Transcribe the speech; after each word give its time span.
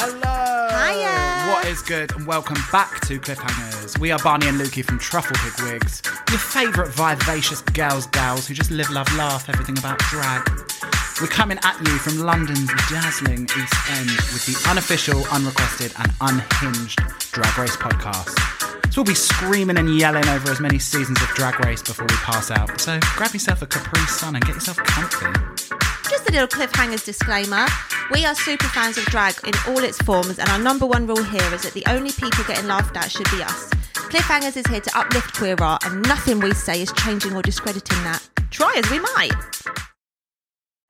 Hello. 0.00 0.68
Hiya. 0.70 1.52
What 1.52 1.66
is 1.66 1.82
good? 1.82 2.14
And 2.14 2.24
welcome 2.24 2.56
back 2.70 3.00
to 3.08 3.18
Cliffhangers. 3.18 3.98
We 3.98 4.12
are 4.12 4.18
Barney 4.20 4.46
and 4.46 4.56
Lukey 4.60 4.84
from 4.84 4.96
Truffle 5.00 5.34
Pig 5.38 5.60
Wigs, 5.60 6.02
your 6.30 6.38
favourite 6.38 6.92
vivacious 6.92 7.62
girls, 7.62 8.06
gals 8.06 8.46
who 8.46 8.54
just 8.54 8.70
live, 8.70 8.88
love, 8.90 9.12
laugh 9.16 9.48
everything 9.48 9.76
about 9.76 9.98
drag. 9.98 10.48
We're 11.20 11.26
coming 11.26 11.58
at 11.64 11.80
you 11.80 11.98
from 11.98 12.20
London's 12.20 12.70
dazzling 12.88 13.42
East 13.42 13.74
End 13.90 14.08
with 14.30 14.46
the 14.46 14.70
unofficial, 14.70 15.24
unrequested, 15.32 15.92
and 15.98 16.12
unhinged 16.20 17.00
Drag 17.32 17.58
Race 17.58 17.76
podcast. 17.76 18.38
So 18.92 19.02
we'll 19.02 19.06
be 19.06 19.14
screaming 19.14 19.78
and 19.78 19.98
yelling 19.98 20.28
over 20.28 20.48
as 20.48 20.60
many 20.60 20.78
seasons 20.78 21.20
of 21.20 21.28
Drag 21.30 21.58
Race 21.64 21.82
before 21.82 22.06
we 22.08 22.14
pass 22.18 22.52
out. 22.52 22.80
So 22.80 23.00
grab 23.16 23.32
yourself 23.32 23.62
a 23.62 23.66
Capri 23.66 23.98
Sun 24.02 24.36
and 24.36 24.44
get 24.44 24.54
yourself 24.54 24.76
comfy. 24.76 25.26
Just 26.08 26.28
a 26.28 26.32
little 26.32 26.46
cliffhangers 26.46 27.04
disclaimer. 27.04 27.66
We 28.10 28.24
are 28.24 28.34
super 28.34 28.66
fans 28.68 28.96
of 28.96 29.04
drag 29.04 29.34
in 29.44 29.52
all 29.66 29.84
its 29.84 29.98
forms, 29.98 30.38
and 30.38 30.48
our 30.48 30.58
number 30.58 30.86
one 30.86 31.06
rule 31.06 31.22
here 31.22 31.54
is 31.54 31.62
that 31.62 31.74
the 31.74 31.84
only 31.88 32.10
people 32.10 32.42
getting 32.44 32.66
laughed 32.66 32.96
at 32.96 33.10
should 33.10 33.30
be 33.30 33.42
us. 33.42 33.68
Cliffhangers 34.08 34.56
is 34.56 34.66
here 34.66 34.80
to 34.80 34.98
uplift 34.98 35.36
queer 35.36 35.56
art, 35.60 35.84
and 35.84 36.00
nothing 36.08 36.40
we 36.40 36.54
say 36.54 36.80
is 36.80 36.90
changing 36.92 37.36
or 37.36 37.42
discrediting 37.42 38.02
that. 38.04 38.26
Try 38.50 38.80
as 38.82 38.90
we 38.90 38.98
might. 38.98 39.34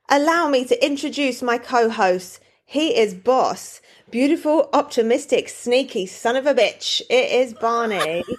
Allow 0.09 0.49
me 0.49 0.65
to 0.67 0.85
introduce 0.85 1.43
my 1.43 1.59
co 1.59 1.91
host. 1.91 2.39
He 2.65 2.97
is 2.97 3.15
boss. 3.15 3.81
Beautiful, 4.13 4.69
optimistic, 4.73 5.49
sneaky 5.49 6.07
son 6.07 6.37
of 6.37 6.47
a 6.47 6.55
bitch. 6.55 7.03
It 7.11 7.33
is 7.33 7.53
Barney. 7.53 8.23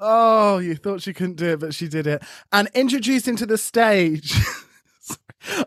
Oh, 0.00 0.58
you 0.58 0.76
thought 0.76 1.02
she 1.02 1.12
couldn't 1.12 1.36
do 1.36 1.50
it, 1.50 1.60
but 1.60 1.74
she 1.74 1.88
did 1.88 2.06
it. 2.06 2.22
And 2.52 2.68
introduced 2.74 3.26
into 3.28 3.46
the 3.46 3.58
stage. 3.58 4.34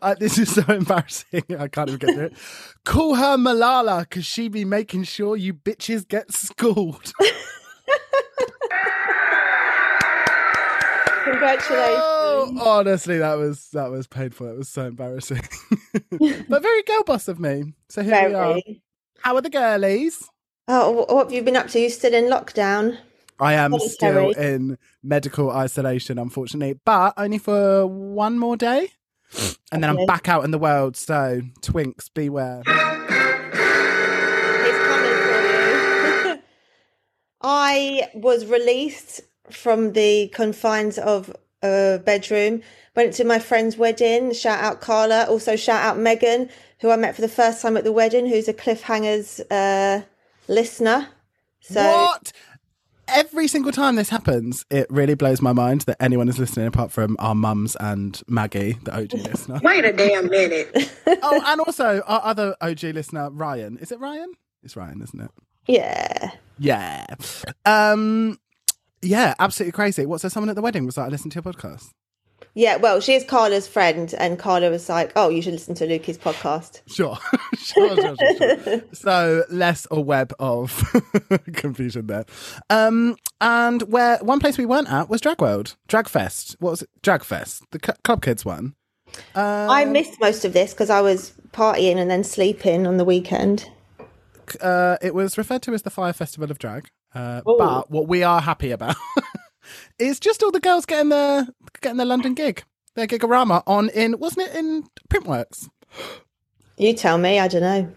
Uh, 0.02 0.14
this 0.16 0.38
is 0.38 0.54
so 0.54 0.62
embarrassing. 0.68 1.44
I 1.58 1.68
can't 1.68 1.90
even 1.90 2.00
get 2.00 2.14
through 2.14 2.26
it. 2.26 2.34
Call 2.84 3.16
her 3.16 3.38
Malala 3.38 4.02
because 4.02 4.26
she 4.26 4.48
be 4.50 4.66
making 4.66 5.06
sure 5.06 5.36
you 5.36 5.54
bitches 5.54 6.08
get 6.08 6.32
schooled. 6.32 7.14
Congratulations. 11.24 11.98
oh, 11.98 12.58
honestly, 12.62 13.18
that 13.20 13.36
was 13.36 13.70
that 13.70 13.90
was 13.90 14.08
painful. 14.08 14.48
That 14.48 14.58
was 14.58 14.70
so 14.70 14.88
embarrassing. 14.88 15.42
but 16.50 16.62
very 16.62 16.84
girl 16.84 17.04
boss 17.04 17.28
of 17.28 17.40
me. 17.40 17.74
So 17.90 18.04
here 18.04 18.28
we 18.28 18.36
are. 18.36 18.59
How 19.22 19.36
are 19.36 19.42
the 19.42 19.50
girlies? 19.50 20.28
Oh, 20.68 21.06
what 21.08 21.26
have 21.26 21.34
you 21.34 21.44
been 21.44 21.56
up 21.56 21.70
to? 21.70 21.80
You 21.80 21.90
still 21.90 22.14
in 22.14 22.26
lockdown? 22.26 22.98
I 23.42 23.53
am 23.53 23.78
still 23.80 24.30
in 24.31 24.78
medical 25.03 25.50
isolation, 25.50 26.17
unfortunately, 26.20 26.80
but 26.86 27.14
only 27.17 27.39
for 27.39 27.88
one 27.88 28.38
more 28.38 28.56
day. 28.56 28.89
And 29.72 29.81
then 29.84 29.89
I'm 29.89 30.06
back 30.06 30.30
out 30.30 30.44
in 30.44 30.52
the 30.52 30.58
world. 30.59 30.95
So, 30.95 31.42
twinks, 31.62 32.09
beware. 32.14 32.62
He's 32.66 32.75
coming 34.88 35.17
for 35.25 35.42
you. 36.36 36.39
I 37.42 38.09
was 38.14 38.45
released 38.45 39.22
from 39.50 39.94
the 39.94 40.28
confines 40.30 40.97
of 41.00 41.36
a 41.64 42.00
bedroom. 42.06 42.62
Went 42.95 43.14
to 43.14 43.23
my 43.23 43.39
friend's 43.39 43.78
wedding. 43.78 44.34
Shout 44.34 44.59
out 44.62 44.81
Carla. 44.81 45.25
Also 45.30 45.56
shout 45.56 45.81
out 45.81 45.97
Megan, 45.97 46.50
who 46.81 46.89
I 46.92 46.97
met 46.97 47.16
for 47.16 47.22
the 47.22 47.30
first 47.30 47.62
time 47.62 47.78
at 47.78 47.84
the 47.86 47.92
wedding, 47.92 48.28
who's 48.28 48.47
a 48.47 48.53
Cliffhangers 48.53 49.42
uh, 49.50 50.03
listener. 50.47 51.08
So 51.62 51.81
What? 51.81 52.34
Every 53.14 53.48
single 53.48 53.72
time 53.72 53.95
this 53.95 54.09
happens, 54.09 54.66
it 54.70 54.88
really 54.90 55.16
blows 55.16 55.42
my 55.42 55.52
mind 55.54 55.81
that 55.81 55.98
anyone 56.02 56.30
is 56.30 56.40
listening 56.40 56.67
apart 56.67 56.92
from 56.92 57.16
our 57.20 57.36
mums 57.36 57.76
and 57.80 58.22
Maggie, 58.28 58.78
the 58.84 58.96
OG 58.96 59.13
listener. 59.13 59.59
Wait 59.63 59.84
a 59.84 59.91
damn 59.91 60.30
minute. 60.30 60.91
oh, 61.08 61.41
and 61.46 61.59
also 61.62 62.02
our 62.08 62.22
other 62.24 62.56
OG 62.62 62.84
listener, 62.84 63.30
Ryan. 63.30 63.78
Is 63.80 63.91
it 63.91 64.00
Ryan? 64.00 64.31
It's 64.63 64.75
Ryan, 64.75 65.02
isn't 65.02 65.19
it? 65.19 65.31
yeah. 65.68 66.31
Yeah. 66.58 67.06
Um, 67.66 68.40
yeah, 69.02 69.34
absolutely 69.40 69.72
crazy. 69.72 70.06
What's 70.06 70.22
there 70.22 70.30
someone 70.30 70.50
at 70.50 70.56
the 70.56 70.62
wedding 70.62 70.86
was 70.86 70.96
like, 70.97 71.07
I 71.07 71.09
listened 71.09 71.31
to 71.34 71.41
your 71.44 71.53
podcast? 71.53 71.90
Yeah, 72.53 72.75
well, 72.78 73.00
she 73.00 73.13
is 73.13 73.23
Carla's 73.23 73.66
friend, 73.66 74.13
and 74.17 74.38
Carla 74.38 74.69
was 74.69 74.89
like, 74.89 75.13
"Oh, 75.16 75.29
you 75.29 75.41
should 75.41 75.53
listen 75.53 75.73
to 75.75 75.88
Lukey's 75.88 76.17
podcast." 76.17 76.81
Sure. 76.85 77.17
sure, 77.57 77.95
sure, 77.95 78.16
sure, 78.17 78.59
sure. 78.63 78.81
So 78.91 79.44
less 79.50 79.88
a 79.89 80.01
web 80.01 80.34
of 80.38 80.84
confusion 81.53 82.07
there. 82.07 82.25
Um, 82.69 83.16
and 83.39 83.84
where 83.84 84.17
one 84.17 84.39
place 84.39 84.57
we 84.57 84.66
weren't 84.66 84.91
at 84.91 85.09
was 85.09 85.22
Drag 85.22 85.39
World, 85.41 85.78
Drag 85.88 86.09
Fest. 86.09 86.57
What 86.59 86.72
was 86.72 86.81
it? 86.81 86.89
Drag 87.01 87.23
Fest, 87.23 87.63
the 87.72 87.79
Cl- 87.84 87.97
Club 88.03 88.22
Kids 88.22 88.44
one. 88.44 88.75
Uh, 89.35 89.68
I 89.69 89.85
missed 89.85 90.19
most 90.19 90.44
of 90.45 90.51
this 90.53 90.73
because 90.73 90.89
I 90.89 91.00
was 91.01 91.33
partying 91.53 91.97
and 91.97 92.12
then 92.12 92.23
sleeping 92.23 92.85
on 92.85 92.97
the 92.97 93.06
weekend. 93.06 93.69
uh, 94.62 94.97
it 95.01 95.13
was 95.13 95.38
referred 95.38 95.62
to 95.63 95.73
as 95.73 95.83
the 95.83 95.89
Fire 95.89 96.13
Festival 96.13 96.51
of 96.51 96.59
Drag. 96.59 96.89
Uh, 97.13 97.41
but 97.45 97.91
what 97.91 98.07
we 98.07 98.23
are 98.23 98.39
happy 98.39 98.72
about 98.72 98.95
is 100.00 100.20
just 100.20 100.44
all 100.44 100.52
the 100.52 100.59
girls 100.59 100.86
getting 100.86 101.09
their 101.09 101.48
getting 101.82 101.98
their 101.98 102.06
London 102.06 102.34
gig, 102.34 102.64
their 102.96 103.08
gigorama 103.08 103.64
on 103.68 103.90
in 103.90 104.18
wasn't 104.20 104.50
it 104.50 104.56
in 104.56 104.84
Printworks? 105.09 105.68
You 106.78 106.94
tell 106.94 107.18
me, 107.18 107.40
I 107.40 107.48
don't 107.48 107.62
know. 107.62 107.92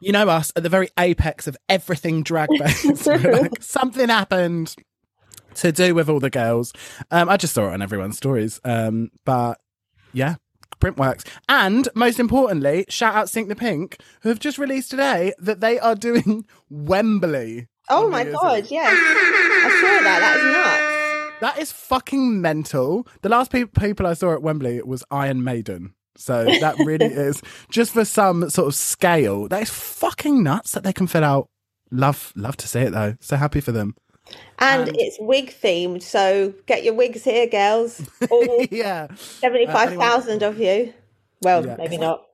you 0.00 0.12
know 0.12 0.28
us 0.28 0.52
at 0.56 0.62
the 0.62 0.68
very 0.68 0.88
apex 0.98 1.46
of 1.46 1.56
everything 1.68 2.22
drag 2.22 2.48
based. 2.58 3.06
Like, 3.06 3.62
something 3.62 4.08
happened 4.08 4.74
to 5.54 5.72
do 5.72 5.94
with 5.94 6.08
all 6.10 6.20
the 6.20 6.28
girls. 6.30 6.72
Um, 7.10 7.28
I 7.28 7.36
just 7.36 7.54
saw 7.54 7.68
it 7.68 7.72
on 7.72 7.80
everyone's 7.82 8.16
stories. 8.18 8.60
Um, 8.64 9.10
but 9.24 9.58
yeah, 10.12 10.34
Printworks. 10.80 11.24
And 11.48 11.88
most 11.94 12.18
importantly, 12.20 12.84
shout 12.90 13.14
out 13.14 13.30
Sink 13.30 13.48
the 13.48 13.56
Pink, 13.56 13.96
who 14.20 14.28
have 14.28 14.38
just 14.38 14.58
released 14.58 14.90
today 14.90 15.32
that 15.38 15.60
they 15.60 15.78
are 15.78 15.94
doing 15.94 16.44
Wembley. 16.70 17.68
Oh 17.88 18.10
my 18.10 18.24
god, 18.24 18.66
yes. 18.68 18.92
I 18.92 19.70
saw 19.80 20.02
that. 20.04 20.18
That 20.20 20.36
is 20.36 20.44
nuts. 20.52 21.05
That 21.40 21.58
is 21.58 21.70
fucking 21.70 22.40
mental. 22.40 23.06
The 23.22 23.28
last 23.28 23.50
pe- 23.50 23.64
people 23.66 24.06
I 24.06 24.14
saw 24.14 24.32
at 24.32 24.42
Wembley 24.42 24.80
was 24.82 25.04
Iron 25.10 25.44
Maiden. 25.44 25.94
So 26.16 26.44
that 26.46 26.76
really 26.78 27.04
is 27.12 27.42
just 27.70 27.92
for 27.92 28.04
some 28.06 28.48
sort 28.48 28.68
of 28.68 28.74
scale. 28.74 29.48
That 29.48 29.62
is 29.62 29.70
fucking 29.70 30.42
nuts 30.42 30.72
that 30.72 30.82
they 30.82 30.92
can 30.94 31.06
fill 31.06 31.24
out. 31.24 31.48
Love, 31.90 32.32
love 32.36 32.56
to 32.58 32.68
see 32.68 32.80
it 32.80 32.92
though. 32.92 33.16
So 33.20 33.36
happy 33.36 33.60
for 33.60 33.72
them. 33.72 33.94
And, 34.58 34.88
And- 34.88 34.96
it's 34.98 35.18
wig 35.20 35.50
themed, 35.62 36.02
so 36.02 36.52
get 36.66 36.82
your 36.84 36.94
wigs 36.94 37.22
here, 37.22 37.46
girls. 37.46 38.02
All 38.30 38.66
yeah, 38.70 39.08
75,000 39.14 40.42
uh, 40.42 40.48
of 40.48 40.58
you. 40.58 40.92
Well, 41.42 41.64
Yeah. 41.66 41.76
maybe 41.76 41.98
not. 41.98 42.25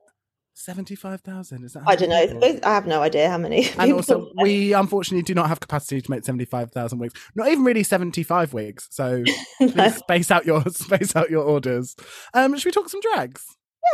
Seventy-five 0.53 1.21
thousand. 1.21 1.63
Is 1.63 1.73
that? 1.73 1.83
I 1.85 1.95
don't 1.95 2.09
know. 2.09 2.27
people? 2.27 2.59
I 2.63 2.73
have 2.73 2.85
no 2.87 3.01
idea 3.01 3.29
how 3.29 3.37
many. 3.37 3.65
And 3.65 3.73
people- 3.81 3.93
also, 3.95 4.31
we 4.41 4.73
unfortunately 4.73 5.23
do 5.23 5.33
not 5.33 5.47
have 5.49 5.59
capacity 5.59 6.01
to 6.01 6.11
make 6.11 6.23
seventy-five 6.25 6.71
thousand 6.71 6.99
wigs. 6.99 7.13
Not 7.35 7.47
even 7.49 7.63
really 7.63 7.83
seventy-five 7.83 8.53
wigs. 8.53 8.87
So 8.91 9.23
please 9.59 9.95
space 9.97 10.31
out 10.31 10.45
your 10.45 10.61
space 10.69 11.15
out 11.15 11.29
your 11.29 11.43
orders. 11.43 11.95
Um, 12.33 12.55
should 12.57 12.65
we 12.67 12.71
talk 12.71 12.89
some 12.89 13.01
drags? 13.01 13.45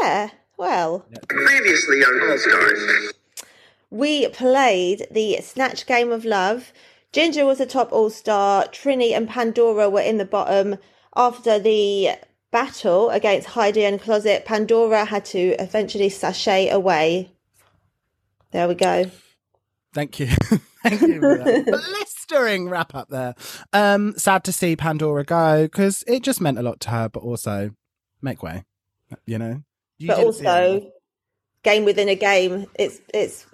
yeah, 0.01 0.29
well, 0.57 1.05
Previously 1.27 2.03
on 2.03 2.29
All 2.31 2.37
Stars. 2.37 3.13
we 3.89 4.27
played 4.29 5.07
the 5.09 5.37
Snatch 5.41 5.85
Game 5.87 6.11
of 6.11 6.25
Love. 6.25 6.71
Ginger 7.11 7.43
was 7.45 7.57
the 7.57 7.65
top 7.65 7.91
all 7.91 8.11
star. 8.11 8.65
Trini 8.65 9.17
and 9.17 9.27
Pandora 9.27 9.89
were 9.89 10.01
in 10.01 10.17
the 10.17 10.25
bottom. 10.25 10.77
After 11.15 11.57
the 11.57 12.09
battle 12.51 13.09
against 13.09 13.49
Heidi 13.49 13.83
N 13.85 13.99
Closet, 13.99 14.45
Pandora 14.45 15.05
had 15.05 15.25
to 15.25 15.55
eventually 15.61 16.09
sashay 16.09 16.69
away. 16.69 17.31
There 18.51 18.67
we 18.67 18.75
go. 18.75 19.09
Thank 19.93 20.19
you. 20.19 20.27
Thank 20.83 21.01
you 21.01 21.19
blistering 21.67 22.69
wrap 22.69 22.95
up 22.95 23.09
there. 23.09 23.35
Um, 23.73 24.13
sad 24.17 24.43
to 24.45 24.53
see 24.53 24.75
Pandora 24.75 25.25
go 25.25 25.63
because 25.63 26.03
it 26.07 26.23
just 26.23 26.39
meant 26.39 26.57
a 26.57 26.61
lot 26.63 26.79
to 26.81 26.89
her, 26.91 27.09
but 27.09 27.21
also 27.21 27.71
make 28.21 28.41
way. 28.41 28.63
You 29.25 29.37
know, 29.39 29.61
You 29.97 30.07
but 30.07 30.15
didn't 30.17 30.33
see 30.33 30.43
it. 30.45 30.47
also, 30.47 30.91
game 31.63 31.83
within 31.85 32.07
a 32.09 32.15
game. 32.15 32.67
It's 32.75 33.01
it's 33.13 33.45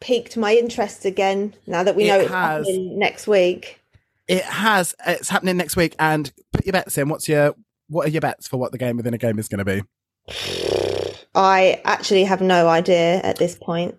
piqued 0.00 0.36
my 0.36 0.54
interest 0.54 1.04
again 1.04 1.54
now 1.66 1.82
that 1.82 1.96
we 1.96 2.04
It 2.04 2.08
know 2.08 2.20
it's 2.20 2.30
has. 2.30 2.66
happening 2.66 2.98
next 2.98 3.26
week. 3.26 3.80
it 4.28 4.44
has. 4.44 4.94
It's 5.06 5.28
happening 5.30 5.56
next 5.56 5.76
week, 5.76 5.96
and 5.98 6.32
put 6.52 6.64
your 6.66 6.74
bets 6.74 6.96
in. 6.98 7.08
What's 7.08 7.28
your 7.28 7.54
what 7.88 8.06
are 8.06 8.10
your 8.10 8.20
bets 8.20 8.48
for 8.48 8.56
what 8.56 8.72
the 8.72 8.78
game 8.78 8.96
within 8.96 9.14
a 9.14 9.18
game 9.18 9.38
is 9.38 9.48
going 9.48 9.64
to 9.64 9.64
be? 9.64 9.82
I 11.34 11.80
actually 11.84 12.24
have 12.24 12.40
no 12.40 12.68
idea 12.68 13.20
at 13.22 13.38
this 13.38 13.56
point. 13.56 13.96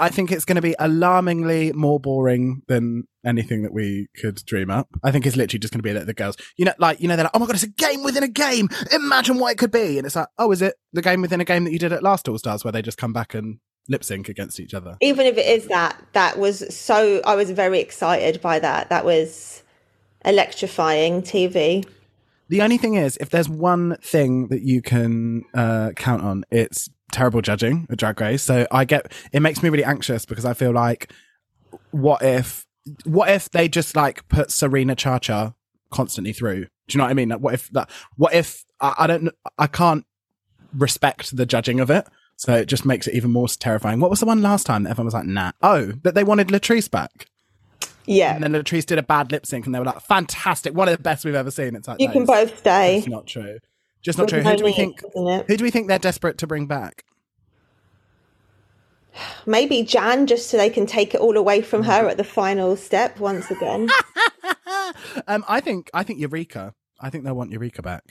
I 0.00 0.08
think 0.08 0.32
it's 0.32 0.46
going 0.46 0.56
to 0.56 0.62
be 0.62 0.74
alarmingly 0.78 1.72
more 1.72 2.00
boring 2.00 2.62
than 2.68 3.04
anything 3.24 3.62
that 3.62 3.72
we 3.72 4.08
could 4.16 4.42
dream 4.46 4.70
up. 4.70 4.88
I 5.04 5.10
think 5.10 5.26
it's 5.26 5.36
literally 5.36 5.58
just 5.58 5.74
going 5.74 5.80
to 5.80 5.86
be 5.86 5.92
that 5.92 6.06
the 6.06 6.14
girls, 6.14 6.38
you 6.56 6.64
know, 6.64 6.72
like, 6.78 7.00
you 7.00 7.08
know, 7.08 7.16
they're 7.16 7.24
like, 7.24 7.32
oh 7.34 7.38
my 7.38 7.46
God, 7.46 7.54
it's 7.54 7.64
a 7.64 7.68
game 7.68 8.02
within 8.02 8.22
a 8.22 8.28
game. 8.28 8.70
Imagine 8.92 9.38
what 9.38 9.52
it 9.52 9.58
could 9.58 9.70
be. 9.70 9.98
And 9.98 10.06
it's 10.06 10.16
like, 10.16 10.28
oh, 10.38 10.50
is 10.52 10.62
it 10.62 10.74
the 10.94 11.02
game 11.02 11.20
within 11.20 11.40
a 11.42 11.44
game 11.44 11.64
that 11.64 11.72
you 11.72 11.78
did 11.78 11.92
at 11.92 12.02
last 12.02 12.28
All 12.28 12.38
Stars 12.38 12.64
where 12.64 12.72
they 12.72 12.80
just 12.80 12.96
come 12.96 13.12
back 13.12 13.34
and 13.34 13.58
lip 13.88 14.02
sync 14.02 14.30
against 14.30 14.58
each 14.58 14.72
other? 14.72 14.96
Even 15.02 15.26
if 15.26 15.36
it 15.36 15.46
is 15.46 15.68
that, 15.68 16.02
that 16.14 16.38
was 16.38 16.74
so. 16.74 17.20
I 17.26 17.36
was 17.36 17.50
very 17.50 17.80
excited 17.80 18.40
by 18.40 18.58
that. 18.58 18.88
That 18.88 19.04
was 19.04 19.62
electrifying 20.24 21.20
TV. 21.20 21.86
The 22.50 22.62
only 22.62 22.78
thing 22.78 22.94
is, 22.94 23.16
if 23.20 23.30
there's 23.30 23.48
one 23.48 23.96
thing 24.02 24.48
that 24.48 24.62
you 24.62 24.82
can 24.82 25.44
uh, 25.54 25.92
count 25.94 26.22
on, 26.22 26.44
it's 26.50 26.90
terrible 27.12 27.42
judging 27.42 27.86
a 27.90 27.94
Drag 27.94 28.20
Race. 28.20 28.42
So 28.42 28.66
I 28.72 28.84
get 28.84 29.12
it 29.32 29.38
makes 29.38 29.62
me 29.62 29.68
really 29.68 29.84
anxious 29.84 30.26
because 30.26 30.44
I 30.44 30.52
feel 30.54 30.72
like, 30.72 31.12
what 31.92 32.22
if, 32.22 32.66
what 33.04 33.30
if 33.30 33.48
they 33.50 33.68
just 33.68 33.94
like 33.94 34.26
put 34.28 34.50
Serena 34.50 34.96
Chacha 34.96 35.54
constantly 35.92 36.32
through? 36.32 36.64
Do 36.64 36.68
you 36.90 36.98
know 36.98 37.04
what 37.04 37.10
I 37.10 37.14
mean? 37.14 37.28
Like, 37.28 37.38
what 37.38 37.54
if 37.54 37.68
that? 37.70 37.88
What 38.16 38.34
if 38.34 38.64
I, 38.80 38.94
I 38.98 39.06
don't? 39.06 39.30
I 39.56 39.68
can't 39.68 40.04
respect 40.74 41.36
the 41.36 41.46
judging 41.46 41.78
of 41.78 41.88
it. 41.88 42.04
So 42.34 42.54
it 42.54 42.66
just 42.66 42.84
makes 42.84 43.06
it 43.06 43.14
even 43.14 43.30
more 43.30 43.46
terrifying. 43.46 44.00
What 44.00 44.10
was 44.10 44.18
the 44.18 44.26
one 44.26 44.42
last 44.42 44.66
time 44.66 44.82
that 44.82 44.90
everyone 44.90 45.06
was 45.06 45.14
like, 45.14 45.26
nah? 45.26 45.52
Oh, 45.62 45.92
that 46.02 46.16
they 46.16 46.24
wanted 46.24 46.48
Latrice 46.48 46.90
back. 46.90 47.26
Yeah. 48.10 48.34
And 48.34 48.42
then 48.42 48.52
Latrice 48.52 48.84
did 48.84 48.98
a 48.98 49.04
bad 49.04 49.30
lip 49.30 49.46
sync 49.46 49.66
and 49.66 49.74
they 49.74 49.78
were 49.78 49.84
like, 49.84 50.00
fantastic, 50.00 50.74
one 50.74 50.88
of 50.88 50.96
the 50.96 51.02
best 51.02 51.24
we've 51.24 51.34
ever 51.34 51.50
seen. 51.50 51.76
It's 51.76 51.86
like, 51.86 52.00
you 52.00 52.10
can 52.10 52.26
both 52.26 52.58
stay. 52.58 52.98
It's 52.98 53.06
not 53.06 53.26
true. 53.26 53.60
Just 54.02 54.18
not 54.18 54.28
true. 54.28 54.40
Who 54.40 54.56
do 54.56 54.64
we 54.64 54.72
think? 54.72 55.00
Who 55.14 55.56
do 55.56 55.62
we 55.62 55.70
think 55.70 55.86
they're 55.86 55.98
desperate 55.98 56.36
to 56.38 56.46
bring 56.46 56.66
back? 56.66 57.04
Maybe 59.46 59.84
Jan, 59.84 60.26
just 60.26 60.48
so 60.48 60.56
they 60.56 60.70
can 60.70 60.86
take 60.86 61.14
it 61.14 61.20
all 61.20 61.36
away 61.36 61.62
from 61.62 61.84
her 61.84 62.08
at 62.08 62.16
the 62.16 62.24
final 62.24 62.76
step 62.76 63.18
once 63.18 63.50
again. 63.50 63.88
Um, 65.26 65.44
I 65.48 65.60
think 65.60 65.88
I 65.94 66.02
think 66.02 66.20
Eureka. 66.20 66.74
I 67.00 67.10
think 67.10 67.24
they'll 67.24 67.34
want 67.34 67.52
Eureka 67.52 67.80
back. 67.80 68.02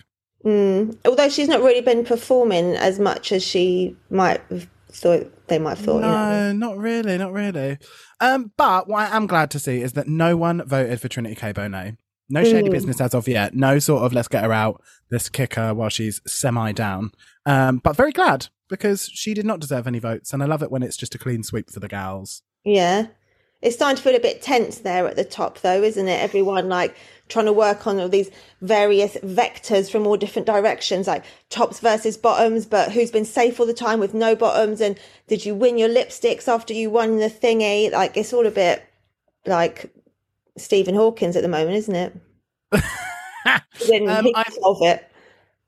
Mm. 0.45 0.97
Although 1.05 1.29
she's 1.29 1.47
not 1.47 1.61
really 1.61 1.81
been 1.81 2.05
performing 2.05 2.75
as 2.75 2.99
much 2.99 3.31
as 3.31 3.43
she 3.43 3.95
might 4.09 4.41
have 4.49 4.67
thought 4.91 5.47
they 5.47 5.59
might 5.59 5.77
have 5.77 5.85
thought. 5.85 5.95
you 5.95 6.01
know. 6.01 6.51
No, 6.51 6.53
not 6.53 6.77
really, 6.77 7.17
not 7.17 7.31
really. 7.33 7.77
Um, 8.19 8.51
but 8.57 8.87
what 8.87 9.11
I 9.11 9.15
am 9.15 9.27
glad 9.27 9.51
to 9.51 9.59
see 9.59 9.81
is 9.81 9.93
that 9.93 10.07
no 10.07 10.35
one 10.37 10.63
voted 10.65 10.99
for 10.99 11.07
Trinity 11.07 11.35
K. 11.35 11.53
Bonet. 11.53 11.97
No 12.31 12.43
shady 12.43 12.69
Mm. 12.69 12.71
business 12.71 13.01
as 13.01 13.15
of 13.15 13.27
yet. 13.27 13.55
No 13.55 13.79
sort 13.79 14.03
of 14.03 14.13
let's 14.13 14.27
get 14.27 14.43
her 14.43 14.53
out, 14.53 14.81
let's 15.11 15.29
kick 15.29 15.55
her 15.55 15.73
while 15.73 15.89
she's 15.89 16.21
semi 16.27 16.71
down. 16.73 17.11
Um, 17.45 17.77
but 17.83 17.95
very 17.95 18.11
glad 18.11 18.47
because 18.69 19.09
she 19.11 19.33
did 19.33 19.45
not 19.45 19.59
deserve 19.59 19.87
any 19.87 19.97
votes, 19.99 20.31
and 20.31 20.43
I 20.43 20.45
love 20.45 20.61
it 20.61 20.69
when 20.71 20.83
it's 20.83 20.97
just 20.97 21.15
a 21.15 21.17
clean 21.17 21.41
sweep 21.43 21.71
for 21.71 21.79
the 21.79 21.87
gals. 21.87 22.43
Yeah. 22.63 23.07
It's 23.61 23.75
starting 23.75 23.97
to 23.97 24.03
feel 24.03 24.15
a 24.15 24.19
bit 24.19 24.41
tense 24.41 24.79
there 24.79 25.05
at 25.07 25.15
the 25.15 25.25
top, 25.25 25.59
though, 25.59 25.83
isn't 25.83 26.07
it? 26.07 26.21
Everyone 26.21 26.69
like 26.69 26.95
trying 27.27 27.45
to 27.45 27.53
work 27.53 27.85
on 27.85 27.99
all 27.99 28.09
these 28.09 28.29
various 28.61 29.15
vectors 29.17 29.91
from 29.91 30.07
all 30.07 30.17
different 30.17 30.45
directions, 30.45 31.07
like 31.07 31.23
tops 31.49 31.79
versus 31.79 32.17
bottoms, 32.17 32.65
but 32.65 32.91
who's 32.91 33.11
been 33.11 33.25
safe 33.25 33.59
all 33.59 33.65
the 33.65 33.73
time 33.73 33.99
with 33.99 34.13
no 34.13 34.35
bottoms? 34.35 34.81
And 34.81 34.97
did 35.27 35.45
you 35.45 35.53
win 35.53 35.77
your 35.77 35.89
lipsticks 35.89 36.47
after 36.47 36.73
you 36.73 36.89
won 36.89 37.17
the 37.17 37.29
thingy? 37.29 37.91
Like, 37.91 38.15
it's 38.17 38.33
all 38.33 38.47
a 38.47 38.51
bit 38.51 38.83
like 39.45 39.93
Stephen 40.57 40.95
Hawkins 40.95 41.35
at 41.35 41.43
the 41.43 41.49
moment, 41.49 41.75
isn't 41.75 41.95
it? 41.95 42.17
Um, 43.45 44.27
I- 44.35 44.43
solve 44.61 44.81
it. 44.81 45.09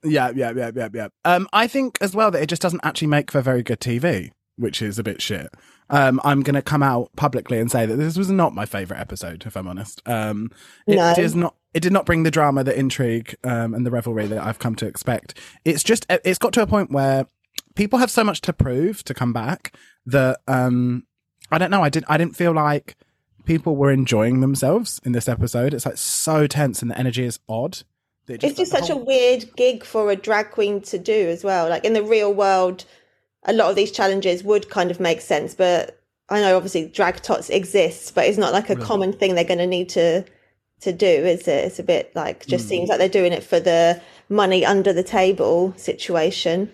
Yeah, 0.04 0.32
yeah, 0.36 0.52
yeah, 0.56 0.72
yeah, 0.76 0.90
yeah. 0.94 1.08
Um, 1.26 1.48
I 1.54 1.68
think 1.68 1.98
as 2.02 2.14
well 2.16 2.32
that 2.32 2.42
it 2.42 2.48
just 2.48 2.62
doesn't 2.62 2.82
actually 2.84 3.08
make 3.08 3.32
for 3.32 3.42
very 3.42 3.64
good 3.64 3.80
TV, 3.80 4.32
which 4.58 4.82
is 4.82 5.00
a 5.00 5.04
bit 5.04 5.22
shit. 5.22 5.50
Um, 5.92 6.20
I'm 6.24 6.42
going 6.42 6.56
to 6.56 6.62
come 6.62 6.82
out 6.82 7.10
publicly 7.16 7.60
and 7.60 7.70
say 7.70 7.86
that 7.86 7.96
this 7.98 8.18
was 8.18 8.30
not 8.30 8.56
my 8.56 8.66
favorite 8.66 9.00
episode, 9.00 9.44
if 9.46 9.56
I'm 9.56 9.68
honest. 9.68 10.02
Um, 10.08 10.50
it 10.88 10.96
No. 10.96 11.14
is 11.18 11.36
not. 11.36 11.56
It 11.74 11.82
did 11.82 11.94
not 11.94 12.06
bring 12.06 12.24
the 12.24 12.32
drama, 12.32 12.64
the 12.64 12.78
intrigue, 12.78 13.36
um, 13.44 13.74
and 13.74 13.86
the 13.86 13.92
revelry 13.92 14.28
that 14.28 14.44
I've 14.44 14.60
come 14.60 14.76
to 14.76 14.86
expect. 14.88 15.38
It's 15.64 15.84
just. 15.84 16.06
It's 16.10 16.40
got 16.40 16.54
to 16.54 16.62
a 16.62 16.68
point 16.68 16.92
where 16.92 17.28
people 17.76 18.00
have 18.00 18.12
so 18.12 18.24
much 18.24 18.42
to 18.42 18.54
prove 18.54 19.04
to 19.06 19.14
come 19.14 19.32
back 19.34 19.74
that 20.06 20.40
um, 20.48 21.06
I 21.52 21.58
don't 21.58 21.72
know. 21.72 21.82
I 21.84 21.90
didn't. 21.90 22.08
I 22.10 22.18
didn't 22.18 22.36
feel 22.36 22.52
like 22.54 22.96
people 23.46 23.76
were 23.76 23.92
enjoying 23.92 24.42
themselves 24.42 25.00
in 25.04 25.12
this 25.14 25.28
episode. 25.28 25.74
It's 25.74 25.86
like 25.86 25.98
so 25.98 26.48
tense, 26.48 26.82
and 26.82 26.92
the 26.92 26.98
energy 26.98 27.24
is 27.26 27.40
odd. 27.50 27.80
it 28.28 28.44
It's 28.44 28.58
just 28.58 28.72
the 28.72 28.78
such 28.80 28.90
a 28.90 28.96
weird 28.96 29.56
gig 29.56 29.84
for 29.84 30.12
a 30.12 30.16
drag 30.16 30.52
queen 30.52 30.82
to 30.82 30.98
do 30.98 31.30
as 31.30 31.44
well. 31.44 31.70
Like 31.70 31.84
in 31.86 31.94
the 31.94 32.04
real 32.04 32.34
world, 32.34 32.86
a 33.46 33.54
lot 33.54 33.70
of 33.70 33.76
these 33.76 33.92
challenges 33.92 34.44
would 34.44 34.70
kind 34.70 34.92
of 34.92 35.00
make 35.00 35.22
sense, 35.22 35.54
but 35.56 36.00
I 36.30 36.40
know 36.42 36.56
obviously 36.56 36.88
drag 36.88 37.22
tots 37.22 37.50
exists, 37.50 38.12
but 38.12 38.26
it's 38.26 38.38
not 38.38 38.54
like 38.54 38.70
a 38.70 38.76
common 38.76 39.12
thing 39.14 39.36
they're 39.36 39.44
going 39.44 39.58
to 39.60 39.68
need 39.68 39.90
to 39.90 40.24
to 40.82 40.92
do, 40.92 41.06
is 41.06 41.48
it? 41.48 41.66
It's 41.66 41.78
a 41.80 41.84
bit 41.84 42.12
like 42.16 42.46
just 42.48 42.68
seems 42.68 42.90
like 42.90 42.98
they're 42.98 43.10
doing 43.10 43.34
it 43.34 43.44
for 43.44 43.60
the 43.60 44.02
money 44.30 44.66
under 44.66 44.92
the 44.94 45.04
table 45.04 45.74
situation. 45.78 46.72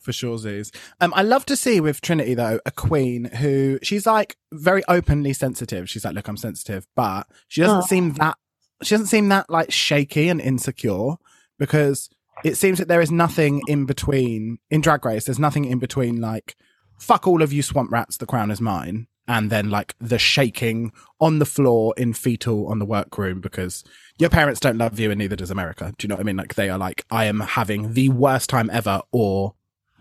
for 0.00 0.12
sure, 0.12 0.36
Z's. 0.38 0.70
Um, 1.00 1.12
I 1.16 1.22
love 1.22 1.46
to 1.46 1.56
see 1.56 1.80
with 1.80 2.00
Trinity 2.00 2.34
though 2.34 2.58
a 2.66 2.70
queen 2.70 3.26
who 3.26 3.78
she's 3.82 4.06
like 4.06 4.36
very 4.52 4.82
openly 4.88 5.32
sensitive. 5.32 5.88
She's 5.88 6.04
like, 6.04 6.14
"Look, 6.14 6.28
I'm 6.28 6.36
sensitive," 6.36 6.86
but 6.96 7.26
she 7.48 7.60
doesn't 7.62 7.84
Oh. 7.84 7.86
seem 7.86 8.12
that. 8.14 8.36
She 8.82 8.94
doesn't 8.94 9.06
seem 9.06 9.28
that 9.30 9.48
like 9.48 9.70
shaky 9.72 10.28
and 10.28 10.40
insecure 10.40 11.14
because 11.58 12.10
it 12.44 12.56
seems 12.56 12.78
that 12.78 12.88
there 12.88 13.00
is 13.00 13.10
nothing 13.10 13.62
in 13.66 13.86
between 13.86 14.58
in 14.70 14.80
Drag 14.80 15.04
Race. 15.04 15.24
There's 15.24 15.38
nothing 15.38 15.64
in 15.64 15.78
between 15.78 16.20
like 16.20 16.56
"fuck 16.98 17.26
all 17.26 17.42
of 17.42 17.52
you 17.52 17.62
swamp 17.62 17.90
rats, 17.90 18.18
the 18.18 18.26
crown 18.26 18.50
is 18.50 18.60
mine," 18.60 19.06
and 19.26 19.50
then 19.50 19.70
like 19.70 19.94
the 19.98 20.18
shaking 20.18 20.92
on 21.20 21.38
the 21.38 21.46
floor 21.46 21.94
in 21.96 22.12
fetal 22.12 22.68
on 22.68 22.78
the 22.78 22.84
workroom 22.84 23.40
because 23.40 23.82
your 24.18 24.30
parents 24.30 24.60
don't 24.60 24.78
love 24.78 25.00
you 25.00 25.10
and 25.10 25.18
neither 25.18 25.36
does 25.36 25.50
America. 25.50 25.92
Do 25.98 26.04
you 26.04 26.08
know 26.08 26.16
what 26.16 26.20
I 26.20 26.24
mean? 26.24 26.36
Like 26.36 26.54
they 26.54 26.70
are 26.70 26.78
like, 26.78 27.04
"I 27.10 27.24
am 27.24 27.40
having 27.40 27.94
the 27.94 28.10
worst 28.10 28.50
time 28.50 28.70
ever," 28.70 29.02
or 29.10 29.54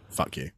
fuck 0.10 0.38
you. 0.38 0.52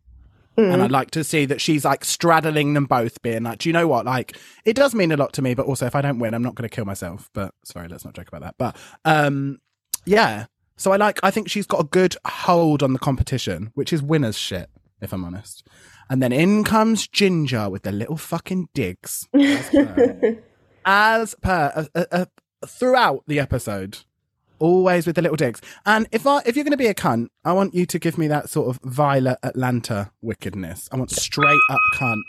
And 0.58 0.82
I'd 0.82 0.92
like 0.92 1.12
to 1.12 1.24
see 1.24 1.46
that 1.46 1.60
she's 1.60 1.84
like 1.84 2.06
straddling 2.06 2.76
them 2.76 2.86
both, 2.86 3.22
being 3.22 3.44
like, 3.44 3.60
do 3.60 3.70
you 3.70 3.74
know 3.74 3.88
what? 3.88 4.06
Like, 4.06 4.38
it 4.64 4.74
does 4.74 4.96
mean 4.96 5.12
a 5.12 5.18
lot 5.18 5.34
to 5.34 5.42
me, 5.42 5.54
but 5.54 5.66
also 5.66 5.86
if 5.86 5.96
I 5.96 6.02
don't 6.02 6.20
win, 6.20 6.34
I'm 6.34 6.44
not 6.44 6.56
going 6.56 6.68
to 6.68 6.74
kill 6.74 6.86
myself. 6.86 7.30
But 7.34 7.54
sorry, 7.66 7.90
let's 7.90 8.06
not 8.06 8.14
joke 8.14 8.30
about 8.30 8.42
that. 8.42 8.56
But 8.58 8.78
um, 9.04 9.60
yeah. 10.06 10.46
So 10.78 10.92
I 10.92 10.98
like, 10.98 11.20
I 11.24 11.32
think 11.32 11.50
she's 11.50 11.66
got 11.66 11.80
a 11.80 11.86
good 11.86 12.16
hold 12.26 12.84
on 12.84 12.94
the 12.94 13.00
competition, 13.00 13.72
which 13.76 13.94
is 13.94 14.02
winner's 14.02 14.38
shit, 14.38 14.70
if 15.02 15.14
I'm 15.14 15.24
honest. 15.24 15.66
And 16.10 16.22
then 16.22 16.32
in 16.32 16.64
comes 16.64 17.08
Ginger 17.08 17.70
with 17.70 17.84
the 17.84 17.92
little 17.92 18.18
fucking 18.18 18.70
digs. 18.74 19.28
As 20.88 21.34
per, 21.42 21.72
as 21.76 21.90
per 21.90 21.90
uh, 21.96 22.00
uh, 22.00 22.06
uh, 22.12 22.26
throughout 22.68 23.24
the 23.26 23.40
episode 23.40 23.98
always 24.60 25.08
with 25.08 25.16
the 25.16 25.22
little 25.22 25.36
digs. 25.36 25.62
And 25.86 26.08
if 26.12 26.28
I 26.28 26.42
if 26.46 26.56
you're 26.56 26.64
going 26.64 26.72
to 26.72 26.78
be 26.78 26.88
a 26.88 26.94
cunt, 26.94 27.30
I 27.44 27.54
want 27.54 27.74
you 27.74 27.86
to 27.88 28.00
give 28.00 28.18
me 28.18 28.28
that 28.28 28.50
sort 28.50 28.70
of 28.70 28.80
Violet 28.84 29.38
Atlanta 29.44 30.12
wickedness. 30.22 30.88
I 30.92 30.98
want 30.98 31.12
straight 31.12 31.60
up 31.70 31.80
cunt, 31.96 32.22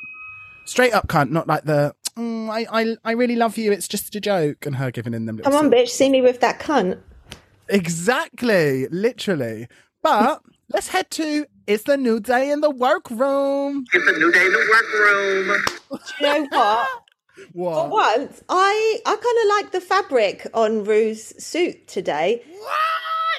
straight 0.64 0.92
up 0.92 1.08
cunt, 1.08 1.30
not 1.30 1.46
like 1.46 1.64
the 1.64 1.94
mm, 2.16 2.48
I 2.50 2.66
I 2.72 2.96
I 3.04 3.12
really 3.12 3.36
love 3.36 3.58
you. 3.58 3.72
It's 3.72 3.88
just 3.88 4.14
a 4.14 4.20
joke, 4.20 4.66
and 4.66 4.76
her 4.76 4.90
giving 4.90 5.14
in 5.14 5.26
them. 5.26 5.38
Come 5.38 5.54
on, 5.54 5.70
bitch, 5.70 5.88
see 5.90 6.08
me 6.08 6.22
with 6.22 6.40
that 6.40 6.58
cunt. 6.58 6.98
Exactly, 7.68 8.86
literally. 8.88 9.68
But 10.02 10.42
let's 10.72 10.88
head 10.88 11.10
to 11.12 11.46
it's 11.66 11.82
the 11.84 11.96
new 11.96 12.20
day 12.20 12.50
in 12.50 12.60
the 12.60 12.70
workroom. 12.70 13.84
It's 13.92 14.06
a 14.08 14.18
new 14.18 14.32
day 14.32 14.46
in 14.46 14.52
the 14.52 14.66
workroom. 14.70 15.64
Do 15.90 15.98
you 16.20 16.26
know 16.26 16.46
what? 16.50 16.88
What? 17.52 17.74
For 17.84 17.90
once, 17.90 18.42
I 18.48 18.98
I 19.04 19.10
kind 19.10 19.38
of 19.42 19.48
like 19.56 19.72
the 19.72 19.80
fabric 19.86 20.46
on 20.54 20.84
Rue's 20.84 21.34
suit 21.42 21.86
today. 21.86 22.42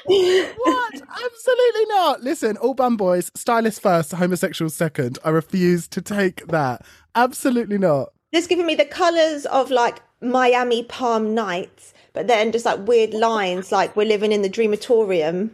What? 0.06 0.54
what? 0.56 0.94
Absolutely 1.24 1.84
not. 1.86 2.22
Listen, 2.22 2.56
all 2.58 2.74
bum 2.74 2.96
boys, 2.96 3.30
stylist 3.34 3.82
first, 3.82 4.12
homosexual 4.12 4.70
second. 4.70 5.18
I 5.24 5.30
refuse 5.30 5.88
to 5.88 6.00
take 6.00 6.46
that. 6.46 6.82
Absolutely 7.16 7.76
not. 7.78 8.10
just 8.32 8.48
giving 8.48 8.66
me 8.66 8.76
the 8.76 8.84
colours 8.84 9.46
of 9.46 9.70
like 9.72 10.00
Miami 10.20 10.82
Palm 10.84 11.34
Nights, 11.34 11.94
but 12.12 12.26
then 12.26 12.52
just 12.52 12.64
like 12.64 12.86
weird 12.86 13.14
lines 13.14 13.70
like 13.70 13.94
we're 13.96 14.06
living 14.06 14.32
in 14.32 14.42
the 14.42 14.50
Dreamatorium. 14.50 15.50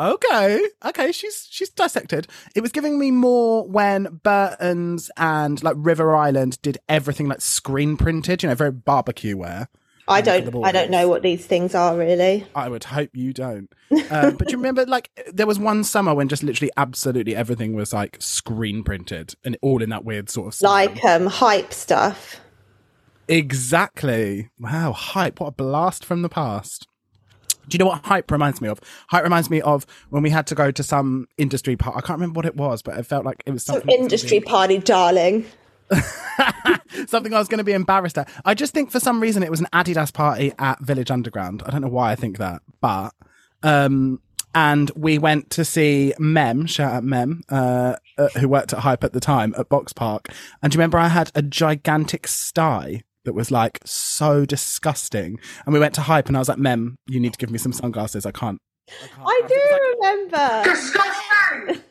Okay, 0.00 0.66
okay, 0.84 1.12
she's 1.12 1.46
she's 1.50 1.68
dissected. 1.68 2.26
It 2.54 2.60
was 2.60 2.72
giving 2.72 2.98
me 2.98 3.10
more 3.10 3.66
when 3.68 4.20
Burton's 4.22 5.10
and 5.16 5.62
like 5.62 5.76
River 5.78 6.16
Island 6.16 6.60
did 6.62 6.78
everything 6.88 7.28
like 7.28 7.40
screen 7.40 7.96
printed, 7.96 8.42
you 8.42 8.48
know, 8.48 8.54
very 8.54 8.72
barbecue 8.72 9.36
wear. 9.36 9.68
I 10.08 10.20
don't 10.20 10.64
I 10.64 10.72
don't 10.72 10.90
know 10.90 11.08
what 11.08 11.22
these 11.22 11.46
things 11.46 11.74
are 11.74 11.96
really. 11.96 12.44
I 12.54 12.68
would 12.68 12.84
hope 12.84 13.10
you 13.14 13.32
don't. 13.32 13.72
Um, 14.10 14.36
but 14.36 14.50
you 14.50 14.56
remember, 14.56 14.84
like, 14.84 15.10
there 15.32 15.46
was 15.46 15.58
one 15.58 15.84
summer 15.84 16.14
when 16.14 16.28
just 16.28 16.42
literally 16.42 16.72
absolutely 16.76 17.36
everything 17.36 17.74
was 17.74 17.92
like 17.92 18.16
screen 18.18 18.82
printed 18.82 19.34
and 19.44 19.56
all 19.62 19.82
in 19.82 19.90
that 19.90 20.04
weird 20.04 20.28
sort 20.28 20.48
of 20.48 20.54
style. 20.54 20.72
Like 20.72 21.04
um 21.04 21.26
hype 21.26 21.72
stuff. 21.72 22.40
Exactly. 23.28 24.50
Wow, 24.58 24.92
hype. 24.92 25.40
What 25.40 25.48
a 25.48 25.52
blast 25.52 26.04
from 26.04 26.22
the 26.22 26.28
past. 26.28 26.86
Do 27.68 27.76
you 27.76 27.78
know 27.78 27.86
what 27.86 28.04
hype 28.04 28.30
reminds 28.30 28.60
me 28.60 28.68
of? 28.68 28.80
Hype 29.08 29.22
reminds 29.22 29.48
me 29.48 29.60
of 29.60 29.86
when 30.10 30.22
we 30.22 30.30
had 30.30 30.46
to 30.48 30.54
go 30.54 30.70
to 30.70 30.82
some 30.82 31.28
industry 31.38 31.76
party. 31.76 31.96
I 31.98 32.00
can't 32.00 32.18
remember 32.18 32.38
what 32.38 32.46
it 32.46 32.56
was, 32.56 32.82
but 32.82 32.98
it 32.98 33.04
felt 33.06 33.24
like 33.24 33.42
it 33.46 33.52
was 33.52 33.64
Some 33.64 33.74
something. 33.74 33.88
that 33.96 34.02
industry 34.02 34.40
party, 34.40 34.78
darling. 34.78 35.46
something 37.06 37.32
I 37.32 37.38
was 37.38 37.48
going 37.48 37.58
to 37.58 37.64
be 37.64 37.72
embarrassed 37.72 38.18
at. 38.18 38.28
I 38.44 38.54
just 38.54 38.74
think 38.74 38.90
for 38.90 38.98
some 39.00 39.20
reason 39.20 39.42
it 39.42 39.50
was 39.50 39.60
an 39.60 39.68
Adidas 39.72 40.12
party 40.12 40.52
at 40.58 40.80
Village 40.80 41.10
Underground. 41.10 41.62
I 41.64 41.70
don't 41.70 41.82
know 41.82 41.88
why 41.88 42.10
I 42.12 42.16
think 42.16 42.38
that, 42.38 42.62
but 42.80 43.14
um, 43.62 44.20
and 44.54 44.90
we 44.96 45.18
went 45.18 45.50
to 45.50 45.64
see 45.64 46.14
Mem, 46.18 46.66
shout 46.66 46.92
out 46.92 47.04
Mem, 47.04 47.42
uh, 47.48 47.96
uh, 48.18 48.28
who 48.38 48.48
worked 48.48 48.72
at 48.72 48.80
Hype 48.80 49.04
at 49.04 49.12
the 49.12 49.20
time 49.20 49.54
at 49.56 49.68
Box 49.68 49.92
Park. 49.92 50.28
And 50.62 50.72
do 50.72 50.76
you 50.76 50.78
remember 50.80 50.98
I 50.98 51.08
had 51.08 51.30
a 51.34 51.42
gigantic 51.42 52.26
sty 52.26 53.02
that 53.24 53.34
was 53.34 53.50
like 53.50 53.78
so 53.84 54.44
disgusting? 54.44 55.38
And 55.64 55.72
we 55.72 55.80
went 55.80 55.94
to 55.94 56.00
Hype, 56.02 56.28
and 56.28 56.36
I 56.36 56.40
was 56.40 56.48
like, 56.48 56.58
Mem, 56.58 56.96
you 57.06 57.20
need 57.20 57.32
to 57.32 57.38
give 57.38 57.50
me 57.50 57.58
some 57.58 57.72
sunglasses. 57.72 58.26
I 58.26 58.30
can't. 58.32 58.58
I, 58.90 59.06
can't- 59.06 59.20
I 59.24 59.40
it 59.40 59.44
was 59.44 59.70
like- 59.70 60.30
do 60.32 61.76
remember. 61.76 61.82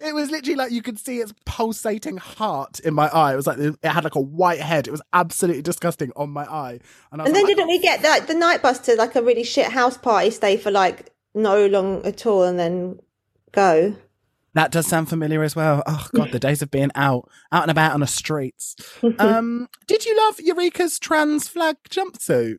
it 0.06 0.14
was 0.14 0.30
literally 0.30 0.56
like 0.56 0.70
you 0.72 0.82
could 0.82 0.98
see 0.98 1.18
its 1.18 1.32
pulsating 1.46 2.16
heart 2.18 2.80
in 2.80 2.94
my 2.94 3.08
eye. 3.08 3.32
It 3.32 3.36
was 3.36 3.46
like 3.46 3.58
it 3.58 3.76
had 3.84 4.04
like 4.04 4.14
a 4.14 4.20
white 4.20 4.60
head. 4.60 4.86
It 4.86 4.90
was 4.90 5.02
absolutely 5.12 5.62
disgusting 5.62 6.12
on 6.16 6.30
my 6.30 6.44
eye. 6.44 6.78
And, 7.12 7.22
I 7.22 7.26
And 7.26 7.34
then 7.34 7.44
like, 7.44 7.56
didn't 7.56 7.68
we 7.68 7.78
get 7.78 8.02
like 8.02 8.26
the 8.26 8.34
night 8.34 8.62
bus 8.62 8.78
to 8.80 8.96
like 8.96 9.16
a 9.16 9.22
really 9.22 9.44
shit 9.44 9.66
house 9.66 9.96
party, 9.96 10.30
stay 10.30 10.56
for 10.56 10.70
like 10.70 11.10
no 11.34 11.66
long 11.66 12.04
at 12.04 12.26
all, 12.26 12.42
and 12.42 12.58
then 12.58 13.00
go? 13.52 13.96
That 14.54 14.72
does 14.72 14.86
sound 14.86 15.08
familiar 15.08 15.42
as 15.42 15.54
well. 15.54 15.82
Oh 15.86 16.08
god, 16.14 16.32
the 16.32 16.40
days 16.40 16.62
of 16.62 16.70
being 16.70 16.90
out, 16.94 17.28
out 17.52 17.62
and 17.62 17.70
about 17.70 17.92
on 17.92 18.00
the 18.00 18.06
streets. 18.06 18.76
Um, 19.18 19.68
did 19.86 20.06
you 20.06 20.16
love 20.16 20.40
Eureka's 20.40 20.98
trans 20.98 21.48
flag 21.48 21.76
jumpsuit? 21.88 22.58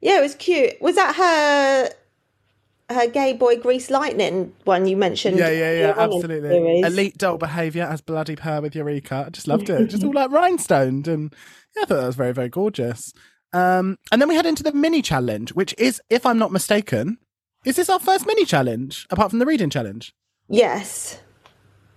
Yeah, 0.00 0.18
it 0.18 0.22
was 0.22 0.34
cute. 0.34 0.80
Was 0.80 0.96
that 0.96 1.14
her 1.16 2.94
her 2.94 3.06
gay 3.06 3.34
boy 3.34 3.56
Grease 3.58 3.90
Lightning 3.90 4.52
one 4.64 4.86
you 4.86 4.96
mentioned? 4.96 5.38
Yeah, 5.38 5.50
yeah, 5.50 5.72
yeah, 5.72 5.92
earlier 5.92 5.94
on 5.94 6.04
in 6.04 6.10
the 6.10 6.16
absolutely. 6.16 6.50
series? 6.50 6.86
Elite 6.86 7.18
doll 7.18 7.38
behaviour 7.38 7.84
as 7.84 8.00
bloody 8.00 8.36
per 8.36 8.60
with 8.60 8.74
Eureka. 8.74 9.24
I 9.26 9.30
just 9.30 9.48
loved 9.48 9.70
it. 9.70 9.86
just 9.88 10.04
all 10.04 10.12
like 10.12 10.30
rhinestoned, 10.30 11.06
and 11.06 11.34
yeah, 11.76 11.82
I 11.82 11.86
thought 11.86 12.00
that 12.00 12.06
was 12.06 12.16
very, 12.16 12.32
very 12.32 12.48
gorgeous. 12.48 13.12
Um, 13.52 13.98
and 14.12 14.20
then 14.20 14.28
we 14.28 14.34
head 14.34 14.46
into 14.46 14.62
the 14.62 14.72
mini 14.72 15.02
challenge, 15.02 15.52
which 15.52 15.74
is, 15.78 16.00
if 16.10 16.26
I'm 16.26 16.38
not 16.38 16.52
mistaken, 16.52 17.18
is 17.64 17.76
this 17.76 17.88
our 17.88 17.98
first 17.98 18.26
mini 18.26 18.44
challenge 18.44 19.06
apart 19.10 19.30
from 19.30 19.38
the 19.38 19.46
reading 19.46 19.70
challenge? 19.70 20.14
Yes. 20.48 21.20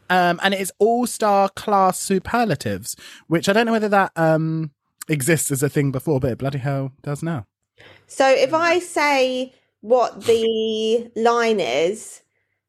um, 0.09 0.39
and 0.43 0.53
it 0.53 0.59
is 0.59 0.73
all 0.77 1.07
star 1.07 1.49
class 1.49 1.97
superlatives, 1.99 2.95
which 3.27 3.47
I 3.47 3.53
don't 3.53 3.65
know 3.65 3.71
whether 3.71 3.89
that 3.89 4.11
um, 4.15 4.71
exists 5.07 5.51
as 5.51 5.63
a 5.63 5.69
thing 5.69 5.91
before, 5.91 6.19
but 6.19 6.31
it 6.31 6.37
bloody 6.37 6.59
hell 6.59 6.91
does 7.01 7.23
now. 7.23 7.45
So 8.07 8.27
if 8.29 8.53
I 8.53 8.79
say 8.79 9.53
what 9.79 10.25
the 10.25 11.09
line 11.15 11.59
is, 11.59 12.21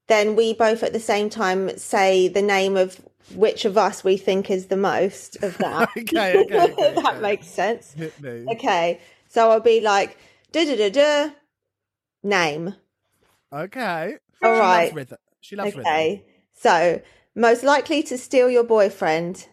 then 0.06 0.36
we 0.36 0.54
both 0.54 0.82
at 0.82 0.92
the 0.92 1.00
same 1.00 1.28
time 1.30 1.76
say 1.76 2.28
the 2.28 2.42
name 2.42 2.76
of 2.76 3.00
which 3.34 3.64
of 3.64 3.78
us 3.78 4.04
we 4.04 4.16
think 4.16 4.50
is 4.50 4.66
the 4.66 4.76
most 4.76 5.42
of 5.42 5.58
that. 5.58 5.88
Okay, 5.96 6.36
okay, 6.36 6.56
okay, 6.72 6.94
that 6.94 7.06
okay. 7.14 7.20
makes 7.20 7.46
sense. 7.48 7.96
Okay. 8.48 9.00
So 9.28 9.50
I'll 9.50 9.60
be 9.60 9.80
like 9.80 10.16
da 10.52 10.64
da 10.64 10.76
da 10.76 10.90
da 10.90 11.30
name. 12.22 12.74
Okay. 13.52 14.16
All 14.42 14.58
right. 14.58 14.94
She 15.42 15.54
loves 15.56 15.76
rhythm. 15.76 15.80
Okay. 15.86 16.24
So 16.54 17.02
most 17.34 17.62
likely 17.62 18.02
to 18.04 18.16
steal 18.16 18.48
your 18.48 18.64
boyfriend, 18.64 19.46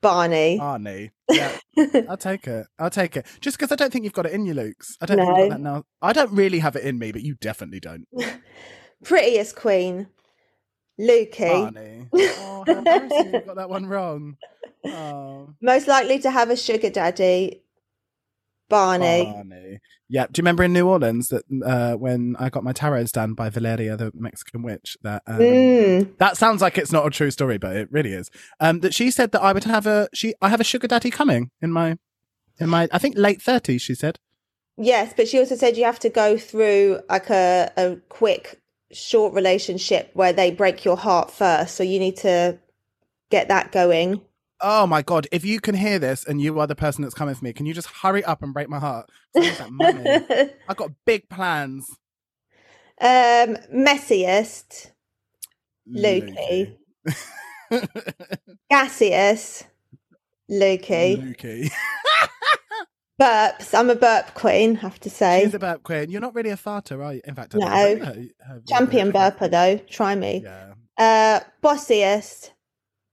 Barney. 0.00 0.58
Barney. 0.58 1.10
Yeah, 1.30 1.56
I'll 2.08 2.16
take 2.16 2.46
it. 2.48 2.66
I'll 2.78 2.90
take 2.90 3.16
it. 3.16 3.24
Just 3.40 3.56
because 3.58 3.70
I 3.70 3.76
don't 3.76 3.92
think 3.92 4.02
you've 4.04 4.12
got 4.12 4.26
it 4.26 4.32
in 4.32 4.44
you, 4.46 4.54
Luke's. 4.54 4.96
I 5.00 5.06
don't 5.06 5.18
think 5.18 5.28
No. 5.28 5.38
you've 5.38 5.50
that 5.50 5.60
now. 5.60 5.84
I 6.02 6.12
don't 6.12 6.32
really 6.32 6.58
have 6.58 6.74
it 6.74 6.82
in 6.84 6.98
me, 6.98 7.12
but 7.12 7.22
you 7.22 7.36
definitely 7.36 7.78
don't. 7.80 8.08
Prettiest 9.04 9.54
queen, 9.56 10.08
Lukey. 10.98 11.72
Barney. 11.72 12.08
Oh, 12.12 12.64
how 12.66 12.72
embarrassing. 12.72 13.34
You 13.34 13.40
got 13.42 13.56
that 13.56 13.70
one 13.70 13.86
wrong. 13.86 14.36
Oh. 14.82 15.50
Most 15.60 15.86
likely 15.88 16.18
to 16.20 16.30
have 16.30 16.48
a 16.48 16.56
sugar 16.56 16.88
daddy, 16.88 17.62
Barney. 18.70 19.24
Barney. 19.24 19.80
Yeah. 20.08 20.26
Do 20.26 20.38
you 20.38 20.42
remember 20.42 20.62
in 20.62 20.72
New 20.72 20.88
Orleans 20.88 21.28
that 21.28 21.44
uh, 21.64 21.94
when 21.96 22.34
I 22.38 22.48
got 22.48 22.64
my 22.64 22.72
tarots 22.72 23.12
done 23.12 23.34
by 23.34 23.50
Valeria, 23.50 23.96
the 23.96 24.10
Mexican 24.14 24.62
witch, 24.62 24.96
that 25.02 25.22
um, 25.26 25.38
Mm. 25.40 26.16
that 26.16 26.38
sounds 26.38 26.62
like 26.62 26.78
it's 26.78 26.90
not 26.92 27.06
a 27.06 27.10
true 27.10 27.30
story, 27.30 27.58
but 27.58 27.76
it 27.76 27.92
really 27.92 28.12
is. 28.14 28.30
Um, 28.60 28.80
that 28.80 28.94
she 28.94 29.10
said 29.10 29.32
that 29.32 29.42
I 29.42 29.52
would 29.52 29.64
have 29.64 29.86
a 29.86 30.08
she 30.14 30.34
I 30.40 30.48
have 30.48 30.60
a 30.60 30.64
sugar 30.64 30.88
daddy 30.88 31.10
coming 31.10 31.50
in 31.60 31.70
my 31.70 31.98
in 32.58 32.70
my 32.70 32.88
I 32.90 32.98
think 32.98 33.16
late 33.18 33.42
thirties. 33.42 33.82
She 33.82 33.94
said. 33.94 34.18
Yes, 34.78 35.12
but 35.14 35.28
she 35.28 35.38
also 35.38 35.56
said 35.56 35.76
you 35.76 35.84
have 35.84 35.98
to 35.98 36.08
go 36.08 36.38
through 36.38 37.00
like 37.10 37.28
a, 37.28 37.70
a 37.76 37.96
quick, 38.08 38.62
short 38.90 39.34
relationship 39.34 40.10
where 40.14 40.32
they 40.32 40.50
break 40.50 40.86
your 40.86 40.96
heart 40.96 41.30
first. 41.30 41.74
So 41.74 41.82
you 41.82 41.98
need 41.98 42.16
to 42.18 42.58
get 43.30 43.48
that 43.48 43.72
going. 43.72 44.22
Oh 44.62 44.86
my 44.86 45.02
god! 45.02 45.26
If 45.32 45.44
you 45.44 45.60
can 45.60 45.74
hear 45.74 45.98
this 45.98 46.24
and 46.24 46.40
you 46.40 46.58
are 46.60 46.66
the 46.66 46.74
person 46.74 47.02
that's 47.02 47.14
coming 47.14 47.34
for 47.34 47.44
me, 47.44 47.52
can 47.52 47.66
you 47.66 47.74
just 47.74 47.88
hurry 47.88 48.22
up 48.24 48.42
and 48.42 48.52
break 48.52 48.68
my 48.68 48.78
heart? 48.78 49.08
I 49.36 49.40
need 49.40 49.54
that 49.54 49.70
money. 49.70 50.50
I've 50.68 50.76
got 50.76 50.90
big 51.06 51.28
plans. 51.28 51.86
um, 53.00 53.56
messiest, 53.74 54.90
Lukey. 55.90 56.76
gaseous, 58.70 59.64
Lukey. 60.50 61.16
Lukey. 61.36 61.70
Burps. 63.20 63.74
I'm 63.78 63.90
a 63.90 63.94
burp 63.94 64.32
queen, 64.32 64.76
have 64.76 64.98
to 65.00 65.10
say. 65.10 65.42
She's 65.44 65.52
a 65.52 65.58
burp 65.58 65.82
queen. 65.82 66.10
You're 66.10 66.22
not 66.22 66.34
really 66.34 66.48
a 66.50 66.56
farter, 66.56 67.04
are 67.04 67.12
you? 67.14 67.20
In 67.26 67.34
fact, 67.34 67.54
I 67.54 67.58
No. 67.58 67.66
don't 67.66 67.98
know 67.98 68.04
her- 68.06 68.54
her- 68.54 68.62
Champion 68.66 69.12
burper 69.12 69.50
though. 69.50 69.76
Try 69.90 70.14
me. 70.14 70.40
Yeah. 70.42 70.72
Uh, 70.96 71.40
bossiest, 71.62 72.50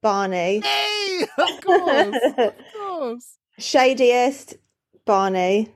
Barney. 0.08 0.62
Me, 0.62 1.24
of 1.38 1.62
course, 1.66 2.16
of 2.38 2.54
course. 2.78 3.38
Shadiest, 3.60 4.56
Barney. 5.06 5.70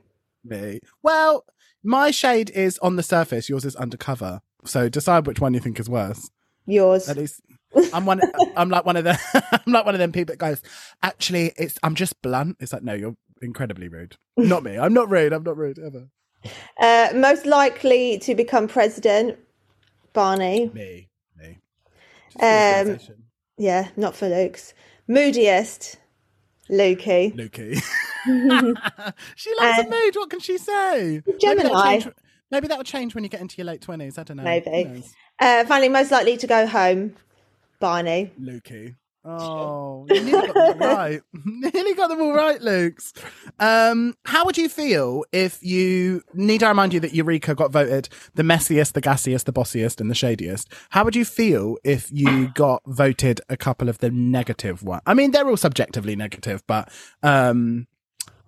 Me. 0.45 0.79
Well, 1.03 1.43
my 1.83 2.11
shade 2.11 2.49
is 2.51 2.77
on 2.77 2.95
the 2.95 3.03
surface. 3.03 3.49
Yours 3.49 3.65
is 3.65 3.75
undercover. 3.75 4.39
So 4.63 4.87
decide 4.87 5.27
which 5.27 5.41
one 5.41 5.53
you 5.53 5.59
think 5.59 5.81
is 5.81 5.89
worse. 5.89 6.31
Yours. 6.65 7.09
At 7.09 7.17
least 7.17 7.41
I'm 7.93 8.05
one. 8.05 8.21
I'm 8.55 8.69
like 8.69 8.85
one 8.85 8.95
of 8.95 9.03
the. 9.03 9.19
I'm 9.51 9.73
like 9.73 9.83
one 9.85 9.95
of 9.95 9.99
them 9.99 10.13
people 10.13 10.31
that 10.31 10.37
goes. 10.39 10.61
Actually, 11.03 11.51
it's. 11.57 11.77
I'm 11.83 11.95
just 11.95 12.21
blunt. 12.21 12.55
It's 12.61 12.71
like 12.71 12.83
no, 12.83 12.93
you're 12.93 13.17
incredibly 13.41 13.89
rude. 13.89 14.15
Not 14.37 14.63
me. 14.63 14.77
I'm 14.77 14.93
not 14.93 15.09
rude. 15.09 15.33
I'm 15.33 15.43
not 15.43 15.57
rude 15.57 15.77
ever. 15.77 16.07
Uh, 16.79 17.09
most 17.15 17.45
likely 17.45 18.17
to 18.19 18.33
become 18.33 18.69
president, 18.69 19.37
Barney. 20.13 20.71
Me. 20.73 21.09
Me. 21.37 21.57
Just 22.31 22.43
Um, 22.43 22.85
visualization. 22.95 23.20
Yeah, 23.61 23.89
not 23.95 24.15
for 24.15 24.27
Luke's. 24.27 24.73
Moodiest, 25.07 25.97
Lukey. 26.67 27.31
Lukey. 27.35 27.75
she 29.35 29.53
loves 29.59 29.77
a 29.77 29.81
And- 29.81 29.89
mood. 29.91 30.15
What 30.15 30.31
can 30.31 30.39
she 30.39 30.57
say? 30.57 31.21
Maybe 31.27 31.37
that'll, 31.37 31.69
Gemini. 31.69 31.99
change, 31.99 32.15
maybe 32.49 32.67
that'll 32.67 32.83
change 32.83 33.13
when 33.13 33.23
you 33.23 33.29
get 33.29 33.39
into 33.41 33.57
your 33.57 33.65
late 33.65 33.81
twenties. 33.81 34.17
I 34.17 34.23
don't 34.23 34.37
know. 34.37 34.43
Maybe. 34.43 35.03
Uh, 35.39 35.63
finally, 35.65 35.89
most 35.89 36.09
likely 36.11 36.37
to 36.37 36.47
go 36.47 36.65
home, 36.65 37.13
Barney. 37.79 38.31
Lukey. 38.41 38.95
Oh, 39.23 40.07
you 40.09 40.21
nearly 40.21 40.47
got 40.47 40.53
them 40.53 40.81
all 40.81 40.95
right. 40.95 41.21
nearly 41.45 41.93
got 41.93 42.07
them 42.07 42.21
all 42.21 42.33
right, 42.33 42.61
Luke's. 42.61 43.13
Um, 43.59 44.15
how 44.25 44.45
would 44.45 44.57
you 44.57 44.67
feel 44.67 45.25
if 45.31 45.61
you 45.63 46.23
need 46.33 46.63
I 46.63 46.69
remind 46.69 46.93
you 46.93 46.99
that 47.01 47.13
Eureka 47.13 47.53
got 47.53 47.71
voted 47.71 48.09
the 48.33 48.43
messiest, 48.43 48.93
the 48.93 49.01
gassiest, 49.01 49.43
the 49.43 49.53
bossiest, 49.53 50.01
and 50.01 50.09
the 50.09 50.15
shadiest? 50.15 50.67
How 50.89 51.03
would 51.03 51.15
you 51.15 51.25
feel 51.25 51.77
if 51.83 52.09
you 52.11 52.47
got 52.55 52.81
voted 52.87 53.41
a 53.49 53.57
couple 53.57 53.89
of 53.89 53.99
the 53.99 54.09
negative 54.09 54.81
ones? 54.81 55.03
I 55.05 55.13
mean, 55.13 55.31
they're 55.31 55.47
all 55.47 55.57
subjectively 55.57 56.15
negative, 56.15 56.63
but 56.65 56.91
um, 57.21 57.87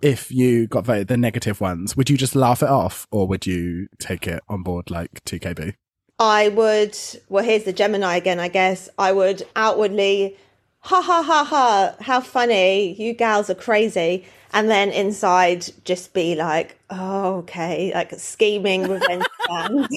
if 0.01 0.32
you 0.32 0.68
got 0.68 0.86
voted 0.86 1.08
the 1.08 1.18
negative 1.18 1.62
ones, 1.62 1.96
would 1.96 2.10
you 2.10 2.18
just 2.18 2.36
laugh 2.36 2.63
it 2.63 2.70
off, 2.70 3.08
or 3.12 3.27
would 3.27 3.46
you 3.46 3.88
take 4.00 4.27
it 4.27 4.42
on 4.50 4.63
board 4.63 4.89
like 4.89 5.24
TKB? 5.24 5.75
I 6.20 6.50
would, 6.50 6.98
well, 7.30 7.44
here's 7.44 7.63
the 7.63 7.74
Gemini 7.74 8.18
again, 8.18 8.39
I 8.39 8.48
guess. 8.48 8.89
I 8.98 9.12
would 9.12 9.44
outwardly, 9.56 10.38
ha 10.84 11.02
ha 11.02 11.24
ha 11.24 11.44
ha, 11.44 11.96
how 12.02 12.20
funny, 12.22 12.94
you 13.02 13.13
gals 13.13 13.50
are 13.50 13.56
crazy. 13.56 14.25
And 14.56 14.70
then 14.70 14.92
inside 14.92 15.66
just 15.84 16.13
be 16.13 16.36
like, 16.36 16.78
oh, 16.92 17.38
okay, 17.38 17.92
like 17.96 18.12
scheming 18.20 18.88
revenge 18.88 19.25
plans. 19.46 19.88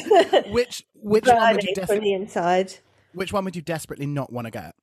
Which 0.49 0.85
which 0.95 1.27
one 1.27 1.55
would 1.55 1.63
you 1.65 1.75
Burning 1.75 1.75
from 1.75 1.75
desperately 1.75 2.01
the 2.01 2.13
inside. 2.15 2.73
which 3.13 3.33
one 3.33 3.45
would 3.45 3.55
you 3.55 3.63
desperately 3.63 4.07
not 4.07 4.33
want 4.33 4.47
to 4.47 4.51
get? 4.51 4.75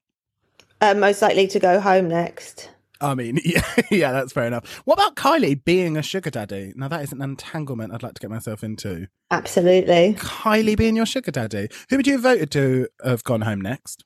Uh, 0.80 0.94
most 0.94 1.22
likely 1.22 1.48
to 1.48 1.60
go 1.60 1.80
home 1.80 2.08
next. 2.08 2.70
I 3.02 3.16
mean, 3.16 3.40
yeah, 3.46 3.64
yeah, 3.90 4.12
that's 4.12 4.32
fair 4.32 4.46
enough. 4.46 4.82
What 4.86 4.96
about 4.96 5.16
Kylie 5.16 5.64
being 5.64 5.98
a 5.98 6.04
sugar 6.04 6.30
daddy? 6.30 6.74
Now, 6.76 6.88
that 6.90 7.02
is 7.02 7.12
an 7.12 7.22
entanglement 7.22 7.94
I'd 7.94 8.04
like 8.04 8.14
to 8.14 8.22
get 8.22 8.30
myself 8.30 8.64
into. 8.64 9.08
Absolutely. 9.32 10.16
Kylie 10.20 10.78
being 10.78 10.96
your 10.96 11.06
sugar 11.06 11.32
daddy. 11.32 11.70
Who 11.90 11.98
would 11.98 12.08
you 12.08 12.14
have 12.14 12.22
voted 12.22 12.52
to 12.52 12.88
have 13.04 13.24
gone 13.24 13.42
home 13.42 13.60
next? 13.62 14.06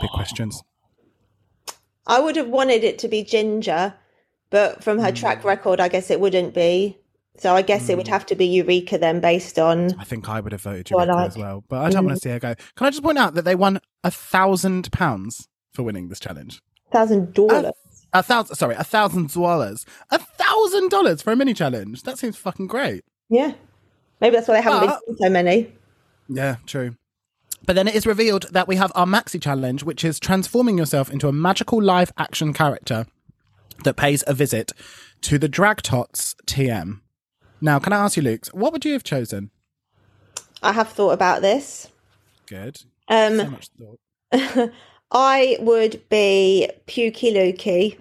Big 0.00 0.10
questions. 0.10 0.62
I 2.06 2.20
would 2.20 2.36
have 2.36 2.48
wanted 2.48 2.84
it 2.84 2.98
to 3.00 3.08
be 3.08 3.22
Ginger, 3.22 3.94
but 4.50 4.82
from 4.82 4.98
her 4.98 5.10
hmm. 5.10 5.14
track 5.14 5.44
record, 5.44 5.80
I 5.80 5.88
guess 5.88 6.10
it 6.10 6.20
wouldn't 6.20 6.54
be. 6.54 6.98
So 7.36 7.54
I 7.54 7.62
guess 7.62 7.88
it 7.88 7.96
would 7.96 8.08
hmm. 8.08 8.12
have 8.12 8.26
to 8.26 8.34
be 8.34 8.46
Eureka 8.46 8.98
then, 8.98 9.20
based 9.20 9.58
on. 9.58 9.92
I 9.98 10.04
think 10.04 10.28
I 10.28 10.40
would 10.40 10.52
have 10.52 10.62
voted 10.62 10.90
Eureka 10.90 11.12
like- 11.12 11.28
as 11.28 11.36
well, 11.36 11.64
but 11.68 11.82
I 11.82 11.90
don't 11.90 12.04
mm. 12.04 12.06
want 12.06 12.16
to 12.16 12.22
see 12.22 12.30
her 12.30 12.38
go. 12.38 12.54
Can 12.76 12.86
I 12.86 12.90
just 12.90 13.02
point 13.02 13.18
out 13.18 13.34
that 13.34 13.44
they 13.44 13.54
won 13.54 13.80
a 14.02 14.10
thousand 14.10 14.90
pounds 14.90 15.48
for 15.72 15.82
winning 15.82 16.08
this 16.08 16.18
challenge? 16.18 16.60
Thousand 16.90 17.34
dollars. 17.34 17.74
A 18.14 18.22
thousand, 18.22 18.56
sorry, 18.56 18.74
a 18.74 18.84
thousand 18.84 19.32
dollars. 19.32 19.84
A 20.10 20.18
thousand 20.18 20.88
dollars 20.88 21.20
for 21.20 21.32
a 21.32 21.36
mini 21.36 21.52
challenge. 21.52 22.02
That 22.04 22.18
seems 22.18 22.36
fucking 22.36 22.66
great. 22.66 23.04
Yeah. 23.28 23.52
Maybe 24.20 24.36
that's 24.36 24.48
why 24.48 24.54
they 24.54 24.62
haven't 24.62 24.88
But- 24.88 25.00
been 25.06 25.16
so 25.18 25.30
many. 25.30 25.72
Yeah, 26.28 26.56
true. 26.66 26.96
But 27.66 27.74
then 27.76 27.88
it 27.88 27.94
is 27.94 28.06
revealed 28.06 28.46
that 28.52 28.66
we 28.68 28.76
have 28.76 28.92
our 28.94 29.06
maxi 29.06 29.40
challenge, 29.40 29.82
which 29.82 30.04
is 30.04 30.18
transforming 30.18 30.78
yourself 30.78 31.10
into 31.10 31.28
a 31.28 31.32
magical 31.32 31.82
live 31.82 32.12
action 32.16 32.52
character 32.52 33.06
that 33.84 33.96
pays 33.96 34.24
a 34.26 34.34
visit 34.34 34.72
to 35.22 35.38
the 35.38 35.48
Drag 35.48 35.82
Tots 35.82 36.34
TM. 36.46 37.00
Now, 37.60 37.78
can 37.78 37.92
I 37.92 37.96
ask 38.04 38.16
you, 38.16 38.22
Luke, 38.22 38.46
what 38.52 38.72
would 38.72 38.84
you 38.84 38.92
have 38.92 39.04
chosen? 39.04 39.50
I 40.62 40.72
have 40.72 40.88
thought 40.88 41.10
about 41.10 41.42
this. 41.42 41.88
Good. 42.46 42.78
so 42.78 42.86
Um, 43.08 43.36
much 43.50 43.68
thought. 43.78 44.70
I 45.10 45.56
would 45.60 46.08
be 46.08 46.70
Pukey 46.86 47.32
Lukey. 47.34 47.98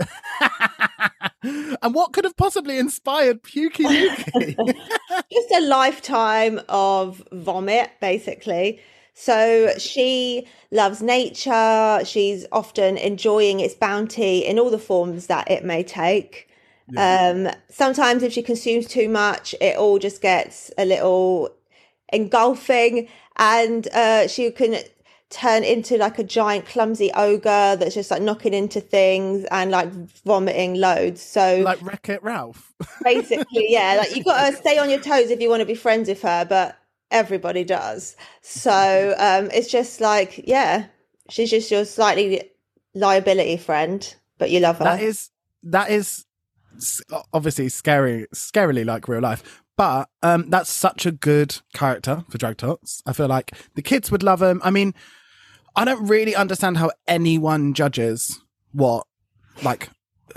and 1.82 1.94
what 1.94 2.12
could 2.12 2.24
have 2.24 2.36
possibly 2.36 2.78
inspired 2.78 3.42
Pukey 3.42 3.84
Lukey? 3.84 4.56
just 5.32 5.50
a 5.52 5.60
lifetime 5.60 6.60
of 6.68 7.22
vomit, 7.32 7.90
basically. 8.00 8.80
So 9.14 9.70
she 9.78 10.46
loves 10.70 11.02
nature. 11.02 12.00
She's 12.04 12.46
often 12.52 12.96
enjoying 12.96 13.60
its 13.60 13.74
bounty 13.74 14.38
in 14.38 14.58
all 14.58 14.70
the 14.70 14.78
forms 14.78 15.26
that 15.26 15.50
it 15.50 15.64
may 15.64 15.82
take. 15.82 16.48
Um, 16.96 17.48
sometimes, 17.70 18.22
if 18.22 18.32
she 18.32 18.42
consumes 18.42 18.86
too 18.86 19.08
much, 19.08 19.54
it 19.60 19.76
all 19.76 19.98
just 19.98 20.20
gets 20.20 20.70
a 20.76 20.84
little 20.84 21.50
engulfing, 22.12 23.08
and 23.36 23.88
uh, 23.88 24.28
she 24.28 24.50
can 24.50 24.76
turn 25.32 25.64
into 25.64 25.96
like 25.96 26.18
a 26.18 26.24
giant 26.24 26.66
clumsy 26.66 27.10
ogre 27.14 27.76
that's 27.76 27.94
just 27.94 28.10
like 28.10 28.22
knocking 28.22 28.54
into 28.54 28.80
things 28.80 29.44
and 29.50 29.70
like 29.70 29.90
vomiting 30.24 30.74
loads. 30.74 31.22
So 31.22 31.62
like 31.64 31.82
Wreck 31.82 32.08
It 32.08 32.22
Ralph. 32.22 32.72
basically 33.04 33.66
yeah 33.68 33.96
like 33.98 34.14
you 34.14 34.22
got 34.24 34.50
to 34.50 34.56
stay 34.56 34.76
on 34.78 34.90
your 34.90 35.00
toes 35.00 35.30
if 35.30 35.40
you 35.40 35.48
want 35.48 35.60
to 35.60 35.66
be 35.66 35.74
friends 35.74 36.08
with 36.08 36.20
her 36.20 36.44
but 36.44 36.76
everybody 37.12 37.62
does 37.62 38.16
so 38.40 39.14
um 39.18 39.48
it's 39.52 39.68
just 39.68 40.00
like 40.00 40.42
yeah 40.48 40.86
she's 41.30 41.48
just 41.48 41.70
your 41.70 41.84
slightly 41.84 42.42
liability 42.94 43.56
friend 43.56 44.16
but 44.38 44.50
you 44.50 44.58
love 44.58 44.78
her 44.78 44.84
That 44.84 45.00
is 45.00 45.30
that 45.62 45.90
is 45.90 46.24
obviously 47.32 47.68
scary, 47.68 48.26
scarily 48.34 48.84
like 48.84 49.08
real 49.08 49.20
life. 49.20 49.62
But 49.76 50.08
um, 50.22 50.50
that's 50.50 50.70
such 50.70 51.06
a 51.06 51.12
good 51.12 51.58
character 51.72 52.24
for 52.28 52.38
Drag 52.38 52.58
Tots. 52.58 53.02
I 53.06 53.12
feel 53.12 53.26
like 53.26 53.52
the 53.74 53.82
kids 53.82 54.10
would 54.10 54.22
love 54.22 54.42
him. 54.42 54.60
I 54.62 54.70
mean, 54.70 54.94
I 55.74 55.84
don't 55.84 56.06
really 56.06 56.34
understand 56.34 56.76
how 56.76 56.90
anyone 57.06 57.74
judges 57.74 58.40
what, 58.72 59.06
like, 59.62 59.88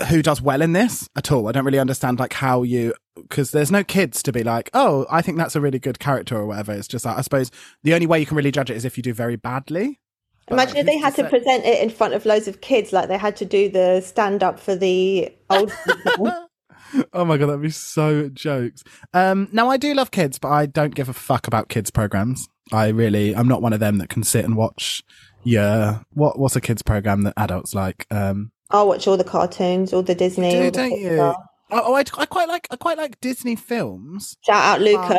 who 0.08 0.22
does 0.22 0.42
well 0.42 0.62
in 0.62 0.72
this 0.72 1.08
at 1.16 1.32
all. 1.32 1.48
I 1.48 1.52
don't 1.52 1.64
really 1.64 1.78
understand 1.78 2.18
like 2.18 2.34
how 2.34 2.62
you 2.62 2.94
because 3.16 3.50
there's 3.50 3.70
no 3.70 3.82
kids 3.82 4.22
to 4.24 4.32
be 4.32 4.44
like, 4.44 4.70
oh, 4.74 5.06
I 5.10 5.22
think 5.22 5.38
that's 5.38 5.56
a 5.56 5.60
really 5.60 5.78
good 5.78 5.98
character 5.98 6.36
or 6.36 6.46
whatever. 6.46 6.72
It's 6.72 6.88
just 6.88 7.04
like 7.04 7.16
I 7.16 7.22
suppose 7.22 7.50
the 7.82 7.94
only 7.94 8.06
way 8.06 8.20
you 8.20 8.26
can 8.26 8.36
really 8.36 8.50
judge 8.50 8.70
it 8.70 8.76
is 8.76 8.84
if 8.84 8.96
you 8.96 9.02
do 9.02 9.14
very 9.14 9.36
badly. 9.36 10.00
But, 10.48 10.54
imagine 10.54 10.76
if 10.76 10.86
they 10.86 10.98
had 10.98 11.14
to 11.16 11.22
say- 11.22 11.28
present 11.30 11.64
it 11.64 11.82
in 11.82 11.90
front 11.90 12.14
of 12.14 12.24
loads 12.24 12.46
of 12.46 12.60
kids 12.60 12.92
like 12.92 13.08
they 13.08 13.18
had 13.18 13.36
to 13.36 13.44
do 13.44 13.68
the 13.68 14.00
stand 14.00 14.42
up 14.42 14.60
for 14.60 14.76
the 14.76 15.34
old 15.50 15.72
oh 17.12 17.24
my 17.24 17.36
god, 17.36 17.46
that'd 17.46 17.62
be 17.62 17.70
so 17.70 18.28
jokes. 18.28 18.84
Um, 19.12 19.48
now 19.52 19.68
I 19.68 19.76
do 19.76 19.94
love 19.94 20.10
kids, 20.10 20.38
but 20.38 20.48
I 20.48 20.66
don't 20.66 20.94
give 20.94 21.08
a 21.08 21.12
fuck 21.14 21.46
about 21.46 21.68
kids 21.68 21.90
programs. 21.90 22.48
I 22.72 22.88
really, 22.88 23.34
I'm 23.34 23.48
not 23.48 23.62
one 23.62 23.72
of 23.72 23.80
them 23.80 23.98
that 23.98 24.08
can 24.08 24.22
sit 24.22 24.44
and 24.44 24.56
watch. 24.56 25.02
Yeah, 25.44 26.00
what 26.12 26.38
what's 26.38 26.56
a 26.56 26.60
kids 26.60 26.82
program 26.82 27.22
that 27.22 27.34
adults 27.36 27.74
like? 27.74 28.06
Um, 28.10 28.50
i'll 28.70 28.88
watch 28.88 29.06
all 29.06 29.16
the 29.16 29.24
cartoons 29.24 29.92
all 29.92 30.02
the 30.02 30.14
disney 30.14 30.50
do 30.50 30.58
all 30.58 30.64
the 30.64 30.70
don't 30.72 30.90
you? 30.90 31.10
Pixar. 31.10 31.36
Oh, 31.70 31.82
oh 31.86 31.94
I, 31.94 32.00
I 32.18 32.26
quite 32.26 32.48
like 32.48 32.66
I 32.70 32.76
quite 32.76 32.98
like 32.98 33.20
Disney 33.20 33.54
films. 33.54 34.36
shout 34.44 34.56
out 34.56 34.80
luca 34.80 35.18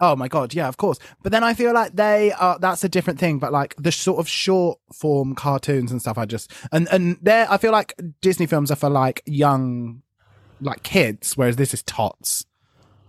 Oh 0.00 0.14
my 0.14 0.28
god, 0.28 0.52
yeah, 0.52 0.68
of 0.68 0.76
course. 0.76 0.98
But 1.22 1.32
then 1.32 1.42
I 1.42 1.54
feel 1.54 1.72
like 1.72 1.96
they 1.96 2.32
are 2.32 2.58
that's 2.58 2.84
a 2.84 2.88
different 2.88 3.18
thing. 3.18 3.38
But 3.38 3.52
like 3.52 3.74
the 3.76 3.90
sort 3.90 4.18
of 4.18 4.28
short 4.28 4.78
form 4.92 5.34
cartoons 5.34 5.90
and 5.90 6.00
stuff, 6.00 6.18
I 6.18 6.26
just 6.26 6.52
and 6.70 6.86
and 6.92 7.16
there 7.22 7.46
I 7.50 7.56
feel 7.56 7.72
like 7.72 7.94
Disney 8.20 8.46
films 8.46 8.70
are 8.70 8.76
for 8.76 8.90
like 8.90 9.22
young, 9.24 10.02
like 10.60 10.82
kids, 10.82 11.36
whereas 11.36 11.56
this 11.56 11.72
is 11.72 11.82
tots. 11.82 12.44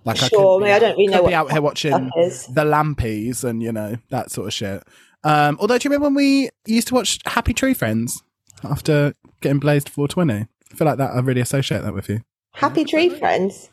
Like 0.08 0.18
Sure, 0.18 0.60
I 0.62 0.64
mean, 0.64 0.74
I 0.74 0.80
don't 0.80 0.92
really 0.98 1.08
could 1.08 1.12
know 1.14 1.20
be 1.20 1.24
what 1.26 1.34
out 1.34 1.52
here 1.52 1.62
watching 1.62 1.92
the 1.92 2.64
Lampies 2.64 3.44
and 3.44 3.62
you 3.62 3.72
know 3.72 3.96
that 4.10 4.32
sort 4.32 4.48
of 4.48 4.54
shit. 4.54 4.84
Um, 5.24 5.58
although, 5.60 5.78
do 5.78 5.88
you 5.88 5.92
remember 5.92 6.06
when 6.08 6.16
we 6.16 6.50
used 6.66 6.88
to 6.90 6.94
watch 6.96 7.20
Happy 7.26 7.54
Tree 7.54 7.74
Friends 7.74 8.24
after 8.64 9.14
getting 9.42 9.60
blazed 9.60 9.90
420? 9.90 10.48
I 10.72 10.76
feel 10.76 10.86
like 10.88 10.98
that. 10.98 11.12
I 11.12 11.20
really 11.20 11.42
associate 11.42 11.82
that 11.82 11.94
with 11.94 12.08
you. 12.10 12.22
happy 12.54 12.84
tree 12.86 13.10
friends 13.10 13.70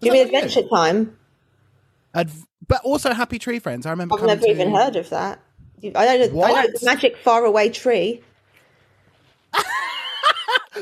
do 0.00 0.06
you 0.08 0.12
mean 0.12 0.22
what 0.26 0.32
you 0.32 0.38
adventure 0.38 0.68
time 0.68 1.16
Adv- 2.14 2.46
but 2.66 2.82
also 2.82 3.12
Happy 3.12 3.38
Tree 3.38 3.58
Friends. 3.58 3.86
I 3.86 3.90
remember. 3.90 4.16
I've 4.16 4.26
never 4.26 4.46
even 4.46 4.74
heard 4.74 4.96
of 4.96 5.08
that. 5.10 5.40
I 5.84 5.88
know, 5.88 5.92
the, 5.92 6.04
I 6.04 6.16
know 6.18 6.34
What? 6.34 6.80
the 6.80 6.86
magic 6.86 7.16
faraway 7.18 7.68
tree. 7.68 8.22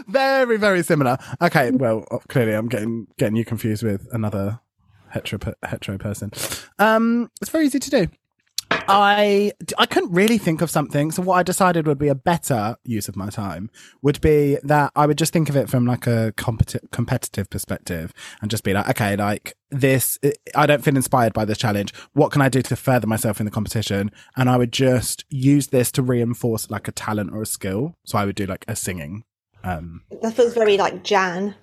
very 0.08 0.56
very 0.56 0.82
similar 0.82 1.16
okay 1.40 1.70
well 1.70 2.00
clearly 2.28 2.52
i'm 2.52 2.68
getting 2.68 3.06
getting 3.18 3.36
you 3.36 3.44
confused 3.44 3.82
with 3.84 4.08
another 4.12 4.58
hetero 5.14 5.38
hetero 5.62 5.96
person. 5.98 6.30
Um 6.78 7.30
it's 7.40 7.50
very 7.50 7.66
easy 7.66 7.78
to 7.78 7.90
do. 7.90 8.06
I 8.86 9.52
i 9.78 9.86
couldn't 9.86 10.12
really 10.12 10.36
think 10.38 10.60
of 10.60 10.68
something. 10.70 11.10
So 11.10 11.22
what 11.22 11.36
i 11.36 11.42
decided 11.42 11.86
would 11.86 11.98
be 11.98 12.08
a 12.08 12.14
better 12.14 12.76
use 12.84 13.08
of 13.08 13.16
my 13.16 13.28
time 13.30 13.70
would 14.02 14.20
be 14.20 14.58
that 14.62 14.92
i 14.96 15.06
would 15.06 15.16
just 15.16 15.32
think 15.32 15.48
of 15.48 15.56
it 15.56 15.70
from 15.70 15.86
like 15.86 16.06
a 16.06 16.32
competi- 16.36 16.90
competitive 16.90 17.48
perspective 17.48 18.12
and 18.42 18.50
just 18.50 18.64
be 18.64 18.72
like 18.74 18.88
okay 18.90 19.16
like 19.16 19.54
this 19.70 20.18
i 20.54 20.66
don't 20.66 20.84
feel 20.84 20.96
inspired 20.96 21.32
by 21.32 21.44
this 21.44 21.58
challenge. 21.58 21.94
What 22.12 22.30
can 22.32 22.42
i 22.42 22.48
do 22.48 22.62
to 22.62 22.76
further 22.76 23.06
myself 23.06 23.40
in 23.40 23.46
the 23.46 23.50
competition? 23.58 24.10
And 24.36 24.50
i 24.50 24.56
would 24.56 24.72
just 24.72 25.24
use 25.30 25.68
this 25.68 25.90
to 25.92 26.02
reinforce 26.02 26.70
like 26.70 26.86
a 26.88 26.92
talent 26.92 27.30
or 27.32 27.42
a 27.42 27.46
skill. 27.46 27.96
So 28.04 28.18
i 28.18 28.24
would 28.26 28.36
do 28.36 28.46
like 28.46 28.64
a 28.68 28.76
singing 28.76 29.24
um 29.62 30.02
That 30.22 30.34
feels 30.34 30.52
very 30.54 30.76
like 30.76 31.04
Jan. 31.04 31.54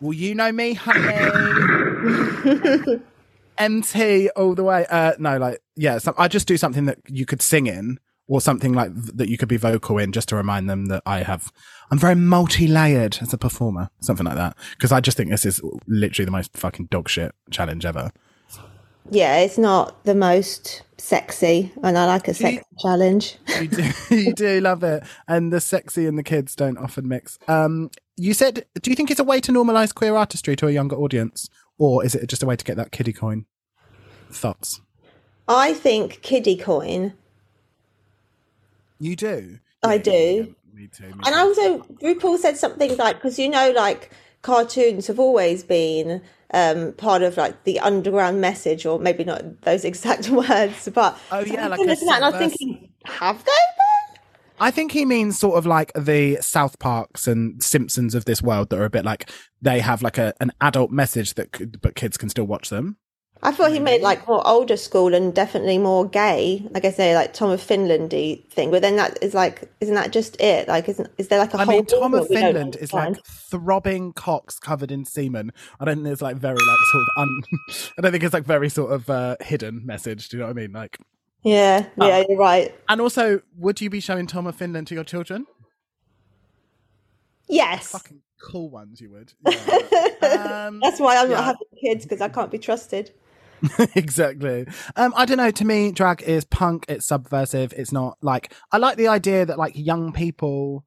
well, 0.00 0.12
you 0.12 0.34
know 0.34 0.52
me, 0.52 0.74
honey. 0.74 1.87
MT 3.58 4.30
all 4.30 4.54
the 4.54 4.64
way. 4.64 4.86
Uh, 4.88 5.12
no, 5.18 5.36
like, 5.38 5.60
yeah, 5.76 5.98
so 5.98 6.14
I 6.16 6.28
just 6.28 6.46
do 6.46 6.56
something 6.56 6.86
that 6.86 6.98
you 7.08 7.26
could 7.26 7.42
sing 7.42 7.66
in 7.66 7.98
or 8.28 8.40
something 8.40 8.72
like 8.72 8.94
th- 8.94 9.16
that 9.16 9.28
you 9.28 9.38
could 9.38 9.48
be 9.48 9.56
vocal 9.56 9.98
in 9.98 10.12
just 10.12 10.28
to 10.28 10.36
remind 10.36 10.68
them 10.68 10.86
that 10.86 11.02
I 11.06 11.22
have, 11.22 11.52
I'm 11.90 11.98
very 11.98 12.14
multi 12.14 12.68
layered 12.68 13.18
as 13.20 13.32
a 13.32 13.38
performer, 13.38 13.90
something 14.00 14.26
like 14.26 14.36
that. 14.36 14.56
Cause 14.78 14.92
I 14.92 15.00
just 15.00 15.16
think 15.16 15.30
this 15.30 15.46
is 15.46 15.60
literally 15.86 16.26
the 16.26 16.30
most 16.30 16.56
fucking 16.56 16.86
dog 16.86 17.08
shit 17.08 17.34
challenge 17.50 17.84
ever. 17.84 18.12
Yeah, 19.10 19.38
it's 19.38 19.56
not 19.56 20.04
the 20.04 20.14
most 20.14 20.82
sexy, 20.98 21.72
and 21.82 21.96
I 21.96 22.04
like 22.04 22.28
a 22.28 22.34
sexy 22.34 22.62
challenge. 22.78 23.38
You 23.60 23.68
do, 23.68 23.90
you 24.14 24.34
do 24.34 24.60
love 24.60 24.82
it. 24.82 25.02
And 25.26 25.52
the 25.52 25.60
sexy 25.60 26.06
and 26.06 26.18
the 26.18 26.22
kids 26.22 26.54
don't 26.54 26.76
often 26.76 27.08
mix. 27.08 27.38
Um, 27.48 27.90
you 28.16 28.34
said, 28.34 28.66
do 28.82 28.90
you 28.90 28.96
think 28.96 29.10
it's 29.10 29.20
a 29.20 29.24
way 29.24 29.40
to 29.40 29.52
normalize 29.52 29.94
queer 29.94 30.14
artistry 30.14 30.56
to 30.56 30.68
a 30.68 30.70
younger 30.70 30.96
audience? 30.96 31.48
Or 31.78 32.04
is 32.04 32.14
it 32.14 32.26
just 32.28 32.42
a 32.42 32.46
way 32.46 32.56
to 32.56 32.64
get 32.64 32.76
that 32.76 32.90
kiddie 32.92 33.12
coin? 33.12 33.46
Thoughts? 34.30 34.80
I 35.46 35.72
think 35.72 36.20
kiddie 36.22 36.56
coin, 36.56 37.14
You 39.00 39.16
do. 39.16 39.58
I 39.82 39.94
Yeah, 39.94 40.02
do. 40.02 40.12
yeah. 40.12 40.52
Me 40.74 40.86
too. 40.88 41.04
me 41.04 41.10
and 41.24 41.26
too. 41.26 41.32
also 41.34 41.78
RuPaul 42.02 42.38
said 42.38 42.56
something 42.56 42.96
like 42.96 43.16
because 43.16 43.38
you 43.38 43.48
know, 43.48 43.70
like 43.74 44.10
cartoons 44.42 45.06
have 45.06 45.18
always 45.18 45.64
been 45.64 46.20
um, 46.52 46.92
part 46.92 47.22
of 47.22 47.36
like 47.36 47.64
the 47.64 47.80
underground 47.80 48.40
message, 48.40 48.84
or 48.86 48.98
maybe 48.98 49.24
not 49.24 49.62
those 49.62 49.84
exact 49.90 50.28
words, 50.28 50.88
but 50.92 51.18
Oh, 51.32 51.40
yeah, 51.40 51.68
like 51.68 51.80
a 51.80 51.84
listening 51.84 51.96
to 51.96 52.04
that 52.06 52.22
and 52.22 52.24
I 52.24 52.30
was 52.42 52.52
thinking, 52.52 52.88
have 53.06 53.44
they? 53.44 53.52
I 54.60 54.70
think 54.70 54.92
he 54.92 55.04
means 55.04 55.38
sort 55.38 55.56
of 55.56 55.66
like 55.66 55.92
the 55.94 56.38
South 56.40 56.78
Parks 56.78 57.26
and 57.26 57.62
Simpsons 57.62 58.14
of 58.14 58.24
this 58.24 58.42
world 58.42 58.70
that 58.70 58.78
are 58.78 58.84
a 58.84 58.90
bit 58.90 59.04
like 59.04 59.30
they 59.62 59.80
have 59.80 60.02
like 60.02 60.18
a 60.18 60.34
an 60.40 60.52
adult 60.60 60.90
message 60.90 61.34
that 61.34 61.52
could, 61.52 61.80
but 61.80 61.94
kids 61.94 62.16
can 62.16 62.28
still 62.28 62.46
watch 62.46 62.70
them. 62.70 62.96
I 63.40 63.52
thought 63.52 63.70
he 63.70 63.78
meant 63.78 64.02
like 64.02 64.26
more 64.26 64.44
older 64.46 64.76
school 64.76 65.14
and 65.14 65.32
definitely 65.32 65.78
more 65.78 66.08
gay. 66.08 66.66
Like 66.72 66.84
I 66.84 66.90
say, 66.90 67.14
like 67.14 67.32
Tom 67.32 67.50
of 67.50 67.60
Finlandy 67.60 68.50
thing. 68.50 68.70
But 68.70 68.82
then 68.82 68.96
that 68.96 69.22
is 69.22 69.32
like, 69.32 69.70
isn't 69.80 69.94
that 69.94 70.12
just 70.12 70.40
it? 70.40 70.66
Like, 70.66 70.88
isn't 70.88 71.08
is 71.18 71.28
there 71.28 71.38
like 71.38 71.54
a 71.54 71.58
I 71.58 71.64
whole? 71.64 71.74
I 71.74 71.76
mean, 71.76 71.86
Tom 71.86 72.14
of 72.14 72.26
Finland 72.26 72.76
is 72.80 72.92
like 72.92 73.16
throbbing 73.24 74.12
cocks 74.12 74.58
covered 74.58 74.90
in 74.90 75.04
semen. 75.04 75.52
I 75.78 75.84
don't 75.84 76.02
think 76.02 76.08
it's 76.08 76.22
like 76.22 76.36
very 76.36 76.56
like 76.56 76.78
sort 76.90 77.02
of 77.02 77.22
un. 77.22 77.42
I 77.98 78.02
don't 78.02 78.12
think 78.12 78.24
it's 78.24 78.34
like 78.34 78.44
very 78.44 78.68
sort 78.68 78.92
of 78.92 79.08
uh, 79.08 79.36
hidden 79.40 79.86
message. 79.86 80.28
Do 80.28 80.36
you 80.36 80.40
know 80.40 80.48
what 80.48 80.58
I 80.58 80.60
mean? 80.60 80.72
Like, 80.72 80.98
yeah, 81.42 81.86
yeah, 81.96 82.24
you're 82.28 82.38
right. 82.38 82.74
and 82.88 83.00
also, 83.00 83.40
would 83.56 83.80
you 83.80 83.90
be 83.90 84.00
showing 84.00 84.26
Tom 84.26 84.46
of 84.46 84.56
Finland 84.56 84.86
to 84.88 84.94
your 84.94 85.04
children? 85.04 85.46
Yes, 87.48 87.90
Fucking 87.92 88.20
cool 88.42 88.70
ones, 88.70 89.00
you 89.00 89.10
would. 89.10 89.32
Yeah. 90.20 90.66
Um, 90.66 90.80
that's 90.80 91.00
why 91.00 91.16
I'm 91.16 91.30
yeah. 91.30 91.36
not 91.36 91.44
having 91.44 91.68
kids 91.80 92.04
because 92.04 92.20
I 92.20 92.28
can't 92.28 92.50
be 92.50 92.58
trusted. 92.58 93.12
exactly. 93.94 94.66
Um, 94.96 95.14
I 95.16 95.24
don't 95.24 95.36
know. 95.36 95.50
To 95.50 95.64
me, 95.64 95.92
drag 95.92 96.22
is 96.22 96.44
punk. 96.44 96.84
It's 96.88 97.06
subversive. 97.06 97.72
It's 97.76 97.92
not 97.92 98.18
like 98.20 98.52
I 98.72 98.78
like 98.78 98.96
the 98.96 99.08
idea 99.08 99.46
that 99.46 99.58
like 99.58 99.72
young 99.74 100.12
people. 100.12 100.84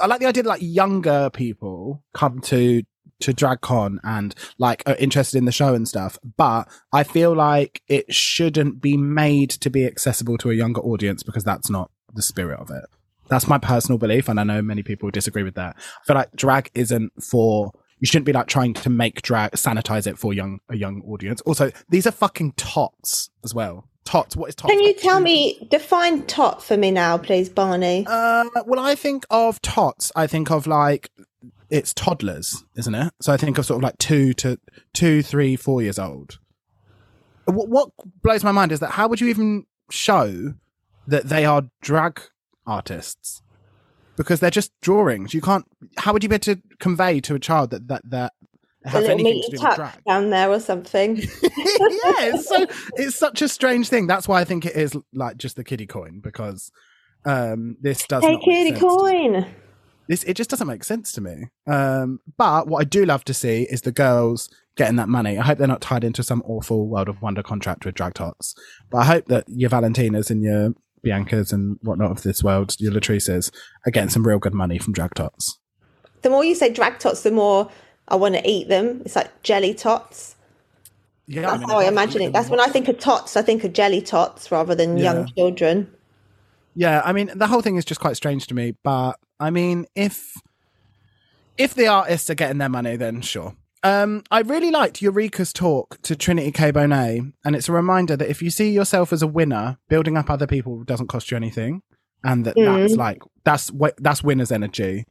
I 0.00 0.06
like 0.06 0.20
the 0.20 0.26
idea 0.26 0.42
that 0.42 0.48
like 0.48 0.62
younger 0.62 1.30
people 1.30 2.02
come 2.12 2.40
to 2.42 2.82
to 3.22 3.32
DragCon 3.32 3.98
and 4.04 4.34
like 4.58 4.82
are 4.86 4.96
interested 4.96 5.38
in 5.38 5.44
the 5.44 5.52
show 5.52 5.74
and 5.74 5.88
stuff. 5.88 6.18
But 6.36 6.68
I 6.92 7.02
feel 7.04 7.34
like 7.34 7.82
it 7.88 8.12
shouldn't 8.14 8.80
be 8.80 8.96
made 8.96 9.50
to 9.50 9.70
be 9.70 9.86
accessible 9.86 10.38
to 10.38 10.50
a 10.50 10.54
younger 10.54 10.80
audience 10.80 11.22
because 11.22 11.44
that's 11.44 11.70
not 11.70 11.90
the 12.14 12.22
spirit 12.22 12.60
of 12.60 12.70
it. 12.70 12.84
That's 13.28 13.48
my 13.48 13.56
personal 13.56 13.98
belief, 13.98 14.28
and 14.28 14.38
I 14.38 14.44
know 14.44 14.60
many 14.60 14.82
people 14.82 15.10
disagree 15.10 15.42
with 15.42 15.54
that. 15.54 15.76
I 15.76 16.04
feel 16.04 16.16
like 16.16 16.32
drag 16.36 16.70
isn't 16.74 17.12
for 17.22 17.72
You 18.00 18.06
shouldn't 18.06 18.26
be 18.26 18.32
like 18.32 18.48
trying 18.48 18.74
to 18.74 18.90
make 18.90 19.22
drag 19.22 19.52
sanitize 19.52 20.06
it 20.08 20.18
for 20.18 20.34
young 20.34 20.58
a 20.68 20.76
young 20.76 21.02
audience. 21.02 21.40
Also, 21.42 21.70
these 21.88 22.06
are 22.06 22.10
fucking 22.10 22.52
tots 22.56 23.30
as 23.44 23.54
well. 23.54 23.88
Tots. 24.04 24.36
What 24.36 24.48
is 24.48 24.56
tots? 24.56 24.72
Can 24.72 24.80
you 24.80 24.92
tell 24.94 25.20
me, 25.20 25.66
define 25.70 26.26
tot 26.26 26.62
for 26.62 26.76
me 26.76 26.90
now, 26.90 27.16
please, 27.16 27.48
Barney? 27.48 28.04
Uh, 28.08 28.44
well, 28.66 28.80
I 28.80 28.96
think 28.96 29.24
of 29.30 29.62
tots. 29.62 30.10
I 30.16 30.26
think 30.26 30.50
of 30.50 30.66
like 30.66 31.12
it's 31.72 31.94
toddlers, 31.94 32.64
isn't 32.76 32.94
it? 32.94 33.14
So 33.22 33.32
I 33.32 33.38
think 33.38 33.56
of 33.56 33.64
sort 33.64 33.78
of 33.78 33.82
like 33.82 33.96
two 33.96 34.34
to 34.34 34.58
two, 34.92 35.22
three, 35.22 35.56
four 35.56 35.80
years 35.80 35.98
old. 35.98 36.38
What, 37.46 37.68
what 37.70 37.88
blows 38.22 38.44
my 38.44 38.52
mind 38.52 38.72
is 38.72 38.80
that 38.80 38.90
how 38.90 39.08
would 39.08 39.22
you 39.22 39.28
even 39.28 39.64
show 39.90 40.54
that 41.06 41.30
they 41.30 41.46
are 41.46 41.64
drag 41.80 42.20
artists? 42.66 43.42
Because 44.16 44.38
they're 44.38 44.50
just 44.50 44.70
drawings. 44.82 45.32
You 45.32 45.40
can't. 45.40 45.64
How 45.96 46.12
would 46.12 46.22
you 46.22 46.28
be 46.28 46.34
able 46.34 46.44
to 46.44 46.62
convey 46.78 47.20
to 47.20 47.34
a 47.34 47.38
child 47.38 47.70
that 47.70 47.88
that 47.88 48.02
that 48.10 48.32
a 48.84 48.90
has 48.90 49.00
little 49.00 49.14
anything 49.14 49.36
meaty 49.36 49.50
to 49.50 49.56
do 49.56 49.62
with 49.62 49.62
tuck 49.62 49.76
drag? 49.76 50.04
down 50.06 50.28
there 50.28 50.50
or 50.50 50.60
something. 50.60 51.16
yeah, 51.16 51.26
it's 51.42 52.48
so 52.48 52.66
it's 52.96 53.16
such 53.16 53.40
a 53.40 53.48
strange 53.48 53.88
thing. 53.88 54.06
That's 54.06 54.28
why 54.28 54.42
I 54.42 54.44
think 54.44 54.66
it 54.66 54.76
is 54.76 54.94
like 55.14 55.38
just 55.38 55.56
the 55.56 55.64
kiddie 55.64 55.86
coin 55.86 56.20
because 56.22 56.70
um 57.24 57.78
this 57.80 58.06
does 58.06 58.22
hey, 58.22 58.32
not 58.32 58.40
make 58.40 58.44
kitty 58.44 58.70
sense 58.72 58.82
coin. 58.82 59.54
This 60.08 60.24
it 60.24 60.34
just 60.34 60.50
doesn't 60.50 60.66
make 60.66 60.84
sense 60.84 61.12
to 61.12 61.20
me. 61.20 61.48
Um, 61.66 62.20
but 62.36 62.66
what 62.66 62.80
I 62.80 62.84
do 62.84 63.04
love 63.04 63.24
to 63.24 63.34
see 63.34 63.62
is 63.70 63.82
the 63.82 63.92
girls 63.92 64.48
getting 64.76 64.96
that 64.96 65.08
money. 65.08 65.38
I 65.38 65.42
hope 65.42 65.58
they're 65.58 65.66
not 65.68 65.80
tied 65.80 66.04
into 66.04 66.22
some 66.22 66.42
awful 66.46 66.88
World 66.88 67.08
of 67.08 67.20
Wonder 67.22 67.42
contract 67.42 67.84
with 67.84 67.94
drag 67.94 68.14
tots. 68.14 68.54
But 68.90 68.98
I 68.98 69.04
hope 69.04 69.26
that 69.26 69.44
your 69.48 69.70
Valentinas 69.70 70.30
and 70.30 70.42
your 70.42 70.74
Biancas 71.04 71.52
and 71.52 71.78
whatnot 71.82 72.10
of 72.10 72.22
this 72.22 72.42
world, 72.42 72.76
your 72.78 72.92
Latrices, 72.92 73.50
are 73.86 73.90
getting 73.90 74.10
some 74.10 74.26
real 74.26 74.38
good 74.38 74.54
money 74.54 74.78
from 74.78 74.92
drag 74.92 75.14
tots. 75.14 75.58
The 76.22 76.30
more 76.30 76.44
you 76.44 76.54
say 76.54 76.72
drag 76.72 76.98
tots, 76.98 77.22
the 77.22 77.32
more 77.32 77.70
I 78.08 78.16
want 78.16 78.34
to 78.34 78.48
eat 78.48 78.68
them. 78.68 79.02
It's 79.04 79.16
like 79.16 79.42
jelly 79.42 79.74
tots. 79.74 80.36
Yeah, 81.26 81.42
That's 81.42 81.60
mean, 81.60 81.68
how 81.68 81.78
I 81.78 81.84
imagine 81.84 82.22
it. 82.22 82.32
That's 82.32 82.50
when 82.50 82.60
I 82.60 82.66
think 82.66 82.88
of 82.88 82.98
tots, 82.98 83.36
I 83.36 83.42
think 83.42 83.64
of 83.64 83.72
jelly 83.72 84.00
tots 84.00 84.50
rather 84.50 84.74
than 84.74 84.98
young 84.98 85.26
children. 85.34 85.90
Yeah, 86.74 87.02
I 87.04 87.12
mean 87.12 87.30
the 87.34 87.46
whole 87.46 87.60
thing 87.60 87.76
is 87.76 87.84
just 87.84 88.00
quite 88.00 88.16
strange 88.16 88.46
to 88.48 88.54
me. 88.54 88.74
But 88.82 89.18
I 89.42 89.50
mean, 89.50 89.86
if 89.96 90.34
if 91.58 91.74
the 91.74 91.88
artists 91.88 92.30
are 92.30 92.36
getting 92.36 92.58
their 92.58 92.68
money, 92.68 92.96
then 92.96 93.22
sure. 93.22 93.56
Um, 93.82 94.22
I 94.30 94.42
really 94.42 94.70
liked 94.70 95.02
Eureka's 95.02 95.52
talk 95.52 96.00
to 96.02 96.14
Trinity 96.14 96.52
K. 96.52 96.70
Bonet, 96.70 97.32
and 97.44 97.56
it's 97.56 97.68
a 97.68 97.72
reminder 97.72 98.16
that 98.16 98.30
if 98.30 98.40
you 98.40 98.50
see 98.50 98.70
yourself 98.70 99.12
as 99.12 99.20
a 99.20 99.26
winner, 99.26 99.78
building 99.88 100.16
up 100.16 100.30
other 100.30 100.46
people 100.46 100.84
doesn't 100.84 101.08
cost 101.08 101.32
you 101.32 101.36
anything, 101.36 101.82
and 102.22 102.44
that 102.44 102.54
that's 102.56 102.94
like 102.94 103.20
that's 103.42 103.72
that's 103.98 104.22
winner's 104.22 104.52
energy. 104.52 105.06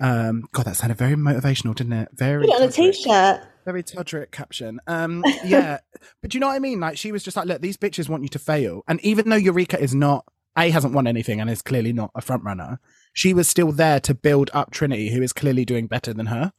Um, 0.00 0.44
God, 0.52 0.66
that 0.66 0.76
sounded 0.76 0.96
very 0.96 1.16
motivational, 1.16 1.74
didn't 1.74 1.94
it? 1.94 2.10
Very 2.12 2.46
Put 2.46 2.54
it 2.54 2.62
on 2.62 2.68
a 2.68 2.70
t-shirt. 2.70 3.40
Very 3.64 3.82
Todrick 3.82 4.30
caption. 4.30 4.78
Um, 4.86 5.24
yeah, 5.44 5.78
but 6.22 6.30
do 6.30 6.36
you 6.36 6.40
know 6.40 6.46
what 6.46 6.54
I 6.54 6.60
mean? 6.60 6.78
Like 6.78 6.96
she 6.96 7.10
was 7.10 7.24
just 7.24 7.36
like, 7.36 7.46
look, 7.46 7.60
these 7.60 7.76
bitches 7.76 8.08
want 8.08 8.22
you 8.22 8.28
to 8.28 8.38
fail, 8.38 8.84
and 8.86 9.00
even 9.04 9.28
though 9.30 9.36
Eureka 9.36 9.80
is 9.80 9.96
not 9.96 10.24
a 10.56 10.70
hasn't 10.70 10.94
won 10.94 11.08
anything 11.08 11.40
and 11.40 11.50
is 11.50 11.62
clearly 11.62 11.92
not 11.92 12.12
a 12.14 12.20
front 12.20 12.44
runner, 12.44 12.78
she 13.14 13.32
was 13.32 13.48
still 13.48 13.72
there 13.72 14.00
to 14.00 14.12
build 14.12 14.50
up 14.52 14.72
Trinity, 14.72 15.10
who 15.10 15.22
is 15.22 15.32
clearly 15.32 15.64
doing 15.64 15.86
better 15.86 16.12
than 16.12 16.26
her, 16.26 16.52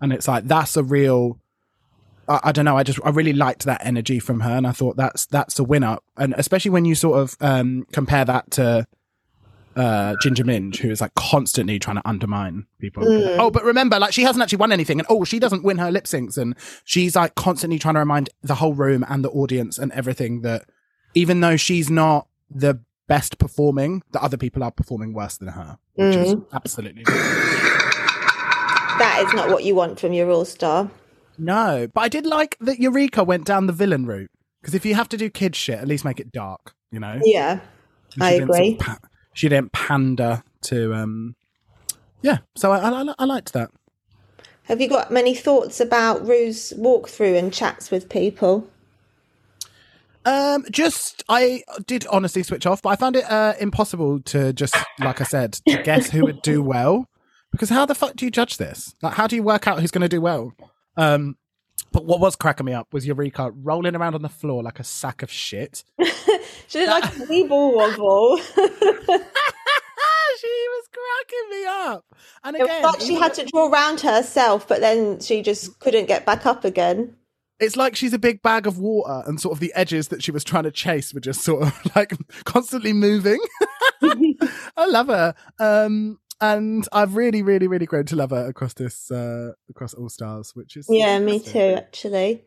and 0.00 0.12
it's 0.12 0.26
like 0.26 0.48
that's 0.48 0.76
a 0.76 0.82
real. 0.82 1.38
I, 2.26 2.40
I 2.44 2.52
don't 2.52 2.64
know. 2.64 2.76
I 2.76 2.82
just 2.82 2.98
I 3.04 3.10
really 3.10 3.34
liked 3.34 3.64
that 3.66 3.84
energy 3.84 4.18
from 4.18 4.40
her, 4.40 4.56
and 4.56 4.66
I 4.66 4.72
thought 4.72 4.96
that's 4.96 5.26
that's 5.26 5.58
a 5.58 5.64
winner, 5.64 5.98
and 6.16 6.34
especially 6.36 6.70
when 6.70 6.86
you 6.86 6.94
sort 6.94 7.20
of 7.20 7.36
um, 7.40 7.86
compare 7.92 8.24
that 8.24 8.50
to 8.52 8.86
uh, 9.76 10.16
Ginger 10.22 10.44
Minj, 10.44 10.78
who 10.78 10.90
is 10.90 11.02
like 11.02 11.14
constantly 11.14 11.78
trying 11.78 11.96
to 11.96 12.08
undermine 12.08 12.66
people. 12.80 13.04
Oh, 13.06 13.50
but 13.50 13.62
remember, 13.62 13.98
like 13.98 14.14
she 14.14 14.22
hasn't 14.22 14.42
actually 14.42 14.58
won 14.58 14.72
anything, 14.72 14.98
and 14.98 15.06
oh, 15.10 15.24
she 15.24 15.38
doesn't 15.38 15.62
win 15.62 15.76
her 15.76 15.90
lip 15.90 16.04
syncs, 16.04 16.38
and 16.38 16.56
she's 16.84 17.14
like 17.14 17.34
constantly 17.34 17.78
trying 17.78 17.94
to 17.94 18.00
remind 18.00 18.30
the 18.42 18.56
whole 18.56 18.74
room 18.74 19.04
and 19.08 19.22
the 19.22 19.30
audience 19.30 19.76
and 19.76 19.92
everything 19.92 20.40
that 20.40 20.64
even 21.14 21.40
though 21.40 21.56
she's 21.56 21.90
not 21.90 22.28
the 22.50 22.80
best 23.08 23.38
performing, 23.38 24.02
the 24.12 24.22
other 24.22 24.36
people 24.36 24.62
are 24.62 24.70
performing 24.70 25.12
worse 25.12 25.36
than 25.38 25.48
her, 25.48 25.78
which 25.96 26.14
is 26.14 26.36
absolutely 26.52 27.02
That 28.98 29.22
is 29.26 29.32
not 29.34 29.48
what 29.50 29.64
you 29.64 29.74
want 29.74 29.98
from 30.00 30.12
your 30.12 30.30
all 30.30 30.44
star. 30.44 30.90
no. 31.38 31.86
But 31.92 32.00
I 32.00 32.08
did 32.08 32.26
like 32.26 32.56
that 32.60 32.80
Eureka 32.80 33.22
went 33.24 33.44
down 33.44 33.66
the 33.66 33.72
villain 33.72 34.06
route 34.06 34.30
because 34.60 34.74
if 34.74 34.84
you 34.84 34.94
have 34.96 35.08
to 35.10 35.16
do 35.16 35.30
kid 35.30 35.54
shit, 35.54 35.78
at 35.78 35.86
least 35.86 36.04
make 36.04 36.18
it 36.20 36.32
dark, 36.32 36.74
you 36.90 36.98
know. 37.00 37.20
Yeah, 37.24 37.60
She 38.14 38.20
I 38.20 38.32
didn't 38.38 38.48
sort 38.48 38.58
of 38.60 38.64
agree. 38.66 38.74
pa- 38.76 38.98
she 39.34 39.48
didn't 39.48 39.72
pander 39.72 40.42
to 40.62 40.94
um. 40.94 41.36
Yeah, 42.22 42.38
so 42.56 42.72
I, 42.72 42.78
I, 43.02 43.14
I 43.20 43.24
liked 43.24 43.52
that. 43.52 43.70
Have 44.64 44.80
you 44.80 44.88
got 44.88 45.12
many 45.12 45.32
thoughts 45.34 45.80
about 45.80 46.26
Rue's 46.26 46.72
walkthrough 46.76 47.38
and 47.38 47.52
chats 47.52 47.90
with 47.92 48.08
people? 48.08 48.68
Um, 50.24 50.64
just 50.70 51.22
I 51.28 51.62
did 51.86 52.06
honestly 52.08 52.42
switch 52.42 52.66
off, 52.66 52.82
but 52.82 52.90
I 52.90 52.96
found 52.96 53.16
it 53.16 53.30
uh, 53.30 53.54
impossible 53.60 54.20
to 54.20 54.52
just, 54.52 54.76
like 54.98 55.20
I 55.20 55.24
said, 55.24 55.54
to 55.68 55.82
guess 55.82 56.10
who 56.10 56.24
would 56.24 56.42
do 56.42 56.62
well. 56.62 57.06
Because 57.50 57.70
how 57.70 57.86
the 57.86 57.94
fuck 57.94 58.14
do 58.14 58.24
you 58.26 58.30
judge 58.30 58.58
this? 58.58 58.94
Like, 59.00 59.14
how 59.14 59.26
do 59.26 59.34
you 59.36 59.42
work 59.42 59.66
out 59.66 59.80
who's 59.80 59.90
going 59.90 60.02
to 60.02 60.08
do 60.08 60.20
well? 60.20 60.52
Um, 60.96 61.36
but 61.92 62.04
what 62.04 62.20
was 62.20 62.36
cracking 62.36 62.66
me 62.66 62.74
up 62.74 62.92
was 62.92 63.06
Eureka 63.06 63.50
rolling 63.52 63.96
around 63.96 64.14
on 64.14 64.20
the 64.22 64.28
floor 64.28 64.62
like 64.62 64.78
a 64.78 64.84
sack 64.84 65.22
of 65.22 65.30
shit. 65.30 65.84
She 66.68 66.80
did 66.80 66.88
like 66.90 67.16
a 67.16 67.24
wee 67.24 67.44
ball 67.44 67.74
wobble. 67.74 68.36
she 68.46 68.52
was 70.46 70.88
cracking 70.92 71.50
me 71.50 71.64
up. 71.66 72.04
And 72.44 72.56
again, 72.56 72.82
like 72.82 73.00
she 73.00 73.14
had 73.14 73.32
to 73.34 73.46
draw 73.46 73.70
around 73.70 74.00
herself, 74.00 74.68
but 74.68 74.80
then 74.80 75.18
she 75.20 75.40
just 75.40 75.78
couldn't 75.80 76.06
get 76.06 76.26
back 76.26 76.44
up 76.44 76.64
again. 76.66 77.16
It's 77.60 77.76
like 77.76 77.96
she's 77.96 78.12
a 78.12 78.18
big 78.18 78.42
bag 78.42 78.66
of 78.66 78.78
water, 78.78 79.22
and 79.26 79.40
sort 79.40 79.52
of 79.52 79.60
the 79.60 79.72
edges 79.74 80.08
that 80.08 80.22
she 80.22 80.30
was 80.30 80.44
trying 80.44 80.64
to 80.64 80.70
chase 80.70 81.12
were 81.12 81.20
just 81.20 81.42
sort 81.42 81.62
of 81.64 81.74
like 81.96 82.12
constantly 82.44 82.92
moving. 82.92 83.40
I 84.76 84.86
love 84.86 85.08
her. 85.08 85.34
Um, 85.58 86.18
and 86.40 86.86
I've 86.92 87.16
really, 87.16 87.42
really, 87.42 87.66
really 87.66 87.86
grown 87.86 88.04
to 88.06 88.16
love 88.16 88.30
her 88.30 88.46
across 88.46 88.74
this, 88.74 89.10
uh, 89.10 89.52
across 89.68 89.94
All 89.94 90.08
Stars, 90.08 90.52
which 90.54 90.76
is 90.76 90.86
Yeah, 90.88 91.18
me 91.18 91.40
too, 91.40 91.74
actually. 91.76 92.44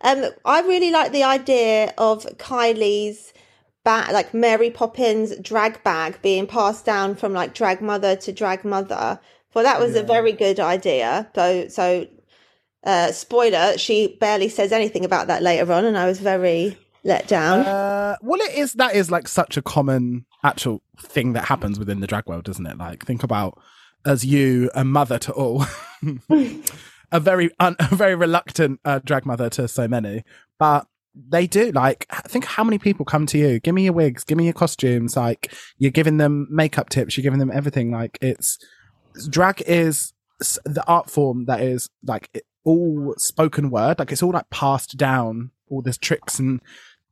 Um, 0.00 0.24
I 0.44 0.62
really 0.62 0.90
like 0.90 1.12
the 1.12 1.24
idea 1.24 1.92
of 1.98 2.24
Kylie's 2.38 3.32
bag, 3.84 4.12
like 4.12 4.32
Mary 4.32 4.70
Poppins 4.70 5.36
drag 5.36 5.82
bag 5.84 6.20
being 6.22 6.46
passed 6.46 6.86
down 6.86 7.14
from 7.14 7.32
like 7.34 7.54
drag 7.54 7.82
mother 7.82 8.16
to 8.16 8.32
drag 8.32 8.64
mother. 8.64 9.20
Well, 9.54 9.64
that 9.64 9.78
was 9.78 9.94
a 9.94 10.02
very 10.02 10.32
good 10.32 10.58
idea. 10.58 11.30
So, 11.34 11.68
so, 11.68 12.08
uh, 12.84 13.12
spoiler, 13.12 13.78
she 13.78 14.16
barely 14.20 14.48
says 14.48 14.72
anything 14.72 15.04
about 15.04 15.26
that 15.28 15.42
later 15.42 15.72
on, 15.72 15.84
and 15.84 15.96
I 15.96 16.06
was 16.06 16.20
very 16.20 16.76
let 17.02 17.28
down. 17.28 17.60
Uh, 17.60 18.16
well, 18.22 18.40
it 18.40 18.54
is. 18.54 18.74
That 18.74 18.94
is 18.94 19.10
like 19.10 19.28
such 19.28 19.56
a 19.56 19.62
common 19.62 20.26
actual 20.42 20.82
thing 20.98 21.32
that 21.34 21.46
happens 21.46 21.78
within 21.78 22.00
the 22.00 22.06
drag 22.06 22.26
world, 22.26 22.44
doesn't 22.44 22.66
it? 22.66 22.78
Like, 22.78 23.04
think 23.04 23.22
about 23.22 23.58
as 24.06 24.24
you 24.24 24.70
a 24.74 24.84
mother 24.84 25.18
to 25.18 25.32
all, 25.32 25.64
a 27.12 27.20
very 27.20 27.50
un, 27.60 27.76
a 27.78 27.94
very 27.94 28.14
reluctant 28.14 28.80
uh, 28.84 29.00
drag 29.04 29.24
mother 29.24 29.48
to 29.50 29.66
so 29.68 29.88
many, 29.88 30.24
but 30.58 30.86
they 31.14 31.46
do. 31.46 31.70
Like, 31.72 32.06
think 32.26 32.44
how 32.44 32.64
many 32.64 32.78
people 32.78 33.04
come 33.04 33.26
to 33.26 33.38
you. 33.38 33.60
Give 33.60 33.74
me 33.74 33.84
your 33.84 33.92
wigs. 33.92 34.24
Give 34.24 34.36
me 34.36 34.44
your 34.44 34.52
costumes. 34.52 35.16
Like, 35.16 35.52
you're 35.78 35.90
giving 35.90 36.16
them 36.16 36.48
makeup 36.50 36.90
tips. 36.90 37.16
You're 37.16 37.22
giving 37.22 37.38
them 37.38 37.52
everything. 37.52 37.90
Like, 37.90 38.18
it's 38.20 38.58
drag 39.28 39.62
is 39.66 40.12
the 40.64 40.84
art 40.86 41.08
form 41.08 41.44
that 41.46 41.60
is 41.60 41.88
like 42.04 42.28
it, 42.34 42.44
all 42.64 43.14
spoken 43.18 43.70
word. 43.70 43.98
Like, 43.98 44.12
it's 44.12 44.22
all 44.22 44.32
like 44.32 44.50
passed 44.50 44.96
down. 44.96 45.50
All 45.68 45.82
these 45.82 45.98
tricks 45.98 46.38
and 46.38 46.60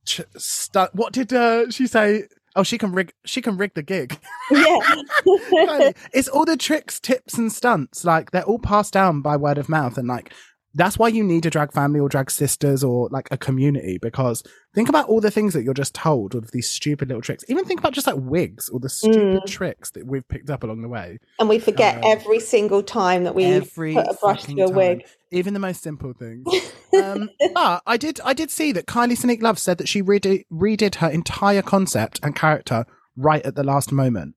ch- 0.05 0.21
stu- 0.37 0.87
what 0.93 1.13
did 1.13 1.33
uh, 1.33 1.69
she 1.69 1.87
say? 1.87 2.25
Oh, 2.55 2.63
she 2.63 2.77
can 2.77 2.91
rig. 2.91 3.13
She 3.25 3.41
can 3.41 3.57
rig 3.57 3.73
the 3.73 3.81
gig. 3.81 4.19
yeah. 4.51 5.91
It's 6.13 6.27
all 6.27 6.45
the 6.45 6.57
tricks, 6.57 6.99
tips, 6.99 7.37
and 7.37 7.51
stunts. 7.51 8.05
Like 8.05 8.31
they're 8.31 8.43
all 8.43 8.59
passed 8.59 8.93
down 8.93 9.21
by 9.21 9.37
word 9.37 9.57
of 9.57 9.69
mouth, 9.69 9.97
and 9.97 10.07
like 10.07 10.31
that's 10.75 10.97
why 10.97 11.07
you 11.07 11.23
need 11.23 11.45
a 11.45 11.49
drag 11.49 11.71
family 11.71 11.99
or 11.99 12.09
drag 12.09 12.31
sisters 12.31 12.83
or 12.83 13.07
like 13.11 13.27
a 13.31 13.37
community. 13.37 13.97
Because 13.99 14.43
think 14.73 14.89
about 14.89 15.07
all 15.07 15.21
the 15.21 15.31
things 15.31 15.53
that 15.53 15.63
you're 15.63 15.73
just 15.73 15.95
told 15.95 16.33
with 16.33 16.51
these 16.51 16.69
stupid 16.69 17.09
little 17.09 17.21
tricks. 17.21 17.43
Even 17.47 17.65
think 17.65 17.79
about 17.79 17.93
just 17.93 18.07
like 18.07 18.17
wigs 18.17 18.69
or 18.69 18.79
the 18.79 18.89
stupid 18.89 19.45
tricks 19.47 19.91
that 19.91 20.05
we've 20.05 20.27
picked 20.27 20.49
up 20.49 20.63
along 20.63 20.81
the 20.81 20.89
way. 20.89 21.19
and 21.39 21.49
we 21.49 21.59
forget 21.59 22.03
every 22.03 22.39
single 22.39 22.83
time 22.83 23.23
that 23.23 23.35
we 23.35 23.61
put 23.61 23.97
a 23.97 24.17
brush 24.19 24.43
to 24.43 24.61
a 24.61 24.67
time. 24.67 24.75
wig. 24.75 25.05
Even 25.33 25.53
the 25.53 25.59
most 25.59 25.81
simple 25.81 26.13
things. 26.13 26.47
um, 26.93 27.29
but 27.53 27.81
I 27.85 27.97
did, 27.97 28.19
I 28.23 28.33
did 28.33 28.51
see 28.51 28.71
that 28.71 28.85
Kylie 28.85 29.17
Sonique 29.17 29.41
Love 29.41 29.57
said 29.57 29.79
that 29.79 29.89
she 29.89 30.01
redid, 30.01 30.45
redid 30.51 30.95
her 30.95 31.09
entire 31.09 31.61
concept 31.61 32.19
and 32.21 32.35
character 32.35 32.85
right 33.17 33.43
at 33.43 33.55
the 33.55 33.63
last 33.63 33.91
moment. 33.91 34.35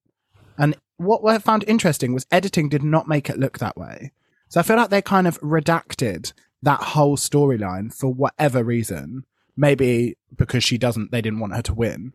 And 0.59 0.77
what 0.97 1.23
I 1.27 1.39
found 1.39 1.65
interesting 1.69 2.15
was 2.15 2.27
editing 2.31 2.69
did 2.69 2.83
not 2.83 3.09
make 3.09 3.29
it 3.29 3.39
look 3.39 3.59
that 3.59 3.77
way. 3.77 4.13
So 4.49 4.61
I 4.61 4.63
feel 4.63 4.77
like 4.77 4.91
they 4.91 5.03
kind 5.03 5.27
of 5.27 5.41
redacted 5.41 6.33
that 6.63 6.81
whole 6.81 7.17
storyline 7.17 7.93
for 7.93 8.13
whatever 8.13 8.65
reason. 8.65 9.25
Maybe 9.57 10.17
because 10.37 10.65
she 10.65 10.79
doesn't, 10.79 11.13
they 11.13 11.23
didn't 11.23 11.41
want 11.41 11.55
her 11.55 11.63
to 11.63 11.75
win. 11.75 12.13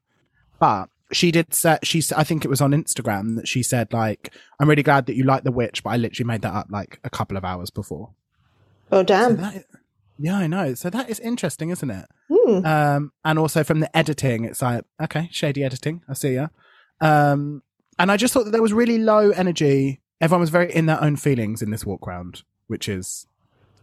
But 0.59 0.89
she 1.11 1.31
did 1.31 1.53
say, 1.53 1.77
she, 1.83 2.01
I 2.15 2.23
think 2.23 2.45
it 2.45 2.49
was 2.49 2.61
on 2.61 2.71
Instagram 2.71 3.35
that 3.35 3.47
she 3.47 3.63
said, 3.63 3.93
like, 3.93 4.33
I'm 4.59 4.69
really 4.69 4.83
glad 4.83 5.07
that 5.07 5.15
you 5.15 5.23
like 5.23 5.43
The 5.43 5.51
Witch, 5.51 5.83
but 5.83 5.89
I 5.91 5.97
literally 5.97 6.27
made 6.27 6.41
that 6.43 6.53
up 6.53 6.67
like 6.69 6.99
a 7.03 7.09
couple 7.09 7.37
of 7.37 7.45
hours 7.45 7.69
before. 7.69 8.11
Oh 8.91 8.99
So 8.99 9.03
damn! 9.03 9.63
yeah, 10.19 10.37
I 10.37 10.47
know. 10.47 10.73
So 10.73 10.89
that 10.89 11.09
is 11.09 11.19
interesting, 11.19 11.69
isn't 11.69 11.89
it? 11.89 12.05
Hmm. 12.31 12.65
Um, 12.65 13.11
and 13.25 13.39
also 13.39 13.63
from 13.63 13.79
the 13.79 13.95
editing, 13.97 14.45
it's 14.45 14.61
like, 14.61 14.83
okay, 15.01 15.29
shady 15.31 15.63
editing. 15.63 16.01
I 16.09 16.13
see 16.13 16.35
ya. 16.35 16.47
Um, 16.99 17.63
and 17.97 18.11
I 18.11 18.17
just 18.17 18.33
thought 18.33 18.45
that 18.45 18.51
there 18.51 18.61
was 18.61 18.73
really 18.73 18.97
low 18.97 19.31
energy. 19.31 20.01
Everyone 20.19 20.41
was 20.41 20.49
very 20.49 20.73
in 20.73 20.85
their 20.85 21.01
own 21.03 21.15
feelings 21.15 21.61
in 21.61 21.71
this 21.71 21.85
walk 21.85 22.05
round, 22.05 22.43
which 22.67 22.87
is, 22.87 23.25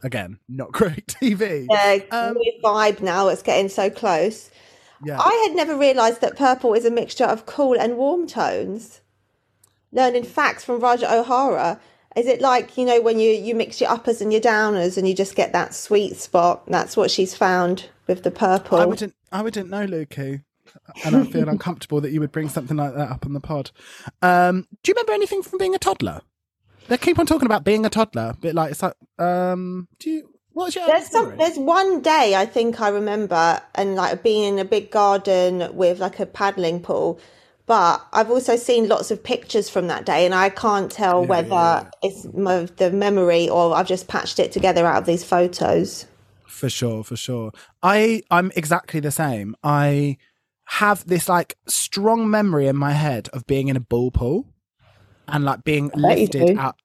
again, 0.03 0.39
not 0.49 0.71
great 0.73 1.07
TV. 1.07 1.67
Yeah, 1.71 1.99
Um, 2.11 2.37
vibe 2.63 3.01
now. 3.01 3.29
It's 3.29 3.43
getting 3.43 3.69
so 3.69 3.91
close. 3.91 4.51
Yeah. 5.05 5.19
I 5.21 5.47
had 5.49 5.57
never 5.57 5.77
realised 5.77 6.21
that 6.21 6.37
purple 6.37 6.75
is 6.75 6.85
a 6.85 6.91
mixture 6.91 7.25
of 7.25 7.47
cool 7.47 7.79
and 7.79 7.97
warm 7.97 8.27
tones. 8.27 9.01
Learning 9.93 10.25
facts 10.25 10.65
from 10.65 10.81
Ra'Jah 10.81 11.11
O'Hara. 11.21 11.81
Is 12.19 12.27
it 12.27 12.41
like, 12.41 12.77
you 12.77 12.85
know, 12.85 13.01
when 13.01 13.21
you, 13.21 13.31
you 13.31 13.55
mix 13.55 13.81
your 13.81 13.91
uppers 13.91 14.21
and 14.21 14.33
your 14.33 14.43
downers 14.43 14.99
and 14.99 15.07
you 15.07 15.15
just 15.15 15.37
get 15.37 15.53
that 15.53 15.73
sweet 15.73 16.17
spot? 16.17 16.67
That's 16.67 16.97
what 16.97 17.13
she's 17.13 17.33
found 17.33 17.91
with 18.09 18.25
the 18.25 18.33
purple. 18.33 18.79
I 18.79 18.87
wouldn't. 18.87 19.15
I 19.31 19.41
wouldn't 19.43 19.71
know, 19.71 19.87
Lukey, 19.87 20.43
and 21.05 21.15
I 21.15 21.25
feel 21.25 21.49
uncomfortable 21.49 22.01
that 22.01 22.11
you 22.11 22.19
would 22.19 22.33
bring 22.33 22.49
something 22.49 22.77
like 22.77 22.95
that 22.95 23.09
up 23.09 23.25
on 23.25 23.35
the 23.35 23.41
pod. 23.41 23.71
Um, 24.21 24.67
do 24.83 24.91
you 24.91 24.95
remember 24.95 25.13
anything 25.13 25.43
from 25.43 25.59
being 25.59 25.77
a 25.77 25.79
toddler? 25.79 26.23
They 26.89 26.97
keep 26.97 27.21
on 27.21 27.27
talking 27.27 27.47
about 27.47 27.63
being 27.63 27.87
a 27.87 27.91
toddler, 27.91 28.35
but 28.41 28.55
like 28.55 28.73
it's 28.73 28.83
like, 28.83 28.95
um, 29.21 29.87
do 30.01 30.11
you? 30.11 30.31
What's 30.55 30.75
your 30.75 30.87
There's 30.87 31.07
some. 31.07 31.37
There's 31.37 31.57
one 31.59 32.01
day 32.03 32.35
I 32.35 32.47
think 32.47 32.81
I 32.81 32.89
remember, 32.89 33.63
and 33.77 33.95
like 33.95 34.25
being 34.25 34.55
in 34.55 34.59
a 34.59 34.65
big 34.65 34.91
garden 34.91 35.77
with 35.77 36.01
like 36.01 36.19
a 36.19 36.27
paddling 36.27 36.81
pool. 36.81 37.21
But 37.69 38.05
I've 38.15 38.31
also 38.31 38.57
seen 38.57 38.89
lots 38.89 39.11
of 39.11 39.23
pictures 39.23 39.69
from 39.69 39.89
that 39.89 40.07
day, 40.07 40.25
and 40.25 40.35
I 40.35 40.49
can't 40.49 40.91
tell 40.91 41.23
whether 41.25 41.51
yeah, 41.51 41.83
yeah. 41.83 41.91
it's 42.03 42.25
mo- 42.33 42.65
the 42.65 42.91
memory 42.91 43.47
or 43.49 43.77
I've 43.77 43.87
just 43.87 44.09
patched 44.09 44.39
it 44.39 44.53
together 44.53 44.87
out 44.87 44.97
of 44.97 45.07
these 45.07 45.23
photos. 45.23 46.07
For 46.47 46.71
sure, 46.71 47.05
for 47.05 47.15
sure. 47.15 47.53
I 47.83 48.23
I'm 48.31 48.51
exactly 48.57 49.01
the 49.01 49.11
same. 49.11 49.55
I 49.63 50.17
have 50.65 51.07
this 51.07 51.29
like 51.29 51.59
strong 51.67 52.31
memory 52.31 52.69
in 52.69 52.77
my 52.77 52.93
head 52.93 53.29
of 53.35 53.47
being 53.47 53.69
in 53.69 53.77
a 53.77 53.81
bull 53.81 54.11
pool 54.11 54.47
and 55.29 55.45
like 55.45 55.63
being 55.63 55.91
lifted 55.95 56.57
out 56.57 56.77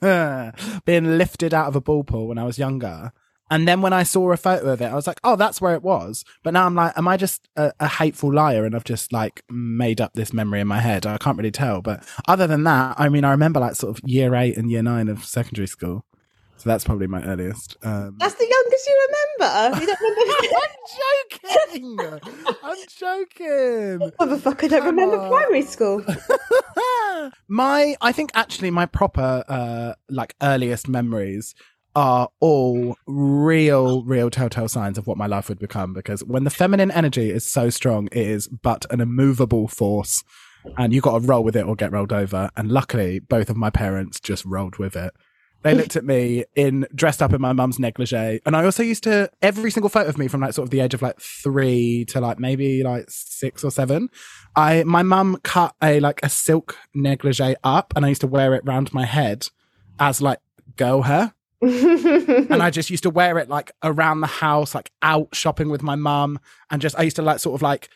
being 0.84 1.18
lifted 1.18 1.52
out 1.52 1.66
of 1.66 1.74
a 1.74 1.80
bull 1.80 2.04
pool 2.04 2.28
when 2.28 2.38
I 2.38 2.44
was 2.44 2.56
younger. 2.56 3.12
And 3.50 3.66
then 3.68 3.80
when 3.80 3.92
I 3.92 4.02
saw 4.02 4.32
a 4.32 4.36
photo 4.36 4.72
of 4.72 4.80
it, 4.80 4.86
I 4.86 4.94
was 4.94 5.06
like, 5.06 5.20
"Oh, 5.22 5.36
that's 5.36 5.60
where 5.60 5.74
it 5.74 5.82
was." 5.82 6.24
But 6.42 6.54
now 6.54 6.66
I'm 6.66 6.74
like, 6.74 6.96
"Am 6.96 7.06
I 7.06 7.16
just 7.16 7.48
a, 7.56 7.72
a 7.78 7.88
hateful 7.88 8.32
liar?" 8.32 8.64
And 8.64 8.74
I've 8.74 8.84
just 8.84 9.12
like 9.12 9.42
made 9.48 10.00
up 10.00 10.14
this 10.14 10.32
memory 10.32 10.60
in 10.60 10.66
my 10.66 10.80
head. 10.80 11.06
I 11.06 11.18
can't 11.18 11.36
really 11.38 11.50
tell. 11.50 11.80
But 11.82 12.04
other 12.26 12.46
than 12.46 12.64
that, 12.64 12.96
I 12.98 13.08
mean, 13.08 13.24
I 13.24 13.30
remember 13.30 13.60
like 13.60 13.76
sort 13.76 13.96
of 13.96 14.08
year 14.08 14.34
eight 14.34 14.56
and 14.56 14.70
year 14.70 14.82
nine 14.82 15.08
of 15.08 15.24
secondary 15.24 15.68
school. 15.68 16.04
So 16.58 16.70
that's 16.70 16.84
probably 16.84 17.06
my 17.06 17.22
earliest. 17.22 17.76
Um, 17.82 18.16
That's 18.18 18.34
the 18.34 18.46
youngest 18.48 18.88
you 18.88 19.08
remember. 19.38 19.78
You 19.78 19.86
don't 19.86 20.00
remember? 22.00 22.20
I'm 22.64 22.76
joking. 22.96 23.38
I'm 24.00 24.08
joking. 24.08 24.12
Motherfucker, 24.20 24.64
I 24.64 24.68
don't 24.68 24.86
remember 24.86 25.18
on. 25.18 25.28
primary 25.28 25.62
school. 25.62 26.02
my, 27.46 27.94
I 28.00 28.12
think 28.12 28.30
actually 28.34 28.70
my 28.70 28.86
proper, 28.86 29.44
uh, 29.48 29.94
like 30.08 30.34
earliest 30.40 30.88
memories 30.88 31.54
are 31.96 32.28
all 32.40 32.96
real, 33.06 34.04
real 34.04 34.28
telltale 34.30 34.68
signs 34.68 34.98
of 34.98 35.06
what 35.06 35.16
my 35.16 35.26
life 35.26 35.48
would 35.48 35.58
become. 35.58 35.94
Because 35.94 36.22
when 36.22 36.44
the 36.44 36.50
feminine 36.50 36.90
energy 36.90 37.30
is 37.30 37.44
so 37.44 37.70
strong, 37.70 38.06
it 38.12 38.26
is 38.26 38.46
but 38.48 38.84
an 38.92 39.00
immovable 39.00 39.66
force, 39.66 40.22
and 40.76 40.92
you 40.92 41.00
got 41.00 41.20
to 41.20 41.26
roll 41.26 41.42
with 41.42 41.56
it 41.56 41.64
or 41.64 41.74
get 41.74 41.90
rolled 41.90 42.12
over. 42.12 42.50
And 42.56 42.70
luckily, 42.70 43.18
both 43.18 43.50
of 43.50 43.56
my 43.56 43.70
parents 43.70 44.20
just 44.20 44.44
rolled 44.44 44.76
with 44.76 44.94
it. 44.94 45.14
They 45.62 45.74
looked 45.74 45.96
at 45.96 46.04
me 46.04 46.44
in 46.54 46.86
dressed 46.94 47.22
up 47.22 47.32
in 47.32 47.40
my 47.40 47.52
mum's 47.52 47.80
negligee, 47.80 48.40
and 48.46 48.54
I 48.54 48.64
also 48.64 48.84
used 48.84 49.02
to 49.04 49.30
every 49.42 49.70
single 49.72 49.88
photo 49.88 50.08
of 50.08 50.18
me 50.18 50.28
from 50.28 50.42
like 50.42 50.52
sort 50.52 50.66
of 50.66 50.70
the 50.70 50.78
age 50.80 50.94
of 50.94 51.02
like 51.02 51.18
three 51.18 52.04
to 52.08 52.20
like 52.20 52.38
maybe 52.38 52.84
like 52.84 53.06
six 53.08 53.64
or 53.64 53.72
seven. 53.72 54.08
I 54.54 54.84
my 54.84 55.02
mum 55.02 55.38
cut 55.42 55.74
a 55.82 55.98
like 55.98 56.20
a 56.22 56.28
silk 56.28 56.76
negligee 56.94 57.56
up, 57.64 57.94
and 57.96 58.04
I 58.04 58.10
used 58.10 58.20
to 58.20 58.28
wear 58.28 58.54
it 58.54 58.64
round 58.64 58.94
my 58.94 59.06
head 59.06 59.48
as 59.98 60.20
like 60.20 60.38
girl 60.76 61.02
hair, 61.02 61.34
and 61.62 62.62
I 62.62 62.70
just 62.70 62.90
used 62.90 63.02
to 63.04 63.10
wear 63.10 63.38
it 63.38 63.48
like 63.48 63.72
around 63.82 64.20
the 64.20 64.26
house, 64.26 64.74
like 64.74 64.90
out 65.02 65.28
shopping 65.34 65.68
with 65.68 65.82
my 65.82 65.94
mum, 65.94 66.38
and 66.70 66.82
just 66.82 66.98
I 66.98 67.02
used 67.02 67.16
to 67.16 67.22
like 67.22 67.38
sort 67.38 67.54
of 67.54 67.62
like 67.62 67.88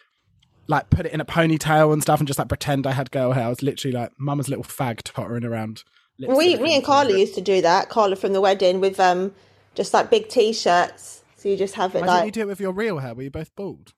like 0.66 0.88
put 0.88 1.04
it 1.04 1.12
in 1.12 1.20
a 1.20 1.24
ponytail 1.24 1.92
and 1.92 2.00
stuff, 2.00 2.20
and 2.20 2.26
just 2.26 2.38
like 2.38 2.48
pretend 2.48 2.86
I 2.86 2.92
had 2.92 3.10
girl 3.10 3.32
hair. 3.32 3.44
I 3.44 3.48
was 3.48 3.62
literally 3.62 3.96
like 3.96 4.12
mum's 4.18 4.48
little 4.48 4.64
fag 4.64 5.02
tottering 5.02 5.44
around. 5.44 5.84
we, 6.18 6.56
me 6.56 6.74
and 6.74 6.84
Carla 6.84 7.18
used 7.18 7.34
to 7.34 7.40
do 7.40 7.60
that. 7.62 7.88
Carla 7.88 8.16
from 8.16 8.32
the 8.32 8.40
wedding 8.40 8.80
with 8.80 8.98
um, 9.00 9.34
just 9.74 9.92
like 9.92 10.10
big 10.10 10.28
t-shirts. 10.28 11.22
So 11.36 11.48
you 11.48 11.56
just 11.56 11.74
have 11.74 11.94
it 11.94 12.00
Why 12.02 12.06
like 12.06 12.16
didn't 12.16 12.26
you 12.26 12.32
do 12.32 12.40
it 12.42 12.48
with 12.48 12.60
your 12.60 12.72
real 12.72 12.98
hair? 12.98 13.14
Were 13.14 13.22
you 13.22 13.30
both 13.30 13.54
bald? 13.56 13.94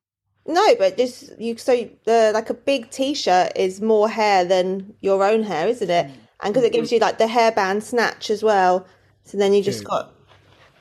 No, 0.46 0.74
but 0.76 0.96
just 0.96 1.38
you. 1.40 1.56
So 1.56 1.88
the 2.04 2.30
like 2.34 2.50
a 2.50 2.54
big 2.54 2.90
t-shirt 2.90 3.52
is 3.56 3.80
more 3.80 4.08
hair 4.08 4.44
than 4.44 4.94
your 5.00 5.24
own 5.24 5.42
hair, 5.42 5.68
isn't 5.68 5.90
it? 5.90 6.10
And 6.42 6.52
because 6.52 6.66
it 6.66 6.72
gives 6.72 6.90
you 6.90 6.98
like 6.98 7.18
the 7.18 7.26
hairband 7.26 7.82
snatch 7.82 8.30
as 8.30 8.42
well, 8.42 8.86
so 9.24 9.38
then 9.38 9.52
you 9.52 9.62
just 9.62 9.84
got 9.84 10.12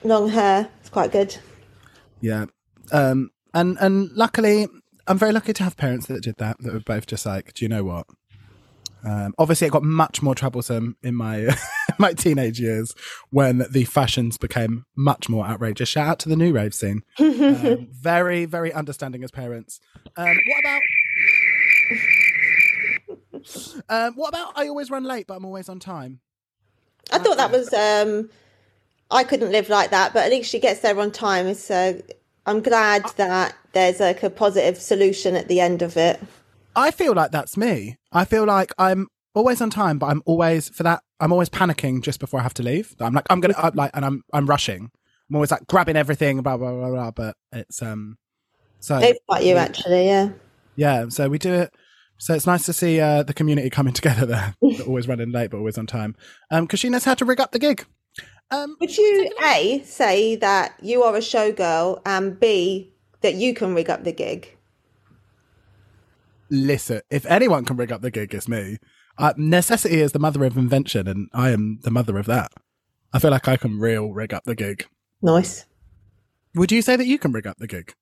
long 0.03 0.29
hair. 0.29 0.69
It's 0.79 0.89
quite 0.89 1.11
good. 1.11 1.37
Yeah. 2.19 2.45
Um 2.91 3.31
and 3.53 3.77
and 3.79 4.11
luckily 4.13 4.67
I'm 5.07 5.17
very 5.17 5.31
lucky 5.31 5.53
to 5.53 5.63
have 5.63 5.77
parents 5.77 6.07
that 6.07 6.23
did 6.23 6.37
that, 6.37 6.57
that 6.59 6.73
were 6.73 6.79
both 6.79 7.05
just 7.07 7.25
like, 7.25 7.53
do 7.53 7.65
you 7.65 7.69
know 7.69 7.83
what? 7.83 8.07
Um, 9.03 9.33
obviously, 9.39 9.67
it 9.67 9.71
got 9.71 9.83
much 9.83 10.21
more 10.21 10.35
troublesome 10.35 10.95
in 11.01 11.15
my 11.15 11.49
my 11.97 12.13
teenage 12.13 12.59
years 12.59 12.93
when 13.29 13.65
the 13.69 13.83
fashions 13.85 14.37
became 14.37 14.85
much 14.95 15.27
more 15.27 15.45
outrageous. 15.45 15.89
Shout 15.89 16.07
out 16.07 16.19
to 16.19 16.29
the 16.29 16.35
new 16.35 16.53
rave 16.53 16.73
scene. 16.73 17.01
Um, 17.51 17.87
very, 17.91 18.45
very 18.45 18.71
understanding 18.71 19.23
as 19.23 19.31
parents. 19.31 19.79
Um, 20.15 20.37
what 20.47 20.59
about? 20.59 20.81
Um, 23.89 24.13
what 24.13 24.29
about? 24.29 24.53
I 24.55 24.67
always 24.67 24.91
run 24.91 25.03
late, 25.03 25.25
but 25.25 25.35
I'm 25.35 25.45
always 25.45 25.67
on 25.67 25.79
time. 25.79 26.19
I 27.11 27.19
thought 27.19 27.37
that 27.37 27.51
was. 27.51 27.73
um 27.73 28.29
I 29.11 29.25
couldn't 29.25 29.51
live 29.51 29.67
like 29.67 29.91
that, 29.91 30.13
but 30.13 30.23
at 30.23 30.31
least 30.31 30.49
she 30.49 30.59
gets 30.59 30.79
there 30.79 30.97
on 30.97 31.11
time. 31.11 31.53
So 31.53 32.01
I'm 32.45 32.61
glad 32.61 33.03
that 33.17 33.55
there's 33.73 33.99
like 33.99 34.23
a 34.23 34.29
positive 34.29 34.77
solution 34.77 35.35
at 35.35 35.47
the 35.49 35.59
end 35.59 35.81
of 35.81 35.97
it. 35.97 36.19
I 36.75 36.91
feel 36.91 37.13
like 37.13 37.31
that's 37.31 37.57
me. 37.57 37.97
I 38.13 38.23
feel 38.23 38.45
like 38.45 38.71
I'm 38.77 39.07
always 39.35 39.61
on 39.61 39.69
time, 39.69 39.99
but 39.99 40.07
I'm 40.07 40.23
always 40.25 40.69
for 40.69 40.83
that. 40.83 41.03
I'm 41.19 41.33
always 41.33 41.49
panicking 41.49 42.01
just 42.01 42.19
before 42.19 42.39
I 42.39 42.43
have 42.43 42.53
to 42.55 42.63
leave. 42.63 42.95
I'm 42.99 43.13
like, 43.13 43.25
I'm 43.29 43.41
gonna, 43.41 43.53
I'm 43.57 43.75
like, 43.75 43.91
and 43.93 44.05
I'm, 44.05 44.23
I'm 44.33 44.47
rushing. 44.47 44.89
I'm 45.29 45.35
always 45.35 45.51
like 45.51 45.67
grabbing 45.67 45.97
everything, 45.97 46.41
blah 46.41 46.57
blah 46.57 46.71
blah 46.71 46.89
blah. 46.89 47.11
But 47.11 47.35
it's 47.51 47.81
um, 47.81 48.17
so 48.79 48.99
They've 48.99 49.17
got 49.29 49.43
you 49.45 49.55
actually, 49.55 50.05
yeah. 50.05 50.29
yeah. 50.75 51.09
So 51.09 51.27
we 51.29 51.37
do 51.37 51.53
it. 51.53 51.73
So 52.21 52.35
it's 52.35 52.45
nice 52.45 52.67
to 52.67 52.73
see 52.73 52.99
uh, 52.99 53.23
the 53.23 53.33
community 53.33 53.71
coming 53.71 53.93
together 53.99 54.27
there. 54.27 54.55
They're 54.61 54.85
always 54.85 55.07
running 55.07 55.31
late, 55.31 55.49
but 55.49 55.57
always 55.57 55.77
on 55.77 55.87
time. 55.87 56.15
Um, 56.51 56.65
because 56.65 56.79
she 56.79 56.87
knows 56.87 57.03
how 57.03 57.15
to 57.15 57.25
rig 57.25 57.39
up 57.39 57.51
the 57.51 57.59
gig. 57.59 57.83
Um, 58.51 58.77
Would 58.79 58.95
you 58.95 59.31
A 59.43 59.81
say 59.85 60.35
that 60.35 60.75
you 60.81 61.01
are 61.03 61.15
a 61.15 61.19
showgirl 61.19 62.01
and 62.05 62.39
B 62.39 62.93
that 63.21 63.35
you 63.35 63.53
can 63.53 63.73
rig 63.73 63.89
up 63.89 64.03
the 64.03 64.11
gig? 64.11 64.55
listen, 66.51 67.01
if 67.09 67.25
anyone 67.25 67.65
can 67.65 67.77
rig 67.77 67.91
up 67.91 68.01
the 68.01 68.11
gig, 68.11 68.33
it's 68.35 68.47
me. 68.47 68.77
Uh, 69.17 69.33
necessity 69.37 70.01
is 70.01 70.11
the 70.11 70.19
mother 70.19 70.43
of 70.43 70.57
invention, 70.57 71.07
and 71.07 71.29
I 71.33 71.49
am 71.49 71.79
the 71.81 71.91
mother 71.91 72.17
of 72.17 72.25
that. 72.27 72.51
I 73.13 73.19
feel 73.19 73.31
like 73.31 73.47
I 73.47 73.57
can 73.57 73.79
real 73.79 74.11
rig 74.11 74.33
up 74.33 74.43
the 74.43 74.55
gig. 74.55 74.85
Nice. 75.21 75.65
Would 76.53 76.71
you 76.71 76.81
say 76.81 76.97
that 76.97 77.07
you 77.07 77.17
can 77.17 77.31
rig 77.31 77.47
up 77.47 77.57
the 77.57 77.67
gig? 77.67 77.93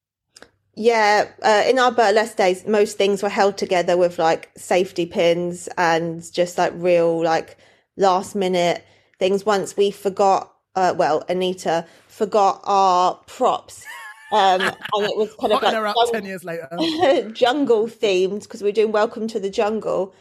Yeah, 0.80 1.28
uh, 1.42 1.64
in 1.68 1.78
our 1.78 1.92
burlesque 1.92 2.38
days, 2.38 2.66
most 2.66 2.98
things 2.98 3.22
were 3.22 3.28
held 3.28 3.58
together 3.58 3.98
with 3.98 4.18
like 4.18 4.50
safety 4.56 5.06
pins 5.06 5.68
and 5.78 6.24
just 6.32 6.58
like 6.58 6.72
real 6.74 7.22
like 7.22 7.58
last 7.98 8.34
minute 8.34 8.86
things. 9.20 9.46
Once 9.46 9.76
we 9.76 9.92
forgot, 9.92 10.56
uh, 10.76 10.94
well, 10.96 11.26
Anita 11.28 11.86
forgot 12.08 12.62
our 12.64 13.16
props, 13.28 13.86
um, 14.32 14.62
and 14.62 14.72
it 15.04 15.18
was 15.18 15.36
kind 15.42 15.52
of 15.52 15.62
like 15.62 15.74
up 15.74 15.96
jung- 15.98 16.14
ten 16.14 16.24
years 16.24 16.46
later. 16.46 16.70
jungle 17.34 17.88
themed 17.88 18.44
because 18.44 18.64
we're 18.64 18.72
doing 18.72 18.94
Welcome 18.94 19.28
to 19.28 19.40
the 19.42 19.50
Jungle. 19.50 20.14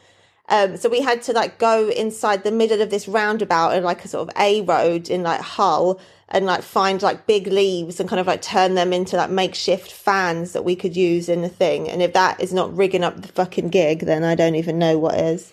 Um, 0.49 0.77
so 0.77 0.89
we 0.89 1.01
had 1.01 1.23
to 1.23 1.33
like 1.33 1.59
go 1.59 1.89
inside 1.89 2.43
the 2.43 2.51
middle 2.51 2.81
of 2.81 2.91
this 2.91 3.07
roundabout 3.07 3.75
and 3.75 3.85
like 3.85 4.05
a 4.05 4.09
sort 4.09 4.29
of 4.29 4.35
A 4.41 4.63
road 4.63 5.11
in 5.11 5.23
like 5.23 5.41
Hull 5.41 6.01
and 6.31 6.47
like 6.47 6.63
find 6.63 7.03
like 7.03 7.27
big 7.27 7.47
leaves 7.47 8.01
and 8.01 8.09
kind 8.09 8.21
of 8.21 8.27
like 8.27 8.43
turn 8.43 8.75
them 8.75 8.93
into 8.93 9.17
like 9.17 9.31
makeshift 9.31 9.93
fans 9.93 10.53
that 10.53 10.65
we 10.65 10.77
could 10.77 10.97
use 10.97 11.29
in 11.29 11.43
the 11.43 11.49
thing. 11.49 11.89
And 11.89 12.03
if 12.03 12.13
that 12.15 12.41
is 12.41 12.53
not 12.53 12.75
rigging 12.77 13.05
up 13.05 13.21
the 13.21 13.29
fucking 13.29 13.69
gig, 13.69 14.01
then 14.01 14.25
I 14.25 14.35
don't 14.35 14.55
even 14.55 14.79
know 14.79 14.99
what 14.99 15.15
is. 15.15 15.53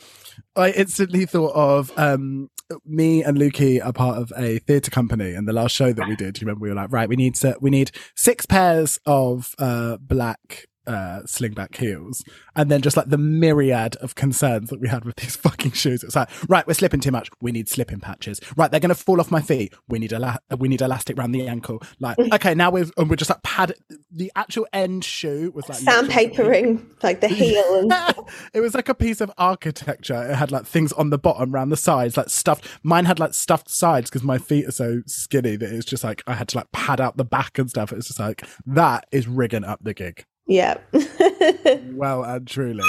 I 0.55 0.71
instantly 0.71 1.25
thought 1.25 1.53
of 1.53 1.91
um, 1.97 2.49
me 2.85 3.23
and 3.23 3.37
Lukey 3.37 3.85
are 3.85 3.93
part 3.93 4.17
of 4.17 4.31
a 4.37 4.59
theatre 4.59 4.91
company, 4.91 5.33
and 5.33 5.47
the 5.47 5.53
last 5.53 5.75
show 5.75 5.91
that 5.91 6.07
we 6.07 6.15
did, 6.15 6.39
you 6.39 6.45
remember 6.45 6.63
we 6.63 6.69
were 6.69 6.75
like, 6.75 6.91
right, 6.91 7.09
we 7.09 7.17
need 7.17 7.35
to, 7.35 7.57
we 7.59 7.69
need 7.69 7.91
six 8.15 8.45
pairs 8.45 8.99
of 9.05 9.53
uh, 9.57 9.97
black 9.97 10.67
uh, 10.87 11.21
slingback 11.25 11.75
heels, 11.75 12.23
and 12.55 12.69
then 12.69 12.81
just 12.81 12.97
like 12.97 13.09
the 13.09 13.17
myriad 13.17 13.95
of 13.97 14.15
concerns 14.15 14.69
that 14.69 14.79
we 14.79 14.87
had 14.87 15.05
with 15.05 15.17
these 15.17 15.35
fucking 15.45 15.71
shoes. 15.71 16.03
It's 16.03 16.15
like, 16.15 16.29
right, 16.49 16.65
we're 16.67 16.73
slipping 16.73 16.99
too 16.99 17.11
much. 17.11 17.29
We 17.41 17.51
need 17.51 17.69
slipping 17.69 17.99
patches. 17.99 18.39
Right, 18.55 18.71
they're 18.71 18.79
going 18.79 18.89
to 18.89 18.95
fall 18.95 19.19
off 19.19 19.31
my 19.31 19.41
feet. 19.41 19.73
We 19.87 19.99
need 19.99 20.13
a 20.13 20.39
we 20.57 20.67
need 20.67 20.81
elastic 20.81 21.17
around 21.17 21.31
the 21.31 21.47
ankle. 21.47 21.81
Like, 21.99 22.17
okay, 22.33 22.55
now 22.55 22.71
we're 22.71 22.85
and 22.97 23.09
we're 23.09 23.15
just 23.15 23.29
like 23.29 23.43
pad. 23.43 23.73
The 24.11 24.31
actual 24.35 24.67
end 24.73 25.03
shoe 25.03 25.51
was 25.53 25.67
like 25.69 25.79
Sandpapering, 25.79 26.85
like 27.03 27.21
the 27.21 27.27
heel. 27.27 27.91
And 27.91 27.93
it 28.53 28.61
was 28.61 28.75
like 28.75 28.89
a 28.89 28.95
piece 28.95 29.21
of 29.21 29.31
architecture. 29.37 30.29
It 30.29 30.35
had 30.35 30.51
like 30.51 30.65
things 30.65 30.91
on 30.93 31.09
the 31.09 31.17
bottom, 31.17 31.53
around 31.53 31.69
the 31.69 31.77
sides, 31.77 32.17
like 32.17 32.29
stuffed. 32.29 32.67
Mine 32.83 33.05
had 33.05 33.19
like 33.19 33.33
stuffed 33.33 33.69
sides 33.69 34.09
because 34.09 34.23
my 34.23 34.37
feet 34.37 34.67
are 34.67 34.71
so 34.71 35.01
skinny 35.05 35.55
that 35.55 35.71
it's 35.71 35.85
just 35.85 36.03
like 36.03 36.23
I 36.27 36.33
had 36.33 36.47
to 36.49 36.57
like 36.57 36.71
pad 36.71 37.01
out 37.01 37.17
the 37.17 37.25
back 37.25 37.57
and 37.57 37.69
stuff. 37.69 37.91
It's 37.91 38.07
just 38.07 38.19
like 38.19 38.43
that 38.65 39.05
is 39.11 39.27
rigging 39.27 39.63
up 39.63 39.79
the 39.83 39.93
gig. 39.93 40.25
Yeah. 40.47 40.77
Well 41.91 42.23
and 42.23 42.47
truly. 42.47 42.83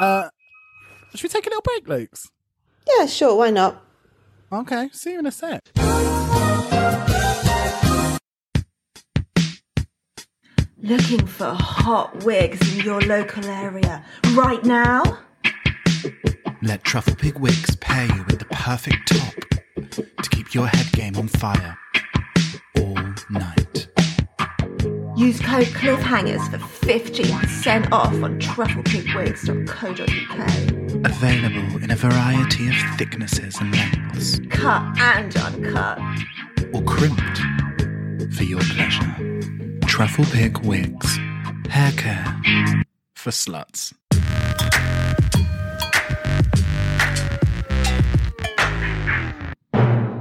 Uh, 0.00 0.28
should 1.14 1.22
we 1.24 1.28
take 1.28 1.46
a 1.46 1.50
little 1.50 1.62
break, 1.62 1.88
Luke's? 1.88 2.28
yeah, 2.98 3.06
sure. 3.06 3.36
Why 3.36 3.50
not? 3.50 3.82
Okay, 4.52 4.88
see 4.92 5.12
you 5.12 5.18
in 5.20 5.26
a 5.26 5.30
sec. 5.30 5.62
Looking 10.82 11.26
for 11.26 11.50
hot 11.52 12.24
wigs 12.24 12.72
in 12.78 12.84
your 12.84 13.00
local 13.02 13.44
area 13.44 14.02
right 14.32 14.64
now? 14.64 15.02
Let 16.62 16.84
Truffle 16.84 17.14
Pig 17.16 17.38
Wigs 17.38 17.76
pair 17.76 18.06
you 18.06 18.24
with 18.24 18.38
the 18.38 18.46
perfect 18.46 19.08
top 19.08 19.34
to 20.22 20.30
keep 20.30 20.54
your 20.54 20.66
head 20.66 20.90
game 20.92 21.16
on 21.16 21.28
fire 21.28 21.76
all 22.78 22.98
night. 23.30 23.69
Use 25.20 25.38
code 25.40 25.66
CLIFFHANGERS 25.66 26.48
for 26.48 26.56
15% 26.56 27.92
off 27.92 28.14
on 28.22 28.40
trufflepigwigs.co.uk. 28.40 31.04
Available 31.04 31.82
in 31.84 31.90
a 31.90 31.96
variety 31.96 32.68
of 32.68 32.74
thicknesses 32.96 33.58
and 33.60 33.70
lengths, 33.76 34.40
Cut 34.48 34.82
and 34.98 35.36
uncut. 35.36 35.98
or 36.72 36.82
crimped 36.84 37.38
for 38.34 38.44
your 38.44 38.60
pleasure. 38.60 39.14
Truffle 39.86 40.24
Pig 40.24 40.56
Wigs. 40.64 41.18
Hair 41.68 41.92
care 41.98 42.40
for 43.14 43.30
sluts. 43.30 43.92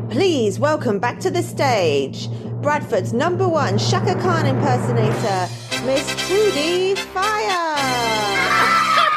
Please 0.09 0.59
welcome 0.59 0.99
back 0.99 1.19
to 1.19 1.29
the 1.29 1.43
stage 1.43 2.27
Bradford's 2.61 3.13
number 3.13 3.47
one 3.47 3.77
Chaka 3.77 4.15
Khan 4.21 4.45
impersonator, 4.45 5.47
Miss 5.85 6.05
Trudy 6.27 6.95
Fire. 6.95 7.75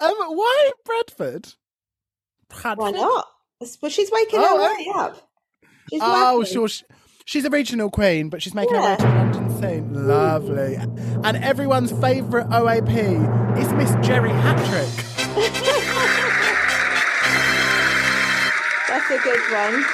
Um, 0.00 0.14
why 0.16 0.70
Bradford? 0.84 1.54
Bradford? 2.48 2.78
Why 2.78 2.90
not? 2.92 3.26
Well, 3.82 3.90
she's 3.90 4.10
waking 4.12 4.38
Oh, 4.40 4.92
up. 4.96 5.28
She's 5.90 6.00
Oh, 6.04 6.44
sure. 6.44 6.68
She, 6.68 6.84
she's 7.24 7.44
a 7.44 7.50
regional 7.50 7.90
queen, 7.90 8.28
but 8.28 8.40
she's 8.42 8.54
making 8.54 8.76
her 8.76 8.80
way 8.82 8.96
to 8.96 9.02
London 9.02 9.58
soon. 9.60 10.06
Lovely. 10.06 10.74
And 10.76 11.36
everyone's 11.38 11.90
favourite 11.92 12.48
OAP 12.50 13.58
is 13.58 13.72
Miss 13.72 13.90
Jerry 14.06 14.30
Hattrick. 14.30 16.24
That's 19.08 19.20
a 19.20 19.24
good 19.24 19.40
one. 19.52 19.84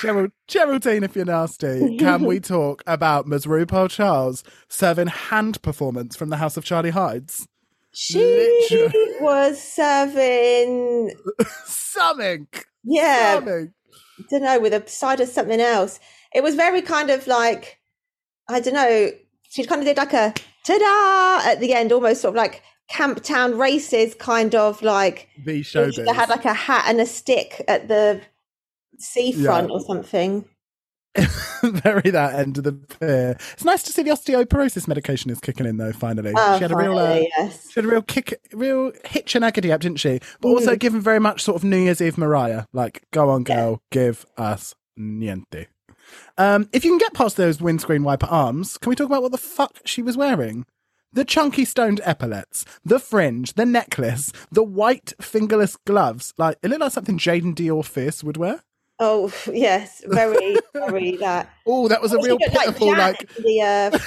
Gerald, 0.00 0.30
Geraldine, 0.46 1.02
if 1.04 1.16
you're 1.16 1.24
nasty, 1.24 1.96
can 1.96 2.24
we 2.24 2.38
talk 2.40 2.82
about 2.86 3.26
Ms. 3.26 3.46
RuPaul 3.46 3.88
Charles 3.88 4.44
serving 4.68 5.06
hand 5.06 5.60
performance 5.62 6.14
from 6.16 6.28
the 6.28 6.36
House 6.36 6.56
of 6.56 6.64
Charlie 6.64 6.90
Hides? 6.90 7.48
She 7.92 8.18
Literally. 8.70 9.14
was 9.20 9.60
serving, 9.62 11.14
Something. 11.64 12.46
yeah, 12.84 13.36
Something. 13.36 13.72
I 14.18 14.22
don't 14.30 14.42
know, 14.42 14.60
with 14.60 14.74
a 14.74 14.86
side 14.86 15.20
of 15.20 15.28
something 15.28 15.60
else. 15.60 15.98
It 16.34 16.42
was 16.42 16.54
very 16.54 16.82
kind 16.82 17.08
of 17.08 17.26
like, 17.26 17.78
I 18.48 18.60
don't 18.60 18.74
know, 18.74 19.10
she 19.48 19.64
kind 19.64 19.80
of 19.80 19.86
did 19.86 19.96
like 19.96 20.12
a 20.12 20.34
ta-da 20.66 21.48
at 21.50 21.60
the 21.60 21.72
end, 21.72 21.90
almost 21.90 22.20
sort 22.20 22.32
of 22.32 22.36
like 22.36 22.62
Camp 22.88 23.22
Town 23.22 23.58
races, 23.58 24.14
kind 24.14 24.54
of 24.54 24.80
like 24.82 25.28
The 25.44 25.62
showbiz. 25.62 25.96
they 26.04 26.12
had 26.12 26.28
like 26.28 26.44
a 26.44 26.54
hat 26.54 26.84
and 26.88 27.00
a 27.00 27.06
stick 27.06 27.64
at 27.68 27.88
the 27.88 28.20
seafront 28.98 29.68
Yeah. 29.68 29.74
or 29.74 29.80
something. 29.80 30.44
Very 31.62 32.10
that 32.10 32.34
end 32.34 32.58
of 32.58 32.64
the 32.64 32.72
pier. 32.74 33.36
It's 33.54 33.64
nice 33.64 33.82
to 33.84 33.92
see 33.92 34.02
the 34.02 34.10
osteoporosis 34.10 34.86
medication 34.86 35.30
is 35.30 35.40
kicking 35.40 35.64
in 35.66 35.78
though. 35.78 35.92
Finally, 35.92 36.32
Oh, 36.36 36.56
she 36.58 36.62
had 36.62 36.72
a 36.72 36.76
real, 36.76 36.98
uh, 36.98 37.20
yes. 37.38 37.70
she 37.70 37.80
had 37.80 37.86
a 37.86 37.88
real 37.88 38.02
kick, 38.02 38.38
real 38.52 38.92
hitch 39.06 39.34
and 39.34 39.44
agony 39.44 39.72
up, 39.72 39.80
didn't 39.80 39.98
she? 39.98 40.20
But 40.40 40.48
also 40.50 40.74
Mm. 40.74 40.78
given 40.78 41.00
very 41.00 41.18
much 41.18 41.42
sort 41.42 41.56
of 41.56 41.64
New 41.64 41.78
Year's 41.78 42.02
Eve 42.02 42.18
Mariah, 42.18 42.64
like 42.74 43.02
go 43.12 43.30
on, 43.30 43.44
girl, 43.44 43.80
give 43.90 44.26
us 44.36 44.74
niente. 44.98 45.66
Um, 46.38 46.68
if 46.72 46.84
you 46.84 46.90
can 46.90 46.98
get 46.98 47.14
past 47.14 47.36
those 47.38 47.60
windscreen 47.62 48.04
wiper 48.04 48.26
arms, 48.26 48.76
can 48.78 48.90
we 48.90 48.96
talk 48.96 49.06
about 49.06 49.22
what 49.22 49.32
the 49.32 49.38
fuck 49.38 49.72
she 49.86 50.02
was 50.02 50.16
wearing? 50.18 50.66
The 51.12 51.24
chunky 51.24 51.64
stoned 51.64 52.00
epaulets, 52.04 52.64
the 52.84 52.98
fringe, 52.98 53.54
the 53.54 53.64
necklace, 53.64 54.32
the 54.52 54.62
white 54.62 55.14
fingerless 55.20 55.76
gloves. 55.76 56.34
Like 56.36 56.58
it 56.62 56.68
looked 56.68 56.80
like 56.82 56.92
something 56.92 57.18
Jaidynn 57.18 57.54
Diore 57.54 57.84
Fierce 57.84 58.22
would 58.22 58.36
wear. 58.36 58.62
Oh, 58.98 59.32
yes, 59.52 60.02
very, 60.06 60.56
very 60.74 61.16
that. 61.18 61.50
Oh, 61.66 61.88
that 61.88 62.02
was 62.02 62.12
a 62.12 62.18
real 62.20 62.38
like 62.40 62.52
pitiful, 62.52 62.88
like 62.88 63.28
in 63.38 63.42
the 63.44 63.60
uh, 63.62 63.98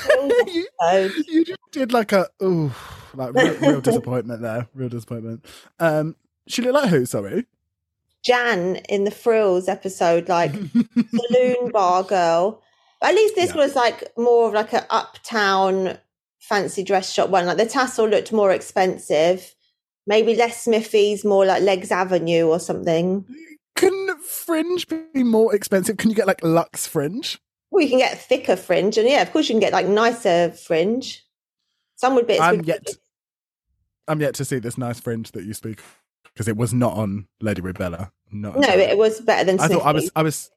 you, 0.54 1.24
you 1.28 1.46
just 1.46 1.60
did 1.72 1.92
like 1.94 2.12
a 2.12 2.28
ooh, 2.44 2.72
like 3.14 3.34
real, 3.34 3.56
real 3.56 3.82
disappointment 3.82 4.42
there, 4.42 4.68
real 4.74 4.90
disappointment. 4.90 5.46
Um, 5.80 6.16
she 6.48 6.62
looked 6.62 6.76
like 6.76 6.90
who? 6.90 7.06
Sorry, 7.06 7.46
Jan 8.24 8.78
in 8.90 9.04
the 9.04 9.12
Frills 9.12 9.68
episode, 9.68 10.28
like 10.30 10.52
saloon 10.54 11.72
bar 11.72 12.04
girl. 12.04 12.62
But 13.00 13.10
at 13.12 13.16
least 13.16 13.36
this 13.36 13.52
Yeah. 13.52 13.62
was 13.62 13.76
like 13.76 14.12
more 14.18 14.48
of 14.48 14.54
like 14.54 14.74
an 14.74 14.84
uptown 14.90 15.98
fancy 16.50 16.84
dress 16.84 17.14
shop 17.14 17.30
one. 17.30 17.46
Like 17.46 17.58
the 17.58 17.66
tassel 17.66 18.08
looked 18.10 18.34
more 18.34 18.52
expensive. 18.52 19.56
Maybe 20.08 20.36
less 20.36 20.66
Smiffys, 20.66 21.24
more 21.24 21.46
like 21.46 21.62
Legs 21.62 21.92
Avenue 21.92 22.48
or 22.48 22.60
something. 22.60 23.24
can 23.76 24.18
fringe 24.20 24.88
be 24.88 25.24
more 25.24 25.54
expensive? 25.54 25.98
Can 25.98 26.10
you 26.10 26.16
get 26.16 26.28
like 26.28 26.44
luxe 26.44 26.88
fringe? 26.88 27.40
Well, 27.70 27.84
you 27.84 27.90
can 27.90 28.00
get 28.00 28.20
thicker 28.20 28.56
fringe, 28.56 28.98
and 28.98 29.08
yeah, 29.08 29.22
of 29.22 29.32
course 29.32 29.48
you 29.48 29.54
can 29.54 29.60
get 29.60 29.72
like 29.72 29.88
nicer 29.88 30.50
fringe. 30.52 31.24
Some 31.96 32.16
would 32.16 32.26
be. 32.26 32.40
I'm 32.40 32.58
would- 32.58 32.68
yet, 32.68 32.88
I'm 34.08 34.20
yet 34.20 34.34
to 34.36 34.46
see 34.46 34.58
this 34.58 34.78
nice 34.78 35.00
fringe 35.00 35.32
that 35.34 35.46
you 35.46 35.54
speak 35.54 35.80
because 36.34 36.48
it 36.48 36.58
was 36.58 36.74
not 36.74 36.94
on 36.94 37.28
Lady 37.40 37.62
Rubella. 37.62 38.12
Not 38.32 38.58
No, 38.58 38.70
it 38.70 38.98
was 38.98 39.22
better 39.22 39.44
than 39.44 39.60
I 39.60 39.68
thought 39.68 39.86
I 39.86 39.92
was 39.92 40.12
I 40.16 40.24
was 40.24 40.50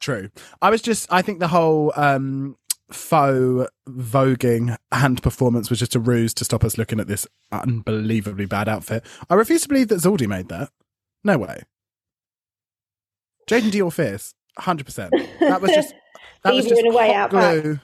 true. 0.00 0.30
I 0.60 0.68
was 0.70 0.82
just 0.82 1.10
I 1.10 1.22
think 1.22 1.38
the 1.38 1.48
whole 1.48 1.92
um 1.96 2.56
faux 2.94 3.68
voguing 3.88 4.76
hand 4.92 5.22
performance 5.22 5.68
was 5.70 5.78
just 5.78 5.94
a 5.94 6.00
ruse 6.00 6.32
to 6.34 6.44
stop 6.44 6.64
us 6.64 6.78
looking 6.78 7.00
at 7.00 7.06
this 7.08 7.26
unbelievably 7.52 8.46
bad 8.46 8.68
outfit. 8.68 9.04
I 9.28 9.34
refuse 9.34 9.62
to 9.62 9.68
believe 9.68 9.88
that 9.88 10.00
Zaldy 10.00 10.26
made 10.26 10.48
that. 10.48 10.70
No 11.22 11.38
way. 11.38 11.62
Jaidynn 13.48 13.70
Diore 13.70 13.92
Fierce, 13.92 14.34
hundred 14.58 14.86
percent. 14.86 15.12
That 15.40 15.60
was 15.60 15.70
just 15.70 15.94
that 16.44 16.54
was 16.54 16.66
just 16.66 16.80
in 16.80 16.86
a 16.92 16.94
way 16.96 17.08
hot 17.08 17.16
out 17.16 17.30
back. 17.32 17.62
glue. 17.62 17.80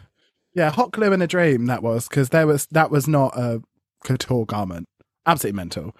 Yeah, 0.55 0.71
hot 0.71 0.91
glue 0.91 1.13
in 1.13 1.23
a 1.23 1.27
dream. 1.27 1.67
That 1.67 1.83
was 1.83 2.09
because 2.09 2.31
there 2.31 2.47
was 2.47 2.67
that 2.71 2.91
was 2.91 3.07
not 3.07 3.37
a 3.37 3.63
couture 4.05 4.47
garment. 4.47 4.89
Absolutely 5.27 5.57
mental. 5.57 5.95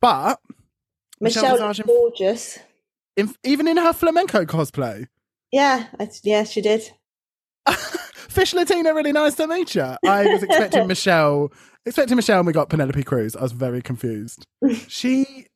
But 0.00 0.40
Michelle 1.20 1.56
Visage 1.56 1.80
in- 1.80 1.86
gorgeous. 1.86 2.58
in, 3.16 3.34
even 3.44 3.66
in 3.68 3.76
her 3.76 3.92
flamenco 3.92 4.44
cosplay, 4.44 5.06
Yeah, 5.52 5.86
I, 6.00 6.08
yeah, 6.24 6.44
she 6.44 6.60
did. 6.60 6.90
Fish 8.32 8.54
Latina, 8.54 8.94
really 8.94 9.12
nice 9.12 9.34
to 9.36 9.46
meet 9.46 9.74
you. 9.74 9.96
I 10.06 10.26
was 10.26 10.42
expecting 10.42 10.86
Michelle, 10.86 11.52
expecting 11.86 12.16
Michelle, 12.16 12.38
and 12.38 12.46
we 12.46 12.52
got 12.52 12.68
Penelope 12.68 13.02
Cruz. 13.04 13.36
I 13.36 13.42
was 13.42 13.52
very 13.52 13.82
confused. 13.82 14.46
She, 14.88 15.46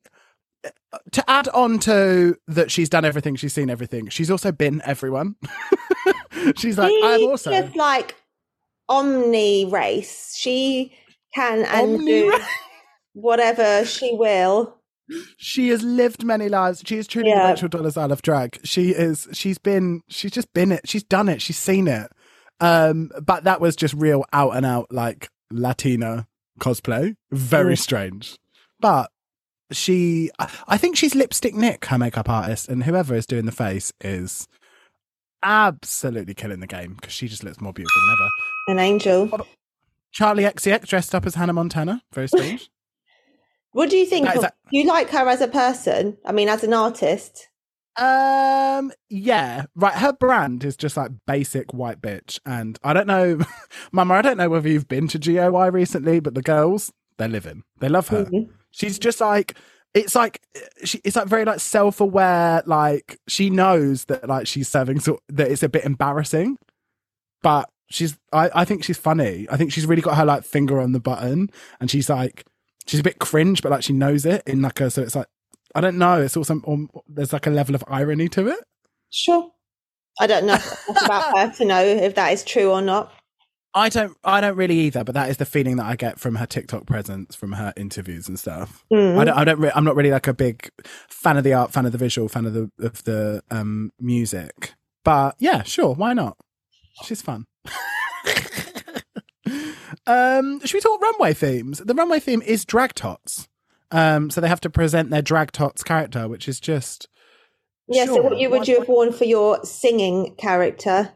to 1.11 1.29
add 1.29 1.47
on 1.49 1.79
to 1.79 2.35
that, 2.47 2.71
she's 2.71 2.89
done 2.89 3.05
everything, 3.05 3.35
she's 3.35 3.53
seen 3.53 3.69
everything. 3.69 4.09
She's 4.09 4.29
also 4.31 4.51
been 4.51 4.81
everyone. 4.85 5.35
she's 6.57 6.77
like, 6.77 6.93
I'm 7.03 7.23
also 7.27 7.51
just 7.51 7.75
like 7.75 8.15
omni 8.89 9.65
race. 9.65 10.35
She 10.37 10.93
can 11.35 11.59
and 11.65 11.95
Omni 11.95 12.05
do 12.05 12.39
whatever 13.13 13.85
she 13.85 14.13
will. 14.13 14.75
She 15.37 15.69
has 15.69 15.83
lived 15.83 16.25
many 16.25 16.49
lives. 16.49 16.83
She 16.85 16.97
is 16.97 17.07
truly 17.07 17.29
Yeah. 17.29 17.43
the 17.43 17.49
Rachel 17.53 17.69
Dolezal 17.69 18.11
of 18.11 18.21
drag. 18.21 18.59
She 18.63 18.89
is. 18.89 19.27
She's 19.31 19.57
been. 19.57 20.01
She's 20.09 20.31
just 20.31 20.53
been 20.53 20.71
it. 20.71 20.87
She's 20.87 21.03
done 21.03 21.29
it. 21.29 21.41
She's 21.41 21.57
seen 21.57 21.87
it. 21.87 22.11
Um, 22.59 23.11
but 23.21 23.43
that 23.43 23.61
was 23.61 23.75
just 23.75 23.93
real 23.93 24.25
out 24.33 24.55
and 24.55 24.65
out 24.65 24.87
like 24.91 25.29
Latina 25.51 26.27
cosplay. 26.59 27.15
Very 27.31 27.75
Mm. 27.75 27.79
strange. 27.79 28.37
But 28.79 29.11
she, 29.71 30.31
I- 30.39 30.77
think 30.77 30.95
she's 30.97 31.13
Lipstick 31.15 31.53
Nick, 31.55 31.85
her 31.85 31.97
makeup 31.97 32.29
artist, 32.29 32.67
and 32.69 32.83
whoever 32.83 33.13
is 33.15 33.25
doing 33.25 33.45
the 33.45 33.51
face 33.51 33.91
is 34.01 34.47
absolutely 35.43 36.33
killing 36.33 36.59
the 36.59 36.67
game 36.67 36.93
because 36.95 37.13
she 37.13 37.27
just 37.27 37.43
looks 37.43 37.61
more 37.61 37.73
beautiful 37.73 38.01
than 38.07 38.15
ever. 38.17 38.29
An 38.69 38.79
angel. 38.79 39.27
Charli 40.17 40.49
XCX 40.51 40.87
dressed 40.87 41.13
up 41.13 41.25
as 41.25 41.35
Hannah 41.35 41.53
Montana. 41.53 42.01
Very 42.13 42.27
strange. 42.27 42.69
What 43.73 43.91
do 43.91 43.97
you 43.97 44.07
think? 44.07 44.27
Of, 44.27 44.43
a- 44.45 44.53
do 44.71 44.77
you 44.79 44.87
like 44.87 45.09
her 45.11 45.27
as 45.27 45.39
a 45.39 45.47
person? 45.47 46.17
I 46.25 46.31
mean, 46.31 46.49
as 46.49 46.63
an 46.63 46.73
artist. 46.73 47.47
Um, 47.97 48.91
yeah, 49.09 49.65
right. 49.75 49.93
Her 49.93 50.13
brand 50.13 50.63
is 50.63 50.77
just 50.77 50.97
like 50.97 51.11
basic 51.25 51.73
white 51.73 52.01
bitch, 52.01 52.39
and 52.45 52.77
I 52.83 52.93
don't 52.93 53.07
know, 53.07 53.39
Mama. 53.91 54.15
I 54.15 54.21
don't 54.21 54.37
know 54.37 54.49
whether 54.49 54.69
you've 54.69 54.87
been 54.87 55.07
to 55.09 55.19
G-A-Y 55.19 55.67
recently, 55.67 56.19
but 56.19 56.35
the 56.35 56.41
girls, 56.43 56.91
they're 57.17 57.27
living. 57.27 57.63
They 57.79 57.89
love 57.89 58.09
her. 58.09 58.25
Mhm. 58.25 58.49
She's 58.71 58.99
just 58.99 59.19
like 59.19 59.57
it's 59.93 60.13
like 60.13 60.41
she 60.83 61.01
it's 61.03 61.15
like 61.15 61.27
very 61.27 61.45
like 61.45 61.59
self-aware 61.59 62.61
like 62.67 63.17
she 63.27 63.49
knows 63.49 64.05
that 64.05 64.27
like 64.27 64.45
she's 64.45 64.67
serving 64.67 64.99
so 64.99 65.17
that 65.29 65.49
it's 65.49 65.63
a 65.63 65.69
bit 65.69 65.85
embarrassing 65.85 66.57
but 67.41 67.69
she's 67.89 68.17
I, 68.33 68.49
I 68.53 68.65
think 68.65 68.83
she's 68.83 68.97
funny 68.97 69.47
i 69.49 69.55
think 69.55 69.71
she's 69.71 69.85
really 69.87 70.01
got 70.01 70.17
her 70.17 70.25
like 70.25 70.43
finger 70.43 70.79
on 70.81 70.91
the 70.91 70.99
button 70.99 71.49
and 71.79 71.89
she's 71.89 72.09
like 72.09 72.45
she's 72.85 72.99
a 72.99 73.03
bit 73.03 73.17
cringe 73.19 73.61
but 73.63 73.71
like 73.71 73.81
she 73.81 73.93
knows 73.93 74.25
it 74.25 74.43
in 74.45 74.61
like 74.61 74.79
a 74.81 74.91
so 74.91 75.01
it's 75.01 75.15
like 75.15 75.27
i 75.77 75.81
don't 75.81 75.97
know 75.97 76.21
it's 76.21 76.35
also 76.35 76.61
um, 76.67 76.89
there's 77.07 77.31
like 77.33 77.47
a 77.47 77.49
level 77.51 77.75
of 77.75 77.83
irony 77.87 78.27
to 78.29 78.47
it 78.47 78.59
Sure. 79.09 79.49
I 80.19 80.27
don't 80.27 80.45
know 80.45 80.57
about 81.05 81.37
her 81.37 81.51
to 81.57 81.65
know 81.65 81.81
if 81.81 82.15
that 82.15 82.33
is 82.33 82.43
true 82.43 82.71
or 82.71 82.81
not. 82.81 83.11
i 83.73 83.87
don't 83.89 84.17
i 84.23 84.41
don't 84.41 84.57
really 84.57 84.79
either 84.79 85.03
but 85.03 85.13
that 85.15 85.29
is 85.29 85.37
the 85.37 85.45
feeling 85.45 85.77
that 85.77 85.85
i 85.85 85.95
get 85.95 86.19
from 86.19 86.35
her 86.35 86.45
tiktok 86.47 86.85
presence 86.85 87.35
from 87.35 87.53
her 87.53 87.71
interviews 87.77 88.27
and 88.27 88.37
stuff 88.39 88.83
Mm. 88.91 89.17
I 89.19 89.23
don't. 89.25 89.37
I 89.37 89.43
don't. 89.43 89.59
Re- 89.59 89.71
I'm 89.75 89.83
not 89.83 89.95
really 89.95 90.11
like 90.11 90.27
a 90.27 90.33
big 90.33 90.69
fan 91.09 91.37
of 91.37 91.43
the 91.43 91.53
art, 91.53 91.71
fan 91.73 91.85
of 91.85 91.91
the 91.91 91.97
visual, 91.97 92.27
fan 92.29 92.45
of 92.45 92.53
the 92.53 92.69
of 92.79 93.03
the 93.03 93.43
um 93.51 93.91
music. 93.99 94.73
But 95.03 95.35
yeah, 95.39 95.63
sure. 95.63 95.93
Why 95.93 96.13
not? 96.13 96.37
She's 97.03 97.21
fun. 97.21 97.45
um, 100.07 100.59
should 100.65 100.73
we 100.77 100.81
talk 100.81 101.01
runway 101.01 101.33
themes? 101.33 101.79
The 101.79 101.93
runway 101.93 102.19
theme 102.19 102.41
is 102.41 102.65
drag 102.65 102.93
tots. 102.93 103.47
Um, 103.91 104.29
so 104.29 104.41
they 104.41 104.49
have 104.49 104.61
to 104.61 104.69
present 104.69 105.09
their 105.09 105.21
drag 105.21 105.51
tots 105.51 105.83
character, 105.83 106.27
which 106.27 106.47
is 106.47 106.59
just 106.59 107.07
Yeah, 107.87 108.05
so 108.05 108.21
what 108.21 108.37
you 108.37 108.49
would 108.49 108.67
you 108.67 108.79
have 108.79 108.87
worn 108.87 109.13
for 109.13 109.25
your 109.25 109.63
singing 109.63 110.35
character? 110.37 111.13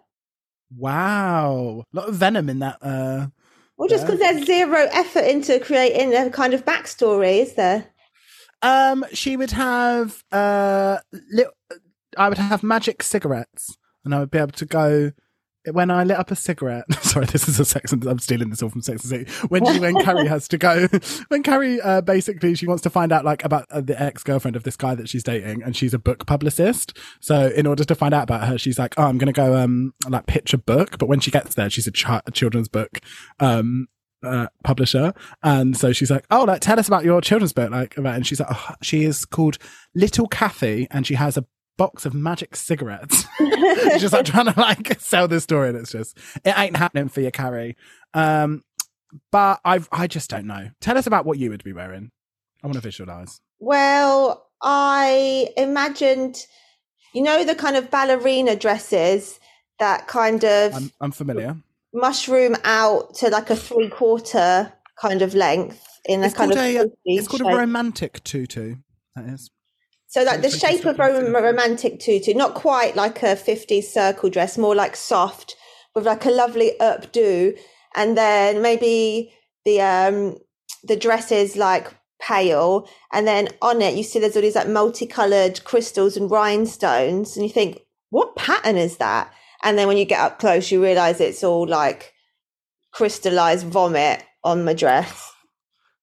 wow, 0.75 1.83
a 1.93 1.95
lot 1.97 2.07
of 2.09 2.15
venom 2.15 2.49
in 2.49 2.59
that. 2.59 2.77
Uh, 2.81 3.27
Well, 3.77 3.89
just 3.89 4.05
because 4.05 4.19
there's 4.19 4.45
zero 4.45 4.87
effort 4.91 5.25
into 5.25 5.59
creating 5.59 6.15
a 6.15 6.29
kind 6.29 6.53
of 6.53 6.63
backstory, 6.65 7.39
is 7.41 7.55
there? 7.55 7.87
Um, 8.61 9.03
she 9.11 9.35
would 9.37 9.51
have 9.51 10.23
uh, 10.31 10.99
lit- 11.11 11.47
I 12.17 12.29
would 12.29 12.37
have 12.37 12.63
magic 12.63 13.03
cigarettes, 13.03 13.75
and 14.05 14.13
I 14.15 14.19
would 14.19 14.31
be 14.31 14.37
able 14.37 14.51
to 14.51 14.65
go 14.65 15.11
when 15.69 15.91
I 15.91 16.03
lit 16.03 16.17
up 16.17 16.31
a 16.31 16.35
cigarette. 16.35 16.85
Sorry, 17.03 17.25
this 17.25 17.47
is 17.47 17.59
a 17.59 17.65
sex. 17.65 17.91
And, 17.91 18.03
I'm 18.05 18.19
stealing 18.19 18.49
this 18.49 18.63
all 18.63 18.69
from 18.69 18.81
Sex 18.81 19.03
and 19.03 19.09
City. 19.09 19.47
When 19.47 19.65
she, 19.65 19.79
when 19.79 19.95
Carrie 20.03 20.27
has 20.27 20.47
to 20.49 20.57
go, 20.57 20.87
when 21.27 21.43
Carrie 21.43 21.79
uh, 21.81 22.01
basically 22.01 22.55
she 22.55 22.67
wants 22.67 22.83
to 22.83 22.89
find 22.89 23.11
out 23.11 23.25
like 23.25 23.43
about 23.43 23.65
uh, 23.69 23.81
the 23.81 24.01
ex 24.01 24.23
girlfriend 24.23 24.55
of 24.55 24.63
this 24.63 24.75
guy 24.75 24.95
that 24.95 25.09
she's 25.09 25.23
dating, 25.23 25.63
and 25.63 25.75
she's 25.75 25.93
a 25.93 25.99
book 25.99 26.25
publicist. 26.25 26.97
So 27.19 27.47
in 27.47 27.67
order 27.67 27.83
to 27.83 27.95
find 27.95 28.13
out 28.13 28.23
about 28.23 28.47
her, 28.47 28.57
she's 28.57 28.79
like, 28.79 28.95
"Oh, 28.97 29.03
I'm 29.03 29.17
gonna 29.17 29.33
go 29.33 29.57
um 29.57 29.93
like 30.07 30.25
pitch 30.25 30.53
a 30.53 30.57
book." 30.57 30.97
But 30.97 31.07
when 31.07 31.19
she 31.19 31.31
gets 31.31 31.55
there, 31.55 31.69
she's 31.69 31.87
a, 31.87 32.21
a 32.25 32.31
children's 32.31 32.67
book 32.67 32.99
um 33.39 33.87
uh, 34.23 34.47
publisher, 34.63 35.13
and 35.43 35.75
so 35.75 35.93
she's 35.93 36.11
like, 36.11 36.25
"Oh, 36.31 36.43
like 36.43 36.61
tell 36.61 36.79
us 36.79 36.87
about 36.87 37.03
your 37.03 37.21
children's 37.21 37.53
book." 37.53 37.71
Like, 37.71 37.97
about, 37.97 38.15
and 38.15 38.25
she's 38.25 38.39
like, 38.39 38.49
oh, 38.51 38.75
"She 38.81 39.03
is 39.03 39.25
called 39.25 39.57
Little 39.95 40.27
Kathy, 40.27 40.87
and 40.91 41.05
she 41.07 41.15
has 41.15 41.37
a 41.37 41.45
box 41.77 42.05
of 42.05 42.13
magic 42.13 42.55
cigarettes." 42.55 43.25
just 43.99 44.13
like 44.13 44.25
trying 44.25 44.51
to 44.51 44.59
like 44.59 44.99
sell 44.99 45.27
this 45.27 45.43
story, 45.43 45.69
and 45.69 45.77
it's 45.77 45.91
just 45.91 46.17
it 46.43 46.57
ain't 46.57 46.77
happening 46.77 47.09
for 47.09 47.21
you, 47.21 47.31
Carrie. 47.31 47.77
Um, 48.13 48.63
but 49.31 49.59
I 49.65 49.79
I 49.91 50.07
just 50.07 50.29
don't 50.29 50.47
know. 50.47 50.69
Tell 50.79 50.97
us 50.97 51.07
about 51.07 51.25
what 51.25 51.37
you 51.37 51.49
would 51.49 51.63
be 51.63 51.73
wearing. 51.73 52.11
I 52.63 52.67
want 52.67 52.75
to 52.75 52.81
visualize. 52.81 53.41
Well, 53.59 54.47
I 54.61 55.49
imagined, 55.57 56.45
you 57.13 57.23
know, 57.23 57.43
the 57.43 57.55
kind 57.55 57.75
of 57.75 57.89
ballerina 57.89 58.55
dresses 58.55 59.39
that 59.79 60.07
kind 60.07 60.43
of 60.43 60.73
I'm 60.73 60.91
I'm 61.01 61.11
familiar. 61.11 61.57
mushroom 61.93 62.55
out 62.63 63.15
to 63.15 63.29
like 63.29 63.49
a 63.49 63.55
three 63.55 63.89
quarter 63.89 64.71
kind 64.99 65.21
of 65.21 65.33
length 65.33 65.85
in 66.05 66.23
It's 66.23 66.33
a 66.33 66.37
kind 66.37 66.51
of 66.51 66.57
a 66.57 66.91
it's 67.05 67.27
called 67.27 67.41
a 67.41 67.57
romantic 67.57 68.23
tutu. 68.23 68.75
That 69.15 69.25
is. 69.25 69.49
So 70.11 70.23
like 70.23 70.41
the 70.41 70.49
shape 70.49 70.83
of 70.83 70.99
a 70.99 71.03
rom- 71.13 71.33
romantic 71.33 72.01
tutu, 72.01 72.33
not 72.33 72.53
quite 72.53 72.97
like 72.97 73.23
a 73.23 73.37
50s 73.37 73.85
circle 73.85 74.29
dress, 74.29 74.57
more 74.57 74.75
like 74.75 74.97
soft 74.97 75.55
with 75.95 76.05
like 76.05 76.25
a 76.25 76.31
lovely 76.31 76.73
updo. 76.81 77.57
And 77.95 78.17
then 78.17 78.61
maybe 78.61 79.31
the 79.63 79.79
um 79.79 80.37
the 80.83 80.97
dress 80.97 81.31
is 81.31 81.55
like 81.55 81.87
pale. 82.21 82.89
And 83.13 83.25
then 83.25 83.47
on 83.61 83.81
it 83.81 83.95
you 83.95 84.03
see 84.03 84.19
there's 84.19 84.35
all 84.35 84.41
these 84.41 84.55
like 84.55 84.67
multicolored 84.67 85.63
crystals 85.63 86.17
and 86.17 86.29
rhinestones. 86.29 87.37
And 87.37 87.45
you 87.45 87.51
think 87.51 87.79
what 88.09 88.35
pattern 88.35 88.75
is 88.75 88.97
that? 88.97 89.33
And 89.63 89.77
then 89.77 89.87
when 89.87 89.95
you 89.95 90.03
get 90.03 90.19
up 90.19 90.39
close 90.39 90.71
you 90.71 90.83
realize 90.83 91.21
it's 91.21 91.41
all 91.41 91.65
like 91.65 92.11
crystallized 92.91 93.65
vomit 93.65 94.25
on 94.43 94.65
my 94.65 94.73
dress. 94.73 95.31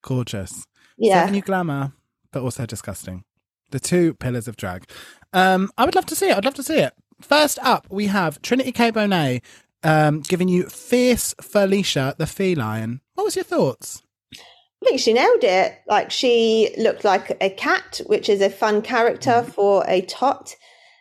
Gorgeous. 0.02 0.64
yeah. 0.96 1.30
You 1.30 1.42
glamour, 1.42 1.92
but 2.32 2.42
also 2.42 2.64
disgusting. 2.64 3.24
The 3.70 3.80
two 3.80 4.14
pillars 4.14 4.48
of 4.48 4.56
drag. 4.56 4.84
Um, 5.32 5.70
I 5.76 5.84
would 5.84 5.94
love 5.94 6.06
to 6.06 6.16
see 6.16 6.30
it. 6.30 6.36
I'd 6.36 6.44
love 6.44 6.54
to 6.54 6.62
see 6.62 6.78
it. 6.78 6.94
First 7.20 7.58
up, 7.62 7.86
we 7.90 8.06
have 8.06 8.40
Trinity 8.42 8.72
K. 8.72 8.92
Bonet 8.92 9.42
um, 9.82 10.20
giving 10.20 10.48
you 10.48 10.64
Fierce 10.64 11.34
Felicia, 11.40 12.14
the 12.18 12.26
feline. 12.26 13.00
What 13.14 13.24
was 13.24 13.36
your 13.36 13.44
thoughts? 13.44 14.02
I 14.34 14.84
think 14.84 15.00
she 15.00 15.12
nailed 15.12 15.42
it. 15.42 15.80
Like 15.86 16.10
she 16.10 16.74
looked 16.78 17.04
like 17.04 17.36
a 17.40 17.50
cat, 17.50 18.00
which 18.06 18.28
is 18.28 18.40
a 18.40 18.50
fun 18.50 18.82
character 18.82 19.42
for 19.42 19.84
a 19.88 20.02
tot. 20.02 20.54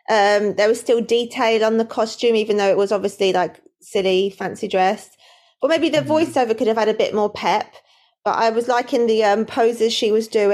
Um, 0.09 0.55
there 0.55 0.67
was 0.67 0.79
still 0.79 1.01
detail 1.01 1.63
on 1.63 1.77
the 1.77 1.85
costume, 1.85 2.35
even 2.35 2.57
though 2.57 2.69
it 2.69 2.77
was 2.77 2.91
obviously 2.91 3.33
like 3.33 3.61
silly, 3.81 4.29
fancy 4.31 4.67
dress. 4.67 5.09
Or 5.61 5.69
maybe 5.69 5.89
the 5.89 5.99
voiceover 5.99 6.57
could 6.57 6.67
have 6.67 6.77
had 6.77 6.89
a 6.89 6.93
bit 6.93 7.13
more 7.13 7.29
pep. 7.29 7.75
But 8.27 8.39
I 8.39 8.49
was 8.49 8.67
liking 8.67 9.07
the 9.07 9.23
um, 9.23 9.45
poses 9.45 9.93
she 9.93 10.11
was 10.11 10.27
doing, 10.27 10.51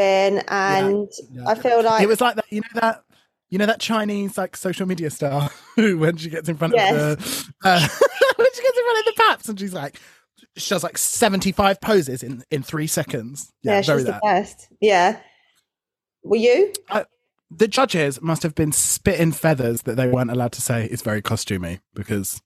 and 0.48 1.10
yeah. 1.32 1.44
I 1.48 1.56
feel 1.56 1.82
like 1.82 2.04
it 2.04 2.08
was 2.08 2.22
like 2.22 2.36
that. 2.36 2.46
You 2.52 2.62
know 2.62 2.82
that. 2.82 3.04
You 3.50 3.58
know 3.58 3.66
that 3.66 3.80
Chinese 3.80 4.38
like 4.38 4.56
social 4.56 4.86
media 4.88 5.10
star 5.10 5.50
who, 5.76 5.98
when 5.98 6.18
she 6.18 6.30
gets 6.30 6.48
in 6.48 6.56
front 6.56 6.76
Yes. 6.76 6.94
of 6.94 7.18
the, 7.64 7.68
uh, 7.68 7.80
when 8.36 8.48
she 8.54 8.62
gets 8.62 8.78
in 8.78 8.84
front 8.84 9.00
of 9.00 9.06
the 9.06 9.14
paps, 9.18 9.50
and 9.50 9.60
she's 9.60 9.74
like, 9.74 10.00
she 10.56 10.70
does 10.70 10.84
like 10.84 11.00
seventy-five 11.00 11.82
poses 11.82 12.22
in 12.22 12.44
in 12.52 12.62
three 12.62 12.86
seconds. 12.86 13.52
yeah, 13.64 13.78
Yeah, 13.78 13.82
very 13.82 14.00
she's 14.02 14.06
the 14.06 14.20
best. 14.22 14.68
Yeah. 14.80 15.18
Were 16.24 16.38
you? 16.38 16.74
the 17.50 17.68
judges 17.68 18.22
must 18.22 18.44
have 18.44 18.54
been 18.54 18.72
spitting 18.72 19.32
feathers 19.32 19.82
that 19.82 19.96
they 19.98 20.08
weren't 20.08 20.30
allowed 20.30 20.52
to 20.52 20.62
say 20.62 20.86
it's 20.92 21.02
very 21.02 21.24
costumey 21.24 21.80
because 21.96 22.40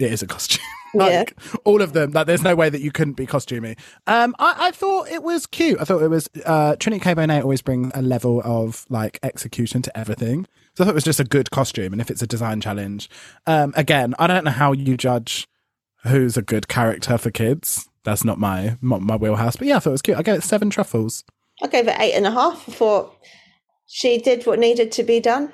it 0.00 0.12
is 0.12 0.22
a 0.22 0.26
costume. 0.26 0.64
like 0.94 1.38
all 1.64 1.82
of 1.82 1.92
them, 1.92 2.10
like 2.12 2.26
there's 2.26 2.42
no 2.42 2.56
way 2.56 2.68
that 2.68 2.80
you 2.80 2.90
couldn't 2.90 3.14
be 3.14 3.26
costumey. 3.26 3.78
Um, 4.06 4.34
I, 4.38 4.68
I 4.68 4.70
thought 4.72 5.08
it 5.08 5.22
was 5.22 5.46
cute. 5.46 5.80
I 5.80 5.84
thought 5.84 6.02
it 6.02 6.08
was 6.08 6.28
uh, 6.44 6.76
Trinity 6.76 7.02
K. 7.02 7.14
Bonet 7.14 7.42
always 7.42 7.62
brings 7.62 7.92
a 7.94 8.02
level 8.02 8.42
of 8.44 8.86
like 8.88 9.18
execution 9.22 9.82
to 9.82 9.98
everything. 9.98 10.46
So 10.74 10.82
I 10.82 10.86
thought 10.86 10.92
it 10.92 10.94
was 10.94 11.04
just 11.04 11.20
a 11.20 11.24
good 11.24 11.50
costume. 11.50 11.92
And 11.92 12.00
if 12.00 12.10
it's 12.10 12.22
a 12.22 12.26
design 12.26 12.60
challenge, 12.60 13.08
um, 13.46 13.72
again, 13.76 14.14
I 14.18 14.26
don't 14.26 14.44
know 14.44 14.50
how 14.50 14.72
you 14.72 14.96
judge 14.96 15.46
who's 16.04 16.36
a 16.36 16.42
good 16.42 16.68
character 16.68 17.18
for 17.18 17.30
kids. 17.30 17.88
That's 18.04 18.24
not 18.24 18.38
my 18.38 18.78
not 18.80 19.02
my 19.02 19.16
wheelhouse. 19.16 19.56
But 19.56 19.68
yeah, 19.68 19.76
I 19.76 19.78
thought 19.80 19.90
it 19.90 19.92
was 19.92 20.02
cute. 20.02 20.16
I 20.16 20.22
gave 20.22 20.36
it 20.36 20.42
seven 20.42 20.70
truffles. 20.70 21.24
I 21.62 21.66
gave 21.66 21.86
it 21.86 21.96
eight 22.00 22.14
and 22.14 22.26
a 22.26 22.30
half. 22.30 22.68
I 22.68 22.72
thought 22.72 23.16
she 23.86 24.18
did 24.18 24.46
what 24.46 24.58
needed 24.58 24.90
to 24.92 25.02
be 25.02 25.20
done. 25.20 25.52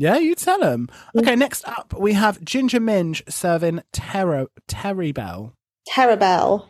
Yeah, 0.00 0.18
you 0.18 0.34
tell 0.34 0.60
them. 0.60 0.88
Okay, 1.16 1.34
next 1.36 1.66
up 1.68 1.92
we 1.98 2.12
have 2.12 2.42
Ginger 2.44 2.80
Minj 2.80 3.30
serving 3.30 3.82
Terror 3.92 4.46
Terry 4.66 5.12
Bell. 5.12 5.54
Terabelle. 5.88 6.66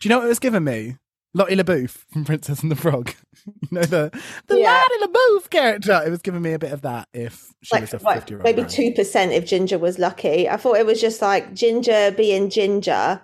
Do 0.00 0.08
you 0.08 0.10
know 0.10 0.18
what 0.18 0.26
it 0.26 0.28
was 0.28 0.38
given 0.38 0.64
me? 0.64 0.96
Lottie 1.36 1.56
La 1.56 1.64
Bouff 1.64 2.04
from 2.12 2.24
Princess 2.24 2.62
and 2.62 2.70
the 2.70 2.76
Frog. 2.76 3.12
you 3.46 3.68
know 3.72 3.82
the 3.82 4.10
the 4.46 4.58
Yeah. 4.58 4.70
Lottie 4.72 5.00
La 5.00 5.06
Bouff 5.08 5.50
character. 5.50 6.02
It 6.06 6.10
was 6.10 6.22
giving 6.22 6.42
me 6.42 6.52
a 6.52 6.58
bit 6.58 6.72
of 6.72 6.82
that. 6.82 7.08
If 7.12 7.52
she 7.62 7.80
was 7.80 7.92
a 7.94 7.98
like, 7.98 8.16
fifty 8.18 8.32
year 8.34 8.38
old, 8.38 8.44
maybe 8.44 8.64
two 8.68 8.92
percent 8.92 9.32
if 9.32 9.46
Ginger 9.46 9.78
was 9.78 9.98
lucky. 9.98 10.48
I 10.48 10.56
thought 10.56 10.76
it 10.76 10.86
was 10.86 11.00
just 11.00 11.20
like 11.22 11.54
Ginger 11.54 12.12
being 12.16 12.50
Ginger, 12.50 13.20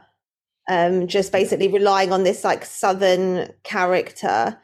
um, 0.69 1.07
just 1.07 1.31
basically 1.31 1.69
relying 1.69 2.13
on 2.13 2.25
this 2.25 2.43
like 2.43 2.65
southern 2.65 3.51
character. 3.65 4.59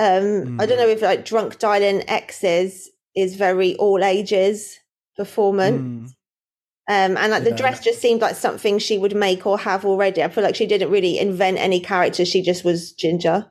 Um, 0.00 0.60
I 0.60 0.66
don't 0.66 0.78
Mm. 0.78 0.82
know 0.82 0.88
if 0.88 1.02
like 1.02 1.24
Drunk 1.24 1.58
Dialing 1.58 2.04
X's 2.08 2.88
is 3.14 3.36
very 3.36 3.76
all 3.76 4.02
ages 4.02 4.78
performance. 5.16 6.14
Um, 6.88 7.16
and 7.16 7.30
like 7.30 7.44
the 7.44 7.52
dress 7.52 7.82
just 7.82 8.00
seemed 8.00 8.20
like 8.20 8.34
something 8.34 8.78
she 8.78 8.98
would 8.98 9.14
make 9.14 9.46
or 9.46 9.58
have 9.58 9.84
already. 9.84 10.22
I 10.22 10.28
feel 10.28 10.42
like 10.42 10.56
she 10.56 10.66
didn't 10.66 10.90
really 10.90 11.18
invent 11.18 11.58
any 11.58 11.80
character. 11.80 12.24
She 12.24 12.42
just 12.42 12.64
was 12.64 12.92
Ginger. 12.92 13.46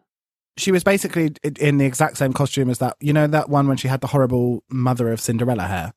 She 0.57 0.72
was 0.72 0.84
basically 0.84 1.32
in 1.59 1.78
the 1.78 1.86
exact 1.86 2.18
same 2.18 2.34
costume 2.34 2.70
as 2.70 2.80
that. 2.80 2.97
You 2.99 3.14
know 3.14 3.28
that 3.28 3.49
one 3.49 3.68
when 3.68 3.78
she 3.78 3.88
had 3.88 4.01
the 4.01 4.07
horrible 4.07 4.64
mother 4.70 5.12
of 5.12 5.22
Cinderella 5.22 5.64
hair. 5.64 5.93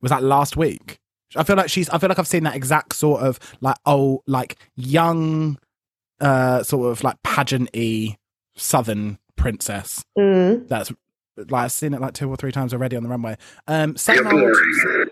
Was 0.00 0.10
that 0.10 0.22
last 0.22 0.56
week? 0.56 0.98
I 1.36 1.44
feel 1.44 1.56
like 1.56 1.68
she's. 1.68 1.88
I 1.90 1.98
feel 1.98 2.08
like 2.08 2.18
I've 2.18 2.26
seen 2.26 2.44
that 2.44 2.56
exact 2.56 2.94
sort 2.94 3.20
of 3.20 3.38
like 3.60 3.76
old, 3.84 4.22
like 4.26 4.56
young, 4.76 5.58
uh, 6.20 6.62
sort 6.62 6.90
of 6.90 7.04
like 7.04 7.22
pageant-y 7.22 8.16
southern 8.56 9.18
princess. 9.36 10.04
Mm. 10.18 10.66
That's 10.68 10.90
like 11.36 11.64
I've 11.64 11.72
seen 11.72 11.94
it 11.94 12.00
like 12.00 12.14
two 12.14 12.28
or 12.28 12.36
three 12.36 12.52
times 12.52 12.72
already 12.74 12.96
on 12.96 13.02
the 13.02 13.08
runway. 13.08 13.36
Um, 13.66 13.96
same 13.96 14.16
You're 14.16 14.32
old, 14.32 14.54
boring. 14.54 15.08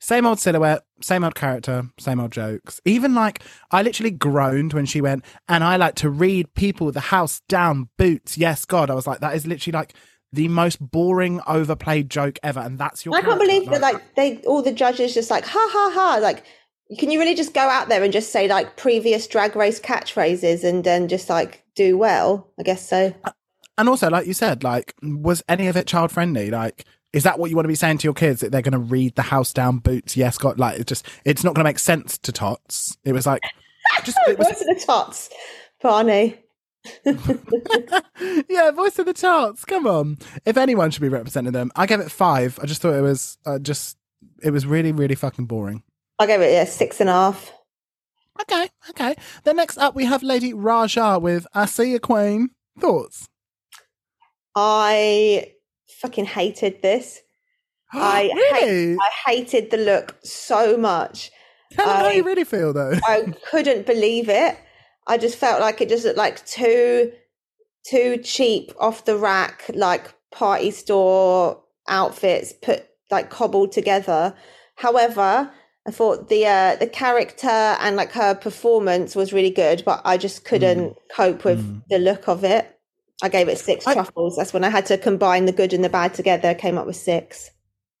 same 0.00 0.26
old 0.26 0.38
silhouette, 0.40 0.82
same 1.02 1.24
old 1.24 1.34
character, 1.34 1.88
same 1.98 2.20
old 2.20 2.32
jokes. 2.32 2.80
Even 2.84 3.14
like 3.14 3.42
I 3.70 3.82
literally 3.82 4.10
groaned 4.10 4.72
when 4.72 4.86
she 4.86 5.00
went, 5.00 5.24
and 5.48 5.62
I 5.64 5.76
like 5.76 5.94
to 5.96 6.10
read 6.10 6.54
people 6.54 6.90
the 6.92 7.00
house 7.00 7.40
down 7.48 7.88
boots. 7.98 8.38
Yes, 8.38 8.64
God, 8.64 8.90
I 8.90 8.94
was 8.94 9.06
like, 9.06 9.20
that 9.20 9.34
is 9.34 9.46
literally 9.46 9.76
like 9.76 9.94
the 10.32 10.48
most 10.48 10.78
boring, 10.78 11.40
overplayed 11.46 12.10
joke 12.10 12.38
ever, 12.42 12.60
and 12.60 12.78
that's 12.78 13.04
your. 13.04 13.14
I 13.14 13.20
can't 13.20 13.38
character. 13.38 13.46
believe 13.46 13.70
that 13.70 13.80
like 13.80 14.14
they 14.14 14.38
all 14.42 14.62
the 14.62 14.72
judges 14.72 15.14
just 15.14 15.30
like 15.30 15.44
ha 15.44 15.68
ha 15.72 15.90
ha 15.94 16.18
like 16.22 16.44
can 16.98 17.10
you 17.10 17.18
really 17.18 17.34
just 17.34 17.52
go 17.52 17.60
out 17.60 17.88
there 17.90 18.02
and 18.02 18.12
just 18.12 18.32
say 18.32 18.48
like 18.48 18.76
previous 18.76 19.26
drag 19.26 19.54
race 19.56 19.78
catchphrases 19.78 20.64
and 20.64 20.84
then 20.84 21.08
just 21.08 21.28
like 21.28 21.62
do 21.74 21.98
well? 21.98 22.50
I 22.58 22.62
guess 22.62 22.88
so. 22.88 23.14
And 23.78 23.88
also, 23.88 24.10
like 24.10 24.26
you 24.26 24.34
said, 24.34 24.64
like, 24.64 24.94
was 25.02 25.42
any 25.48 25.68
of 25.68 25.76
it 25.76 25.86
child 25.86 26.10
friendly? 26.10 26.50
Like, 26.50 26.84
is 27.12 27.22
that 27.22 27.38
what 27.38 27.48
you 27.48 27.56
want 27.56 27.64
to 27.64 27.68
be 27.68 27.74
saying 27.74 27.98
to 27.98 28.04
your 28.04 28.14
kids 28.14 28.40
that 28.40 28.52
they're 28.52 28.60
going 28.60 28.72
to 28.72 28.78
read 28.78 29.14
the 29.14 29.22
house 29.22 29.52
down 29.52 29.78
boots? 29.78 30.16
Yes, 30.16 30.36
God, 30.36 30.58
like, 30.58 30.80
it's 30.80 30.88
just, 30.88 31.06
it's 31.24 31.44
not 31.44 31.54
going 31.54 31.64
to 31.64 31.68
make 31.68 31.78
sense 31.78 32.18
to 32.18 32.32
tots. 32.32 32.98
It 33.04 33.12
was 33.12 33.26
like, 33.26 33.40
just, 34.04 34.18
it 34.26 34.36
was, 34.36 34.48
Voice 34.48 34.60
of 34.60 34.66
the 34.66 34.84
tots, 34.84 35.30
Barney. 35.80 36.38
yeah, 38.48 38.70
voice 38.70 38.98
of 38.98 39.06
the 39.06 39.14
charts. 39.14 39.64
Come 39.64 39.86
on. 39.86 40.18
If 40.44 40.56
anyone 40.56 40.90
should 40.90 41.02
be 41.02 41.08
representing 41.08 41.52
them, 41.52 41.70
I 41.76 41.86
gave 41.86 42.00
it 42.00 42.10
five. 42.10 42.58
I 42.62 42.66
just 42.66 42.82
thought 42.82 42.94
it 42.94 43.02
was, 43.02 43.38
uh, 43.46 43.58
just, 43.58 43.96
it 44.42 44.50
was 44.50 44.66
really, 44.66 44.92
really 44.92 45.14
fucking 45.14 45.46
boring. 45.46 45.82
I 46.18 46.26
gave 46.26 46.40
it 46.40 46.52
yeah 46.52 46.64
six 46.64 47.00
and 47.00 47.08
a 47.08 47.12
half. 47.12 47.52
Okay, 48.40 48.68
okay. 48.90 49.14
Then 49.44 49.56
next 49.56 49.78
up, 49.78 49.94
we 49.94 50.04
have 50.04 50.22
Lady 50.22 50.52
Ra'Jah 50.52 51.20
with 51.20 51.46
I 51.54 51.66
See 51.66 51.94
a 51.94 52.00
Queen. 52.00 52.50
Thoughts? 52.78 53.28
I 54.60 55.52
fucking 56.00 56.26
hated 56.26 56.82
this. 56.82 57.20
I 57.92 58.30
really? 58.34 58.96
I 58.96 59.10
hated 59.30 59.70
the 59.70 59.76
look 59.78 60.16
so 60.24 60.76
much. 60.76 61.30
Tell 61.72 61.86
me 61.86 61.92
how 61.92 62.06
I- 62.06 62.12
you 62.12 62.24
really 62.24 62.44
feel, 62.44 62.72
though. 62.72 62.92
I 63.06 63.32
couldn't 63.50 63.86
believe 63.86 64.28
it. 64.28 64.56
I 65.06 65.16
just 65.16 65.36
felt 65.38 65.60
like 65.60 65.80
it 65.80 65.88
just 65.88 66.04
looked 66.04 66.18
like 66.18 66.44
too 66.44 67.12
too 67.88 68.18
cheap 68.18 68.72
off 68.78 69.04
the 69.06 69.16
rack, 69.16 69.64
like 69.74 70.12
party 70.30 70.70
store 70.70 71.62
outfits 71.88 72.52
put 72.52 72.86
like 73.10 73.30
cobbled 73.30 73.72
together. 73.72 74.34
However, 74.76 75.50
I 75.86 75.90
thought 75.90 76.28
the 76.28 76.44
uh, 76.46 76.76
the 76.76 76.86
character 76.86 77.48
and 77.48 77.96
like 77.96 78.12
her 78.12 78.34
performance 78.34 79.16
was 79.16 79.32
really 79.32 79.50
good, 79.50 79.82
but 79.86 80.02
I 80.04 80.18
just 80.18 80.44
couldn't 80.44 80.96
cope 81.14 81.44
with 81.44 81.60
Mm. 81.64 81.82
the 81.88 81.98
look 81.98 82.28
of 82.28 82.44
it. 82.44 82.77
I 83.22 83.28
gave 83.28 83.48
it 83.48 83.58
six 83.58 83.86
I- 83.86 83.94
truffles. 83.94 84.36
That's 84.36 84.52
when 84.52 84.64
I 84.64 84.68
had 84.70 84.86
to 84.86 84.98
combine 84.98 85.44
the 85.46 85.52
good 85.52 85.72
and 85.72 85.82
the 85.84 85.88
bad 85.88 86.14
together. 86.14 86.54
Came 86.54 86.78
up 86.78 86.86
with 86.86 86.96
six. 86.96 87.50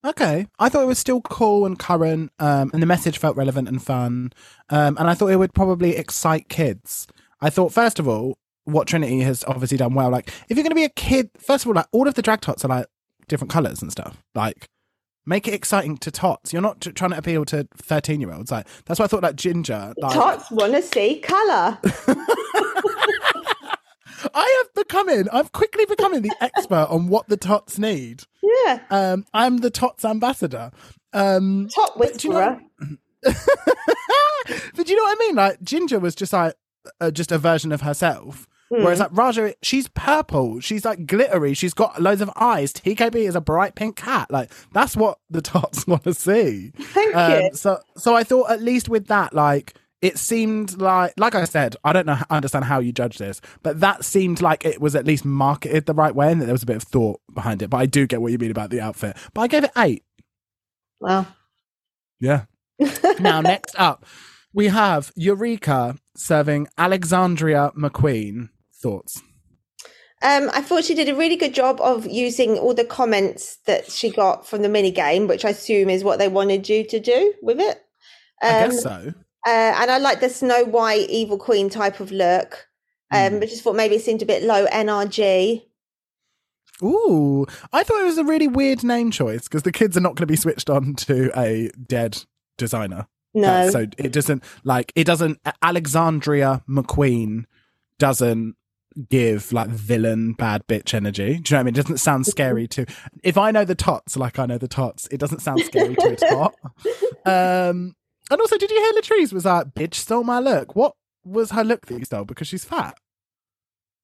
Okay, 0.06 0.46
I 0.60 0.68
thought 0.68 0.82
it 0.84 0.86
was 0.86 0.98
still 1.00 1.20
cool 1.22 1.66
and 1.66 1.76
current, 1.76 2.30
um, 2.38 2.70
and 2.72 2.80
the 2.80 2.86
message 2.86 3.18
felt 3.18 3.36
relevant 3.36 3.66
and 3.66 3.82
fun, 3.82 4.32
um, 4.70 4.96
and 4.96 5.10
I 5.10 5.14
thought 5.14 5.26
it 5.28 5.36
would 5.36 5.52
probably 5.54 5.96
excite 5.96 6.48
kids. 6.48 7.08
I 7.40 7.50
thought, 7.50 7.72
first 7.72 7.98
of 7.98 8.06
all, 8.06 8.38
what 8.62 8.86
Trinity 8.86 9.20
has 9.22 9.42
obviously 9.48 9.76
done 9.76 9.94
well. 9.94 10.08
Like, 10.10 10.28
if 10.48 10.56
you're 10.56 10.62
going 10.62 10.70
to 10.70 10.76
be 10.76 10.84
a 10.84 10.88
kid, 10.88 11.30
first 11.38 11.64
of 11.64 11.68
all, 11.68 11.74
like 11.74 11.88
all 11.90 12.06
of 12.06 12.14
the 12.14 12.22
drag 12.22 12.42
tots 12.42 12.64
are 12.64 12.68
like 12.68 12.86
different 13.26 13.50
colors 13.50 13.82
and 13.82 13.90
stuff. 13.90 14.22
Like, 14.36 14.68
make 15.26 15.48
it 15.48 15.54
exciting 15.54 15.96
to 15.98 16.12
tots. 16.12 16.52
You're 16.52 16.62
not 16.62 16.80
t- 16.80 16.92
trying 16.92 17.10
to 17.10 17.18
appeal 17.18 17.44
to 17.46 17.66
thirteen 17.76 18.20
year 18.20 18.32
olds. 18.32 18.52
Like, 18.52 18.68
that's 18.84 19.00
why 19.00 19.06
I 19.06 19.08
thought 19.08 19.24
like 19.24 19.34
Ginger. 19.36 19.94
Like, 19.98 20.14
Tots 20.14 20.48
want 20.52 20.74
to 20.74 20.82
see 20.82 21.18
color. 21.18 21.76
I 24.34 24.62
have 24.64 24.74
becoming, 24.74 25.28
I've 25.32 25.52
quickly 25.52 25.84
becoming 25.86 26.22
the 26.22 26.32
expert 26.40 26.86
on 26.90 27.08
what 27.08 27.28
the 27.28 27.36
tots 27.36 27.78
need. 27.78 28.24
yeah, 28.42 28.80
Um, 28.90 29.24
I'm 29.34 29.58
the 29.58 29.70
tots 29.70 30.04
ambassador. 30.04 30.70
Um, 31.12 31.68
top 31.74 31.94
But 31.96 32.18
do 32.18 32.28
you 32.28 32.34
know- 32.34 32.60
but 33.22 34.86
do 34.86 34.92
you 34.92 34.96
know 34.96 35.02
what 35.02 35.16
I 35.18 35.26
mean? 35.26 35.34
Like 35.36 35.62
Ginger 35.62 35.98
was 35.98 36.14
just 36.14 36.32
like 36.32 36.54
uh, 37.00 37.10
just 37.10 37.32
a 37.32 37.38
version 37.38 37.72
of 37.72 37.80
herself. 37.82 38.46
Hmm. 38.70 38.82
Whereas 38.84 39.00
like 39.00 39.10
Ra'Jah, 39.12 39.54
she's 39.62 39.88
purple. 39.88 40.60
She's 40.60 40.84
like 40.84 41.06
glittery. 41.06 41.54
She's 41.54 41.74
got 41.74 42.00
loads 42.02 42.20
of 42.20 42.30
eyes. 42.36 42.72
TKB 42.72 43.16
is 43.16 43.34
a 43.34 43.40
bright 43.40 43.74
pink 43.74 43.96
cat. 43.96 44.30
Like 44.30 44.50
that's 44.72 44.96
what 44.96 45.18
the 45.30 45.40
tots 45.42 45.86
want 45.86 46.04
to 46.04 46.14
see. 46.14 46.72
Thank 46.76 47.14
Um, 47.16 47.32
you. 47.42 47.50
so 47.54 47.78
so 47.96 48.14
I 48.14 48.24
thought 48.24 48.50
at 48.50 48.62
least 48.62 48.88
with 48.88 49.06
that, 49.08 49.32
like 49.34 49.74
it 50.00 50.18
seemed 50.18 50.80
like 50.80 51.12
like 51.16 51.34
I 51.34 51.44
said, 51.44 51.76
I 51.84 51.92
don't 51.92 52.06
know 52.06 52.18
I 52.30 52.36
understand 52.36 52.64
how 52.66 52.78
you 52.78 52.92
judge 52.92 53.18
this, 53.18 53.40
but 53.62 53.80
that 53.80 54.04
seemed 54.04 54.40
like 54.40 54.64
it 54.64 54.80
was 54.80 54.94
at 54.94 55.06
least 55.06 55.24
marketed 55.24 55.86
the 55.86 55.94
right 55.94 56.14
way 56.14 56.30
and 56.30 56.40
that 56.40 56.46
there 56.46 56.54
was 56.54 56.62
a 56.62 56.66
bit 56.66 56.76
of 56.76 56.82
thought 56.84 57.20
behind 57.34 57.62
it. 57.62 57.70
But 57.70 57.78
I 57.78 57.86
do 57.86 58.06
get 58.06 58.22
what 58.22 58.32
you 58.32 58.38
mean 58.38 58.50
about 58.50 58.70
the 58.70 58.80
outfit. 58.80 59.16
But 59.34 59.40
I 59.42 59.46
gave 59.48 59.64
it 59.64 59.72
eight. 59.76 60.04
Wow. 61.00 61.26
Yeah. 62.20 62.44
now, 63.20 63.40
next 63.40 63.74
up, 63.78 64.04
we 64.52 64.68
have 64.68 65.12
Eureka 65.16 65.96
serving 66.16 66.68
Alexandria 66.76 67.72
McQueen. 67.76 68.50
Thoughts? 68.72 69.20
Um, 70.20 70.50
I 70.52 70.62
thought 70.62 70.84
she 70.84 70.94
did 70.94 71.08
a 71.08 71.14
really 71.14 71.36
good 71.36 71.54
job 71.54 71.80
of 71.80 72.06
using 72.06 72.58
all 72.58 72.74
the 72.74 72.84
comments 72.84 73.58
that 73.66 73.90
she 73.90 74.10
got 74.10 74.46
from 74.46 74.62
the 74.62 74.68
mini 74.68 74.90
game, 74.90 75.28
which 75.28 75.44
I 75.44 75.50
assume 75.50 75.90
is 75.90 76.02
what 76.02 76.18
they 76.18 76.28
wanted 76.28 76.68
you 76.68 76.84
to 76.86 76.98
do 77.00 77.34
with 77.42 77.60
it. 77.60 77.80
I 78.42 78.64
Um, 78.64 78.70
guess 78.70 78.82
so. 78.82 79.14
Uh, 79.46 79.50
and 79.76 79.90
I 79.90 79.98
like 79.98 80.20
the 80.20 80.28
Snow 80.28 80.64
White 80.64 81.08
evil 81.10 81.38
queen 81.38 81.70
type 81.70 82.00
of 82.00 82.10
look. 82.10 82.66
Um, 83.10 83.18
Mm. 83.34 83.40
but 83.40 83.48
just 83.48 83.62
thought 83.62 83.74
maybe 83.76 83.96
it 83.96 84.02
seemed 84.02 84.20
a 84.22 84.26
bit 84.26 84.42
low 84.42 84.66
NRG. 84.66 85.62
Ooh, 86.82 87.46
I 87.72 87.82
thought 87.82 88.02
it 88.02 88.04
was 88.06 88.18
a 88.18 88.24
really 88.24 88.46
weird 88.48 88.84
name 88.84 89.10
choice 89.10 89.44
because 89.44 89.62
the 89.64 89.72
kids 89.72 89.96
are 89.96 90.00
not 90.00 90.10
going 90.10 90.22
to 90.22 90.26
be 90.26 90.36
switched 90.36 90.70
on 90.70 90.94
to 90.94 91.30
a 91.38 91.70
dead 91.86 92.22
designer. 92.56 93.08
No, 93.34 93.42
That's- 93.66 93.72
so 93.72 93.86
it 93.98 94.12
doesn't 94.12 94.44
like 94.64 94.92
it 94.94 95.04
doesn't. 95.04 95.38
Alexandria 95.62 96.62
McQueen 96.68 97.44
doesn't 97.98 98.54
give 99.10 99.52
like 99.52 99.68
villain 99.68 100.32
bad 100.34 100.66
bitch 100.66 100.94
energy. 100.94 101.26
Do 101.26 101.30
you 101.30 101.34
know 101.34 101.56
what 101.56 101.60
I 101.60 101.62
mean? 101.64 101.74
It 101.74 101.82
doesn't 101.82 101.98
sound 101.98 102.26
scary 102.34 102.66
to. 102.68 102.86
If 103.24 103.36
I 103.38 103.50
know 103.50 103.64
the 103.64 103.74
tots, 103.74 104.16
like 104.16 104.38
I 104.38 104.46
know 104.46 104.58
the 104.58 104.68
tots, 104.68 105.08
it 105.10 105.18
doesn't 105.18 105.40
sound 105.40 105.60
scary 105.62 105.94
to 105.96 106.08
a 106.12 106.16
tot. 106.16 106.54
Um, 107.26 107.94
and 108.30 108.40
also, 108.40 108.56
did 108.58 108.70
you 108.70 108.76
hear 108.78 108.92
Latrice 109.00 109.32
was 109.32 109.44
like, 109.44 109.68
"Bitch 109.74 109.94
stole 109.94 110.24
my 110.24 110.38
look"? 110.38 110.74
What 110.76 110.94
was 111.24 111.50
her 111.52 111.64
look 111.64 111.86
that 111.86 111.98
you 111.98 112.04
stole? 112.04 112.24
Because 112.24 112.48
she's 112.48 112.64
fat. 112.64 112.96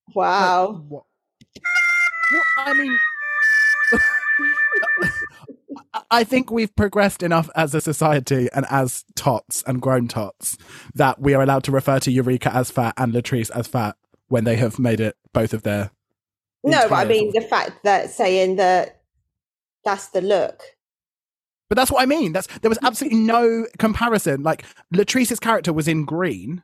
Like, 0.09 0.16
wow. 0.16 0.85
what? 0.89 1.05
What? 2.31 2.45
I 2.59 2.75
mean, 2.75 2.99
I- 5.95 6.03
I 6.11 6.25
think 6.25 6.51
we've 6.51 6.75
progressed 6.75 7.22
enough 7.22 7.49
as 7.55 7.75
a 7.75 7.81
society 7.81 8.49
and 8.53 8.66
as 8.70 9.05
tots 9.14 9.62
and 9.66 9.81
grown 9.81 10.09
tots 10.09 10.57
that 10.95 11.20
we 11.20 11.35
are 11.35 11.43
allowed 11.43 11.64
to 11.64 11.72
refer 11.72 11.99
to 12.01 12.11
Eureka 12.11 12.55
as 12.55 12.70
fat 12.70 12.95
and 12.97 13.12
Latrice 13.12 13.51
as 13.51 13.66
fat 13.66 13.97
when 14.29 14.45
they 14.45 14.57
have 14.57 14.79
made 14.79 15.01
it 15.01 15.16
both 15.33 15.53
of 15.53 15.62
their. 15.62 15.91
No, 16.64 16.89
but 16.89 16.95
I 16.95 17.05
mean 17.05 17.33
the 17.33 17.41
fact 17.43 17.85
that 17.85 18.11
saying 18.11 18.57
that 18.57 19.01
that's 19.85 20.09
the 20.09 20.20
look. 20.20 20.62
But 21.75 21.81
that's 21.81 21.91
what 21.91 22.03
I 22.03 22.07
mean. 22.07 22.33
That's 22.33 22.47
there 22.61 22.68
was 22.68 22.79
absolutely 22.85 23.18
no 23.18 23.66
comparison. 23.81 24.45
Like 24.45 24.64
Latrice's 24.95 25.41
character 25.41 25.72
was 25.72 25.89
in 25.89 26.05
green 26.05 26.62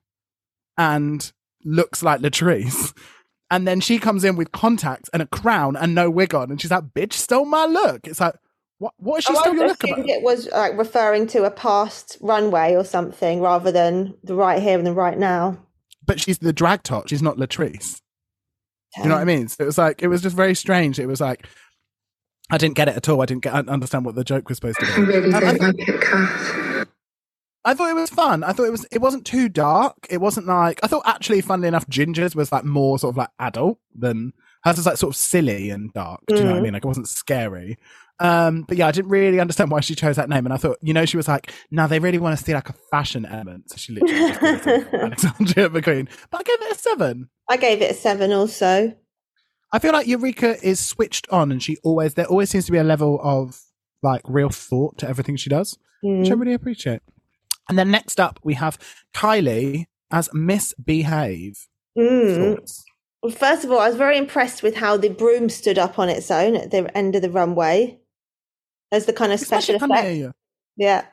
and 0.79 1.33
looks 1.65 2.05
like 2.05 2.21
Latrice. 2.21 2.97
And 3.53 3.67
then 3.67 3.81
she 3.81 3.99
comes 3.99 4.23
in 4.23 4.37
with 4.37 4.53
contacts 4.53 5.11
and 5.13 5.21
a 5.21 5.27
crown 5.27 5.75
and 5.75 5.93
no 5.93 6.09
wig 6.09 6.37
on, 6.37 6.53
and 6.53 6.61
she's 6.61 6.71
like, 6.71 6.85
"Bitch, 6.95 7.15
stole 7.15 7.45
my 7.45 7.65
look." 7.67 8.07
It's 8.07 8.21
like, 8.21 8.37
what? 8.79 8.95
What 8.99 9.19
is 9.19 9.25
she 9.25 9.33
Oh, 9.33 9.41
stole 9.41 9.55
I 9.55 9.57
your 9.57 9.67
look 9.67 9.83
about? 9.83 10.09
it 10.09 10.23
was 10.23 10.49
like 10.53 10.79
referring 10.79 11.27
to 11.27 11.43
a 11.43 11.51
past 11.51 12.17
runway 12.21 12.77
or 12.77 12.85
something 12.85 13.41
rather 13.41 13.73
than 13.73 14.15
the 14.23 14.37
right 14.37 14.63
here 14.63 14.79
and 14.79 14.87
the 14.87 14.93
right 14.93 15.19
now. 15.19 15.59
But 16.07 16.21
she's 16.21 16.39
the 16.39 16.53
drag 16.53 16.85
tot. 16.85 17.09
She's 17.09 17.23
not 17.23 17.39
Latrice. 17.39 18.01
Do 18.95 19.03
you 19.03 19.09
know 19.09 19.17
what 19.17 19.23
I 19.23 19.25
mean? 19.25 19.49
So 19.49 19.65
it 19.65 19.67
was 19.67 19.79
like 19.79 20.01
it 20.01 20.07
was 20.07 20.23
just 20.23 20.37
very 20.37 20.55
strange. 20.55 21.01
It 21.01 21.07
was 21.07 21.21
like 21.21 21.49
I 22.51 22.59
didn't 22.59 22.75
get 22.77 22.89
it 22.89 22.97
at 22.97 23.09
all. 23.09 23.23
I 23.23 23.27
didn't 23.27 23.43
get 23.43 23.55
I 23.55 23.61
understand 23.61 24.05
what 24.05 24.15
the 24.15 24.25
joke 24.25 24.49
was 24.49 24.57
supposed 24.59 24.79
to 24.81 24.87
be. 24.87 24.93
I 24.93 24.97
really 24.97 25.33
I- 25.35 25.39
I- 25.39 25.41
don't 25.41 25.61
like 25.63 25.89
it, 25.89 26.01
Kath. 26.01 26.87
I 27.63 27.75
thought 27.75 27.91
it 27.91 27.95
was 27.95 28.09
fun. 28.11 28.43
I 28.43 28.53
thought 28.53 28.65
it 28.65 28.71
was 28.71 28.87
it 28.91 29.01
wasn't 29.03 29.27
too 29.27 29.49
dark. 29.51 29.95
It 30.09 30.19
wasn't 30.21 30.47
like 30.47 30.81
I 30.83 30.87
thought 30.87 31.03
actually 31.07 31.43
funnily 31.43 31.69
enough 31.69 31.87
Ginger's 31.89 32.35
was 32.35 32.51
like 32.51 32.65
more 32.65 32.99
sort 32.99 33.13
of 33.13 33.17
like 33.19 33.29
adult 33.39 33.79
than 33.95 34.33
hers 34.65 34.77
was 34.79 34.87
like 34.87 34.97
sort 34.97 35.13
of 35.15 35.17
silly 35.17 35.69
and 35.71 35.93
dark. 35.93 36.21
Do 36.27 36.37
you 36.37 36.41
know 36.45 36.51
what 36.53 36.57
I 36.57 36.61
Mhm. 36.61 36.63
mean? 36.65 36.73
Like 36.73 36.85
it 36.85 36.89
wasn't 36.89 37.09
scary. 37.09 37.77
Um 38.19 38.63
but 38.63 38.79
yeah, 38.79 38.87
I 38.87 38.93
didn't 38.93 39.11
really 39.11 39.41
understand 39.41 39.71
why 39.71 39.81
she 39.81 39.95
chose 39.95 40.17
that 40.17 40.31
name 40.31 40.47
and 40.47 40.55
I 40.55 40.57
thought, 40.57 40.79
you 40.81 40.95
know, 40.95 41.05
she 41.05 41.19
was 41.19 41.29
like, 41.29 41.53
no, 41.71 41.87
they 41.87 41.99
really 41.99 42.19
want 42.19 42.39
to 42.39 42.43
see 42.43 42.55
like 42.55 42.71
a 42.71 42.75
fashion 42.91 43.27
element. 43.27 43.69
So 43.71 43.77
she 43.77 43.93
literally 43.93 44.31
just 44.31 44.43
Alexandria 44.95 45.69
McQueen. 45.71 46.09
But 46.31 46.41
I 46.41 46.43
gave 46.45 46.63
it 46.63 46.77
a 46.77 46.79
seven. 46.79 47.29
I 47.51 47.57
gave 47.59 47.83
it 47.83 47.91
a 47.91 47.95
seven 47.95 48.33
also. 48.33 48.97
I 49.73 49.79
feel 49.79 49.93
like 49.93 50.07
Eureka 50.07 50.57
is 50.67 50.81
switched 50.81 51.29
on 51.31 51.53
and 51.53 51.63
she 51.63 51.77
always 51.85 52.15
there 52.15 52.27
always 52.27 52.51
seems 52.51 52.67
to 52.67 52.73
be 52.73 52.79
a 52.79 52.85
level 52.85 53.21
of 53.23 53.61
like 54.03 54.23
real 54.27 54.51
thought 54.51 54.99
to 54.99 55.09
everything 55.09 55.37
she 55.37 55.51
does, 55.51 55.77
Mm. 56.05 56.21
which 56.21 56.31
I 56.31 56.35
really 56.35 56.55
appreciate. 56.55 57.03
And 57.69 57.79
then 57.79 57.91
next 57.91 58.19
up, 58.19 58.41
we 58.43 58.55
have 58.55 58.79
Kylie 59.15 59.85
as 60.11 60.29
Misbehave. 60.33 61.69
Mm. 61.97 62.59
Well, 63.23 63.33
first 63.33 63.65
of 63.65 63.71
all, 63.71 63.79
I 63.79 63.89
was 63.89 63.97
very 63.97 64.17
impressed 64.17 64.63
with 64.63 64.77
how 64.77 64.97
the 64.97 65.11
broom 65.11 65.49
stood 65.51 65.79
up 65.79 65.99
on 65.99 66.09
its 66.09 66.31
own 66.31 66.57
at 66.57 66.71
the 66.71 66.97
end 66.97 67.15
of 67.15 67.23
the 67.23 67.31
runway 67.31 68.01
as 68.91 69.07
the 69.07 69.13
kind 69.13 69.31
of 69.31 69.41
It's 69.41 69.47
special 69.47 69.77
effect. 69.77 70.35
Yeah. 70.77 71.05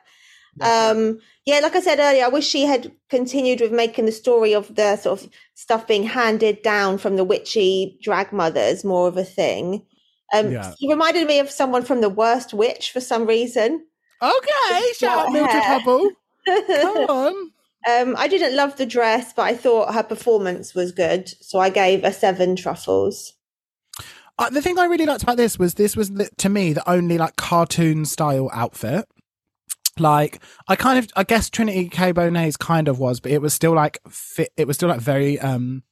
Um, 0.60 1.20
yeah, 1.44 1.60
like 1.60 1.74
I 1.74 1.80
said 1.80 1.98
earlier, 1.98 2.24
I 2.24 2.28
wish 2.28 2.46
she 2.46 2.64
had 2.64 2.92
continued 3.08 3.60
with 3.60 3.72
making 3.72 4.06
the 4.06 4.12
story 4.12 4.54
of 4.54 4.74
the 4.74 4.96
sort 4.96 5.22
of 5.22 5.30
stuff 5.54 5.86
being 5.86 6.04
handed 6.04 6.62
down 6.62 6.98
from 6.98 7.16
the 7.16 7.24
witchy 7.24 7.98
drag 8.02 8.32
mothers 8.32 8.84
more 8.84 9.08
of 9.08 9.16
a 9.16 9.24
thing. 9.24 9.84
Um, 10.32 10.52
Yeah. 10.52 10.74
He 10.78 10.88
reminded 10.92 11.26
me 11.26 11.38
of 11.38 11.50
someone 11.50 11.84
from 11.84 12.00
The 12.00 12.10
Worst 12.10 12.52
Witch 12.52 12.90
for 12.90 13.00
some 13.00 13.26
reason. 13.26 13.86
Okay, 14.20 14.92
shout 14.96 15.26
out 15.26 15.32
Mildred. 15.32 15.62
Hubble. 15.62 16.10
Come 16.46 16.96
on. 17.08 17.52
Um, 17.88 18.14
I 18.18 18.28
didn't 18.28 18.56
love 18.56 18.76
the 18.76 18.84
dress, 18.86 19.32
but 19.32 19.42
I 19.42 19.54
thought 19.54 19.94
her 19.94 20.02
performance 20.02 20.74
was 20.74 20.92
good, 20.92 21.28
so 21.40 21.58
I 21.60 21.70
gave 21.70 22.04
a 22.04 22.12
seven 22.12 22.56
truffles. 22.56 23.34
Uh, 24.38 24.50
the 24.50 24.62
thing 24.62 24.78
I 24.78 24.84
really 24.84 25.06
liked 25.06 25.22
about 25.22 25.36
this 25.36 25.58
was 25.58 25.74
this 25.74 25.96
was 25.96 26.12
to 26.38 26.48
me 26.48 26.72
the 26.72 26.88
only 26.88 27.18
like 27.18 27.36
cartoon 27.36 28.04
style 28.04 28.50
outfit. 28.52 29.06
Like 30.00 30.40
I 30.68 30.76
kind 30.76 30.98
of, 30.98 31.08
I 31.16 31.24
guess 31.24 31.50
Trinity 31.50 31.88
K 31.88 32.12
Bonet's 32.12 32.56
kind 32.56 32.88
of 32.88 32.98
was, 32.98 33.20
but 33.20 33.32
it 33.32 33.42
was 33.42 33.54
still 33.54 33.74
like 33.74 33.98
fit. 34.08 34.52
It 34.56 34.66
was 34.66 34.76
still 34.76 34.88
like 34.88 35.00
very, 35.00 35.38
um, 35.38 35.82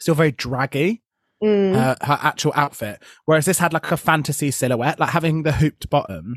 still 0.00 0.14
very 0.14 0.32
draggy. 0.32 1.02
Mm. 1.42 1.74
Uh, 1.74 1.96
her 2.00 2.18
actual 2.22 2.52
outfit, 2.54 3.02
whereas 3.26 3.44
this 3.44 3.58
had 3.58 3.74
like 3.74 3.90
a 3.92 3.98
fantasy 3.98 4.50
silhouette, 4.50 4.98
like 4.98 5.10
having 5.10 5.42
the 5.42 5.52
hooped 5.52 5.90
bottom, 5.90 6.36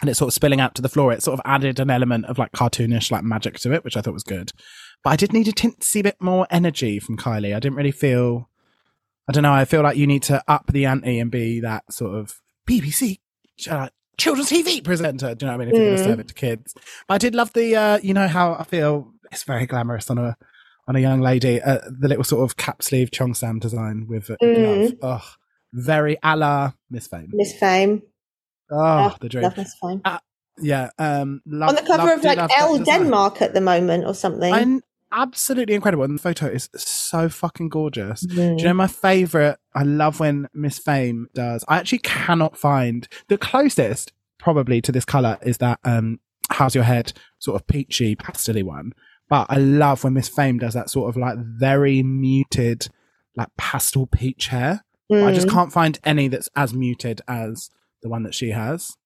and 0.00 0.08
it's 0.08 0.18
sort 0.18 0.28
of 0.28 0.34
spilling 0.34 0.60
out 0.60 0.74
to 0.76 0.82
the 0.82 0.88
floor. 0.88 1.12
It 1.12 1.22
sort 1.22 1.38
of 1.38 1.44
added 1.44 1.80
an 1.80 1.90
element 1.90 2.26
of 2.26 2.38
like 2.38 2.52
cartoonish 2.52 3.10
like 3.10 3.24
magic 3.24 3.58
to 3.60 3.72
it, 3.72 3.82
which 3.82 3.96
I 3.96 4.00
thought 4.00 4.14
was 4.14 4.22
good. 4.22 4.52
But 5.02 5.10
I 5.10 5.16
did 5.16 5.32
need 5.32 5.48
a 5.48 5.52
teensy 5.52 6.02
bit 6.02 6.16
more 6.20 6.46
energy 6.50 7.00
from 7.00 7.16
Kylie. 7.16 7.54
I 7.54 7.58
didn't 7.58 7.76
really 7.76 7.90
feel. 7.90 8.48
I 9.28 9.32
don't 9.32 9.42
know. 9.42 9.52
I 9.52 9.64
feel 9.64 9.82
like 9.82 9.96
you 9.96 10.06
need 10.06 10.22
to 10.24 10.42
up 10.46 10.68
the 10.68 10.86
ante 10.86 11.18
and 11.18 11.30
be 11.30 11.60
that 11.60 11.92
sort 11.92 12.14
of 12.14 12.40
BBC 12.68 13.18
uh, 13.68 13.88
children's 14.18 14.50
TV 14.50 14.82
presenter. 14.84 15.34
Do 15.34 15.46
you 15.46 15.50
know 15.52 15.56
what 15.56 15.62
I 15.62 15.66
mean? 15.66 15.74
If 15.74 15.80
you're 15.80 15.86
going 15.86 15.96
to 15.96 16.02
Mm. 16.02 16.06
serve 16.06 16.20
it 16.20 16.28
to 16.28 16.34
kids, 16.34 16.74
but 17.06 17.14
I 17.14 17.18
did 17.18 17.34
love 17.34 17.52
the. 17.52 17.74
Uh, 17.76 17.98
you 18.02 18.12
know 18.14 18.28
how 18.28 18.54
I 18.54 18.64
feel. 18.64 19.12
It's 19.32 19.44
very 19.44 19.66
glamorous 19.66 20.10
on 20.10 20.18
a 20.18 20.36
on 20.86 20.96
a 20.96 21.00
young 21.00 21.20
lady. 21.20 21.60
Uh, 21.62 21.78
the 22.00 22.08
little 22.08 22.24
sort 22.24 22.44
of 22.44 22.56
cap 22.56 22.82
sleeve 22.82 23.10
cheongsam 23.10 23.60
design 23.60 24.06
with 24.08 24.28
a 24.30 24.36
Mm. 24.42 24.98
glove. 25.00 25.20
Oh, 25.22 25.32
very 25.72 26.16
a 26.22 26.36
la 26.36 26.72
Miss 26.90 27.06
Fame. 27.06 27.28
Miss 27.32 27.52
Fame. 27.58 28.02
Oh, 28.70 29.14
the 29.20 29.28
dream. 29.28 29.44
Love 29.44 29.56
Miss 29.56 29.74
Fame. 29.80 30.02
Yeah. 30.60 30.90
Um, 30.98 31.40
love, 31.46 31.68
On 31.70 31.74
the 31.76 31.82
cover 31.82 32.04
love- 32.04 32.18
of 32.18 32.24
like 32.24 32.38
Elle. 32.58 32.78
Denmark 32.80 33.40
at 33.42 33.54
the 33.54 33.60
moment 33.60 34.04
or 34.06 34.14
something. 34.14 34.52
And 34.52 34.82
absolutely 35.12 35.74
incredible. 35.74 36.04
And 36.04 36.18
the 36.18 36.22
photo 36.22 36.46
is 36.46 36.68
so 36.76 37.28
fucking 37.28 37.68
gorgeous. 37.68 38.24
Mm. 38.26 38.56
Do 38.56 38.62
you 38.62 38.68
know 38.68 38.74
my 38.74 38.86
favorite? 38.86 39.58
I 39.74 39.82
love 39.82 40.20
when 40.20 40.48
Miss 40.54 40.78
Fame 40.78 41.28
does. 41.34 41.64
I 41.68 41.78
actually 41.78 41.98
cannot 41.98 42.56
find 42.56 43.08
the 43.28 43.38
closest 43.38 44.12
probably 44.38 44.80
to 44.82 44.92
this 44.92 45.04
color 45.04 45.36
is 45.42 45.58
that 45.58 45.80
um 45.84 46.20
how's 46.50 46.74
your 46.74 46.84
head 46.84 47.12
sort 47.38 47.60
of 47.60 47.66
peachy 47.66 48.14
pastely 48.16 48.62
one. 48.62 48.92
But 49.28 49.46
I 49.50 49.56
love 49.56 50.04
when 50.04 50.14
Miss 50.14 50.28
Fame 50.28 50.58
does 50.58 50.74
that 50.74 50.88
sort 50.90 51.08
of 51.10 51.16
like 51.16 51.36
very 51.38 52.02
muted 52.02 52.88
like 53.36 53.48
pastel 53.56 54.06
peach 54.06 54.48
hair. 54.48 54.84
I 55.12 55.32
just 55.32 55.46
Mm. 55.46 55.52
can't 55.52 55.72
find 55.72 55.98
any 56.04 56.28
that's 56.28 56.48
as 56.54 56.74
muted 56.74 57.20
as 57.28 57.70
the 58.02 58.08
one 58.08 58.22
that 58.24 58.34
she 58.34 58.50
has. 58.50 58.96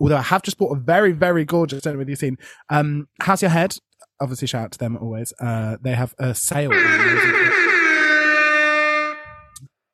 Although 0.00 0.16
I 0.18 0.22
have 0.22 0.42
just 0.42 0.56
bought 0.58 0.76
a 0.76 0.80
very, 0.80 1.10
very 1.12 1.44
gorgeous, 1.44 1.78
I 1.78 1.80
don't 1.90 1.94
know 1.94 1.98
whether 1.98 2.10
you've 2.10 2.20
seen, 2.20 2.38
um, 2.70 3.08
How's 3.20 3.42
Your 3.42 3.50
Head? 3.50 3.76
Obviously, 4.20 4.48
shout 4.48 4.64
out 4.64 4.72
to 4.72 4.78
them 4.78 4.96
always. 4.96 5.32
Uh, 5.40 5.76
they 5.80 5.92
have 5.94 6.14
a 6.18 6.34
sale. 6.34 6.72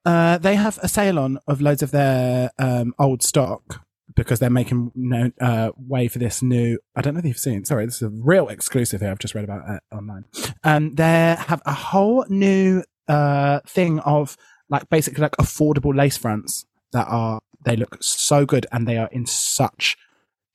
Uh, 0.07 0.37
they 0.37 0.55
have 0.55 0.79
a 0.83 0.89
sale 0.89 1.19
on 1.19 1.39
of 1.49 1.63
loads 1.63 1.83
of 1.83 1.91
their 1.91 2.51
um, 2.59 2.95
old 2.99 3.23
stock 3.23 3.81
because 4.15 4.39
they're 4.39 4.51
making 4.51 4.93
no, 4.95 5.31
uh, 5.41 5.71
way 5.77 6.09
for 6.09 6.19
this 6.19 6.43
new. 6.43 6.79
I 6.95 7.01
don't 7.01 7.15
know 7.15 7.21
if 7.21 7.25
you've 7.25 7.39
seen. 7.39 7.65
Sorry, 7.65 7.87
this 7.87 7.97
is 7.97 8.03
a 8.03 8.11
real 8.11 8.49
exclusive 8.49 9.01
here. 9.01 9.11
I've 9.11 9.19
just 9.19 9.35
read 9.35 9.45
about 9.45 9.69
it 9.69 9.83
online. 9.91 10.27
Um, 10.63 10.95
they 10.95 11.37
have 11.39 11.63
a 11.65 11.73
whole 11.73 12.27
new 12.29 12.85
uh, 13.09 13.61
thing 13.67 13.99
of 14.01 14.37
like 14.69 14.89
basically 14.89 15.23
like 15.23 15.37
affordable 15.37 15.95
lace 15.95 16.17
fronts 16.17 16.67
that 16.93 17.07
are 17.09 17.41
they 17.65 17.77
look 17.77 17.97
so 18.01 18.45
good 18.45 18.67
and 18.73 18.87
they 18.87 18.99
are 18.99 19.09
in 19.11 19.27
such 19.27 19.97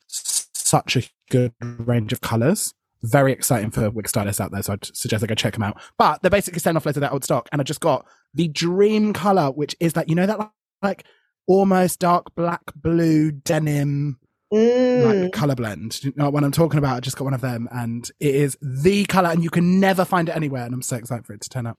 such 0.07 0.95
a 0.95 1.03
good 1.29 1.53
range 1.61 2.13
of 2.13 2.21
colors. 2.21 2.73
Very 3.01 3.31
exciting 3.31 3.71
for 3.71 3.89
wig 3.89 4.07
stylists 4.09 4.41
out 4.41 4.51
there, 4.51 4.61
so 4.61 4.73
I'd 4.73 4.85
suggest 4.95 5.23
I 5.23 5.27
go 5.27 5.35
check 5.35 5.53
them 5.53 5.63
out. 5.63 5.79
But 5.97 6.21
they're 6.21 6.29
basically 6.31 6.59
selling 6.59 6.77
off 6.77 6.85
loads 6.85 6.97
of 6.97 7.01
their 7.01 7.13
old 7.13 7.23
stock, 7.23 7.47
and 7.51 7.61
I 7.61 7.63
just 7.63 7.79
got 7.79 8.05
the 8.33 8.47
dream 8.47 9.13
color, 9.13 9.47
which 9.51 9.75
is 9.79 9.93
that, 9.93 10.09
you 10.09 10.15
know 10.15 10.25
that 10.25 10.37
like, 10.39 10.49
like 10.81 11.05
almost 11.47 11.99
dark 11.99 12.35
black 12.35 12.61
blue 12.75 13.31
denim 13.31 14.19
Mm. 14.51 15.23
like 15.23 15.31
color 15.31 15.53
blend. 15.53 16.03
You 16.03 16.11
know 16.15 16.31
what 16.31 16.43
I'm 16.43 16.51
talking 16.51 16.79
about? 16.79 16.97
I 16.97 16.99
just 17.01 17.15
got 17.17 17.25
one 17.25 17.35
of 17.35 17.41
them, 17.41 17.69
and 17.71 18.09
it 18.19 18.33
is 18.33 18.57
the 18.61 19.05
color, 19.05 19.29
and 19.29 19.43
you 19.43 19.51
can 19.51 19.79
never 19.79 20.03
find 20.03 20.27
it 20.27 20.35
anywhere. 20.35 20.65
And 20.65 20.73
I'm 20.73 20.81
so 20.81 20.95
excited 20.95 21.25
for 21.27 21.33
it 21.33 21.41
to 21.41 21.49
turn 21.49 21.67
up. 21.67 21.77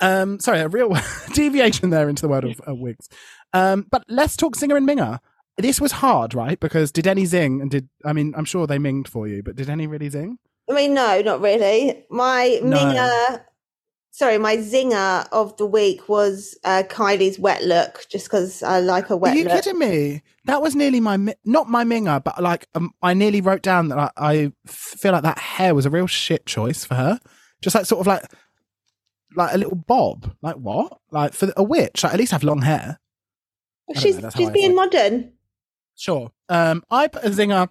Um, 0.00 0.40
sorry, 0.40 0.60
a 0.60 0.68
real 0.68 0.96
deviation 1.34 1.90
there 1.90 2.08
into 2.08 2.22
the 2.22 2.28
world 2.28 2.44
of, 2.44 2.58
of 2.60 2.78
wigs. 2.78 3.08
Um, 3.52 3.86
but 3.90 4.02
let's 4.08 4.34
talk 4.34 4.56
Zinger 4.56 4.78
and 4.78 4.88
Minger. 4.88 5.18
This 5.58 5.78
was 5.78 5.92
hard, 5.92 6.34
right? 6.34 6.58
Because 6.58 6.90
did 6.90 7.06
any 7.06 7.26
zing? 7.26 7.60
And 7.60 7.70
did 7.70 7.88
I 8.04 8.14
mean? 8.14 8.32
I'm 8.36 8.44
sure 8.46 8.66
they 8.66 8.78
minged 8.78 9.08
for 9.08 9.28
you, 9.28 9.42
but 9.42 9.56
did 9.56 9.68
any 9.68 9.86
really 9.86 10.08
zing? 10.08 10.38
I 10.68 10.74
mean, 10.74 10.94
no, 10.94 11.22
not 11.22 11.40
really. 11.40 12.04
My 12.10 12.58
No. 12.62 12.76
minger, 12.76 13.44
sorry, 14.10 14.38
my 14.38 14.56
zinger 14.56 15.26
of 15.30 15.56
the 15.58 15.66
week 15.66 16.08
was 16.08 16.58
uh, 16.64 16.82
Kylie's 16.88 17.38
wet 17.38 17.62
look, 17.62 18.04
just 18.08 18.26
because 18.26 18.62
I 18.62 18.80
like 18.80 19.10
a 19.10 19.16
wet 19.16 19.30
look 19.30 19.36
Are 19.36 19.38
you 19.38 19.44
look. 19.54 19.62
kidding 19.64 19.78
me? 19.78 20.22
That 20.46 20.62
was 20.62 20.74
nearly 20.74 21.00
my 21.00 21.34
not 21.44 21.68
my 21.68 21.84
minger, 21.84 22.22
but 22.22 22.42
like 22.42 22.66
um, 22.74 22.92
I 23.02 23.14
nearly 23.14 23.40
wrote 23.40 23.62
down 23.62 23.88
that 23.88 23.98
I, 23.98 24.10
I 24.16 24.52
feel 24.66 25.12
like 25.12 25.22
that 25.22 25.38
hair 25.38 25.74
was 25.74 25.86
a 25.86 25.90
real 25.90 26.06
shit 26.06 26.46
choice 26.46 26.84
for 26.84 26.94
her. 26.94 27.20
Just 27.62 27.74
like 27.76 27.86
sort 27.86 28.00
of 28.00 28.06
like 28.06 28.22
like 29.36 29.54
a 29.54 29.58
little 29.58 29.76
bob. 29.76 30.34
Like 30.42 30.56
what? 30.56 30.98
Like 31.10 31.32
for 31.32 31.52
a 31.56 31.62
witch? 31.62 32.02
Like 32.02 32.12
at 32.14 32.18
least 32.18 32.32
have 32.32 32.42
long 32.44 32.62
hair. 32.62 32.98
She's 33.94 34.18
know, 34.20 34.30
she's 34.30 34.50
being 34.50 34.74
modern. 34.74 35.32
Sure. 35.94 36.32
Um, 36.48 36.82
I 36.90 37.06
put 37.08 37.24
a 37.24 37.30
zinger. 37.30 37.70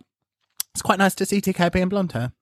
It's 0.74 0.82
quite 0.82 0.98
nice 1.00 1.16
to 1.16 1.26
see 1.26 1.42
TK 1.42 1.72
being 1.72 1.88
blonde 1.90 2.12
hair, 2.14 2.34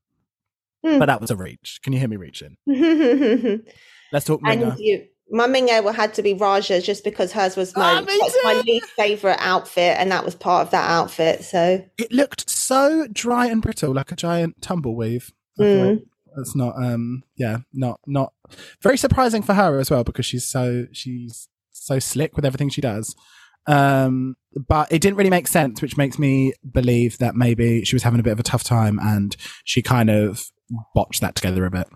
Hmm. 0.85 0.99
but 0.99 1.05
that 1.05 1.21
was 1.21 1.31
a 1.31 1.35
reach. 1.35 1.79
Can 1.83 1.93
you 1.93 1.99
hear 1.99 2.09
me 2.09 2.17
reaching? 2.17 2.57
Let's 4.11 4.25
talk 4.25 4.41
minger. 4.41 4.75
you, 4.77 5.05
my 5.31 5.47
minger 5.47 5.93
had 5.95 6.13
to 6.15 6.21
be 6.21 6.35
Ra'Jah 6.35 6.83
just 6.83 7.03
because 7.03 7.31
hers 7.31 7.55
was 7.55 7.75
my, 7.75 7.99
Ah, 7.99 8.05
my 8.43 8.61
least 8.65 8.89
favorite 8.89 9.37
outfit, 9.39 9.95
and 9.97 10.11
that 10.11 10.25
was 10.25 10.35
part 10.35 10.65
of 10.65 10.71
that 10.71 10.89
outfit. 10.89 11.43
So 11.43 11.83
It 11.97 12.11
looked 12.11 12.49
so 12.49 13.07
dry 13.11 13.47
and 13.47 13.61
brittle, 13.61 13.93
like 13.93 14.11
a 14.11 14.15
giant 14.15 14.61
tumbleweave. 14.61 15.31
Mm. 15.59 16.03
That's 16.35 16.55
not, 16.55 16.75
um, 16.75 17.23
yeah, 17.35 17.59
not, 17.73 17.99
not 18.05 18.33
very 18.81 18.97
surprising 18.97 19.41
for 19.41 19.53
her 19.53 19.79
as 19.79 19.89
well 19.89 20.03
because 20.03 20.25
she's 20.25 20.45
so, 20.45 20.87
she's 20.91 21.47
so 21.71 21.99
slick 21.99 22.35
with 22.35 22.45
everything 22.45 22.69
she 22.69 22.81
does. 22.81 23.15
Um, 23.65 24.35
but 24.67 24.91
it 24.91 25.01
didn't 25.01 25.17
really 25.17 25.29
make 25.29 25.47
sense, 25.47 25.81
which 25.81 25.95
makes 25.97 26.19
me 26.19 26.53
believe 26.69 27.17
that 27.19 27.35
maybe 27.35 27.85
she 27.85 27.95
was 27.95 28.03
having 28.03 28.19
a 28.19 28.23
bit 28.23 28.33
of 28.33 28.39
a 28.39 28.43
tough 28.43 28.63
time 28.63 28.99
and 29.01 29.35
she 29.63 29.81
kind 29.81 30.09
of 30.09 30.45
botched 30.95 31.21
that 31.21 31.35
together 31.35 31.65
a 31.65 31.71
bit. 31.71 31.87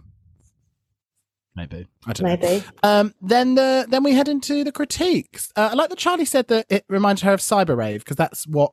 Maybe. 1.55 1.87
I 2.05 2.13
don't 2.13 2.27
know. 2.27 2.35
maybe 2.49 2.63
Um, 2.83 3.15
then 3.21 3.55
the 3.55 3.87
then 3.89 4.03
we 4.03 4.13
head 4.13 4.27
into 4.27 4.63
the 4.63 4.71
critiques. 4.71 5.51
Uh, 5.55 5.69
I 5.71 5.73
like 5.73 5.89
that 5.89 5.97
Charli 5.97 6.27
said 6.27 6.47
that 6.49 6.67
it 6.69 6.85
reminded 6.87 7.23
her 7.23 7.33
of 7.33 7.39
Cyber 7.39 7.75
Rave 7.75 8.01
because 8.01 8.17
that's 8.17 8.45
what. 8.47 8.71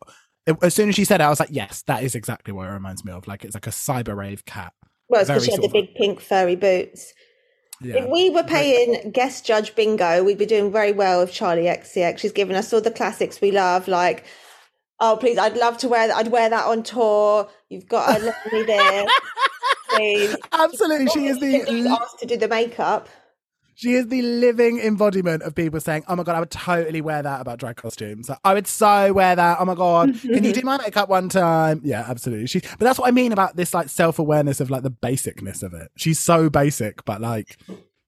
As 0.60 0.74
soon 0.74 0.90
as 0.90 0.94
she 0.94 1.06
said 1.06 1.22
it, 1.22 1.24
I 1.24 1.30
was 1.30 1.40
like, 1.40 1.48
"Yes, 1.50 1.82
that 1.86 2.02
is 2.02 2.14
exactly 2.14 2.52
what 2.52 2.68
it 2.68 2.72
reminds 2.72 3.02
me 3.02 3.12
of. 3.12 3.26
Like 3.26 3.46
it's 3.46 3.54
like 3.54 3.66
a 3.66 3.70
Cyber 3.70 4.14
Rave 4.14 4.44
cat." 4.44 4.74
well, 5.08 5.20
it's 5.20 5.30
because 5.30 5.44
she 5.44 5.52
had 5.52 5.62
the 5.62 5.68
big 5.68 5.94
pink 5.94 6.20
furry 6.20 6.56
boots. 6.56 7.12
Yeah. 7.80 8.04
If 8.04 8.10
we 8.10 8.30
were 8.30 8.44
paying 8.44 9.10
guest 9.10 9.44
judge 9.44 9.74
bingo, 9.74 10.22
we'd 10.22 10.38
be 10.38 10.46
doing 10.46 10.72
very 10.72 10.92
well 10.92 11.20
with 11.20 11.32
Charli 11.32 11.64
XCX. 11.64 12.18
She's 12.18 12.32
given 12.32 12.56
us 12.56 12.72
all 12.72 12.80
the 12.80 12.90
classics 12.90 13.40
we 13.40 13.50
love, 13.50 13.88
like, 13.88 14.24
oh, 15.00 15.16
please, 15.18 15.38
I'd 15.38 15.56
love 15.56 15.76
to 15.78 15.88
wear 15.88 16.08
that. 16.08 16.16
I'd 16.16 16.28
wear 16.28 16.48
that 16.48 16.66
on 16.66 16.82
tour. 16.82 17.48
You've 17.68 17.88
got 17.88 18.16
to 18.16 18.24
let 18.24 18.52
me 18.52 18.62
there, 18.62 19.06
please. 19.96 20.36
Absolutely, 20.52 21.06
she 21.08 21.26
is 21.26 21.38
She's 21.38 21.64
the 21.64 21.88
asked 21.88 22.18
to 22.20 22.26
do 22.26 22.36
the 22.36 22.48
makeup. 22.48 23.08
she 23.74 23.94
is 23.94 24.06
the 24.08 24.22
living 24.22 24.78
embodiment 24.78 25.42
of 25.42 25.54
people 25.54 25.80
saying, 25.80 26.04
"Oh 26.08 26.16
my 26.16 26.22
god, 26.22 26.36
I 26.36 26.40
would 26.40 26.50
totally 26.50 27.00
wear 27.00 27.22
that 27.22 27.40
about 27.40 27.58
drag 27.58 27.76
costumes. 27.76 28.30
I 28.44 28.54
would 28.54 28.66
so 28.66 29.12
wear 29.12 29.34
that. 29.36 29.58
Oh 29.60 29.64
my 29.64 29.74
god, 29.74 30.20
can 30.20 30.30
you 30.30 30.40
mm-hmm. 30.40 30.52
do 30.52 30.62
my 30.62 30.78
makeup 30.78 31.08
one 31.08 31.28
time?" 31.28 31.80
Yeah, 31.84 32.04
absolutely. 32.06 32.46
She, 32.46 32.60
but 32.60 32.80
that's 32.80 32.98
what 32.98 33.08
I 33.08 33.10
mean 33.10 33.32
about 33.32 33.56
this 33.56 33.74
like 33.74 33.88
self 33.88 34.18
awareness 34.18 34.60
of 34.60 34.70
like 34.70 34.82
the 34.82 34.90
basicness 34.90 35.62
of 35.62 35.74
it. 35.74 35.90
She's 35.96 36.18
so 36.18 36.48
basic, 36.50 37.04
but 37.04 37.20
like 37.20 37.58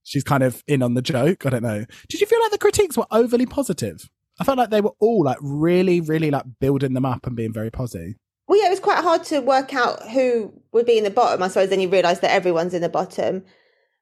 she's 0.02 0.24
kind 0.24 0.42
of 0.42 0.62
in 0.66 0.82
on 0.82 0.94
the 0.94 1.02
joke. 1.02 1.46
I 1.46 1.50
don't 1.50 1.62
know. 1.62 1.84
Did 2.08 2.20
you 2.20 2.26
feel 2.26 2.40
like 2.40 2.52
the 2.52 2.58
critiques 2.58 2.96
were 2.96 3.06
overly 3.10 3.46
positive? 3.46 4.08
I 4.38 4.44
felt 4.44 4.58
like 4.58 4.70
they 4.70 4.80
were 4.80 4.94
all 5.00 5.24
like 5.24 5.38
really, 5.40 6.00
really 6.00 6.30
like 6.30 6.44
building 6.60 6.94
them 6.94 7.06
up 7.06 7.26
and 7.26 7.34
being 7.34 7.52
very 7.52 7.70
posy. 7.70 8.16
Well, 8.48 8.60
yeah, 8.60 8.68
it 8.68 8.70
was 8.70 8.80
quite 8.80 9.02
hard 9.02 9.24
to 9.24 9.40
work 9.40 9.74
out 9.74 10.08
who 10.10 10.52
would 10.72 10.86
be 10.86 10.98
in 10.98 11.04
the 11.04 11.10
bottom. 11.10 11.42
I 11.42 11.48
suppose 11.48 11.68
then 11.68 11.80
you 11.80 11.88
realise 11.88 12.20
that 12.20 12.30
everyone's 12.30 12.74
in 12.74 12.82
the 12.82 12.88
bottom. 12.88 13.44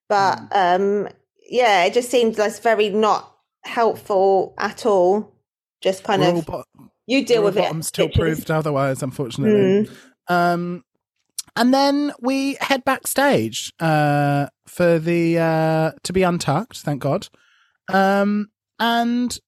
But 0.09 0.41
um, 0.53 1.09
yeah, 1.49 1.85
it 1.85 1.95
just 1.95 2.11
seemed 2.11 2.37
like 2.37 2.61
very 2.61 2.91
not 2.91 3.35
helpful 3.63 4.55
at 4.59 4.85
all. 4.85 5.35
Just 5.81 6.05
kind 6.05 6.21
We're 6.21 6.37
of 6.37 6.47
bo- 6.47 6.65
you 7.07 7.25
deal 7.25 7.41
we're 7.41 7.47
with 7.47 7.59
it. 7.59 7.63
bottoms 7.63 7.91
till 7.91 8.09
bitches. 8.09 8.15
proved 8.19 8.51
otherwise, 8.51 9.03
unfortunately. 9.03 9.89
Um, 10.29 10.85
and 11.57 11.73
then 11.73 12.13
we 12.21 12.55
head 12.61 12.85
backstage 12.85 13.73
uh, 13.81 14.47
for 14.67 14.99
the 14.99 15.39
uh, 15.39 15.93
to 16.03 16.13
be 16.13 16.23
untucked. 16.23 16.79
Thank 16.79 17.03
God. 17.03 17.29
Um, 17.93 18.49
and 18.79 19.39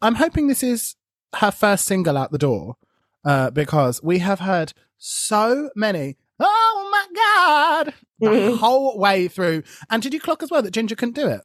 I'm 0.00 0.14
hoping 0.14 0.46
this 0.48 0.62
is 0.62 0.96
her 1.36 1.50
first 1.50 1.84
single 1.84 2.16
out 2.16 2.30
the 2.30 2.38
door 2.38 2.76
uh, 3.24 3.50
because 3.50 4.02
we 4.02 4.18
have 4.18 4.40
heard 4.40 4.72
so 4.98 5.70
many. 5.76 6.16
Oh 6.40 6.88
my 6.90 7.06
God! 7.14 7.94
The 8.20 8.28
Mhm. 8.28 8.58
whole 8.58 8.98
way 8.98 9.28
through. 9.28 9.62
And 9.90 10.02
did 10.02 10.12
you 10.14 10.20
clock 10.20 10.42
as 10.42 10.50
well 10.50 10.62
that 10.62 10.70
Ginger 10.72 10.96
couldn't 10.96 11.14
do 11.14 11.28
it? 11.28 11.40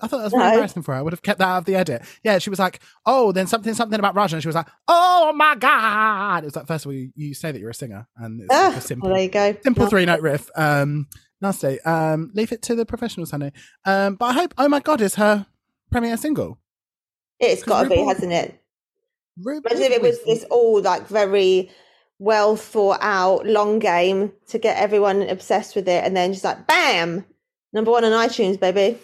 I 0.00 0.08
thought 0.08 0.18
that 0.18 0.24
was 0.24 0.32
very 0.32 0.44
No. 0.44 0.50
embarrassing 0.54 0.82
for 0.82 0.92
her. 0.94 0.98
I 0.98 1.02
would 1.02 1.12
have 1.12 1.22
kept 1.22 1.38
that 1.38 1.46
out 1.48 1.58
of 1.58 1.64
the 1.64 1.76
edit. 1.76 2.02
Yeah, 2.24 2.38
she 2.38 2.50
was 2.50 2.58
like, 2.58 2.80
oh, 3.06 3.30
then 3.30 3.46
something, 3.46 3.72
something 3.72 3.98
about 4.00 4.16
Ra'Jah. 4.16 4.32
And 4.32 4.42
she 4.42 4.48
was 4.48 4.56
like, 4.56 4.66
oh 4.88 5.32
my 5.36 5.54
God. 5.54 6.42
It 6.42 6.46
was 6.46 6.56
like, 6.56 6.66
first 6.66 6.84
of 6.84 6.88
all, 6.88 6.92
you, 6.92 7.12
you 7.14 7.34
say 7.34 7.52
that 7.52 7.60
you're 7.60 7.70
a 7.70 7.74
singer. 7.74 8.08
And 8.16 8.40
it's 8.40 8.52
Ah, 8.52 8.68
like 8.70 8.76
a 8.78 8.80
simple, 8.80 9.08
well, 9.10 9.16
there 9.16 9.24
you 9.24 9.30
go. 9.30 9.56
simple 9.62 9.84
No. 9.84 9.90
three 9.90 10.04
note 10.04 10.20
riff. 10.20 10.50
Um, 10.56 11.06
nasty. 11.40 11.80
Um, 11.82 12.32
leave 12.34 12.50
it 12.50 12.62
to 12.62 12.74
the 12.74 12.84
professionals, 12.84 13.30
honey. 13.30 13.52
Um, 13.84 14.16
but 14.16 14.26
I 14.26 14.32
hope, 14.32 14.54
oh 14.58 14.68
my 14.68 14.80
God, 14.80 15.00
is 15.00 15.14
her 15.14 15.46
premiere 15.92 16.16
single. 16.16 16.58
It's 17.38 17.62
got 17.62 17.84
to 17.84 17.88
be, 17.88 18.02
hasn't 18.04 18.32
it? 18.32 18.60
Ru- 19.40 19.60
Imagine 19.64 19.92
if 19.92 19.92
it 19.92 20.02
was 20.02 20.22
this 20.24 20.44
all 20.50 20.80
like 20.82 21.06
very 21.08 21.70
well 22.18 22.56
thought 22.56 22.98
out 23.00 23.46
long 23.46 23.78
game 23.78 24.32
to 24.48 24.58
get 24.58 24.76
everyone 24.76 25.22
obsessed 25.22 25.74
with 25.74 25.88
it, 25.88 26.04
and 26.04 26.16
then 26.16 26.32
just 26.32 26.44
like 26.44 26.66
bam, 26.66 27.24
number 27.72 27.90
one 27.90 28.04
on 28.04 28.12
iTunes, 28.12 28.58
baby. 28.60 28.98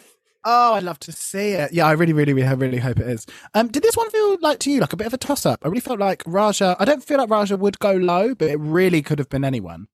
Oh, 0.45 0.75
I'd 0.75 0.85
love 0.85 1.01
to 1.01 1.13
see 1.13 1.51
it. 1.51 1.73
Yeah, 1.73 1.87
I 1.87 1.93
really, 1.93 2.13
really, 2.13 2.33
really, 2.33 2.55
really 2.55 2.79
hope 2.79 3.01
it 3.01 3.09
is. 3.09 3.27
Um, 3.55 3.69
did 3.69 3.83
this 3.83 3.97
one 3.97 4.09
feel 4.11 4.39
like 4.41 4.61
to 4.61 4.71
you 4.71 4.81
like 4.81 4.93
a 4.93 4.97
bit 4.97 5.07
of 5.07 5.13
a 5.13 5.19
toss 5.19 5.45
up? 5.45 5.61
I 5.65 5.69
really 5.69 5.81
felt 5.81 5.99
like 5.99 6.23
Ra'Jah. 6.25 6.77
I 6.79 6.85
don't 6.85 7.03
feel 7.03 7.19
like 7.19 7.29
Ra'Jah 7.29 7.59
would 7.59 7.79
go 7.81 7.93
low, 7.93 8.35
but 8.35 8.49
it 8.49 8.59
really 8.59 9.03
could 9.03 9.19
have 9.19 9.29
been 9.29 9.45
anyone. 9.45 9.89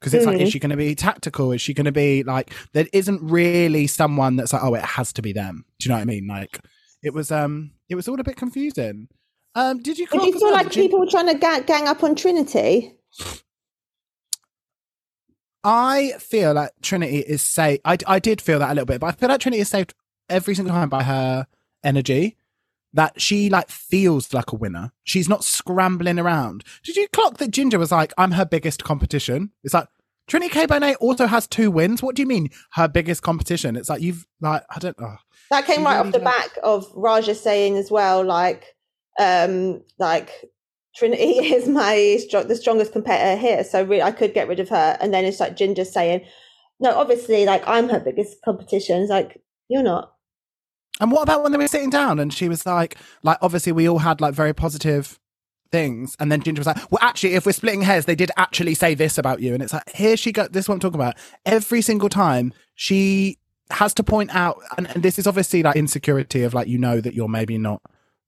Because 0.00 0.14
it's 0.14 0.26
like, 0.26 0.40
is 0.40 0.50
she 0.50 0.58
going 0.58 0.70
to 0.70 0.76
be 0.76 0.94
tactical? 0.94 1.52
Is 1.52 1.60
she 1.60 1.74
going 1.74 1.84
to 1.84 1.92
be 1.92 2.22
like? 2.22 2.54
There 2.72 2.86
isn't 2.92 3.20
really 3.22 3.86
someone 3.88 4.36
that's 4.36 4.52
like, 4.52 4.62
oh, 4.62 4.74
it 4.74 4.82
has 4.82 5.12
to 5.14 5.22
be 5.22 5.32
them. 5.32 5.64
Do 5.78 5.88
you 5.88 5.90
know 5.90 5.96
what 5.96 6.02
I 6.02 6.06
mean? 6.06 6.26
Like, 6.26 6.60
it 7.02 7.12
was, 7.12 7.30
um, 7.30 7.72
it 7.88 7.94
was 7.94 8.08
all 8.08 8.18
a 8.18 8.24
bit 8.24 8.36
confusing. 8.36 9.08
Um, 9.58 9.82
did 9.82 9.98
you? 9.98 10.06
Did 10.06 10.22
you 10.22 10.38
feel 10.38 10.52
like 10.52 10.70
people 10.70 11.00
were 11.00 11.10
trying 11.10 11.26
to 11.26 11.34
gang, 11.34 11.62
gang 11.62 11.88
up 11.88 12.04
on 12.04 12.14
Trinity? 12.14 12.94
I 15.64 16.12
feel 16.20 16.54
like 16.54 16.70
Trinity 16.80 17.18
is 17.18 17.42
saved. 17.42 17.80
I, 17.84 17.98
I 18.06 18.20
did 18.20 18.40
feel 18.40 18.60
that 18.60 18.70
a 18.70 18.74
little 18.74 18.86
bit, 18.86 19.00
but 19.00 19.08
I 19.08 19.12
feel 19.12 19.28
like 19.28 19.40
Trinity 19.40 19.60
is 19.60 19.68
saved 19.68 19.94
every 20.28 20.54
single 20.54 20.72
time 20.72 20.88
by 20.88 21.02
her 21.02 21.48
energy. 21.82 22.36
That 22.92 23.20
she 23.20 23.50
like 23.50 23.68
feels 23.68 24.32
like 24.32 24.52
a 24.52 24.56
winner. 24.56 24.92
She's 25.02 25.28
not 25.28 25.42
scrambling 25.42 26.20
around. 26.20 26.62
Did 26.84 26.94
you 26.94 27.08
clock 27.08 27.38
that 27.38 27.50
Ginger 27.50 27.80
was 27.80 27.90
like, 27.90 28.12
I'm 28.16 28.30
her 28.30 28.46
biggest 28.46 28.84
competition? 28.84 29.50
It's 29.64 29.74
like 29.74 29.88
Trinity 30.28 30.52
K. 30.52 30.66
Bonet 30.68 30.94
also 31.00 31.26
has 31.26 31.48
two 31.48 31.72
wins. 31.72 32.00
What 32.00 32.14
do 32.14 32.22
you 32.22 32.28
mean 32.28 32.50
her 32.74 32.86
biggest 32.86 33.22
competition? 33.22 33.74
It's 33.74 33.88
like 33.88 34.02
you've 34.02 34.24
like 34.40 34.62
I 34.70 34.78
don't 34.78 34.98
know. 35.00 35.16
That 35.50 35.66
came 35.66 35.84
right 35.84 35.96
really 35.96 36.08
off 36.08 36.12
the 36.12 36.20
does. 36.20 36.32
back 36.32 36.58
of 36.62 36.92
Ra'Jah 36.94 37.34
saying 37.34 37.76
as 37.76 37.90
well, 37.90 38.24
like, 38.24 38.76
um, 39.18 39.82
like 39.98 40.30
Trinity 40.94 41.22
is 41.54 41.68
my 41.68 42.18
the 42.30 42.56
strongest 42.56 42.92
competitor 42.92 43.40
here, 43.40 43.64
so 43.64 43.82
re- 43.82 44.02
I 44.02 44.12
could 44.12 44.34
get 44.34 44.48
rid 44.48 44.60
of 44.60 44.68
her. 44.68 44.96
And 45.00 45.12
then 45.12 45.24
it's 45.24 45.40
like 45.40 45.56
Ginger 45.56 45.84
saying, 45.84 46.24
"No, 46.80 46.96
obviously, 46.96 47.44
like 47.44 47.62
I'm 47.66 47.88
her 47.88 48.00
biggest 48.00 48.42
competition." 48.44 49.02
It's 49.02 49.10
like 49.10 49.40
you're 49.68 49.82
not. 49.82 50.12
And 51.00 51.12
what 51.12 51.22
about 51.22 51.42
when 51.42 51.52
they 51.52 51.58
were 51.58 51.68
sitting 51.68 51.90
down 51.90 52.18
and 52.18 52.32
she 52.32 52.48
was 52.48 52.66
like, 52.66 52.96
like 53.22 53.38
obviously 53.40 53.70
we 53.70 53.88
all 53.88 53.98
had 53.98 54.20
like 54.20 54.34
very 54.34 54.52
positive 54.52 55.20
things, 55.70 56.16
and 56.18 56.32
then 56.32 56.40
Ginger 56.42 56.60
was 56.60 56.66
like, 56.66 56.90
well, 56.90 56.98
actually, 57.02 57.34
if 57.34 57.46
we're 57.46 57.52
splitting 57.52 57.82
hairs, 57.82 58.06
they 58.06 58.16
did 58.16 58.30
actually 58.36 58.74
say 58.74 58.94
this 58.94 59.18
about 59.18 59.40
you, 59.40 59.54
and 59.54 59.62
it's 59.62 59.72
like 59.72 59.88
here 59.94 60.16
she 60.16 60.32
got 60.32 60.52
this. 60.52 60.64
Is 60.64 60.68
what 60.68 60.74
I'm 60.74 60.80
talking 60.80 61.00
about. 61.00 61.16
Every 61.46 61.82
single 61.82 62.08
time 62.08 62.52
she 62.74 63.38
has 63.70 63.92
to 63.94 64.02
point 64.02 64.34
out, 64.34 64.60
and, 64.76 64.88
and 64.88 65.02
this 65.02 65.18
is 65.18 65.26
obviously 65.26 65.62
like 65.62 65.76
insecurity 65.76 66.42
of 66.42 66.54
like 66.54 66.68
you 66.68 66.78
know 66.78 67.00
that 67.00 67.14
you're 67.14 67.28
maybe 67.28 67.58
not 67.58 67.82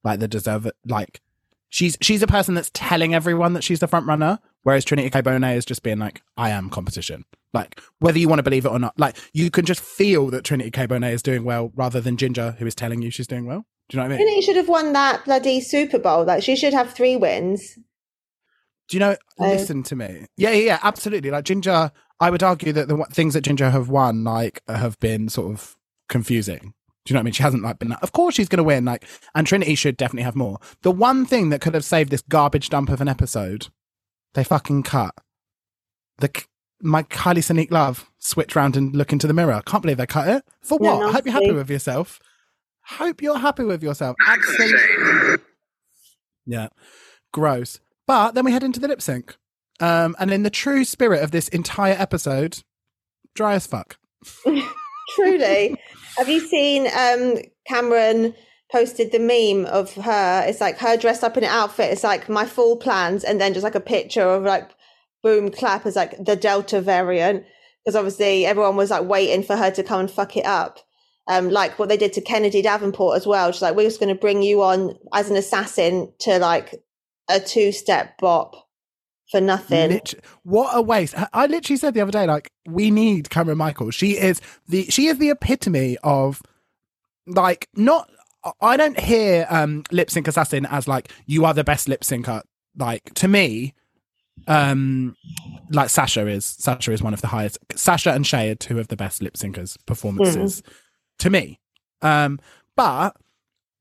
like 0.05 0.21
the 0.21 0.29
deserve 0.29 0.71
like. 0.87 1.21
She's 1.69 1.97
she's 2.01 2.23
a 2.23 2.27
person 2.27 2.55
that's 2.55 2.71
telling 2.75 3.15
everyone 3.15 3.53
that 3.53 3.63
she's 3.63 3.79
the 3.79 3.87
front 3.87 4.07
runner, 4.07 4.41
whereas 4.65 4.85
Trinity 4.85 5.09
K. 5.09 5.23
Bonet 5.23 5.57
is 5.57 5.65
just 5.65 5.85
being 5.85 5.99
like, 5.99 6.21
I 6.37 6.51
am 6.51 6.69
competition. 6.69 7.25
Like 7.55 7.81
whether 8.01 8.19
you 8.19 8.29
want 8.29 8.41
to 8.41 8.43
believe 8.45 8.65
it 8.65 8.71
or 8.71 8.79
not, 8.79 8.99
like 8.99 9.17
you 9.33 9.51
can 9.51 9.65
just 9.65 9.81
feel 9.81 10.31
that 10.31 10.43
Trinity 10.43 10.71
K. 10.71 10.87
Bonet 10.87 11.13
is 11.13 11.23
doing 11.23 11.45
well 11.45 11.71
rather 11.77 12.01
than 12.01 12.17
Ginger, 12.17 12.57
who 12.59 12.67
is 12.67 12.75
telling 12.75 13.03
you 13.03 13.11
she's 13.11 13.29
doing 13.29 13.47
well. 13.47 13.67
Do 13.89 13.97
you 13.97 14.03
know 14.03 14.09
what 14.09 14.15
I 14.15 14.19
mean? 14.19 14.27
Trinity 14.27 14.41
should 14.43 14.57
have 14.57 14.69
won 14.69 14.93
that 14.95 15.25
bloody 15.25 15.61
Super 15.61 15.99
Bowl. 15.99 16.25
Like 16.25 16.43
she 16.43 16.57
should 16.57 16.75
have 16.75 16.93
three 16.93 17.17
wins. 17.17 17.79
Do 18.89 18.97
you 18.97 18.99
know? 18.99 19.17
Oh. 19.39 19.49
Listen 19.49 19.85
to 19.85 19.97
me. 19.97 20.27
Yeah, 20.37 20.51
yeah, 20.51 20.81
absolutely. 20.83 21.31
Like 21.31 21.45
Ginger, 21.45 21.93
I 22.19 22.31
would 22.31 22.43
argue 22.43 22.73
that 22.73 22.89
the 22.89 23.05
things 23.13 23.35
that 23.35 23.43
Ginger 23.43 23.71
have 23.71 23.89
won, 23.89 24.25
like, 24.25 24.61
have 24.69 24.99
been 24.99 25.29
sort 25.29 25.53
of 25.53 25.77
confusing. 26.09 26.75
Do 27.11 27.13
you 27.13 27.17
know 27.17 27.19
what 27.19 27.23
I 27.23 27.25
mean? 27.25 27.33
She 27.33 27.43
hasn't 27.43 27.65
like 27.65 27.81
been. 27.81 27.89
That 27.89 28.05
of 28.05 28.13
course, 28.13 28.37
she's 28.37 28.49
going 28.49 28.59
to 28.59 28.63
win. 28.63 28.85
Like, 28.85 29.05
and 29.35 29.45
Trinity 29.45 29.75
should 29.75 29.97
definitely 29.97 30.23
have 30.23 30.37
more. 30.37 30.59
The 30.83 30.93
one 30.93 31.27
thing 31.27 31.49
that 31.49 31.61
could 31.61 31.75
have 31.75 31.85
saved 31.85 32.11
this 32.13 32.23
garbage 32.23 32.69
dump 32.69 32.89
of 32.89 33.01
an 33.01 33.09
episode, 33.09 33.67
they 34.35 34.45
fucking 34.45 34.85
cut. 34.85 35.13
The 36.19 36.31
my 36.81 37.03
Kylie 37.03 37.39
Sonique 37.39 37.73
love 37.73 38.09
switch 38.21 38.55
round 38.55 38.77
and 38.77 38.95
look 38.95 39.13
into 39.13 39.27
the 39.27 39.35
mirror. 39.35 39.61
Can't 39.67 39.83
believe 39.83 39.97
they 39.97 40.07
cut 40.07 40.29
it. 40.29 40.45
For 40.63 40.79
Yeah, 40.81 40.95
what? 40.99 41.09
I 41.09 41.13
hope 41.15 41.25
you're 41.25 41.35
happy 41.35 41.51
with 41.51 41.69
yourself. 41.69 42.21
Hope 42.83 43.21
you're 43.21 43.39
happy 43.39 43.65
with 43.65 43.83
yourself. 43.83 44.15
Absolutely. 44.29 45.43
Yeah. 46.47 46.69
Gross. 47.33 47.81
But 48.07 48.37
then 48.37 48.45
we 48.45 48.53
head 48.53 48.63
into 48.63 48.79
the 48.79 48.87
lip 48.87 49.03
sync. 49.03 49.37
Um, 49.81 50.15
and 50.21 50.31
in 50.31 50.45
the 50.45 50.49
true 50.51 50.85
spirit 50.85 51.25
of 51.25 51.33
this 51.33 51.49
entire 51.49 51.97
episode, 51.99 52.63
dry 53.35 53.55
as 53.55 53.67
fuck. 53.67 53.99
Truly. 55.15 55.77
Have 56.17 56.29
you 56.29 56.41
seen 56.41 56.87
um 56.97 57.39
Cameron 57.67 58.35
posted 58.71 59.13
the 59.13 59.19
meme 59.19 59.67
of 59.67 59.95
her? 59.95 60.45
It's 60.47 60.61
like 60.61 60.79
her 60.79 60.97
dressed 60.97 61.25
up 61.25 61.37
in 61.37 61.45
an 61.45 61.51
outfit. 61.51 61.93
It's 61.93 62.05
like 62.05 62.29
my 62.29 62.47
full 62.47 62.77
plans, 62.77 63.25
and 63.25 63.41
then 63.41 63.55
just 63.55 63.65
like 63.65 63.75
a 63.75 63.81
picture 63.81 64.23
of 64.23 64.43
like 64.45 64.71
boom 65.23 65.51
clap 65.51 65.87
as 65.87 65.97
like 65.97 66.25
the 66.25 66.37
Delta 66.37 66.81
variant. 66.81 67.45
Because 67.85 67.97
obviously 67.97 68.45
everyone 68.45 68.77
was 68.77 68.91
like 68.91 69.05
waiting 69.05 69.43
for 69.43 69.57
her 69.57 69.71
to 69.71 69.83
come 69.83 70.01
and 70.01 70.11
fuck 70.11 70.37
it 70.37 70.45
up. 70.47 70.81
Um, 71.29 71.51
like 71.51 71.79
what 71.79 71.89
they 71.89 71.97
did 71.97 72.13
to 72.15 72.21
Kennedy 72.21 72.61
Davenport 72.61 73.17
as 73.17 73.27
well. 73.27 73.51
Just 73.51 73.63
like 73.63 73.77
we're 73.77 73.89
just 73.89 74.01
going 74.01 74.15
to 74.15 74.21
bring 74.21 74.43
you 74.43 74.63
on 74.63 74.99
as 75.15 75.31
an 75.31 75.37
assassin 75.37 76.13
to 76.21 76.39
like 76.39 76.83
a 77.29 77.39
two-step 77.39 78.19
bop 78.19 78.67
for 79.31 79.41
nothing. 79.41 79.91
Lit- 79.91 80.15
what 80.43 80.71
a 80.77 80.83
waste. 80.83 81.15
I- 81.33 81.47
literally 81.47 81.77
said 81.77 81.95
the 81.95 82.01
other 82.01 82.13
day, 82.13 82.27
like, 82.27 82.51
we 82.67 82.91
need 82.91 83.31
Cameron 83.31 83.59
Michaels. 83.59 83.95
She 83.95 84.19
is 84.19 84.41
the 84.69 84.85
she 84.91 85.07
is 85.07 85.19
the 85.19 85.31
epitome 85.31 85.97
of 86.03 86.43
like 87.27 87.69
not 87.75 88.11
I 88.61 88.77
don't 88.77 88.99
hear 88.99 89.47
um 89.51 89.85
lip 89.91 90.11
sync 90.11 90.27
assassin 90.29 90.67
as 90.67 90.89
like 90.89 91.13
you 91.27 91.45
are 91.45 91.55
the 91.55 91.65
best 91.65 91.89
lip 91.89 92.03
syncer. 92.03 92.43
Like 92.77 93.13
to 93.15 93.29
me, 93.29 93.75
um 94.49 95.15
like 95.71 95.91
Sasha 95.91 96.27
is 96.27 96.45
Sasha 96.45 96.93
is 96.93 97.03
one 97.03 97.15
of 97.15 97.21
the 97.21 97.27
highest 97.29 97.59
Sasha 97.77 98.13
and 98.13 98.27
Shea 98.27 98.51
are 98.51 98.55
two 98.55 98.79
of 98.79 98.89
the 98.89 98.97
best 98.97 99.23
lip 99.23 99.35
syncers 99.35 99.77
performances 99.87 100.63
to 101.19 101.31
me. 101.31 101.61
Um 102.03 102.39
but 102.77 103.15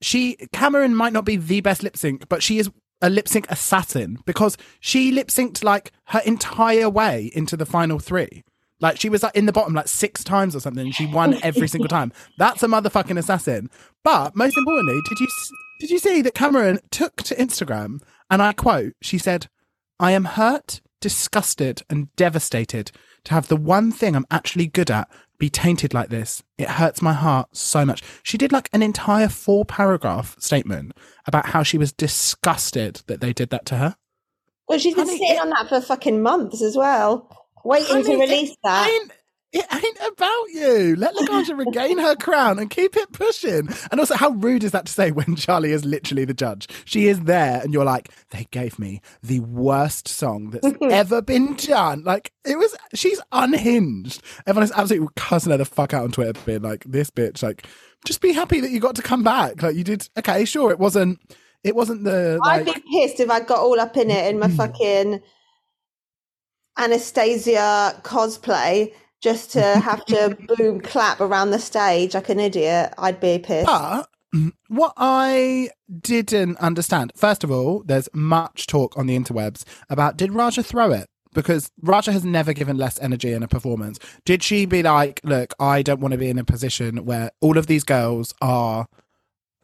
she 0.01 0.35
Cameron 0.53 0.95
might 0.95 1.13
not 1.13 1.25
be 1.25 1.37
the 1.37 1.61
best 1.61 1.83
lip 1.83 1.95
sync, 1.97 2.27
but 2.29 2.43
she 2.43 2.57
is 2.59 2.69
a 3.01 3.09
lip 3.09 3.27
sync 3.27 3.49
assassin 3.49 4.17
because 4.25 4.57
she 4.79 5.11
lip 5.11 5.27
synced 5.27 5.63
like 5.63 5.91
her 6.05 6.21
entire 6.25 6.89
way 6.89 7.31
into 7.33 7.55
the 7.55 7.65
final 7.65 7.99
three. 7.99 8.43
Like 8.81 8.99
she 8.99 9.09
was 9.09 9.23
like 9.23 9.35
in 9.35 9.45
the 9.45 9.51
bottom 9.51 9.73
like 9.73 9.87
six 9.87 10.23
times 10.23 10.55
or 10.55 10.59
something. 10.59 10.85
And 10.85 10.95
she 10.95 11.05
won 11.05 11.37
every 11.43 11.67
single 11.73 11.89
time. 11.89 12.11
That's 12.37 12.63
a 12.63 12.67
motherfucking 12.67 13.17
assassin. 13.17 13.69
But 14.03 14.35
most 14.35 14.57
importantly, 14.57 14.99
did 15.07 15.19
you 15.19 15.27
did 15.79 15.89
you 15.89 15.99
see 15.99 16.21
that 16.21 16.33
Cameron 16.33 16.79
took 16.91 17.17
to 17.23 17.35
Instagram 17.35 18.01
and 18.29 18.41
I 18.41 18.53
quote, 18.53 18.93
she 19.01 19.17
said, 19.17 19.47
"I 19.99 20.11
am 20.11 20.25
hurt, 20.25 20.81
disgusted, 21.01 21.81
and 21.89 22.13
devastated 22.15 22.91
to 23.25 23.33
have 23.33 23.47
the 23.47 23.57
one 23.57 23.91
thing 23.91 24.15
I'm 24.15 24.25
actually 24.31 24.67
good 24.67 24.91
at 24.91 25.09
be 25.39 25.49
tainted 25.49 25.93
like 25.93 26.09
this. 26.09 26.43
It 26.57 26.69
hurts 26.69 27.01
my 27.01 27.13
heart 27.13 27.47
so 27.55 27.85
much. 27.85 28.03
She 28.23 28.37
did 28.37 28.51
like 28.51 28.69
an 28.73 28.83
entire 28.83 29.29
four 29.29 29.65
paragraph 29.65 30.35
statement 30.39 30.91
about 31.25 31.47
how 31.47 31.63
she 31.63 31.77
was 31.77 31.91
disgusted 31.91 33.01
that 33.07 33.21
they 33.21 33.33
did 33.33 33.49
that 33.49 33.65
to 33.67 33.77
her. 33.77 33.95
Well, 34.67 34.77
she's 34.77 34.93
been 34.93 35.05
Honey, 35.07 35.17
sitting 35.17 35.35
it- 35.37 35.41
on 35.41 35.49
that 35.49 35.69
for 35.69 35.81
fucking 35.81 36.21
months 36.21 36.61
as 36.61 36.75
well, 36.77 37.35
waiting 37.63 38.03
to 38.03 38.17
release 38.19 38.51
it 38.51 38.57
that. 38.63 39.01
It 39.51 39.65
ain't 39.73 39.97
about 40.13 40.49
you. 40.53 40.95
Let 40.95 41.15
Laganja 41.15 41.57
regain 41.65 41.97
her 41.97 42.15
crown 42.15 42.59
and 42.59 42.69
keep 42.69 42.95
it 42.95 43.11
pushing. 43.11 43.67
And 43.89 43.99
also, 43.99 44.15
how 44.15 44.29
rude 44.29 44.63
is 44.63 44.71
that 44.73 44.85
to 44.85 44.91
say 44.91 45.09
when 45.09 45.35
Charli 45.35 45.69
is 45.69 45.83
literally 45.83 46.23
the 46.23 46.35
judge? 46.35 46.67
She 46.85 47.07
is 47.07 47.21
there, 47.21 47.59
and 47.61 47.73
you're 47.73 47.83
like, 47.85 48.09
they 48.29 48.47
gave 48.51 48.77
me 48.77 49.01
the 49.23 49.39
worst 49.39 50.07
song 50.07 50.51
that's 50.51 50.67
ever 50.81 51.23
been 51.23 51.55
done. 51.55 52.03
Like, 52.03 52.31
it 52.45 52.59
was, 52.59 52.75
she's 52.93 53.19
unhinged. 53.31 54.21
Everyone 54.45 54.63
is 54.65 54.71
absolutely 54.71 55.07
cussing 55.15 55.51
her 55.51 55.57
the 55.57 55.65
fuck 55.65 55.95
out 55.95 56.03
on 56.03 56.11
Twitter, 56.11 56.39
being 56.45 56.61
like, 56.61 56.83
this 56.83 57.09
bitch, 57.09 57.41
like, 57.41 57.65
just 58.05 58.21
be 58.21 58.33
happy 58.33 58.59
that 58.59 58.69
you 58.69 58.79
got 58.79 58.95
to 58.97 59.01
come 59.01 59.23
back. 59.23 59.63
Like, 59.63 59.75
you 59.75 59.83
did, 59.83 60.07
okay, 60.15 60.45
sure, 60.45 60.69
it 60.69 60.77
wasn't, 60.77 61.19
it 61.63 61.75
wasn't 61.75 62.03
the, 62.03 62.39
I'd 62.43 62.65
be 62.65 62.73
pissed 62.91 63.19
if 63.19 63.31
I 63.31 63.39
got 63.39 63.57
all 63.59 63.79
up 63.79 63.97
in 63.97 64.11
it 64.11 64.29
in 64.29 64.37
my 64.37 64.47
Mm. 64.47 64.55
fucking 64.57 65.21
Anastasia 66.77 67.99
cosplay 68.03 68.93
just 69.21 69.51
to 69.51 69.61
have 69.61 70.05
to 70.05 70.37
boom 70.57 70.81
clap 70.81 71.19
around 71.19 71.51
the 71.51 71.59
stage 71.59 72.13
like 72.13 72.29
an 72.29 72.39
idiot. 72.39 72.93
I'd 72.97 73.19
be 73.19 73.39
pissed. 73.39 73.67
But 73.67 74.07
mm, 74.33 74.51
what 74.67 74.93
I 74.97 75.69
didn't 76.01 76.57
understand, 76.57 77.11
first 77.15 77.43
of 77.43 77.51
all, 77.51 77.83
there's 77.85 78.09
much 78.13 78.67
talk 78.67 78.97
on 78.97 79.07
the 79.07 79.17
interwebs 79.17 79.63
about 79.89 80.17
did 80.17 80.31
Ra'Jah 80.31 80.65
throw 80.65 80.91
it? 80.91 81.07
Because 81.33 81.69
Ra'Jah 81.83 82.13
has 82.13 82.25
never 82.25 82.53
given 82.53 82.77
less 82.77 82.99
energy 82.99 83.33
in 83.33 83.43
a 83.43 83.47
performance. 83.47 83.99
Did 84.25 84.41
she 84.41 84.65
be 84.65 84.81
like, 84.81 85.21
look, 85.23 85.53
I 85.59 85.83
don't 85.83 85.99
want 85.99 86.13
to 86.13 86.17
be 86.17 86.29
in 86.29 86.39
a 86.39 86.43
position 86.43 87.05
where 87.05 87.29
all 87.41 87.57
of 87.57 87.67
these 87.67 87.83
girls 87.83 88.33
are 88.41 88.87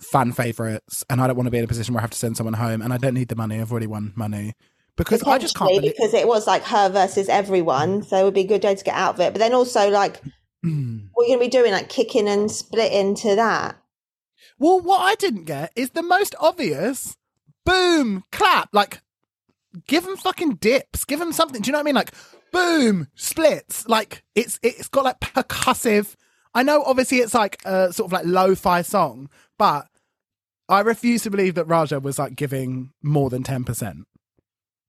fan 0.02 0.32
favorites 0.34 1.04
and 1.10 1.22
I 1.22 1.28
don't 1.28 1.38
want 1.38 1.48
to 1.48 1.52
be 1.52 1.58
in 1.58 1.64
a 1.64 1.68
position 1.68 1.94
where 1.94 2.02
I 2.02 2.04
have 2.04 2.12
to 2.12 2.18
send 2.18 2.38
someone 2.38 2.54
home 2.54 2.82
and 2.82 2.94
I 2.94 2.98
don't 2.98 3.14
need 3.14 3.30
the 3.30 3.36
money. 3.36 3.60
I've 3.60 3.72
already 3.72 3.88
won 3.88 4.14
money. 4.16 4.54
Because 4.98 5.24
I 5.24 5.38
just 5.38 5.56
can't 5.56 5.70
believe. 5.70 5.94
because 5.94 6.14
it 6.14 6.28
was 6.28 6.48
like 6.48 6.64
her 6.64 6.90
versus 6.90 7.28
everyone, 7.28 8.04
so 8.04 8.18
it 8.18 8.24
would 8.24 8.34
be 8.34 8.42
a 8.42 8.48
good 8.48 8.62
day 8.62 8.76
to 8.76 8.84
get 8.84 8.96
out 8.96 9.16
of 9.16 9.20
it. 9.20 9.34
But 9.34 9.40
then 9.40 9.54
also, 9.54 9.90
like, 9.90 10.22
what 10.62 10.70
are 10.70 10.70
you 10.70 11.12
going 11.14 11.40
to 11.40 11.46
be 11.46 11.50
doing? 11.50 11.72
Like 11.72 11.90
kicking 11.90 12.28
and 12.30 12.50
splitting 12.50 13.16
to 13.16 13.36
that? 13.36 13.76
Well, 14.58 14.80
what 14.80 15.00
I 15.00 15.16
didn't 15.16 15.46
get 15.46 15.74
is 15.76 15.90
the 15.92 16.04
most 16.04 16.34
obvious 16.40 17.18
boom, 17.66 18.24
clap. 18.32 18.70
Like, 18.72 19.02
give 19.88 20.06
them 20.06 20.16
fucking 20.16 20.56
dips. 20.56 21.04
Give 21.04 21.20
them 21.20 21.34
something. 21.34 21.62
Do 21.62 21.68
you 21.68 21.72
know 21.74 21.80
what 21.80 21.84
I 21.84 21.86
mean? 21.86 21.96
Like, 21.96 22.12
boom, 22.54 23.08
splits. 23.16 23.88
Like, 23.90 24.24
it's 24.34 24.60
it's 24.64 24.88
got 24.88 25.04
like 25.04 25.20
percussive. 25.20 26.16
I 26.54 26.64
know, 26.64 26.84
obviously, 26.84 27.18
it's 27.18 27.34
like 27.34 27.62
a 27.66 27.92
sort 27.92 28.08
of 28.08 28.14
like 28.14 28.26
lo-fi 28.26 28.82
song, 28.82 29.30
but 29.58 29.88
I 30.70 30.80
refuse 30.80 31.24
to 31.24 31.30
believe 31.30 31.56
that 31.56 31.68
Ra'Jah 31.68 32.02
was 32.02 32.18
like 32.18 32.36
giving 32.36 32.92
more 33.04 33.30
than 33.30 33.44
ten 33.44 33.66
percent. 33.66 34.08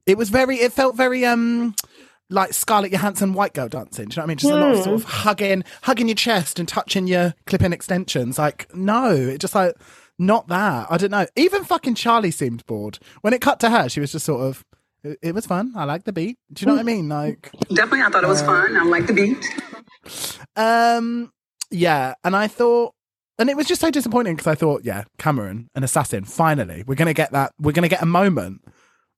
It 0.07 0.17
was 0.17 0.31
very. 0.31 0.57
It 0.57 0.73
felt 0.73 0.97
very 0.97 1.25
um 1.25 1.75
like 2.31 2.53
Scarlett 2.53 2.93
Johansson 2.93 3.33
white 3.35 3.55
girl 3.55 3.69
dancing. 3.69 4.09
Do 4.09 4.15
you 4.15 4.17
know 4.17 4.23
what 4.23 4.25
I 4.25 4.29
mean? 4.29 4.37
Just 4.39 4.53
a 4.53 4.57
lot 4.57 4.75
of 4.75 4.83
sort 4.83 4.95
of 4.97 5.05
hugging, 5.05 5.65
hugging 5.83 6.09
your 6.09 6.17
chest 6.17 6.59
and 6.59 6.69
touching 6.69 7.07
your 7.07 7.35
clip-in 7.47 7.73
extensions. 7.73 8.37
Like, 8.39 8.73
no, 8.75 9.11
it 9.13 9.39
just 9.39 9.55
like 9.55 9.75
not 10.19 10.49
that. 10.49 10.87
I 10.91 10.97
don't 10.97 11.11
know. 11.11 11.27
Even 11.37 11.65
fucking 11.65 11.95
Charli 11.95 12.33
seemed 12.33 12.65
bored 12.67 12.99
when 13.21 13.33
it 13.33 13.41
cut 13.41 13.61
to 13.61 13.71
her. 13.71 13.89
She 13.89 14.01
was 14.01 14.13
just 14.13 14.27
sort 14.27 14.43
of. 14.43 14.65
It, 15.05 15.19
it 15.23 15.35
was 15.35 15.47
fun. 15.47 15.73
I 15.77 15.85
like 15.85 16.05
the 16.05 16.13
beat. 16.13 16.39
Do 16.53 16.63
you 16.63 16.67
know 16.67 16.75
what 16.75 16.81
I 16.81 16.85
mean? 16.85 17.09
Like, 17.09 17.51
Definitely, 17.69 18.03
I 18.03 18.09
thought 18.11 18.25
it 18.25 18.29
was 18.29 18.43
fun. 18.43 18.77
I 18.77 18.85
like 18.85 19.07
the 19.07 19.13
beat. 19.13 20.37
um, 20.57 21.31
yeah. 21.71 22.15
And 22.25 22.35
I 22.35 22.49
thought, 22.49 22.95
and 23.39 23.49
it 23.49 23.57
was 23.57 23.67
just 23.67 23.81
so 23.81 23.91
disappointing 23.91 24.35
because 24.35 24.47
I 24.47 24.55
thought, 24.55 24.83
yeah, 24.85 25.05
Cameron, 25.19 25.69
an 25.75 25.85
assassin. 25.85 26.25
Finally, 26.25 26.85
we're 26.87 26.95
gonna 26.95 27.15
get 27.15 27.33
that. 27.33 27.53
We're 27.61 27.73
gonna 27.73 27.89
get 27.89 28.03
a 28.03 28.07
moment. 28.07 28.63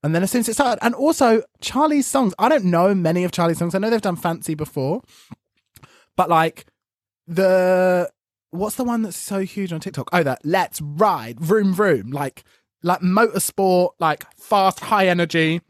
And 0.03 0.15
then 0.15 0.23
as 0.23 0.31
soon 0.31 0.41
as 0.41 0.49
it 0.49 0.55
started, 0.55 0.85
and 0.85 0.95
also 0.95 1.43
Charli's 1.61 2.07
songs, 2.07 2.35
I 2.39 2.49
don't 2.49 2.65
know 2.67 2.95
many 2.95 3.25
of 3.25 3.33
Charli's 3.33 3.59
songs. 3.59 3.75
I 3.75 3.79
know 3.79 3.91
they've 3.91 4.01
done 4.01 4.17
Fancy 4.17 4.55
before, 4.55 5.03
but 6.17 6.29
like 6.29 6.67
the 7.27 8.11
what's 8.51 8.77
the 8.77 8.85
one 8.85 9.03
that's 9.03 9.17
so 9.17 9.41
huge 9.41 9.73
on 9.73 9.81
TikTok? 9.81 10.09
Oh, 10.13 10.23
that 10.23 10.41
Let's 10.45 10.81
Ride, 10.81 11.41
Vroom 11.41 11.75
Vroom, 11.75 12.11
like 12.11 12.45
like 12.83 13.01
motorsport, 13.01 13.91
like 13.99 14.25
fast, 14.37 14.81
high 14.81 15.09
energy. 15.09 15.61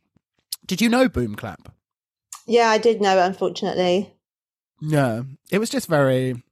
Did 0.66 0.80
you 0.82 0.88
know 0.90 1.08
Boom 1.08 1.34
Clap? 1.34 1.72
Yeah, 2.46 2.68
I 2.68 2.78
did 2.78 3.00
know. 3.00 3.18
Unfortunately, 3.18 4.12
Yeah, 4.80 5.22
it 5.50 5.58
was 5.58 5.70
just 5.70 5.88
very, 5.88 6.42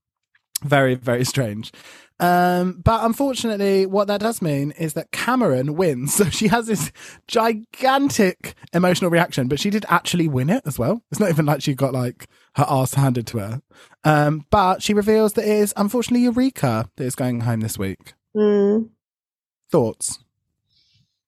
very, 0.63 0.95
very 0.95 1.25
strange. 1.25 1.73
Um, 2.19 2.81
but 2.83 3.05
unfortunately, 3.05 3.85
what 3.85 4.09
that 4.09 4.21
does 4.21 4.41
mean 4.41 4.71
is 4.73 4.95
that 4.95 5.13
Cameron 5.13 5.75
wins. 5.77 6.17
So 6.27 6.31
she 6.31 6.49
has 6.49 6.67
this 6.67 6.93
gigantic 7.29 8.55
emotional 8.73 9.11
reaction, 9.11 9.49
but 9.49 9.61
she 9.61 9.69
did 9.69 9.85
actually 9.89 10.29
win 10.29 10.49
it 10.49 10.63
as 10.65 10.79
well. 10.79 11.03
It's 11.11 11.21
not 11.21 11.29
even 11.29 11.45
like 11.45 11.61
she 11.61 11.75
got 11.75 11.93
like 11.93 12.27
her 12.55 12.65
ass 12.67 12.95
handed 12.95 13.27
to 13.29 13.39
her. 13.39 13.63
Um, 14.03 14.47
but 14.51 14.83
she 14.83 14.95
reveals 14.95 15.35
that 15.35 15.45
it 15.45 15.51
is 15.51 15.75
unfortunately 15.77 16.23
Eureka 16.25 16.89
that 16.97 17.05
is 17.05 17.15
going 17.15 17.41
home 17.41 17.61
this 17.61 17.79
week. 17.79 18.15
Mm. 18.35 18.89
Thoughts? 19.71 20.19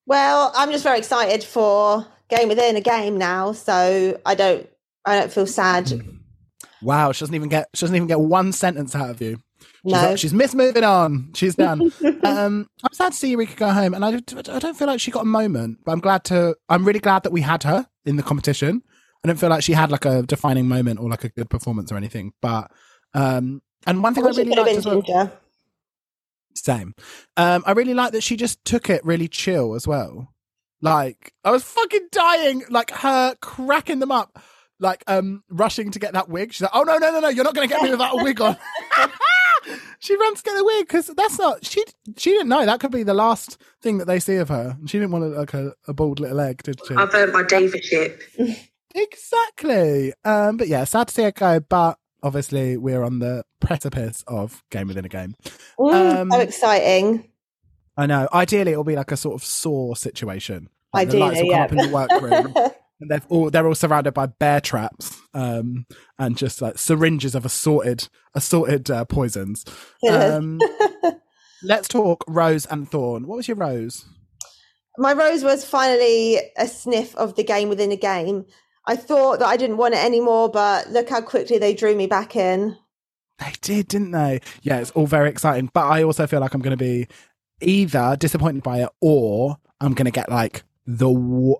Well, 0.07 0.51
I'm 0.55 0.71
just 0.71 0.83
very 0.83 0.97
excited 0.97 1.43
for 1.43 2.07
game 2.29 2.49
within 2.49 2.75
a 2.75 2.81
game 2.81 3.15
now, 3.17 3.51
so 3.51 4.19
I 4.25 4.33
don't 4.33 4.67
I 5.05 5.19
don't 5.19 5.31
feel 5.31 5.47
sad. 5.47 5.91
Wow, 6.81 7.11
she 7.11 7.19
doesn't 7.19 7.35
even 7.35 7.49
get 7.49 7.67
she 7.73 7.81
doesn't 7.81 7.95
even 7.97 8.07
get 8.07 8.21
one 8.21 8.53
sentence 8.53 8.95
out 8.95 9.09
of 9.09 9.19
you. 9.21 9.41
She's, 9.83 9.91
No. 9.93 10.15
she's 10.15 10.33
missed 10.33 10.55
moving 10.55 10.83
on. 10.83 11.31
She's 11.35 11.55
done. 11.65 11.91
um, 12.23 12.69
I'm 12.83 12.93
sad 12.93 13.11
to 13.13 13.17
see 13.17 13.29
Eureka 13.31 13.55
go 13.55 13.69
home, 13.71 13.93
and 13.93 14.03
I, 14.03 14.11
don't- 14.19 14.49
I 14.49 14.59
don't 14.59 14.77
feel 14.77 14.87
like 14.87 14.99
she 14.99 15.11
got 15.11 15.21
a 15.21 15.25
moment. 15.25 15.79
But 15.85 15.93
I'm 15.93 15.99
glad 15.99 16.23
to. 16.25 16.55
I'm 16.67 16.85
really 16.85 16.99
glad 16.99 17.23
that 17.23 17.31
we 17.31 17.41
had 17.41 17.63
her 17.63 17.87
in 18.05 18.15
the 18.17 18.23
competition. 18.23 18.83
I 19.23 19.27
don't 19.27 19.37
feel 19.37 19.49
like 19.49 19.63
she 19.63 19.73
had 19.73 19.91
like 19.91 20.05
a 20.05 20.23
defining 20.23 20.67
moment 20.67 20.99
or 20.99 21.09
like 21.09 21.23
a 21.23 21.29
good 21.29 21.49
performance 21.49 21.91
or 21.91 21.97
anything. 21.97 22.33
But 22.41 22.71
um, 23.13 23.61
and 23.87 24.01
one 24.03 24.13
thing 24.13 24.25
I, 24.25 24.29
it 24.29 24.37
really 24.37 24.55
liked 24.55 24.69
as 24.77 24.85
well. 24.85 25.01
Ginger. 25.01 25.31
Same. 26.55 26.93
Um, 27.37 27.63
I 27.65 27.71
really 27.71 27.93
like 27.93 28.11
that 28.13 28.23
she 28.23 28.35
just 28.35 28.63
took 28.65 28.89
it 28.89 29.05
really 29.05 29.27
chill 29.27 29.75
as 29.75 29.87
well. 29.87 30.33
Like 30.81 31.33
I 31.43 31.51
was 31.51 31.63
fucking 31.63 32.07
dying, 32.11 32.63
like 32.69 32.91
her 32.91 33.35
cracking 33.41 33.99
them 33.99 34.11
up, 34.11 34.39
like 34.79 35.03
um 35.07 35.43
rushing 35.49 35.91
to 35.91 35.99
get 35.99 36.13
that 36.13 36.29
wig. 36.29 36.53
She's 36.53 36.61
like, 36.61 36.71
"Oh 36.73 36.83
no, 36.83 36.97
no, 36.97 37.11
no, 37.11 37.19
no! 37.19 37.27
You're 37.29 37.43
not 37.43 37.53
going 37.55 37.67
to 37.67 37.73
get 37.73 37.83
me 37.83 37.91
without 37.91 38.19
a 38.19 38.23
wig 38.23 38.39
on." 38.41 38.55
she 39.99 40.15
runs 40.15 40.39
to 40.39 40.43
get 40.49 40.55
the 40.57 40.63
wig 40.63 40.87
because 40.87 41.07
that's 41.07 41.37
not 41.39 41.65
she. 41.65 41.83
She 42.17 42.31
didn't 42.31 42.49
know 42.49 42.65
that 42.65 42.79
could 42.79 42.91
be 42.91 43.03
the 43.03 43.13
last 43.13 43.61
thing 43.81 43.97
that 43.99 44.05
they 44.05 44.19
see 44.19 44.35
of 44.37 44.49
her. 44.49 44.77
She 44.85 44.97
didn't 44.99 45.11
want 45.11 45.23
to 45.25 45.39
like 45.39 45.53
a, 45.53 45.73
a 45.87 45.93
bald 45.93 46.19
little 46.19 46.39
egg, 46.39 46.63
did 46.63 46.79
she? 46.87 46.95
I've 46.95 47.13
earned 47.13 47.33
my 47.33 47.43
Davidship. 47.43 48.21
Exactly. 48.95 50.13
Um, 50.25 50.57
but 50.57 50.67
yeah, 50.67 50.83
sad 50.83 51.07
to 51.09 51.13
see 51.13 51.23
her 51.23 51.31
go. 51.31 51.59
But 51.59 51.97
obviously, 52.23 52.77
we're 52.77 53.03
on 53.03 53.19
the 53.19 53.43
precipice 53.59 54.23
of 54.27 54.63
game 54.71 54.87
within 54.87 55.05
a 55.05 55.09
game. 55.09 55.35
Mm, 55.79 56.15
Um, 56.21 56.31
so 56.31 56.39
exciting. 56.39 57.29
I 57.97 58.05
know. 58.05 58.27
Ideally, 58.33 58.71
it'll 58.71 58.83
be 58.83 58.95
like 58.95 59.11
a 59.11 59.17
sort 59.17 59.35
of 59.35 59.43
saw 59.43 59.93
situation. 59.93 60.69
Like 60.93 61.09
the 61.09 61.17
Ideally, 61.21 61.29
lights 61.29 61.41
will 61.41 61.49
come 61.51 61.57
yeah. 61.59 61.63
up 61.65 61.71
in 61.71 61.77
the 61.77 61.89
workroom, 61.89 62.53
and 62.99 63.09
they've 63.09 63.25
all 63.29 63.49
they're 63.49 63.67
all 63.67 63.75
surrounded 63.75 64.13
by 64.13 64.25
bear 64.27 64.61
traps, 64.61 65.19
um, 65.33 65.85
and 66.17 66.37
just 66.37 66.61
like 66.61 66.77
syringes 66.77 67.35
of 67.35 67.45
assorted 67.45 68.07
assorted 68.33 68.89
uh, 68.89 69.05
poisons. 69.05 69.65
Um, 70.09 70.59
let's 71.63 71.87
talk 71.87 72.23
Rose 72.27 72.65
and 72.65 72.89
Thorn. 72.89 73.27
What 73.27 73.37
was 73.37 73.47
your 73.47 73.57
Rose? 73.57 74.05
My 74.97 75.13
rose 75.13 75.43
was 75.43 75.63
finally 75.63 76.39
a 76.57 76.67
sniff 76.67 77.15
of 77.15 77.35
the 77.35 77.43
game 77.43 77.69
within 77.69 77.91
a 77.91 77.95
game. 77.95 78.45
I 78.85 78.95
thought 78.95 79.39
that 79.39 79.47
I 79.47 79.55
didn't 79.55 79.77
want 79.77 79.93
it 79.93 80.03
anymore, 80.03 80.49
but 80.49 80.89
look 80.89 81.09
how 81.09 81.21
quickly 81.21 81.57
they 81.57 81.73
drew 81.73 81.95
me 81.95 82.07
back 82.07 82.35
in. 82.35 82.75
They 83.37 83.53
did, 83.61 83.87
didn't 83.87 84.11
they? 84.11 84.41
Yeah, 84.61 84.79
it's 84.79 84.91
all 84.91 85.07
very 85.07 85.29
exciting. 85.29 85.69
But 85.73 85.85
I 85.85 86.03
also 86.03 86.27
feel 86.27 86.41
like 86.41 86.53
I'm 86.53 86.61
going 86.61 86.77
to 86.77 86.83
be 86.83 87.07
either 87.61 88.17
disappointed 88.19 88.63
by 88.63 88.83
it 88.83 88.89
or 88.99 89.57
I'm 89.79 89.93
going 89.93 90.05
to 90.05 90.11
get 90.11 90.29
like 90.29 90.63
the 90.97 91.09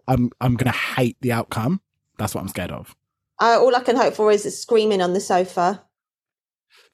I'm 0.08 0.32
I'm 0.42 0.56
going 0.56 0.72
to 0.72 0.78
hate 0.78 1.18
the 1.22 1.32
outcome. 1.32 1.82
That's 2.18 2.34
what 2.34 2.42
I'm 2.42 2.48
scared 2.48 2.72
of. 2.72 2.96
Uh, 3.40 3.58
all 3.62 3.76
I 3.76 3.82
can 3.82 3.96
hope 3.96 4.16
for 4.16 4.32
is 4.32 4.60
screaming 4.60 5.02
on 5.02 5.14
the 5.14 5.22
sofa. 5.22 5.84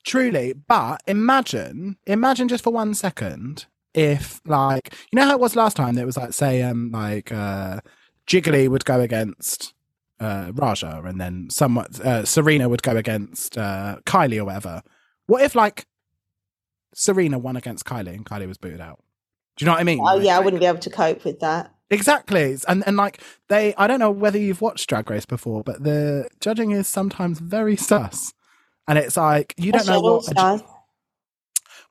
Truly, 0.05 0.53
but 0.53 1.01
imagine, 1.07 1.97
imagine 2.05 2.47
just 2.47 2.63
for 2.63 2.71
one 2.71 2.93
second 2.93 3.65
if 3.93 4.41
like 4.45 4.93
you 5.11 5.17
know 5.17 5.23
how 5.25 5.31
it 5.31 5.39
was 5.39 5.55
last 5.55 5.77
time. 5.77 5.95
There 5.95 6.05
was 6.05 6.17
like 6.17 6.33
say 6.33 6.61
um 6.61 6.91
like 6.91 7.31
uh 7.31 7.79
Jiggly 8.27 8.67
would 8.67 8.85
go 8.85 8.99
against 8.99 9.73
uh 10.19 10.47
Ra'Jah, 10.51 11.07
and 11.07 11.19
then 11.19 11.47
somewhat 11.49 11.99
uh, 12.01 12.25
Serena 12.25 12.67
would 12.69 12.83
go 12.83 12.97
against 12.97 13.57
uh 13.57 13.97
Kylie 14.05 14.39
or 14.39 14.45
whatever. 14.45 14.83
What 15.25 15.41
if 15.41 15.55
like 15.55 15.87
Serena 16.93 17.39
won 17.39 17.55
against 17.55 17.85
Kylie 17.85 18.13
and 18.13 18.25
Kylie 18.25 18.47
was 18.47 18.57
booted 18.57 18.81
out? 18.81 19.01
Do 19.55 19.63
you 19.63 19.67
know 19.67 19.71
what 19.73 19.81
I 19.81 19.85
mean? 19.85 19.99
Oh 20.01 20.03
Like- 20.03 20.25
yeah, 20.25 20.35
I 20.37 20.41
wouldn't 20.41 20.59
be 20.59 20.67
able 20.67 20.79
to 20.79 20.89
cope 20.89 21.23
with 21.25 21.39
that. 21.39 21.71
Exactly. 21.89 22.57
And 22.67 22.85
and 22.87 22.97
like 22.97 23.21
they 23.49 23.75
I 23.75 23.87
don't 23.87 23.99
know 23.99 24.11
whether 24.11 24.39
you've 24.39 24.61
watched 24.61 24.89
Drag 24.89 25.09
Race 25.09 25.25
before, 25.25 25.63
but 25.63 25.83
the 25.83 26.27
judging 26.39 26.71
is 26.71 26.87
sometimes 26.87 27.39
very 27.39 27.75
sus. 27.75 28.33
And 28.87 28.97
it's 28.97 29.17
like 29.17 29.53
you 29.57 29.71
don't 29.71 29.87
know 29.87 29.99
what 29.99 30.37
a 30.37 30.63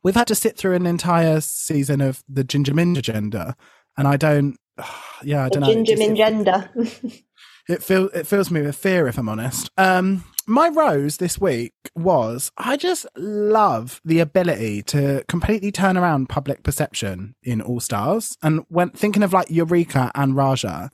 we've 0.04 0.14
had 0.14 0.28
to 0.28 0.34
sit 0.36 0.56
through 0.56 0.74
an 0.74 0.86
entire 0.86 1.40
season 1.40 2.00
of 2.00 2.22
the 2.28 2.44
Ginger 2.44 2.72
Minj 2.72 2.98
agenda, 2.98 3.56
and 3.96 4.06
I 4.06 4.16
don't. 4.16 4.56
Yeah, 5.22 5.44
I 5.44 5.48
don't 5.48 5.62
know. 5.62 5.70
It, 5.70 5.86
ginger 5.86 6.12
it, 6.12 6.16
gender. 6.16 6.70
it 7.68 7.82
feels 7.82 8.12
it 8.12 8.26
fills 8.26 8.50
me 8.50 8.60
with 8.60 8.76
fear, 8.76 9.06
if 9.08 9.16
I'm 9.16 9.30
honest. 9.30 9.70
Um, 9.78 10.22
my 10.46 10.68
rose 10.68 11.16
this 11.16 11.40
week 11.40 11.72
was 11.94 12.50
I 12.56 12.76
just 12.76 13.06
love 13.16 14.00
the 14.04 14.20
ability 14.20 14.82
to 14.84 15.24
completely 15.28 15.72
turn 15.72 15.96
around 15.96 16.28
public 16.28 16.62
perception 16.62 17.34
in 17.42 17.60
All 17.60 17.80
Stars. 17.80 18.36
And 18.42 18.64
when 18.68 18.90
thinking 18.90 19.22
of 19.22 19.32
like 19.32 19.50
Eureka 19.50 20.10
and 20.14 20.34
Ra'Jah, 20.34 20.90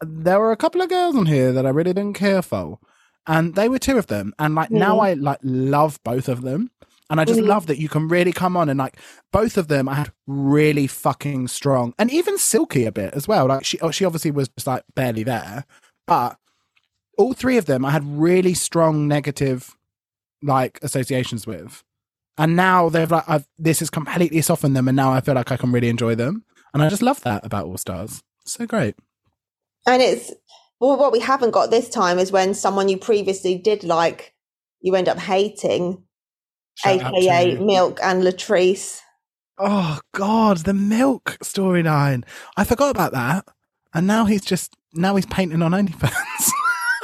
there 0.00 0.40
were 0.40 0.52
a 0.52 0.56
couple 0.56 0.80
of 0.80 0.88
girls 0.88 1.16
on 1.16 1.26
here 1.26 1.52
that 1.52 1.66
I 1.66 1.70
really 1.70 1.92
didn't 1.92 2.16
care 2.16 2.42
for. 2.42 2.78
And 3.26 3.54
they 3.54 3.68
were 3.68 3.78
two 3.78 3.98
of 3.98 4.06
them. 4.06 4.32
And 4.38 4.54
like 4.54 4.70
now 4.70 4.96
mm. 4.96 5.02
I 5.02 5.12
like 5.14 5.40
love 5.42 6.00
both 6.04 6.28
of 6.28 6.42
them. 6.42 6.70
And 7.10 7.20
I 7.20 7.24
just 7.24 7.40
mm. 7.40 7.46
love 7.46 7.66
that 7.66 7.78
you 7.78 7.88
can 7.88 8.08
really 8.08 8.32
come 8.32 8.56
on 8.56 8.68
and 8.68 8.78
like 8.78 8.98
both 9.32 9.56
of 9.56 9.68
them 9.68 9.88
I 9.88 9.94
had 9.94 10.12
really 10.26 10.86
fucking 10.86 11.48
strong 11.48 11.94
and 11.98 12.10
even 12.10 12.36
Silky 12.36 12.84
a 12.84 12.92
bit 12.92 13.14
as 13.14 13.26
well. 13.26 13.46
Like 13.46 13.64
she 13.64 13.78
oh, 13.80 13.90
she 13.90 14.04
obviously 14.04 14.30
was 14.30 14.48
just 14.48 14.66
like 14.66 14.82
barely 14.94 15.22
there. 15.22 15.64
But 16.06 16.38
all 17.18 17.34
three 17.34 17.58
of 17.58 17.66
them 17.66 17.84
I 17.84 17.90
had 17.90 18.04
really 18.04 18.54
strong 18.54 19.06
negative 19.06 19.76
like 20.42 20.78
associations 20.82 21.46
with. 21.46 21.84
And 22.38 22.54
now 22.54 22.88
they've 22.88 23.10
like 23.10 23.28
I've 23.28 23.46
this 23.58 23.80
has 23.80 23.90
completely 23.90 24.40
softened 24.40 24.76
them 24.76 24.88
and 24.88 24.96
now 24.96 25.12
I 25.12 25.20
feel 25.20 25.34
like 25.34 25.52
I 25.52 25.56
can 25.56 25.72
really 25.72 25.88
enjoy 25.88 26.14
them. 26.14 26.44
And 26.72 26.82
I 26.82 26.88
just 26.88 27.02
love 27.02 27.20
that 27.22 27.44
about 27.44 27.66
All 27.66 27.78
Stars. 27.78 28.22
So 28.44 28.66
great. 28.66 28.94
And 29.86 30.00
it's 30.00 30.32
well, 30.80 30.96
what 30.96 31.12
we 31.12 31.18
haven't 31.18 31.50
got 31.50 31.70
this 31.70 31.88
time 31.88 32.18
is 32.18 32.30
when 32.30 32.54
someone 32.54 32.88
you 32.88 32.98
previously 32.98 33.58
did 33.58 33.82
like, 33.82 34.34
you 34.80 34.94
end 34.94 35.08
up 35.08 35.18
hating, 35.18 36.04
Shout 36.76 37.02
aka 37.02 37.56
Milk 37.56 37.98
and 38.00 38.22
Latrice. 38.22 39.00
Oh 39.58 39.98
God, 40.14 40.58
the 40.58 40.74
milk 40.74 41.36
storyline. 41.42 42.22
I 42.56 42.62
forgot 42.62 42.90
about 42.90 43.12
that. 43.12 43.44
And 43.92 44.06
now 44.06 44.26
he's 44.26 44.44
just 44.44 44.76
now 44.94 45.16
he's 45.16 45.26
painting 45.26 45.62
on 45.62 45.72
OnlyFans. 45.72 46.50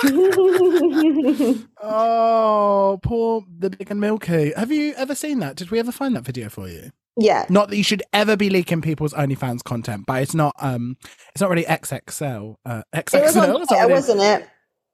oh, 1.83 2.99
poor 3.03 3.45
the 3.59 3.71
big 3.71 3.91
and 3.91 4.01
milky. 4.01 4.53
Have 4.57 4.71
you 4.71 4.95
ever 4.97 5.15
seen 5.15 5.39
that? 5.41 5.57
Did 5.57 5.71
we 5.71 5.79
ever 5.79 5.93
find 5.93 6.15
that 6.17 6.25
video 6.25 6.49
for 6.49 6.69
you? 6.69 6.91
yeah, 7.17 7.47
Not 7.49 7.69
that 7.71 7.77
you 7.77 7.85
should 7.85 8.03
ever 8.13 8.37
be 8.37 8.51
leaking 8.51 8.83
people's 8.83 9.13
OnlyFans 9.15 9.63
content, 9.63 10.05
but 10.07 10.21
it's 10.23 10.35
not 10.35 10.55
um 10.59 10.97
it's 11.33 11.41
not 11.41 11.51
really 11.51 11.65
XXL. 11.65 12.57
Uh 12.67 12.83
XXL. 12.95 13.19
it 13.19 13.23
was 13.23 13.37
on 13.37 13.63
It's 13.63 13.71
not 13.71 13.81
really- 13.81 13.93
wasn't 13.93 14.21
it? 14.21 14.49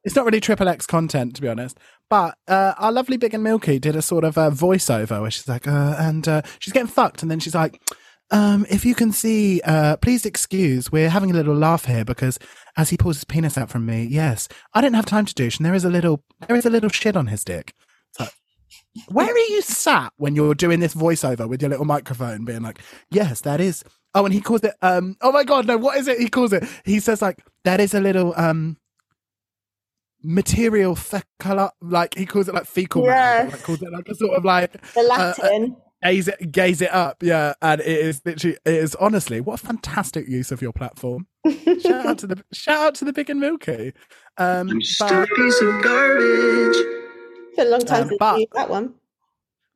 it's 0.05 0.17
not 0.17 0.25
really 0.25 0.41
triple 0.41 0.69
X 0.69 0.87
content 0.87 1.37
to 1.37 1.43
be 1.43 1.49
honest. 1.49 1.79
But 2.09 2.37
uh, 2.49 2.75
our 2.79 2.91
lovely 2.91 3.17
Big 3.19 3.35
and 3.35 3.45
Milky 3.45 3.79
did 3.79 3.95
a 3.95 4.03
sort 4.03 4.25
of 4.25 4.37
a 4.37 4.51
voiceover 4.51 5.21
where 5.21 5.31
she's 5.31 5.47
like, 5.47 5.69
uh, 5.69 5.95
and 5.99 6.27
uh, 6.27 6.43
she's 6.59 6.73
getting 6.73 6.89
fucked, 6.89 7.23
and 7.23 7.31
then 7.31 7.39
she's 7.39 7.55
like, 7.55 7.81
um, 8.31 8.67
if 8.71 8.85
you 8.85 8.95
can 8.95 9.13
see, 9.13 9.61
uh, 9.65 9.97
please 9.97 10.25
excuse, 10.25 10.91
we're 10.93 11.09
having 11.11 11.31
a 11.31 11.35
little 11.35 11.55
laugh 11.55 11.85
here 11.87 12.05
because 12.05 12.39
as 12.77 12.91
he 12.91 12.97
pulls 12.97 13.17
his 13.17 13.25
penis 13.25 13.59
out 13.59 13.71
from 13.71 13.87
me, 13.87 14.05
yes, 14.05 14.49
I 14.75 14.81
didn't 14.81 14.97
have 14.97 15.07
time 15.07 15.27
to 15.27 15.35
douche, 15.35 15.57
and 15.59 15.67
there 15.67 15.75
is 15.75 15.85
a 15.85 15.91
little, 15.91 16.23
there 16.47 16.57
is 16.57 16.65
a 16.67 16.71
little 16.71 16.91
shit 16.91 17.17
on 17.17 17.27
his 17.29 17.45
dick. 17.45 17.75
Like, 18.19 18.31
where 19.09 19.27
are 19.33 19.39
you 19.39 19.63
sat 19.63 20.13
when 20.17 20.35
you're 20.35 20.55
doing 20.55 20.81
this 20.81 20.95
voiceover 20.95 21.49
with 21.49 21.61
your 21.63 21.71
little 21.71 21.85
microphone, 21.85 22.45
being 22.45 22.63
like, 22.63 22.81
yes, 23.11 23.41
that 23.43 23.61
is. 23.61 23.83
Oh, 24.15 24.25
and 24.25 24.35
he 24.35 24.41
calls 24.41 24.63
it. 24.65 24.75
Um. 24.83 25.17
Oh 25.21 25.31
my 25.31 25.45
god, 25.45 25.67
no! 25.67 25.77
What 25.77 25.97
is 25.97 26.09
it? 26.09 26.19
He 26.19 26.29
calls 26.29 26.53
it. 26.53 26.65
He 26.85 26.99
says 26.99 27.23
like 27.23 27.39
that 27.65 27.79
is 27.81 27.95
a 27.95 28.01
little 28.01 28.35
um 28.37 28.77
material 30.23 30.95
fecal 30.95 31.71
like 31.81 32.15
he 32.17 32.27
calls 32.27 32.49
it 32.49 32.55
like 32.55 32.67
fecal 32.67 33.07
matter, 33.07 33.45
Yes. 33.45 33.53
like 33.53 33.63
calls 33.63 33.83
it 33.83 33.93
like 33.93 34.09
a 34.09 34.15
sort 34.15 34.37
of 34.37 34.45
like 34.45 34.73
The 34.95 35.01
uh, 35.01 35.05
Latin. 35.05 35.77
Gaze 36.03 36.29
it 36.29 36.53
gaze 36.53 36.81
it 36.81 36.93
up 36.93 37.23
yeah 37.23 37.53
and 37.61 37.81
it 37.81 37.87
is 37.87 38.23
literally 38.25 38.57
it 38.65 38.75
is 38.75 38.95
honestly 38.97 39.41
what 39.41 39.61
a 39.63 39.67
fantastic 39.67 40.27
use 40.29 40.51
of 40.51 40.63
your 40.63 40.73
platform 40.73 41.27
shout 41.83 42.07
out 42.07 42.19
to 42.19 42.27
the 42.27 42.43
shout 42.53 42.79
out 42.79 42.95
to 42.95 43.05
the 43.05 43.13
big 43.13 43.29
and 43.31 43.41
milky 43.41 43.93
um 44.39 44.69
but 44.99 45.29
piece 45.37 45.61
of 45.61 45.83
garbage. 45.83 46.77
it's 46.77 47.57
been 47.57 47.67
a 47.67 47.71
long 47.71 47.81
time 47.81 48.03
um, 48.05 48.09
since 48.09 48.19
but- 48.19 48.41
that 48.55 48.71
one. 48.71 48.95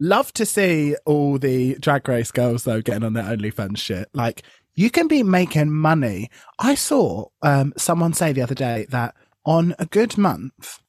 love 0.01 0.33
to 0.33 0.47
see 0.47 0.97
all 1.05 1.39
the 1.39 1.75
drag 1.81 2.09
race 2.09 2.31
girls 2.31 2.65
though 2.65 2.81
getting 2.81 3.05
on 3.05 3.13
their 3.13 3.25
OnlyFans 3.25 3.79
shit. 3.79 4.09
Like 4.15 4.43
you 4.75 4.91
can 4.91 5.07
be 5.07 5.23
making 5.23 5.71
money. 5.71 6.31
I 6.59 6.75
saw 6.75 7.27
um 7.43 7.73
someone 7.77 8.13
say 8.13 8.33
the 8.33 8.43
other 8.43 8.55
day 8.57 8.87
that 8.91 9.15
on 9.45 9.75
a 9.79 9.87
good 9.87 10.17
month, 10.19 10.81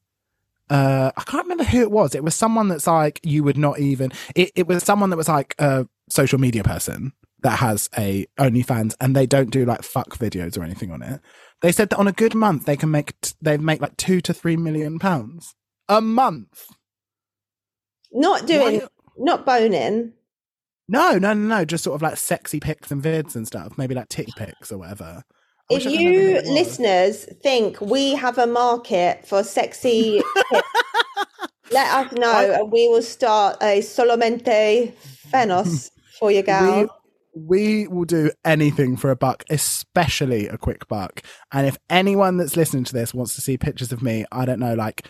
uh 0.70 1.12
I 1.16 1.22
can't 1.24 1.46
remember 1.46 1.64
who 1.64 1.82
it 1.82 1.92
was. 1.92 2.16
It 2.16 2.24
was 2.24 2.36
someone 2.36 2.68
that's 2.68 2.88
like 2.88 3.20
you 3.24 3.44
would 3.44 3.58
not 3.58 3.80
even 3.80 4.12
it, 4.36 4.52
it 4.56 4.68
was 4.68 4.84
someone 4.84 5.10
that 5.12 5.18
was 5.18 5.30
like 5.30 5.56
a 5.60 5.88
social 6.10 6.40
media 6.40 6.64
person 6.64 7.14
that 7.42 7.60
has 7.60 7.90
a 7.98 8.26
OnlyFans 8.40 8.96
and 9.00 9.16
they 9.16 9.28
don't 9.28 9.52
do 9.52 9.66
like 9.66 9.84
fuck 9.84 10.18
videos 10.18 10.58
or 10.58 10.64
anything 10.64 10.92
on 10.92 11.02
it. 11.04 11.22
They 11.62 11.72
said 11.72 11.90
that 11.90 11.98
on 11.98 12.08
a 12.08 12.12
good 12.12 12.34
month 12.34 12.66
they 12.66 12.78
can 12.78 12.90
make 12.92 13.20
t- 13.22 13.34
they 13.42 13.58
make 13.58 13.82
like 13.82 13.98
two 13.98 14.22
to 14.22 14.34
three 14.34 14.58
million 14.58 14.98
pounds 15.00 15.54
a 15.88 16.02
month. 16.02 16.66
Not 18.12 18.48
doing, 18.48 18.82
not 19.18 19.46
boning. 19.46 20.14
No, 20.88 21.18
no, 21.18 21.34
no, 21.34 21.58
no. 21.58 21.66
Just 21.66 21.84
sort 21.84 21.96
of 21.96 22.02
like 22.02 22.18
sexy 22.18 22.60
pics 22.60 22.92
and 22.92 23.04
vids 23.04 23.36
and 23.36 23.46
stuff. 23.48 23.78
Maybe 23.78 23.96
like 23.96 24.10
titty 24.10 24.34
pics 24.36 24.72
or 24.72 24.78
whatever. 24.78 25.24
If 25.70 25.86
wish 25.86 25.88
I 25.88 25.90
could 25.92 25.98
remember 26.06 26.42
who 26.42 26.48
you 26.48 26.54
listeners 26.54 27.26
think 27.42 27.82
we 27.82 28.12
have 28.14 28.38
a 28.38 28.46
market 28.48 29.26
for 29.28 29.44
sexy, 29.44 30.22
let 31.72 31.88
us 32.08 32.12
know 32.18 32.32
I- 32.32 32.60
and 32.60 32.72
we 32.72 32.88
will 32.88 33.02
start 33.02 33.58
a 33.62 33.80
solamente 33.80 34.94
fenos 35.34 35.90
for 36.20 36.32
your 36.32 36.44
gal. 36.44 36.88
we, 37.36 37.48
we 37.48 37.88
will 37.88 38.06
do 38.06 38.32
anything 38.46 38.96
for 38.96 39.10
a 39.10 39.16
buck, 39.16 39.44
especially 39.50 40.48
a 40.48 40.58
quick 40.58 40.88
buck. 40.88 41.22
And 41.52 41.68
if 41.68 41.78
anyone 41.90 42.38
that's 42.38 42.56
listening 42.56 42.84
to 42.86 42.94
this 42.94 43.14
wants 43.14 43.36
to 43.36 43.42
see 43.42 43.58
pictures 43.58 43.92
of 43.92 44.02
me, 44.02 44.26
I 44.32 44.46
don't 44.46 44.60
know, 44.60 44.76
like 44.76 45.08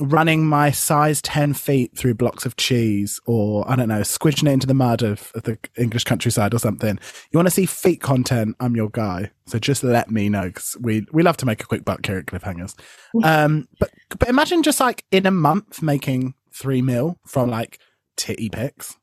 running 0.00 0.46
my 0.46 0.70
size 0.70 1.22
10 1.22 1.54
feet 1.54 1.96
through 1.96 2.14
blocks 2.14 2.44
of 2.44 2.56
cheese 2.56 3.20
or 3.26 3.68
I 3.70 3.76
don't 3.76 3.88
know, 3.88 4.00
squidging 4.00 4.48
it 4.48 4.52
into 4.52 4.66
the 4.66 4.74
mud 4.74 5.02
of, 5.02 5.30
of 5.34 5.44
the 5.44 5.58
English 5.76 6.04
countryside 6.04 6.52
or 6.52 6.58
something. 6.58 6.98
You 7.30 7.38
want 7.38 7.46
to 7.46 7.54
see 7.54 7.66
feet 7.66 8.00
content? 8.00 8.56
I'm 8.60 8.74
your 8.74 8.90
guy. 8.90 9.30
So 9.46 9.58
just 9.58 9.84
let 9.84 10.10
me 10.10 10.28
know 10.28 10.44
because 10.44 10.76
we, 10.80 11.06
we 11.12 11.22
love 11.22 11.36
to 11.38 11.46
make 11.46 11.62
a 11.62 11.66
quick 11.66 11.84
buck 11.84 12.04
here 12.04 12.18
at 12.18 12.26
Cliffhangers. 12.26 12.74
Um, 13.22 13.68
but, 13.78 13.92
but 14.18 14.28
imagine 14.28 14.64
just 14.64 14.80
like 14.80 15.04
in 15.12 15.24
a 15.24 15.30
month 15.30 15.80
making 15.80 16.34
three 16.52 16.82
mil 16.82 17.20
from 17.24 17.48
like 17.48 17.78
titty 18.16 18.48
pics. 18.48 18.96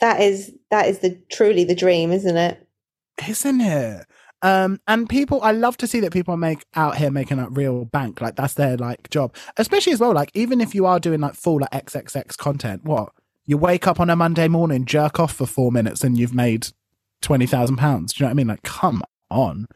That 0.00 0.22
is 0.22 0.52
that 0.70 0.88
is 0.88 1.00
the 1.00 1.20
truly 1.30 1.64
the 1.64 1.74
dream, 1.74 2.12
isn't 2.12 2.36
it? 2.36 2.66
isn't 3.28 3.60
it? 3.60 4.06
Um, 4.42 4.80
and 4.88 5.08
people, 5.08 5.40
I 5.42 5.52
love 5.52 5.76
to 5.78 5.86
see 5.86 6.00
that 6.00 6.12
people 6.12 6.36
make 6.36 6.64
out 6.74 6.96
here 6.96 7.10
making 7.10 7.36
like 7.36 7.48
real 7.52 7.84
bank, 7.84 8.20
like 8.20 8.34
that's 8.34 8.54
their 8.54 8.76
like 8.76 9.08
job, 9.10 9.34
especially 9.56 9.92
as 9.92 10.00
well. 10.00 10.12
Like 10.12 10.30
even 10.34 10.60
if 10.60 10.74
you 10.74 10.84
are 10.84 10.98
doing 10.98 11.20
like 11.20 11.34
full 11.34 11.60
like 11.60 11.70
XXX 11.70 12.36
content, 12.36 12.84
what 12.84 13.12
you 13.46 13.56
wake 13.56 13.86
up 13.86 14.00
on 14.00 14.10
a 14.10 14.16
Monday 14.16 14.48
morning, 14.48 14.84
jerk 14.84 15.20
off 15.20 15.32
for 15.32 15.46
four 15.46 15.70
minutes, 15.70 16.02
and 16.02 16.18
you've 16.18 16.34
made 16.34 16.68
twenty 17.20 17.46
thousand 17.46 17.76
pounds. 17.76 18.12
Do 18.12 18.18
you 18.18 18.24
know 18.24 18.30
what 18.30 18.32
I 18.32 18.34
mean? 18.34 18.46
Like, 18.48 18.62
come 18.62 19.04
on, 19.30 19.68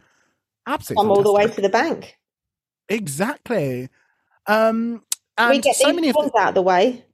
absolutely, 0.66 1.02
Come 1.02 1.10
all 1.12 1.22
the 1.22 1.32
way 1.32 1.46
to 1.46 1.60
the 1.60 1.68
bank. 1.68 2.16
exactly. 2.88 3.88
Um, 4.48 5.02
and 5.38 5.50
we 5.50 5.58
get 5.60 5.76
so 5.76 5.86
these 5.86 5.94
many 5.94 6.12
ones 6.12 6.32
out 6.38 6.48
of 6.50 6.54
the 6.54 6.62
way. 6.62 7.04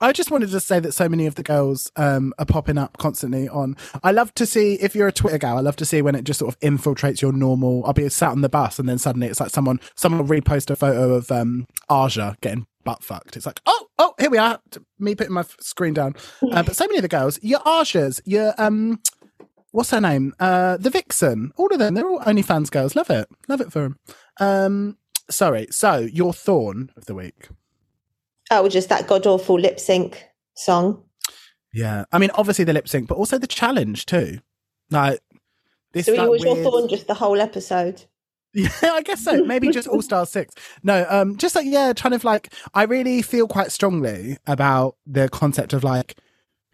I 0.00 0.12
just 0.12 0.30
wanted 0.30 0.50
to 0.50 0.60
say 0.60 0.80
that 0.80 0.92
so 0.92 1.08
many 1.08 1.26
of 1.26 1.36
the 1.36 1.42
girls 1.42 1.90
um, 1.96 2.34
are 2.38 2.44
popping 2.44 2.78
up 2.78 2.98
constantly 2.98 3.48
on. 3.48 3.76
I 4.02 4.10
love 4.10 4.34
to 4.34 4.46
see 4.46 4.74
if 4.74 4.94
you're 4.94 5.08
a 5.08 5.12
Twitter 5.12 5.38
gal. 5.38 5.56
I 5.56 5.60
love 5.60 5.76
to 5.76 5.84
see 5.84 6.02
when 6.02 6.14
it 6.14 6.24
just 6.24 6.40
sort 6.40 6.52
of 6.52 6.60
infiltrates 6.60 7.22
your 7.22 7.32
normal. 7.32 7.84
I'll 7.86 7.92
be 7.92 8.08
sat 8.08 8.32
on 8.32 8.40
the 8.40 8.48
bus 8.48 8.78
and 8.78 8.88
then 8.88 8.98
suddenly 8.98 9.28
it's 9.28 9.40
like 9.40 9.50
someone 9.50 9.80
someone 9.94 10.26
will 10.26 10.36
repost 10.36 10.70
a 10.70 10.76
photo 10.76 11.14
of 11.14 11.30
um, 11.30 11.66
Aja 11.88 12.36
getting 12.40 12.66
butt 12.84 13.02
fucked. 13.02 13.36
It's 13.36 13.46
like 13.46 13.60
oh 13.66 13.86
oh 13.98 14.14
here 14.18 14.30
we 14.30 14.38
are. 14.38 14.60
Me 14.98 15.14
putting 15.14 15.32
my 15.32 15.44
screen 15.60 15.94
down. 15.94 16.14
Uh, 16.52 16.62
but 16.62 16.76
so 16.76 16.86
many 16.86 16.98
of 16.98 17.02
the 17.02 17.08
girls, 17.08 17.38
your 17.42 17.60
Ajas, 17.60 18.20
your 18.24 18.54
um, 18.58 19.00
what's 19.70 19.90
her 19.90 20.00
name? 20.00 20.34
Uh, 20.38 20.76
the 20.76 20.90
Vixen. 20.90 21.52
All 21.56 21.72
of 21.72 21.78
them. 21.78 21.94
They're 21.94 22.08
all 22.08 22.20
OnlyFans 22.20 22.70
girls. 22.70 22.94
Love 22.94 23.10
it. 23.10 23.28
Love 23.48 23.60
it 23.60 23.72
for 23.72 23.82
them. 23.82 23.98
Um, 24.38 24.98
sorry. 25.30 25.66
So 25.70 25.98
your 25.98 26.32
thorn 26.32 26.90
of 26.96 27.06
the 27.06 27.14
week. 27.14 27.48
Oh, 28.50 28.68
just 28.68 28.88
that 28.90 29.06
god 29.06 29.26
awful 29.26 29.58
lip 29.58 29.80
sync 29.80 30.24
song. 30.54 31.02
Yeah, 31.72 32.04
I 32.12 32.18
mean, 32.18 32.30
obviously 32.34 32.64
the 32.64 32.72
lip 32.72 32.88
sync, 32.88 33.08
but 33.08 33.16
also 33.16 33.38
the 33.38 33.46
challenge 33.46 34.06
too. 34.06 34.38
Like 34.90 35.20
this, 35.92 36.06
So 36.06 36.14
like, 36.14 36.28
was 36.28 36.44
your 36.44 36.54
weird- 36.54 36.64
thorn 36.66 36.88
just 36.88 37.06
the 37.06 37.14
whole 37.14 37.40
episode. 37.40 38.02
Yeah, 38.56 38.68
I 38.84 39.02
guess 39.02 39.24
so. 39.24 39.44
Maybe 39.44 39.68
just 39.70 39.88
All 39.88 40.00
Star 40.00 40.24
Six. 40.26 40.54
No, 40.84 41.04
um, 41.10 41.36
just 41.36 41.56
like 41.56 41.66
yeah, 41.66 41.92
kind 41.92 42.14
of 42.14 42.22
like 42.22 42.52
I 42.72 42.84
really 42.84 43.20
feel 43.20 43.48
quite 43.48 43.72
strongly 43.72 44.36
about 44.46 44.94
the 45.04 45.28
concept 45.28 45.72
of 45.72 45.82
like 45.82 46.16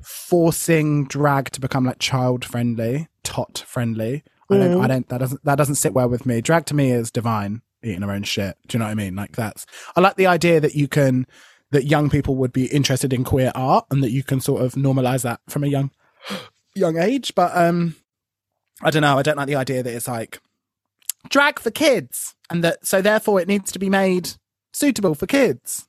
forcing 0.03 1.07
drag 1.07 1.51
to 1.53 1.61
become 1.61 1.85
like 1.87 1.99
child 1.99 2.45
friendly, 2.45 3.09
tot 3.25 3.65
friendly. 3.67 4.23
I 4.51 4.59
don't, 4.59 4.81
I 4.83 4.87
don't. 4.89 5.09
That 5.09 5.19
doesn't 5.19 5.45
that 5.45 5.55
doesn't 5.57 5.77
sit 5.77 5.95
well 5.95 6.09
with 6.09 6.27
me. 6.27 6.41
Drag 6.41 6.67
to 6.67 6.75
me 6.75 6.91
is 6.91 7.11
divine, 7.11 7.63
eating 7.85 8.03
her 8.03 8.11
own 8.11 8.25
shit. 8.25 8.57
Do 8.67 8.77
you 8.77 8.81
know 8.81 8.87
what 8.87 8.91
I 8.91 8.95
mean? 8.97 9.15
Like 9.17 9.33
that's. 9.37 9.65
I 9.97 10.01
like 10.01 10.17
the 10.17 10.27
idea 10.27 10.61
that 10.61 10.75
you 10.75 10.89
can 10.89 11.27
that 11.71 11.87
young 11.87 12.11
people 12.11 12.37
would 12.37 12.53
be 12.53 12.67
interested 12.67 13.13
in 13.13 13.25
queer 13.25 13.53
art 13.55 13.87
and 13.91 14.03
that 14.03 14.11
you 14.11 14.23
can 14.23 14.41
sort 14.41 14.63
of 14.63 14.75
normalize 14.75 15.23
that 15.23 15.41
from 15.49 15.65
a 15.65 15.69
young 15.69 15.91
young 16.75 16.99
age. 16.99 17.35
But 17.35 17.57
um, 17.57 17.97
I 18.83 18.91
don't 18.91 19.03
know. 19.03 19.19
I 19.19 19.23
don't 19.23 19.37
like 19.37 19.47
the 19.47 19.57
idea 19.57 19.83
that 19.83 19.95
it's 19.95 20.09
like 20.09 20.41
drag 21.29 21.59
for 21.59 21.71
kids 21.71 22.35
and 22.49 22.65
that 22.65 22.87
so 22.87 23.03
therefore 23.03 23.41
it 23.41 23.49
needs 23.49 23.71
to 23.73 23.79
be 23.79 23.91
made 23.91 24.31
suitable 24.73 25.15
for 25.15 25.27
kids 25.27 25.87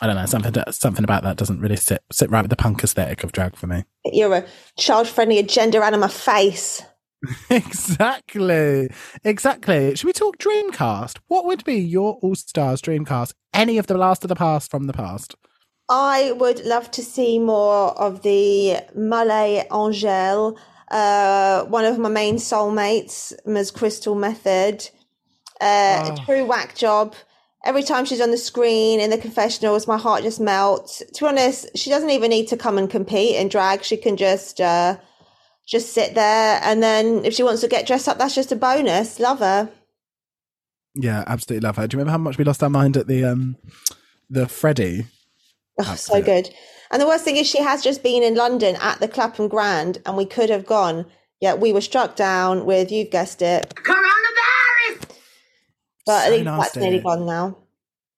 I 0.00 0.06
don't 0.06 0.16
know 0.16 0.26
something 0.26 0.54
something 0.70 1.04
about 1.04 1.22
that 1.22 1.36
doesn't 1.36 1.60
really 1.60 1.76
sit 1.76 2.02
sit 2.12 2.30
right 2.30 2.42
with 2.42 2.50
the 2.50 2.56
punk 2.56 2.84
aesthetic 2.84 3.24
of 3.24 3.32
drag 3.32 3.56
for 3.56 3.66
me. 3.66 3.84
You're 4.04 4.34
a 4.34 4.46
child-friendly 4.76 5.38
agenda 5.38 5.82
anima 5.82 6.08
face. 6.08 6.82
exactly, 7.50 8.88
exactly. 9.24 9.94
Should 9.94 10.06
we 10.06 10.12
talk 10.12 10.38
Dreamcast? 10.38 11.18
What 11.28 11.44
would 11.46 11.64
be 11.64 11.76
your 11.76 12.18
All 12.22 12.34
Stars 12.34 12.80
Dreamcast? 12.82 13.32
Any 13.54 13.78
of 13.78 13.86
the 13.86 13.96
Last 13.96 14.24
of 14.24 14.28
the 14.28 14.36
Past 14.36 14.70
from 14.70 14.86
the 14.86 14.92
past? 14.92 15.34
I 15.88 16.32
would 16.32 16.64
love 16.64 16.90
to 16.92 17.02
see 17.02 17.38
more 17.38 17.90
of 17.98 18.22
the 18.22 18.78
Malay 18.94 19.64
Angel. 19.72 20.58
Uh, 20.90 21.64
one 21.64 21.84
of 21.84 21.98
my 21.98 22.08
main 22.08 22.36
soulmates, 22.36 23.32
Ms. 23.46 23.70
Crystal 23.70 24.14
Methyd. 24.16 24.90
Uh, 25.60 26.04
Oh. 26.10 26.12
A 26.12 26.26
true 26.26 26.44
whack 26.44 26.74
job. 26.76 27.14
Every 27.64 27.82
time 27.82 28.04
she's 28.04 28.20
on 28.20 28.30
the 28.30 28.36
screen 28.36 29.00
in 29.00 29.10
the 29.10 29.18
confessionals, 29.18 29.88
my 29.88 29.96
heart 29.96 30.22
just 30.22 30.38
melts. 30.40 31.02
To 31.14 31.24
be 31.24 31.28
honest, 31.28 31.66
she 31.76 31.90
doesn't 31.90 32.10
even 32.10 32.30
need 32.30 32.46
to 32.48 32.56
come 32.56 32.78
and 32.78 32.88
compete 32.90 33.36
in 33.36 33.48
drag. 33.48 33.82
She 33.82 33.96
can 33.96 34.16
just 34.16 34.60
uh, 34.60 34.98
just 35.66 35.92
sit 35.92 36.14
there, 36.14 36.60
and 36.62 36.82
then 36.82 37.24
if 37.24 37.34
she 37.34 37.42
wants 37.42 37.60
to 37.62 37.68
get 37.68 37.86
dressed 37.86 38.08
up, 38.08 38.18
that's 38.18 38.34
just 38.34 38.52
a 38.52 38.56
bonus. 38.56 39.18
Love 39.18 39.40
her. 39.40 39.70
Yeah, 40.94 41.24
absolutely 41.26 41.66
love 41.66 41.76
her. 41.76 41.86
Do 41.86 41.96
you 41.96 41.98
remember 41.98 42.12
how 42.12 42.18
much 42.18 42.38
we 42.38 42.44
lost 42.44 42.62
our 42.62 42.70
mind 42.70 42.96
at 42.96 43.06
the 43.06 43.24
um 43.24 43.56
the 44.30 44.48
Freddie? 44.48 45.06
Oh, 45.78 45.94
so 45.94 46.22
good. 46.22 46.48
And 46.90 47.02
the 47.02 47.06
worst 47.06 47.24
thing 47.24 47.36
is, 47.36 47.46
she 47.46 47.60
has 47.60 47.82
just 47.82 48.02
been 48.02 48.22
in 48.22 48.34
London 48.34 48.76
at 48.80 49.00
the 49.00 49.08
Clapham 49.08 49.48
Grand, 49.48 50.00
and 50.06 50.16
we 50.16 50.24
could 50.24 50.50
have 50.50 50.64
gone. 50.64 51.06
Yet 51.40 51.60
we 51.60 51.72
were 51.72 51.82
struck 51.82 52.16
down 52.16 52.64
with, 52.64 52.90
you've 52.90 53.10
guessed 53.10 53.42
it, 53.42 53.74
Coronavirus! 53.74 55.08
but 56.06 56.20
So 56.20 56.26
at 56.26 56.32
least 56.32 56.44
that's 56.44 56.76
nearly 56.76 57.00
gone 57.00 57.26
now. 57.26 57.58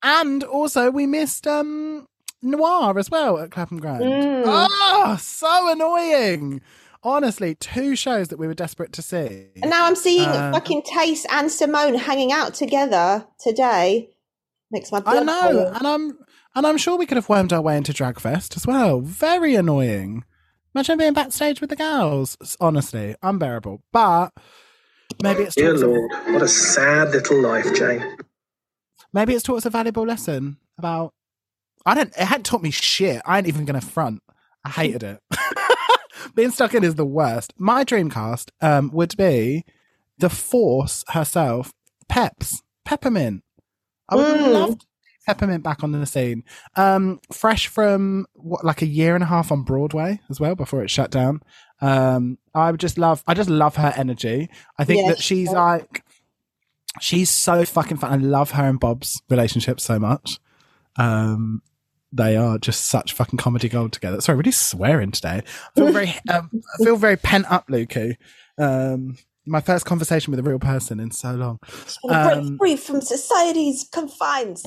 And 0.03 0.45
also 0.45 0.91
we 0.91 1.07
missed 1.07 1.47
um 1.49 2.07
Noir 2.43 2.97
as 2.97 3.11
well 3.11 3.39
at 3.39 3.51
Clapham 3.51 3.81
Grand. 3.81 4.05
Mm. 4.05 4.43
Oh, 4.47 5.17
so 5.21 5.73
annoying. 5.73 6.61
Honestly, 7.03 7.55
two 7.55 7.95
shows 7.97 8.29
that 8.29 8.39
we 8.39 8.47
were 8.47 8.55
desperate 8.55 8.93
to 8.95 9.03
see. 9.03 9.49
And 9.63 9.71
now 9.71 9.87
I'm 9.87 9.95
seeing 9.97 10.29
Uh, 10.29 10.53
fucking 10.53 10.83
Tayce 10.83 11.25
and 11.31 11.51
Simone 11.51 11.95
hanging 11.95 12.33
out 12.33 12.55
together 12.55 13.27
today. 13.39 14.11
Makes 14.71 14.91
my 14.93 15.01
blood 15.01 15.17
I 15.19 15.23
know, 15.23 15.53
boil. 15.53 15.73
and 15.75 15.87
I'm 15.87 16.19
and 16.55 16.67
I'm 16.67 16.77
sure 16.77 16.97
we 16.99 17.07
could 17.07 17.17
have 17.17 17.29
wormed 17.29 17.53
our 17.53 17.61
way 17.63 17.77
into 17.77 17.93
Dragfest 17.93 18.57
as 18.57 18.67
well. 18.67 19.01
Very 19.01 19.55
annoying. 19.55 20.25
Imagine 20.75 20.99
being 20.99 21.13
backstage 21.15 21.61
with 21.61 21.71
the 21.71 21.77
girls. 21.77 22.37
It's 22.41 22.57
honestly 22.61 23.15
unbearable. 23.23 23.83
But 23.93 24.31
maybe 25.23 25.45
it's 25.45 25.55
Dear 25.55 25.69
taught 25.73 25.77
us 25.77 25.83
a, 25.83 25.87
Lord, 25.87 26.11
what 26.35 26.43
a 26.43 26.49
sad 26.49 27.11
little 27.11 27.41
life, 27.41 27.73
Jane. 27.75 28.17
maybe 29.13 29.35
it's 29.35 29.43
taught 29.45 29.57
us 29.59 29.67
a 29.67 29.71
valuable 29.71 30.05
lesson 30.05 30.59
about. 30.77 31.15
I 31.87 31.95
don't. 31.95 32.09
It 32.11 32.25
hadn't 32.27 32.45
taught 32.45 32.63
me 32.63 32.71
shit. 32.73 33.23
I 33.25 33.39
ain't 33.39 33.47
even 33.47 33.65
gonna 33.65 33.81
front. 33.81 34.23
I 34.65 34.71
hated 34.71 35.03
it. 35.05 35.21
being 36.35 36.51
stuck 36.51 36.75
in 36.75 36.85
is 36.85 36.95
the 36.97 37.05
worst. 37.05 37.53
My 37.59 37.85
dream 37.85 38.11
cast 38.11 38.53
um, 38.61 38.91
would 38.93 39.17
be 39.17 39.65
the 40.19 40.31
Force 40.31 41.05
herself, 41.09 41.73
Peps, 42.09 42.63
Peppermint. 42.85 43.43
I 44.09 44.17
would 44.17 44.27
Mm. 44.27 44.53
love 44.53 44.77
Peppermint 45.27 45.63
back 45.63 45.85
on 45.85 45.93
the 45.93 46.07
scene. 46.07 46.43
Um, 46.77 47.21
fresh 47.33 47.67
from 47.67 48.27
what, 48.35 48.65
like 48.65 48.81
a 48.83 48.87
year 48.87 49.15
and 49.15 49.23
a 49.23 49.27
half 49.27 49.53
on 49.53 49.63
Broadway 49.63 50.21
as 50.31 50.41
well 50.41 50.55
before 50.55 50.83
it 50.83 50.91
shut 50.91 51.11
down. 51.11 51.43
Um, 51.81 52.39
I 52.55 52.71
would 52.71 52.81
just 52.81 52.97
love, 52.99 53.23
I 53.27 53.35
just 53.35 53.51
love 53.51 53.77
her 53.77 53.93
energy. 53.97 54.49
I 54.79 54.85
think 54.85 55.03
Yeah, 55.03 55.11
that 55.11 55.19
she's 55.19 55.49
she's 55.49 55.53
like, 55.53 56.03
she's 57.01 57.31
so 57.31 57.65
fucking 57.65 57.99
fun. 57.99 58.11
I 58.13 58.17
love 58.17 58.53
her 58.53 58.65
and 58.65 58.81
Bob's 58.81 59.21
relationship 59.29 59.81
so 59.81 59.99
much. 59.99 60.41
Um, 60.97 61.63
they 62.13 62.37
are 62.37 62.59
just 62.59 62.87
such 62.87 63.13
fucking 63.13 63.39
comedy 63.39 63.69
gold 63.69 63.93
together. 63.93 64.21
Sorry, 64.21 64.37
really 64.39 64.53
swearing 64.53 65.11
today. 65.11 65.43
I 65.43 65.81
feel 65.81 65.93
very, 65.93 66.09
um, 66.31 66.51
I 66.81 66.85
feel 66.85 66.97
very 66.97 67.17
pent 67.17 67.51
up, 67.51 67.69
Lukey. 67.69 68.17
Um, 68.57 69.17
my 69.47 69.61
first 69.61 69.87
conversation 69.87 70.31
with 70.31 70.41
a 70.41 70.43
real 70.43 70.59
person 70.59 71.01
in 71.01 71.11
so 71.11 71.33
long. 71.33 71.59
Break 72.05 72.17
um, 72.17 72.59
free 72.59 72.77
from 72.77 73.01
society's 73.01 73.89
confines. 73.91 74.65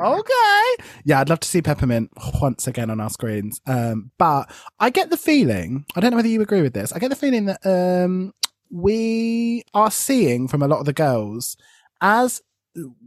Okay. 0.00 0.76
Yeah, 1.04 1.20
I'd 1.20 1.28
love 1.28 1.40
to 1.40 1.48
see 1.48 1.62
Peppermint 1.62 2.10
once 2.40 2.66
again 2.66 2.90
on 2.90 3.00
our 3.00 3.10
screens. 3.10 3.60
Um, 3.66 4.10
but 4.18 4.50
I 4.80 4.90
get 4.90 5.10
the 5.10 5.16
feeling, 5.16 5.84
I 5.96 6.00
don't 6.00 6.10
know 6.10 6.16
whether 6.16 6.28
you 6.28 6.42
agree 6.42 6.62
with 6.62 6.74
this, 6.74 6.92
I 6.92 6.98
get 6.98 7.10
the 7.10 7.16
feeling 7.16 7.46
that 7.46 7.64
um, 7.64 8.32
we 8.70 9.62
are 9.72 9.90
seeing 9.90 10.48
from 10.48 10.62
a 10.62 10.68
lot 10.68 10.80
of 10.80 10.86
the 10.86 10.92
girls 10.92 11.56
as 12.00 12.42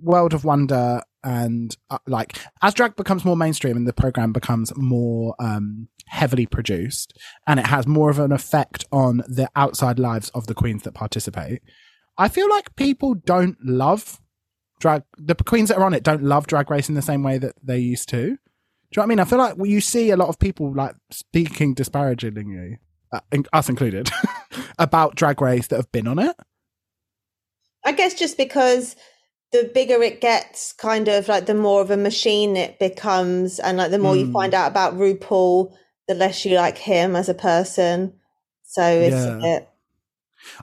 World 0.01 0.33
of 0.33 0.43
Wonder 0.43 1.01
and 1.23 1.75
uh, 1.89 1.97
like 2.07 2.39
as 2.61 2.73
drag 2.73 2.95
becomes 2.95 3.25
more 3.25 3.35
mainstream 3.35 3.75
and 3.75 3.87
the 3.87 3.93
program 3.93 4.31
becomes 4.31 4.71
more 4.75 5.35
um, 5.39 5.89
heavily 6.07 6.45
produced 6.45 7.17
and 7.45 7.59
it 7.59 7.65
has 7.65 7.85
more 7.85 8.09
of 8.09 8.19
an 8.19 8.31
effect 8.31 8.85
on 8.91 9.17
the 9.27 9.49
outside 9.55 9.99
lives 9.99 10.29
of 10.29 10.47
the 10.47 10.53
queens 10.53 10.83
that 10.83 10.93
participate. 10.93 11.61
I 12.17 12.29
feel 12.29 12.49
like 12.49 12.75
people 12.75 13.13
don't 13.13 13.57
love 13.63 14.19
drag 14.79 15.03
the 15.17 15.35
queens 15.35 15.69
that 15.69 15.77
are 15.77 15.83
on 15.83 15.93
it 15.93 16.03
don't 16.03 16.23
love 16.23 16.45
drag 16.47 16.69
race 16.69 16.87
in 16.87 16.95
the 16.95 17.01
same 17.01 17.23
way 17.23 17.37
that 17.37 17.55
they 17.63 17.79
used 17.79 18.09
to. 18.09 18.37
Do 18.89 19.01
you 19.01 19.01
know 19.01 19.01
what 19.01 19.03
I 19.03 19.07
mean? 19.07 19.19
I 19.19 19.25
feel 19.25 19.39
like 19.39 19.55
you 19.63 19.81
see 19.81 20.11
a 20.11 20.17
lot 20.17 20.29
of 20.29 20.39
people 20.39 20.73
like 20.73 20.95
speaking 21.11 21.73
disparagingly, 21.73 22.79
uh, 23.11 23.19
us 23.51 23.67
included, 23.67 24.09
about 24.79 25.15
drag 25.15 25.41
race 25.41 25.67
that 25.67 25.75
have 25.75 25.91
been 25.91 26.07
on 26.07 26.19
it. 26.19 26.37
I 27.83 27.91
guess 27.91 28.13
just 28.13 28.37
because 28.37 28.95
the 29.51 29.71
bigger 29.73 30.01
it 30.03 30.19
gets, 30.21 30.73
kind 30.73 31.07
of 31.07 31.27
like 31.27 31.45
the 31.45 31.53
more 31.53 31.81
of 31.81 31.91
a 31.91 31.97
machine 31.97 32.57
it 32.57 32.79
becomes, 32.79 33.59
and 33.59 33.77
like 33.77 33.91
the 33.91 33.99
more 33.99 34.15
you 34.15 34.25
Mm. 34.27 34.33
find 34.33 34.53
out 34.53 34.69
about 34.71 34.95
RuPaul, 34.95 35.73
the 36.07 36.15
less 36.15 36.45
you 36.45 36.55
like 36.55 36.77
him 36.77 37.15
as 37.15 37.29
a 37.29 37.33
person. 37.33 38.13
So 38.63 38.83
it's 38.83 39.15
a 39.25 39.29
Yeah. 39.29 39.39
bit. 39.41 39.69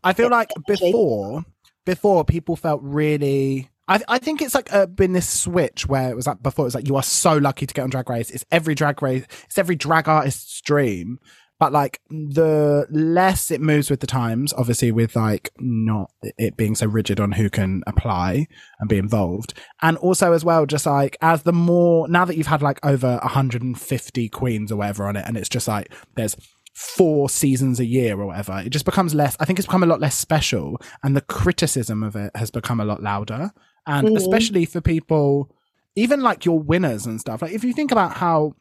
I 0.02 0.12
feel 0.12 0.28
like 0.30 0.50
before, 0.66 1.44
before 1.84 2.24
people 2.24 2.56
felt 2.56 2.80
really. 2.82 3.70
I, 3.86 4.00
I 4.08 4.18
think 4.18 4.40
it's 4.40 4.54
like 4.54 4.72
uh, 4.72 4.86
been 4.86 5.12
this 5.12 5.28
switch 5.28 5.86
where 5.86 6.08
it 6.10 6.16
was 6.16 6.26
like 6.26 6.42
before 6.42 6.64
it 6.64 6.68
was 6.68 6.74
like 6.74 6.88
you 6.88 6.96
are 6.96 7.02
so 7.02 7.36
lucky 7.36 7.66
to 7.66 7.74
get 7.74 7.82
on 7.82 7.90
Drag 7.90 8.08
Race. 8.08 8.30
It's 8.30 8.44
every 8.50 8.74
drag 8.74 9.02
race. 9.02 9.26
It's 9.44 9.58
every 9.58 9.76
drag 9.76 10.08
artist's 10.08 10.60
dream. 10.62 11.18
But 11.64 11.72
like 11.72 12.02
the 12.10 12.86
less 12.90 13.50
it 13.50 13.58
moves 13.62 13.88
with 13.88 14.00
the 14.00 14.06
times, 14.06 14.52
obviously 14.52 14.92
with 14.92 15.16
like 15.16 15.50
not 15.58 16.10
it 16.36 16.58
being 16.58 16.74
so 16.74 16.84
rigid 16.86 17.18
on 17.20 17.32
who 17.32 17.48
can 17.48 17.82
apply 17.86 18.48
and 18.78 18.86
be 18.86 18.98
involved, 18.98 19.54
and 19.80 19.96
also 19.96 20.34
as 20.34 20.44
well 20.44 20.66
just 20.66 20.84
like 20.84 21.16
as 21.22 21.44
the 21.44 21.54
more 21.54 22.06
now 22.06 22.26
that 22.26 22.36
you've 22.36 22.48
had 22.48 22.60
like 22.60 22.84
over 22.84 23.18
150 23.22 24.28
queens 24.28 24.70
or 24.70 24.76
whatever 24.76 25.08
on 25.08 25.16
it, 25.16 25.24
and 25.26 25.38
it's 25.38 25.48
just 25.48 25.66
like 25.66 25.90
there's 26.16 26.36
four 26.74 27.30
seasons 27.30 27.80
a 27.80 27.86
year 27.86 28.20
or 28.20 28.26
whatever, 28.26 28.58
it 28.58 28.68
just 28.68 28.84
becomes 28.84 29.14
less. 29.14 29.34
I 29.40 29.46
think 29.46 29.58
it's 29.58 29.64
become 29.66 29.82
a 29.84 29.86
lot 29.86 30.00
less 30.00 30.18
special, 30.18 30.78
and 31.02 31.16
the 31.16 31.22
criticism 31.22 32.02
of 32.02 32.14
it 32.14 32.30
has 32.36 32.50
become 32.50 32.78
a 32.78 32.84
lot 32.84 33.02
louder. 33.02 33.52
And 33.86 34.08
Mhm. 34.08 34.16
especially 34.18 34.66
for 34.66 34.82
people, 34.82 35.50
even 35.96 36.20
like 36.20 36.44
your 36.44 36.60
winners 36.60 37.06
and 37.06 37.18
stuff. 37.18 37.40
Like 37.40 37.52
if 37.52 37.64
you 37.64 37.72
think 37.72 37.90
about 37.90 38.18
how 38.18 38.54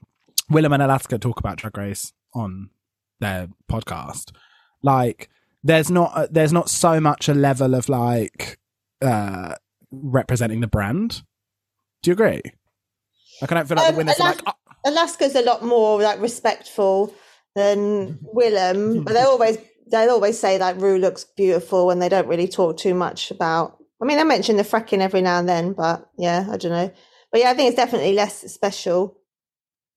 Willam 0.50 0.74
and 0.74 0.84
Alaska 0.84 1.18
talk 1.18 1.40
about 1.42 1.58
Drag 1.58 1.78
Race 1.78 2.14
on 2.34 2.70
their 3.24 3.48
podcast, 3.72 4.32
like 4.84 5.30
there's 5.64 5.90
not 5.90 6.12
uh, 6.16 6.28
there's 6.30 6.54
not 6.54 6.70
so 6.70 7.00
much 7.00 7.28
a 7.28 7.34
level 7.34 7.74
of 7.74 7.90
like 7.90 8.60
uh 9.02 9.56
representing 9.92 10.62
the 10.62 10.68
brand. 10.68 11.24
Do 12.02 12.12
you 12.12 12.14
agree? 12.14 12.42
Like 13.42 13.52
I 13.52 13.56
don't 13.56 13.68
feel 13.68 13.78
like 13.78 13.88
Um, 13.88 13.94
the 13.94 13.98
winners 13.98 14.20
are 14.20 14.30
like, 14.30 14.42
oh, 14.46 14.54
Alaska's 14.86 15.36
a 15.36 15.42
lot 15.42 15.64
more 15.64 16.02
like 16.02 16.20
respectful 16.22 17.14
than 17.56 18.20
Willam, 18.36 19.04
but 19.04 19.14
they 19.14 19.22
always 19.22 19.58
they 19.92 20.08
always 20.08 20.40
say 20.40 20.58
like 20.58 20.80
Rue 20.82 20.98
looks 20.98 21.24
beautiful, 21.24 21.90
and 21.92 22.02
they 22.02 22.10
don't 22.10 22.28
really 22.28 22.48
talk 22.48 22.78
too 22.78 22.94
much 22.94 23.32
about. 23.32 23.78
I 24.02 24.06
mean, 24.06 24.18
they 24.18 24.24
mention 24.26 24.58
the 24.58 24.64
fracking 24.64 25.00
every 25.00 25.22
now 25.22 25.40
and 25.40 25.48
then, 25.48 25.74
but 25.74 26.10
yeah, 26.18 26.46
I 26.52 26.58
don't 26.58 26.72
know. 26.72 26.92
But 27.32 27.42
yeah, 27.42 27.52
I 27.52 27.54
think 27.54 27.68
it's 27.70 27.78
definitely 27.78 28.14
less 28.14 28.40
special. 28.52 29.18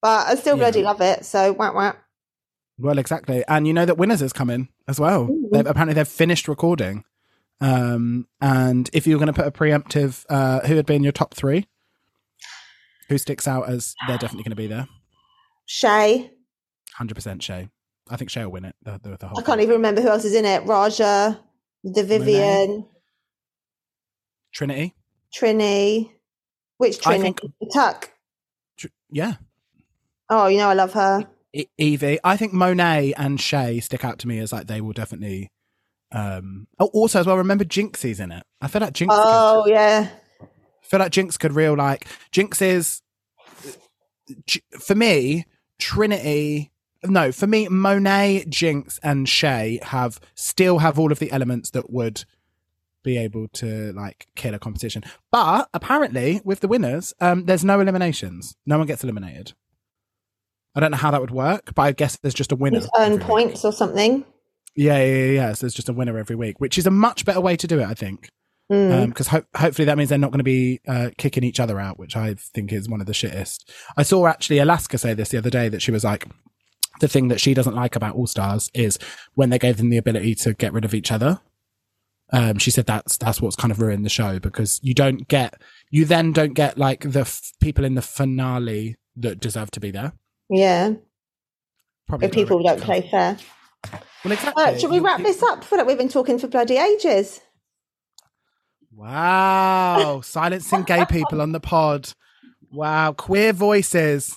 But 0.02 0.28
I 0.28 0.34
still 0.36 0.56
Yeah. 0.56 0.70
bloody 0.70 0.82
love 0.82 1.00
it. 1.00 1.24
So 1.24 1.52
wah 1.52 1.72
wah. 1.74 1.94
Well, 2.78 2.98
exactly. 2.98 3.42
And 3.48 3.66
you 3.66 3.72
know 3.72 3.84
that 3.86 3.96
Winners 3.98 4.20
is 4.22 4.32
coming 4.32 4.68
as 4.86 5.00
well. 5.00 5.28
They've 5.50 5.66
apparently 5.66 5.94
they've 5.94 6.06
finished 6.06 6.46
recording. 6.48 7.04
Um, 7.60 8.26
and 8.40 8.90
if 8.92 9.06
you 9.06 9.14
were 9.16 9.18
going 9.24 9.32
to 9.32 9.42
put 9.42 9.46
a 9.46 9.50
preemptive, 9.50 10.24
uh, 10.28 10.60
who 10.66 10.74
would 10.74 10.84
be 10.86 10.94
in 10.94 11.02
your 11.02 11.12
top 11.12 11.32
three? 11.34 11.66
Who 13.08 13.16
sticks 13.18 13.48
out 13.48 13.68
as 13.68 13.94
they're 14.06 14.18
definitely 14.18 14.42
going 14.42 14.50
to 14.50 14.56
be 14.56 14.66
there? 14.66 14.88
Shea. 15.64 16.30
Hundred 16.94 17.14
percent 17.14 17.42
Shea. 17.42 17.68
I 18.10 18.16
think 18.16 18.30
Shea 18.30 18.44
will 18.44 18.52
win 18.52 18.64
it. 18.66 18.74
The, 18.82 19.00
the, 19.02 19.16
the 19.16 19.28
whole 19.28 19.38
I 19.38 19.42
can't 19.42 19.60
even 19.60 19.76
remember 19.76 20.00
who 20.02 20.08
else 20.08 20.24
is 20.24 20.34
in 20.34 20.44
it. 20.44 20.64
Raja, 20.66 21.40
the 21.82 22.04
Vivienne, 22.04 22.86
Trinity. 24.52 24.94
Trini. 25.34 26.10
Which 26.78 27.04
I 27.06 27.16
Trini? 27.18 27.22
think- 27.22 27.40
Tuck. 27.72 28.10
Tr- 28.76 28.86
yeah. 29.10 29.34
Oh, 30.28 30.46
you 30.48 30.58
know 30.58 30.68
I 30.68 30.74
love 30.74 30.92
her. 30.94 31.26
Yvie. 31.78 32.18
I 32.24 32.36
think 32.36 32.52
Monet 32.52 33.14
and 33.16 33.40
Shea 33.40 33.80
stick 33.80 34.04
out 34.04 34.18
to 34.20 34.28
me 34.28 34.38
as 34.38 34.52
like 34.52 34.66
they 34.66 34.80
will 34.80 34.92
definitely. 34.92 35.50
Um. 36.12 36.68
Oh, 36.78 36.86
also 36.92 37.20
as 37.20 37.26
well, 37.26 37.36
remember 37.36 37.64
Jinxie's 37.64 38.20
in 38.20 38.30
it. 38.32 38.44
I 38.60 38.68
feel 38.68 38.80
like 38.80 38.92
Jinkx. 38.92 39.08
Oh 39.10 39.66
yeah. 39.66 40.08
I 40.40 40.86
feel 40.86 41.00
like 41.00 41.12
Jinkx 41.12 41.38
could 41.38 41.52
real 41.52 41.74
like 41.76 42.06
Jinkx 42.32 42.62
is 42.62 43.02
for 44.80 44.94
me 44.94 45.46
Trinity. 45.78 46.70
No, 47.04 47.32
for 47.32 47.46
me 47.46 47.68
Monet, 47.68 48.44
Jinkx, 48.48 48.98
and 49.02 49.28
Shea 49.28 49.80
have 49.82 50.20
still 50.34 50.78
have 50.78 50.98
all 50.98 51.12
of 51.12 51.18
the 51.18 51.30
elements 51.32 51.70
that 51.70 51.90
would 51.90 52.24
be 53.02 53.16
able 53.16 53.46
to 53.48 53.92
like 53.92 54.26
kill 54.34 54.54
a 54.54 54.58
competition. 54.58 55.04
But 55.30 55.68
apparently, 55.72 56.40
with 56.44 56.60
the 56.60 56.68
winners, 56.68 57.14
um, 57.20 57.44
there's 57.44 57.64
no 57.64 57.80
eliminations. 57.80 58.56
No 58.66 58.78
one 58.78 58.86
gets 58.86 59.04
eliminated. 59.04 59.52
I 60.76 60.80
don't 60.80 60.90
know 60.90 60.98
how 60.98 61.10
that 61.10 61.20
would 61.20 61.30
work, 61.30 61.74
but 61.74 61.82
I 61.82 61.92
guess 61.92 62.16
there's 62.16 62.34
just 62.34 62.52
a 62.52 62.56
winner. 62.56 62.80
Just 62.80 62.92
earn 62.98 63.12
every 63.12 63.16
week. 63.18 63.26
points 63.26 63.64
or 63.64 63.72
something. 63.72 64.24
Yeah, 64.74 64.98
yeah, 64.98 65.04
yeah, 65.14 65.32
yeah. 65.32 65.52
So 65.54 65.64
there's 65.64 65.74
just 65.74 65.88
a 65.88 65.94
winner 65.94 66.18
every 66.18 66.36
week, 66.36 66.60
which 66.60 66.76
is 66.76 66.86
a 66.86 66.90
much 66.90 67.24
better 67.24 67.40
way 67.40 67.56
to 67.56 67.66
do 67.66 67.80
it, 67.80 67.86
I 67.86 67.94
think. 67.94 68.28
Mm. 68.70 69.08
Because 69.08 69.28
ho- 69.28 69.44
hopefully 69.56 69.86
that 69.86 69.96
means 69.96 70.10
they're 70.10 70.18
not 70.18 70.32
going 70.32 70.38
to 70.38 70.44
be 70.44 70.80
uh, 70.86 71.10
kicking 71.16 71.44
each 71.44 71.60
other 71.60 71.80
out, 71.80 71.98
which 71.98 72.14
I 72.16 72.34
think 72.34 72.72
is 72.72 72.88
one 72.88 73.00
of 73.00 73.06
the 73.06 73.12
shittest. 73.12 73.64
I 73.96 74.02
saw 74.02 74.26
actually 74.26 74.58
Alaska 74.58 74.98
say 74.98 75.14
this 75.14 75.30
the 75.30 75.38
other 75.38 75.50
day 75.50 75.68
that 75.68 75.80
she 75.80 75.92
was 75.92 76.04
like, 76.04 76.26
the 77.00 77.08
thing 77.08 77.28
that 77.28 77.40
she 77.40 77.54
doesn't 77.54 77.74
like 77.74 77.96
about 77.96 78.14
All 78.14 78.26
Stars 78.26 78.70
is 78.74 78.98
when 79.34 79.50
they 79.50 79.58
gave 79.58 79.76
them 79.76 79.90
the 79.90 79.98
ability 79.98 80.34
to 80.36 80.54
get 80.54 80.72
rid 80.72 80.84
of 80.84 80.94
each 80.94 81.12
other. 81.12 81.40
Um, 82.32 82.58
she 82.58 82.72
said 82.72 82.86
that's 82.86 83.16
that's 83.18 83.40
what's 83.40 83.54
kind 83.54 83.70
of 83.70 83.80
ruined 83.80 84.04
the 84.04 84.10
show 84.10 84.40
because 84.40 84.80
you 84.82 84.94
don't 84.94 85.28
get 85.28 85.60
you 85.90 86.04
then 86.04 86.32
don't 86.32 86.54
get 86.54 86.76
like 86.76 87.12
the 87.12 87.20
f- 87.20 87.52
people 87.60 87.84
in 87.84 87.94
the 87.94 88.02
finale 88.02 88.96
that 89.14 89.38
deserve 89.38 89.70
to 89.72 89.80
be 89.80 89.92
there. 89.92 90.12
Yeah, 90.48 90.94
Probably 92.08 92.28
if 92.28 92.32
people 92.32 92.62
don't 92.62 92.80
play 92.80 93.08
fair. 93.08 93.36
Well, 94.24 94.32
exactly. 94.32 94.64
Uh, 94.64 94.78
should 94.78 94.90
we 94.90 95.00
wrap 95.00 95.22
this 95.22 95.42
up? 95.42 95.58
I 95.58 95.62
feel 95.62 95.78
like 95.78 95.86
we've 95.86 95.98
been 95.98 96.08
talking 96.08 96.38
for 96.38 96.48
bloody 96.48 96.76
ages. 96.76 97.40
Wow. 98.92 100.20
Silencing 100.22 100.84
gay 100.84 101.04
people 101.06 101.40
on 101.42 101.52
the 101.52 101.60
pod. 101.60 102.10
Wow. 102.72 103.12
Queer 103.12 103.52
voices 103.52 104.36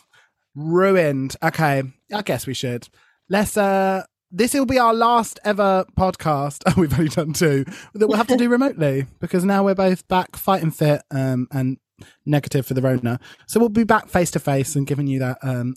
ruined. 0.55 1.35
Okay. 1.41 1.83
I 2.13 2.21
guess 2.21 2.45
we 2.45 2.53
should. 2.53 2.87
Let's, 3.29 3.55
uh, 3.55 4.03
this 4.31 4.53
will 4.53 4.65
be 4.65 4.79
our 4.79 4.93
last 4.93 5.39
ever 5.43 5.85
podcast. 5.97 6.63
Oh, 6.65 6.73
we've 6.77 6.93
only 6.93 7.09
done 7.09 7.33
two 7.33 7.65
that 7.93 8.07
we'll 8.07 8.17
have 8.17 8.27
to 8.27 8.37
do 8.37 8.49
remotely 8.49 9.05
because 9.19 9.45
now 9.45 9.63
we're 9.63 9.75
both 9.75 10.07
back 10.07 10.35
fighting 10.35 10.71
fit, 10.71 11.01
um, 11.11 11.47
and 11.51 11.77
negative 12.25 12.65
for 12.65 12.73
the 12.73 12.81
Rona. 12.81 13.19
So 13.47 13.59
we'll 13.59 13.69
be 13.69 13.83
back 13.83 14.07
face 14.07 14.31
to 14.31 14.39
face 14.39 14.75
and 14.75 14.85
giving 14.87 15.07
you 15.07 15.19
that, 15.19 15.37
um, 15.41 15.75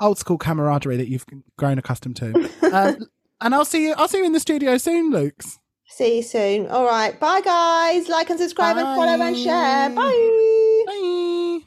old 0.00 0.18
school 0.18 0.38
camaraderie 0.38 0.96
that 0.96 1.08
you've 1.08 1.24
grown 1.58 1.78
accustomed 1.78 2.16
to. 2.16 2.50
um, 2.72 3.08
and 3.40 3.54
I'll 3.54 3.64
see 3.64 3.86
you, 3.86 3.94
I'll 3.96 4.08
see 4.08 4.18
you 4.18 4.24
in 4.24 4.32
the 4.32 4.40
studio 4.40 4.78
soon, 4.78 5.10
Luke's. 5.10 5.58
See 5.88 6.16
you 6.16 6.22
soon. 6.22 6.66
All 6.68 6.84
right. 6.84 7.18
Bye, 7.18 7.40
guys. 7.40 8.08
Like 8.08 8.28
and 8.28 8.38
subscribe 8.38 8.76
and 8.76 8.84
follow 8.84 9.22
and 9.22 9.36
share. 9.36 9.90
Bye. 9.90 10.84
Bye. 10.86 11.60